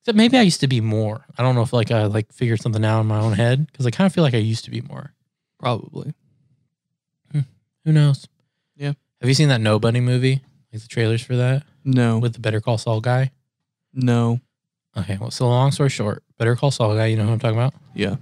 Except 0.00 0.16
maybe 0.16 0.36
I 0.36 0.42
used 0.42 0.60
to 0.60 0.66
be 0.66 0.80
more. 0.80 1.24
I 1.38 1.42
don't 1.42 1.54
know 1.54 1.62
if 1.62 1.72
like 1.72 1.90
I 1.92 2.06
like 2.06 2.32
figured 2.32 2.60
something 2.60 2.84
out 2.84 3.00
in 3.02 3.06
my 3.06 3.20
own 3.20 3.34
head 3.34 3.66
because 3.70 3.86
I 3.86 3.90
kind 3.90 4.06
of 4.06 4.12
feel 4.14 4.24
like 4.24 4.34
I 4.34 4.38
used 4.38 4.64
to 4.64 4.70
be 4.70 4.80
more. 4.80 5.12
Probably. 5.60 6.14
Who 7.84 7.90
knows? 7.92 8.26
Yeah. 8.76 8.92
Have 9.20 9.28
you 9.28 9.34
seen 9.34 9.48
that 9.48 9.60
Nobody 9.60 9.98
movie? 10.00 10.40
Like 10.72 10.82
the 10.82 10.88
trailers 10.88 11.20
for 11.20 11.34
that 11.36 11.64
No. 11.84 12.18
with 12.18 12.32
the 12.34 12.38
Better 12.40 12.60
Call 12.60 12.78
Saul 12.78 13.00
guy? 13.00 13.30
no. 13.92 14.40
Okay. 14.96 15.16
Well, 15.20 15.30
so 15.30 15.48
long 15.48 15.70
story 15.72 15.88
short, 15.88 16.22
Better 16.38 16.54
Call 16.56 16.70
Saul 16.70 16.94
guy. 16.94 17.06
You 17.06 17.16
know 17.16 17.24
who 17.24 17.32
I'm 17.32 17.38
talking 17.38 17.58
about? 17.58 17.74
Yeah. 17.94 18.16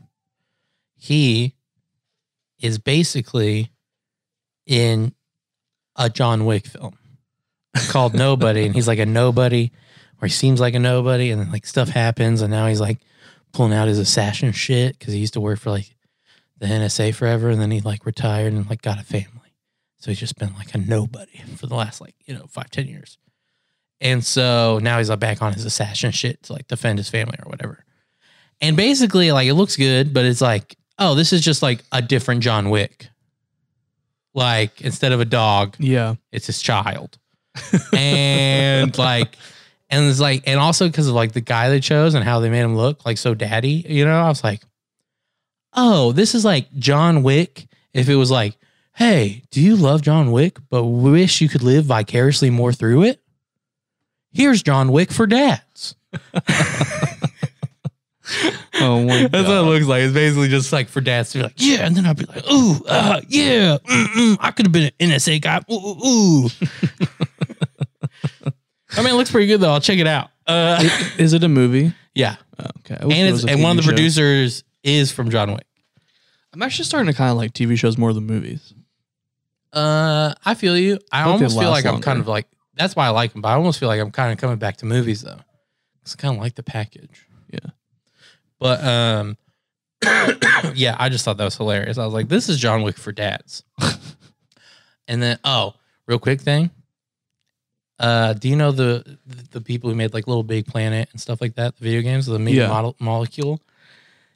He 0.96 1.54
is 2.60 2.78
basically 2.78 3.70
in 4.66 5.14
a 5.96 6.08
John 6.08 6.44
Wick 6.44 6.66
film 6.66 6.98
called 7.88 8.14
Nobody, 8.14 8.66
and 8.66 8.74
he's 8.74 8.86
like 8.86 8.98
a 8.98 9.06
nobody, 9.06 9.70
or 10.20 10.28
he 10.28 10.32
seems 10.32 10.60
like 10.60 10.74
a 10.74 10.78
nobody, 10.78 11.30
and 11.30 11.40
then 11.40 11.50
like 11.50 11.66
stuff 11.66 11.88
happens, 11.88 12.42
and 12.42 12.50
now 12.50 12.66
he's 12.66 12.80
like 12.80 12.98
pulling 13.52 13.72
out 13.72 13.88
his 13.88 13.98
assassin 13.98 14.52
shit 14.52 14.98
because 14.98 15.12
he 15.14 15.20
used 15.20 15.34
to 15.34 15.40
work 15.40 15.58
for 15.58 15.70
like 15.70 15.96
the 16.58 16.66
NSA 16.66 17.14
forever, 17.14 17.48
and 17.48 17.60
then 17.60 17.70
he 17.70 17.80
like 17.80 18.06
retired 18.06 18.52
and 18.52 18.68
like 18.68 18.82
got 18.82 19.00
a 19.00 19.04
family. 19.04 19.54
So 19.98 20.10
he's 20.10 20.20
just 20.20 20.38
been 20.38 20.54
like 20.54 20.74
a 20.74 20.78
nobody 20.78 21.42
for 21.56 21.66
the 21.66 21.74
last 21.74 22.00
like 22.00 22.14
you 22.26 22.34
know 22.34 22.46
five 22.48 22.70
ten 22.70 22.86
years. 22.86 23.18
And 24.00 24.24
so 24.24 24.78
now 24.82 24.98
he's 24.98 25.10
like 25.10 25.18
back 25.20 25.42
on 25.42 25.52
his 25.52 25.64
assassin 25.64 26.10
shit 26.10 26.42
to 26.44 26.54
like 26.54 26.66
defend 26.68 26.98
his 26.98 27.08
family 27.08 27.36
or 27.44 27.48
whatever. 27.50 27.84
And 28.60 28.76
basically, 28.76 29.32
like 29.32 29.46
it 29.48 29.54
looks 29.54 29.76
good, 29.76 30.12
but 30.14 30.24
it's 30.24 30.40
like, 30.40 30.76
oh, 30.98 31.14
this 31.14 31.32
is 31.32 31.40
just 31.42 31.62
like 31.62 31.82
a 31.92 32.00
different 32.02 32.42
John 32.42 32.70
Wick. 32.70 33.08
Like 34.34 34.80
instead 34.80 35.12
of 35.12 35.20
a 35.20 35.24
dog, 35.24 35.76
Yeah. 35.78 36.14
it's 36.32 36.46
his 36.46 36.62
child. 36.62 37.18
and 37.92 38.96
like, 38.96 39.36
and 39.88 40.08
it's 40.08 40.20
like, 40.20 40.44
and 40.46 40.58
also 40.60 40.86
because 40.88 41.08
of 41.08 41.14
like 41.14 41.32
the 41.32 41.40
guy 41.40 41.68
they 41.68 41.80
chose 41.80 42.14
and 42.14 42.24
how 42.24 42.40
they 42.40 42.48
made 42.50 42.60
him 42.60 42.76
look 42.76 43.04
like 43.04 43.18
so 43.18 43.34
daddy, 43.34 43.84
you 43.88 44.04
know, 44.04 44.20
I 44.20 44.28
was 44.28 44.44
like, 44.44 44.62
oh, 45.74 46.12
this 46.12 46.34
is 46.34 46.44
like 46.44 46.72
John 46.78 47.22
Wick. 47.22 47.66
If 47.92 48.08
it 48.08 48.14
was 48.14 48.30
like, 48.30 48.56
hey, 48.94 49.42
do 49.50 49.60
you 49.60 49.74
love 49.76 50.02
John 50.02 50.30
Wick, 50.30 50.58
but 50.68 50.84
wish 50.84 51.40
you 51.40 51.48
could 51.48 51.62
live 51.62 51.86
vicariously 51.86 52.50
more 52.50 52.72
through 52.72 53.02
it? 53.04 53.19
Here's 54.32 54.62
John 54.62 54.92
Wick 54.92 55.10
for 55.12 55.26
dads. 55.26 55.94
Oh 58.82 59.04
my 59.04 59.22
god. 59.22 59.32
That's 59.32 59.48
what 59.48 59.56
it 59.58 59.62
looks 59.62 59.86
like. 59.86 60.02
It's 60.04 60.14
basically 60.14 60.48
just 60.48 60.72
like 60.72 60.88
for 60.88 61.00
dads 61.00 61.32
to 61.32 61.38
be 61.38 61.42
like, 61.42 61.54
yeah, 61.56 61.84
and 61.84 61.96
then 61.96 62.06
I'll 62.06 62.14
be 62.14 62.24
like, 62.24 62.48
ooh, 62.50 62.80
uh, 62.88 63.20
yeah, 63.28 63.76
mm-mm, 63.84 64.36
I 64.40 64.52
could 64.52 64.66
have 64.66 64.72
been 64.72 64.90
an 65.00 65.10
NSA 65.10 65.42
guy. 65.42 65.60
Ooh, 65.70 65.74
ooh, 65.74 66.06
ooh. 66.06 66.48
I 68.96 69.02
mean, 69.02 69.08
it 69.08 69.14
looks 69.16 69.30
pretty 69.32 69.48
good 69.48 69.60
though. 69.60 69.72
I'll 69.72 69.80
check 69.80 69.98
it 69.98 70.06
out. 70.06 70.30
Uh, 70.46 70.88
Is 71.18 71.32
it 71.32 71.42
a 71.44 71.48
movie? 71.48 71.92
yeah, 72.14 72.36
Oh, 72.58 72.66
okay. 72.78 72.96
And 73.02 73.12
it's 73.34 73.44
and 73.44 73.62
one 73.62 73.72
of 73.72 73.76
the 73.78 73.82
show. 73.82 73.88
producers 73.90 74.62
is 74.84 75.10
from 75.12 75.30
John 75.30 75.50
Wick. 75.52 75.66
I'm 76.54 76.62
actually 76.62 76.84
starting 76.86 77.12
to 77.12 77.16
kind 77.16 77.30
of 77.32 77.36
like 77.36 77.52
TV 77.52 77.76
shows 77.78 77.98
more 77.98 78.12
than 78.12 78.24
movies. 78.26 78.72
Uh, 79.72 80.34
I 80.44 80.54
feel 80.54 80.76
you. 80.76 80.98
I 81.12 81.22
almost 81.22 81.58
feel 81.58 81.70
like 81.70 81.84
I'm 81.84 82.00
kind 82.00 82.18
of 82.20 82.26
like 82.28 82.46
that's 82.74 82.96
why 82.96 83.06
I 83.06 83.10
like 83.10 83.32
them, 83.32 83.42
but 83.42 83.48
I 83.48 83.54
almost 83.54 83.78
feel 83.78 83.88
like 83.88 84.00
I'm 84.00 84.10
kind 84.10 84.32
of 84.32 84.38
coming 84.38 84.58
back 84.58 84.76
to 84.78 84.86
movies 84.86 85.22
though. 85.22 85.40
It's 86.02 86.14
kind 86.16 86.34
of 86.36 86.40
like 86.42 86.54
the 86.54 86.62
package. 86.62 87.26
Yeah. 87.52 87.70
But 88.58 88.82
um, 88.84 89.36
yeah, 90.74 90.96
I 90.98 91.08
just 91.08 91.24
thought 91.24 91.36
that 91.36 91.44
was 91.44 91.56
hilarious. 91.56 91.98
I 91.98 92.04
was 92.04 92.14
like, 92.14 92.28
this 92.28 92.48
is 92.48 92.58
John 92.58 92.82
Wick 92.82 92.96
for 92.96 93.12
dads. 93.12 93.64
and 95.08 95.22
then 95.22 95.38
oh, 95.44 95.74
real 96.06 96.18
quick 96.18 96.40
thing. 96.40 96.70
Uh, 97.98 98.32
do 98.32 98.48
you 98.48 98.56
know 98.56 98.72
the 98.72 99.18
the 99.50 99.60
people 99.60 99.90
who 99.90 99.96
made 99.96 100.14
like 100.14 100.26
Little 100.26 100.42
Big 100.42 100.66
Planet 100.66 101.08
and 101.12 101.20
stuff 101.20 101.40
like 101.42 101.56
that, 101.56 101.76
the 101.76 101.84
video 101.84 102.00
games, 102.00 102.24
the 102.26 102.38
media 102.38 102.62
Yeah. 102.62 102.68
model, 102.68 102.96
molecule? 102.98 103.60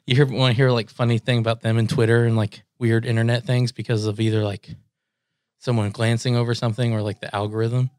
You 0.05 0.15
hear 0.15 0.25
want 0.27 0.51
to 0.51 0.55
hear 0.55 0.69
like 0.69 0.91
funny 0.91 1.17
thing 1.17 1.39
about 1.39 1.61
them 1.61 1.79
in 1.79 1.87
Twitter 1.87 2.25
and 2.25 2.37
like 2.37 2.61
weird 2.77 3.05
internet 3.05 3.43
things 3.45 3.71
because 3.71 4.05
of 4.05 4.19
either 4.19 4.43
like 4.43 4.69
someone 5.57 5.89
glancing 5.89 6.35
over 6.35 6.53
something 6.53 6.93
or 6.93 7.01
like 7.01 7.21
the 7.21 7.35
algorithm. 7.35 7.89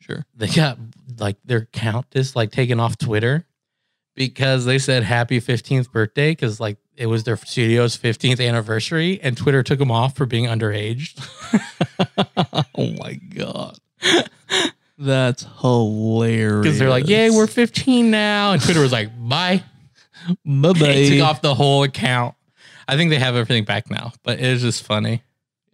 Sure. 0.00 0.24
They 0.34 0.48
got 0.48 0.78
like 1.18 1.36
their 1.44 1.66
count 1.66 2.06
is 2.12 2.34
like 2.34 2.50
taken 2.50 2.80
off 2.80 2.98
Twitter 2.98 3.46
because 4.14 4.64
they 4.64 4.78
said 4.78 5.02
happy 5.02 5.40
15th 5.40 5.90
birthday 5.92 6.32
because 6.32 6.58
like 6.58 6.78
it 6.96 7.06
was 7.06 7.24
their 7.24 7.36
studio's 7.36 7.96
15th 7.96 8.46
anniversary 8.46 9.20
and 9.22 9.36
Twitter 9.36 9.62
took 9.62 9.78
them 9.78 9.90
off 9.90 10.16
for 10.16 10.26
being 10.26 10.46
underage. 10.46 11.18
oh 12.74 12.92
my 12.98 13.14
god. 13.14 13.78
That's 14.98 15.46
hilarious. 15.60 16.62
Because 16.62 16.78
they're 16.78 16.90
like, 16.90 17.08
yay, 17.08 17.30
we're 17.30 17.46
15 17.46 18.10
now. 18.10 18.52
And 18.52 18.62
Twitter 18.62 18.80
was 18.80 18.92
like, 18.92 19.10
bye. 19.16 19.62
bye 20.44 20.72
They 20.72 21.18
took 21.18 21.26
off 21.26 21.40
the 21.40 21.54
whole 21.54 21.84
account. 21.84 22.34
I 22.86 22.96
think 22.96 23.10
they 23.10 23.18
have 23.18 23.34
everything 23.34 23.64
back 23.64 23.90
now, 23.90 24.12
but 24.24 24.40
it 24.40 24.50
was 24.50 24.60
just 24.62 24.84
funny. 24.84 25.22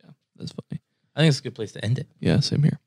Yeah, 0.05 0.11
that's 0.37 0.53
funny. 0.53 0.81
I 1.17 1.21
think 1.21 1.31
it's 1.31 1.41
a 1.41 1.43
good 1.43 1.55
place 1.55 1.73
to 1.73 1.85
end 1.85 1.99
it. 1.99 2.07
Yeah, 2.21 2.41
same 2.41 2.63
here. 2.63 2.79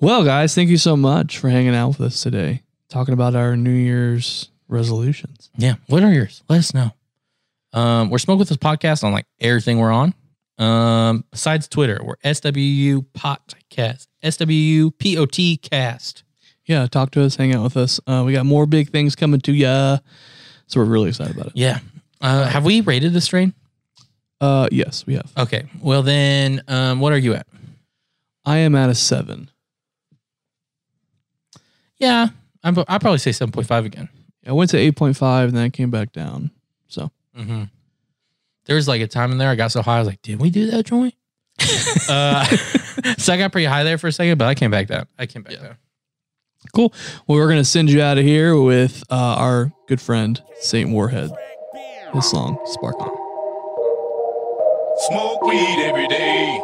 Well, 0.00 0.24
guys, 0.24 0.54
thank 0.54 0.70
you 0.70 0.76
so 0.76 0.96
much 0.96 1.38
for 1.38 1.48
hanging 1.48 1.74
out 1.74 1.88
with 1.88 2.00
us 2.00 2.22
today, 2.22 2.62
talking 2.88 3.14
about 3.14 3.34
our 3.34 3.56
New 3.56 3.70
Year's 3.70 4.50
resolutions. 4.68 5.50
Yeah. 5.56 5.74
What 5.88 6.02
are 6.02 6.12
yours? 6.12 6.42
Let 6.48 6.58
us 6.58 6.74
know. 6.74 6.92
Um, 7.72 8.10
we're 8.10 8.18
Smoke 8.18 8.38
With 8.38 8.50
Us 8.50 8.56
podcast 8.56 9.04
on 9.04 9.12
like 9.12 9.26
everything 9.40 9.78
we're 9.78 9.92
on. 9.92 10.14
Um, 10.58 11.24
besides 11.30 11.68
Twitter, 11.68 12.00
we're 12.02 12.16
SWU 12.16 13.06
Podcast, 13.14 14.06
SWU 14.22 14.92
POT 14.98 15.62
cast. 15.70 16.24
Yeah, 16.66 16.86
talk 16.86 17.10
to 17.12 17.22
us, 17.22 17.36
hang 17.36 17.54
out 17.54 17.62
with 17.62 17.76
us. 17.76 18.00
Uh, 18.06 18.22
we 18.26 18.32
got 18.32 18.44
more 18.46 18.66
big 18.66 18.90
things 18.90 19.16
coming 19.16 19.40
to 19.40 19.52
ya, 19.52 19.98
so 20.66 20.80
we're 20.80 20.86
really 20.86 21.08
excited 21.08 21.34
about 21.34 21.48
it. 21.48 21.52
Yeah. 21.56 21.78
Uh, 22.20 22.46
have 22.46 22.64
we 22.64 22.80
rated 22.80 23.12
the 23.12 23.20
strain? 23.20 23.54
Uh, 24.40 24.68
yes, 24.70 25.06
we 25.06 25.14
have. 25.14 25.32
Okay. 25.36 25.66
Well, 25.80 26.02
then, 26.02 26.62
um, 26.68 27.00
what 27.00 27.12
are 27.12 27.18
you 27.18 27.34
at? 27.34 27.46
I 28.48 28.58
am 28.58 28.74
at 28.74 28.88
a 28.88 28.94
seven. 28.94 29.50
Yeah. 31.98 32.28
I'm, 32.62 32.78
I'll 32.88 32.98
probably 32.98 33.18
say 33.18 33.30
7.5 33.30 33.84
again. 33.84 34.08
I 34.46 34.52
went 34.52 34.70
to 34.70 34.78
eight 34.78 34.96
point 34.96 35.16
five, 35.16 35.48
and 35.48 35.56
then 35.56 35.64
I 35.64 35.68
came 35.68 35.90
back 35.90 36.12
down. 36.12 36.50
So 36.86 37.10
Mm-hmm. 37.36 37.64
There 38.64 38.76
was 38.76 38.88
like 38.88 39.00
a 39.00 39.06
time 39.06 39.30
in 39.32 39.38
there 39.38 39.48
I 39.50 39.54
got 39.54 39.70
so 39.70 39.82
high, 39.82 39.96
I 39.96 39.98
was 40.00 40.08
like, 40.08 40.22
did 40.22 40.40
we 40.40 40.50
do 40.50 40.70
that 40.70 40.84
joint? 40.86 41.14
uh, 42.08 42.44
so 43.18 43.32
I 43.32 43.36
got 43.36 43.52
pretty 43.52 43.66
high 43.66 43.84
there 43.84 43.96
for 43.98 44.08
a 44.08 44.12
second, 44.12 44.38
but 44.38 44.46
I 44.46 44.54
came 44.54 44.70
back 44.70 44.88
down. 44.88 45.06
I 45.18 45.26
came 45.26 45.42
back 45.42 45.54
down. 45.54 45.76
cool. 46.74 46.92
Well, 47.26 47.38
we're 47.38 47.48
gonna 47.48 47.64
send 47.64 47.90
you 47.90 48.02
out 48.02 48.18
of 48.18 48.24
here 48.24 48.58
with 48.60 49.04
uh, 49.10 49.14
our 49.14 49.72
good 49.86 50.00
friend 50.00 50.42
Saint 50.60 50.90
Warhead. 50.90 51.30
His 52.12 52.28
song 52.30 52.58
"Sparkle." 52.66 53.06
Smoke 55.08 55.42
weed 55.42 55.84
every 55.84 56.08
day. 56.08 56.60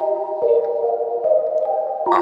I've 2.07 2.13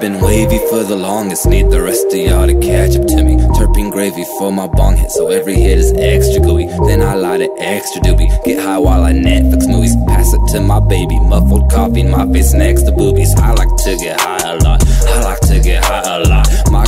been 0.00 0.20
wavy 0.20 0.58
for 0.68 0.82
the 0.82 0.96
longest, 0.96 1.46
need 1.46 1.70
the 1.70 1.80
rest 1.80 2.06
of 2.06 2.14
y'all 2.14 2.48
to 2.48 2.54
catch 2.58 2.96
up 2.96 3.06
to 3.06 3.22
me. 3.22 3.36
Terpene 3.54 3.92
gravy 3.92 4.24
for 4.38 4.50
my 4.50 4.66
bong 4.66 4.96
hit, 4.96 5.12
so 5.12 5.28
every 5.28 5.54
hit 5.54 5.78
is 5.78 5.92
extra 5.92 6.42
gooey. 6.42 6.66
Then 6.88 7.00
I 7.00 7.14
light 7.14 7.42
it 7.42 7.52
extra 7.58 8.02
doobie. 8.02 8.44
Get 8.44 8.58
high 8.58 8.78
while 8.78 9.04
I 9.04 9.12
Netflix 9.12 9.68
movies. 9.68 9.94
Pass 10.08 10.32
it 10.32 10.40
to 10.52 10.60
my 10.60 10.80
baby, 10.80 11.20
muffled 11.20 11.70
coffee 11.70 12.02
my 12.02 12.26
face 12.32 12.54
next 12.54 12.82
to 12.82 12.92
boobies. 12.92 13.32
I 13.36 13.52
like 13.52 13.76
to 13.84 13.96
get 13.96 14.18
high 14.20 14.50
a 14.50 14.56
lot. 14.56 14.82
I 15.06 15.22
like 15.22 15.40
to 15.42 15.60
get 15.60 15.84
high 15.84 16.16
a 16.16 16.28
lot. 16.28 16.39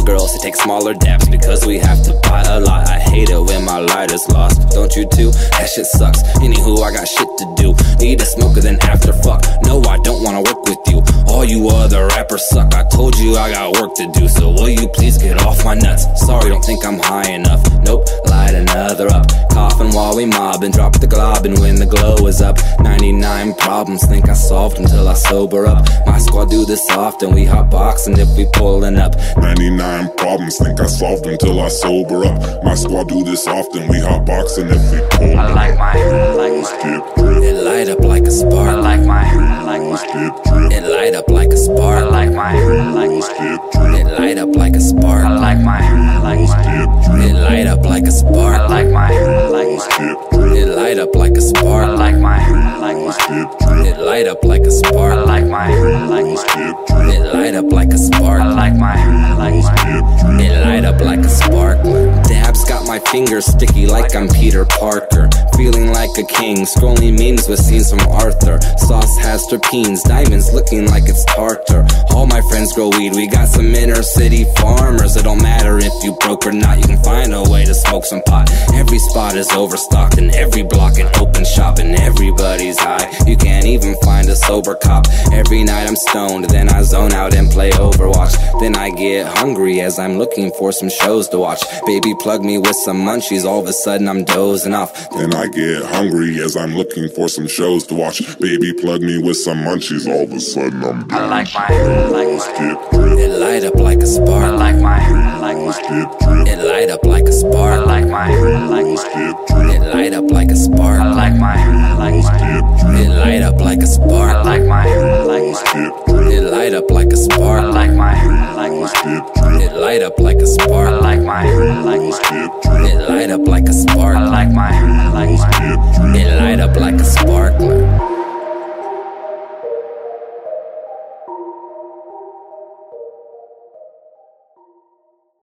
Girls, 0.05 0.32
they 0.32 0.38
take 0.38 0.57
smaller 0.57 0.94
dabs 0.94 1.28
because 1.28 1.64
we 1.64 1.78
have 1.78 2.03
to 2.03 2.12
buy 2.24 2.42
a 2.42 2.59
lot. 2.59 2.88
I 2.88 2.98
hate 2.98 3.30
it 3.30 3.40
when 3.40 3.64
my 3.64 3.78
light 3.78 4.11
is 4.11 4.28
lost. 4.28 4.70
Don't 4.70 4.94
you 4.96 5.07
too? 5.07 5.30
That 5.59 5.70
shit 5.72 5.86
sucks. 5.86 6.22
Anywho, 6.38 6.82
I 6.82 6.92
got 6.92 7.07
shit 7.07 7.28
to 7.38 7.55
do. 7.57 7.74
Need 8.00 8.20
a 8.20 8.24
smoker, 8.24 8.61
then 8.61 8.78
after 8.82 9.12
fuck. 9.12 9.44
No, 9.62 9.80
I 9.82 9.98
don't 9.98 10.22
wanna 10.24 10.42
work 10.42 10.64
with 10.64 10.78
you. 10.88 11.03
All 11.28 11.44
you 11.44 11.68
other 11.68 12.07
rappers 12.09 12.48
suck. 12.50 12.74
I 12.74 12.84
told 12.88 13.16
you 13.18 13.36
I 13.36 13.50
got 13.50 13.80
work 13.80 13.94
to 13.94 14.11
do, 14.12 14.28
so 14.28 14.50
will 14.50 14.68
you 14.68 14.88
please 14.88 15.18
get 15.18 15.41
off 15.46 15.64
my 15.64 15.74
nuts? 15.74 16.04
Sorry, 16.26 16.49
don't 16.49 16.64
think 16.64 16.84
I'm 16.84 16.99
high 16.99 17.30
enough. 17.30 17.62
Nope, 17.84 18.07
light 18.26 18.54
another 18.54 19.08
up. 19.08 19.26
Coughing 19.50 19.95
while 19.95 20.16
we 20.16 20.26
mob 20.26 20.62
and 20.62 20.74
drop 20.74 20.99
the 21.00 21.07
glob, 21.07 21.46
and 21.46 21.58
when 21.58 21.76
the 21.76 21.87
glow 21.87 22.26
is 22.26 22.42
up, 22.42 22.58
99 22.80 23.54
problems 23.54 24.04
think 24.07 24.29
I 24.29 24.34
solved 24.34 24.79
until 24.79 25.08
I 25.08 25.14
sober 25.14 25.66
up. 25.66 25.87
My 26.07 26.18
squad 26.18 26.50
do 26.50 26.64
this 26.64 26.84
often, 26.91 27.33
we 27.34 27.45
hot 27.45 27.70
boxing 27.70 28.18
if 28.18 28.29
we 28.37 28.46
pulling 28.53 28.96
up. 28.96 29.14
99 29.37 30.01
problems, 30.11 30.58
think 30.58 30.80
I 30.80 30.87
solved 30.87 31.26
until 31.26 31.61
I 31.61 31.68
sober 31.68 32.24
up. 32.24 32.64
My 32.64 32.74
squad 32.74 33.08
do 33.08 33.24
this 33.24 33.46
often, 33.46 33.88
we 33.88 34.00
hot 34.00 34.26
boxing 34.26 34.68
if 34.68 34.92
we 34.92 35.00
pull 35.11 35.38
I 35.38 35.53
like 35.53 35.79
my, 35.79 35.92
I 35.92 36.34
like 36.34 36.53
my, 36.53 36.62
Skip 36.62 37.14
drip, 37.16 37.42
it 37.42 37.64
light 37.64 37.88
up 37.88 38.00
like 38.00 38.24
a 38.24 38.30
spark. 38.30 38.68
I 38.68 38.74
like 38.74 39.04
my, 39.04 39.24
I 39.24 39.62
like 39.64 39.83
my, 39.83 39.96
skip 39.96 40.34
drip, 40.45 40.72
it 40.72 40.88
light 40.88 41.14
up 41.14 41.29
like 41.29 41.50
a 41.50 41.57
spark. 41.57 42.04
I 42.04 42.08
like 42.08 42.33
my, 42.33 42.57
I 42.57 42.92
like 42.92 43.11
my, 43.11 43.20
skip 43.20 43.61
it 43.62 44.04
drip, 44.04 44.18
light 44.18 44.38
up 44.38 44.54
like 44.54 44.76
a 44.76 44.80
spark. 44.80 45.24
I 45.24 45.37
like 45.37 45.61
my, 45.61 45.79
I 45.79 46.18
like 46.18 46.38
my, 46.38 47.24
it 47.26 47.34
light 47.34 47.66
up 47.66 47.84
like 47.84 48.04
a 48.04 48.11
spark. 48.12 48.54
I 48.54 48.66
like 48.66 48.88
my, 48.91 49.12
I 49.12 49.49
like 49.49 49.68
my, 49.68 49.79
skip 49.79 50.30
drip, 50.30 50.57
it 50.57 50.76
light 50.76 50.99
up 50.99 51.14
like 51.14 51.37
a 51.37 51.41
spark. 51.41 51.88
I 51.88 51.95
like 51.95 52.18
my, 52.18 52.38
I 52.38 52.76
like 52.79 52.96
my, 52.96 53.11
skip 53.12 53.58
drip, 53.58 53.87
it 53.87 54.00
light 54.00 54.26
up 54.26 54.45
like 54.45 54.62
a 54.62 54.70
spark. 54.70 55.12
I 55.12 55.24
like 55.24 55.46
my, 55.46 55.72
I 55.72 56.07
like 56.07 56.26
my, 56.26 56.34
skip 56.37 56.76
drip, 56.87 57.14
it 57.14 57.34
light 57.34 57.54
up 57.54 57.72
like 57.72 57.92
a 57.92 57.99
spark. 57.99 58.41
I 58.41 58.53
like 58.53 58.76
my, 58.76 58.95
I 58.95 59.34
like 59.34 59.64
my. 59.64 59.82
It 59.84 60.64
light 60.64 60.84
up 60.84 61.00
like 61.00 61.18
a 61.21 61.29
spark. 61.29 61.83
Dabs 62.25 62.64
got 62.64 62.87
my 62.87 63.00
fingers 63.11 63.46
sticky 63.46 63.87
like 63.87 64.14
I'm 64.14 64.29
Peter 64.29 64.64
Parker. 64.64 65.29
Feeling 65.57 65.92
like 65.92 66.11
a 66.18 66.25
king, 66.25 66.59
scrolling 66.59 67.18
memes 67.18 67.49
with 67.49 67.61
scenes 67.61 67.91
from 67.91 68.00
Arthur. 68.11 68.61
Sauce 68.79 69.18
has 69.18 69.45
terpenes, 69.50 70.03
diamonds 70.03 70.53
looking 70.53 70.87
like 70.87 71.04
it's 71.07 71.25
tartar. 71.25 71.84
All 72.11 72.26
my 72.26 72.41
friends 72.42 72.72
grow 72.72 72.91
weed, 72.91 73.14
we 73.14 73.26
got 73.26 73.49
some 73.49 73.75
inner 73.75 74.03
city 74.03 74.45
farmers. 74.57 75.17
It 75.17 75.25
don't 75.25 75.42
matter 75.42 75.79
if 75.79 75.92
you 76.04 76.17
broke 76.21 76.46
or 76.46 76.53
not, 76.53 76.79
you 76.79 76.84
can 76.84 77.03
find 77.03 77.34
a 77.34 77.42
way 77.50 77.64
to 77.64 77.75
smoke 77.75 78.04
some 78.04 78.22
pot. 78.22 78.50
Every 78.75 78.99
spot 78.99 79.37
is 79.37 79.50
overstocked, 79.50 80.18
and 80.18 80.30
every 80.34 80.63
block 80.63 80.99
an 80.99 81.09
open 81.21 81.45
shop, 81.45 81.79
and 81.79 81.95
everybody's 81.96 82.79
high. 82.79 83.11
You 83.26 83.37
can't 83.37 83.67
even 83.67 83.96
find 84.03 84.29
a 84.29 84.37
sober 84.37 84.76
cop. 84.76 85.07
Every 85.33 85.64
night 85.64 85.88
I'm 85.88 85.96
stoned, 85.96 86.45
then 86.50 86.68
I 86.68 86.83
zone 86.83 87.13
out 87.13 87.34
and 87.34 87.50
play 87.50 87.71
Overwatch. 87.72 88.61
Then 88.61 88.76
I 88.76 88.91
get 88.91 89.26
hungry 89.26 89.71
as 89.80 89.99
I'm 89.99 90.18
looking 90.18 90.50
for 90.53 90.72
some 90.72 90.90
shows 90.90 91.28
to 91.30 91.38
watch. 91.38 91.62
Baby, 91.86 92.14
plug 92.20 92.44
me 92.44 92.58
with 92.58 92.76
some 92.84 92.99
munchies. 92.99 93.44
All 93.44 93.61
of 93.61 93.66
a 93.68 93.72
sudden, 93.72 94.08
I'm 94.08 94.24
dozing 94.24 94.74
off. 94.74 94.92
Then 95.11 95.34
I 95.34 95.46
get 95.49 95.82
hungry 95.84 96.40
as 96.42 96.57
I'm 96.57 96.74
looking 96.74 97.08
for 97.08 97.28
some 97.28 97.46
shows 97.49 97.86
to 97.88 97.94
watch. 97.94 98.38
Baby, 98.38 98.72
plug 98.74 99.03
me 99.03 99.22
with 99.22 99.36
some 99.36 99.58
munchies. 99.58 100.07
All 100.08 100.22
of 100.24 100.32
a 100.32 100.40
sudden, 100.40 100.84
I'm 100.84 101.07
I 101.12 101.26
like 101.26 101.54
my, 101.54 101.66
I 101.66 102.07
like 102.08 102.28
my, 102.28 102.88
drip. 102.92 103.18
It 103.18 103.38
light 103.38 103.64
up 103.64 103.76
like 103.76 103.99
a 103.99 104.03
I 104.03 104.04
spark. 104.07 104.58
like 104.58 104.76
my, 104.76 104.99
I 104.99 105.38
like 105.38 105.57
my, 105.57 105.72
Dip 105.72 106.18
drip. 106.20 106.49
It 106.49 106.64
light 106.66 106.90
up 106.90 107.04
like 107.04 107.24
a 107.24 107.28
I 107.28 107.30
spark. 107.30 107.86
like 107.86 108.07
my, 108.07 108.32
I 108.32 108.66
like 108.66 108.84
my, 108.86 108.96
Dip 108.96 109.36
drip. 109.49 109.76
It 109.76 109.80
light 109.94 110.12
up 110.12 110.30
like 110.30 110.49
a 110.49 110.53
I 110.53 110.54
spark. 110.57 111.14
like 111.16 111.34
my, 111.36 111.54
I 111.54 111.94
like 111.94 112.14
my, 112.24 112.38
Dip 112.38 112.99
It 113.00 113.07
drip. 113.07 113.20
light 113.22 113.42
up 113.42 113.61
like 113.61 113.78
a 113.78 113.82
I 113.82 113.84
spark. 113.86 114.44
like 114.44 114.64
my, 114.64 114.82
I 114.88 115.22
like 115.24 115.42
my, 115.42 115.62
Dip 115.72 116.07
drip. 116.07 116.32
It 116.32 116.50
light 116.50 116.74
up 116.74 116.90
like 116.90 117.08
a 117.08 117.12
I 117.12 117.14
spark. 117.14 117.74
like 117.74 117.92
my, 117.94 118.12
I 118.14 118.54
like 118.54 118.72
my, 118.72 118.88
Dip 119.03 119.34
drip 119.34 119.62
it 119.63 119.72
light 119.76 120.03
up 120.03 120.18
like 120.18 120.39
a 120.39 120.47
spark. 120.47 120.89
I 120.89 120.99
like 120.99 121.22
my, 121.22 121.47
I 121.47 121.83
like 121.83 122.01
my. 122.01 122.87
It 122.87 123.09
light 123.09 123.30
up 123.30 123.47
like 123.47 123.68
a 123.68 123.72
spark. 123.72 124.17
I 124.17 124.29
like 124.29 124.51
my, 124.51 124.71
I 124.71 125.09
like 125.09 125.39
my. 125.39 126.18
It 126.18 126.41
light 126.41 126.61
up 126.61 126.76
like 126.76 126.95
a 126.95 127.05
sparkler. 127.05 128.21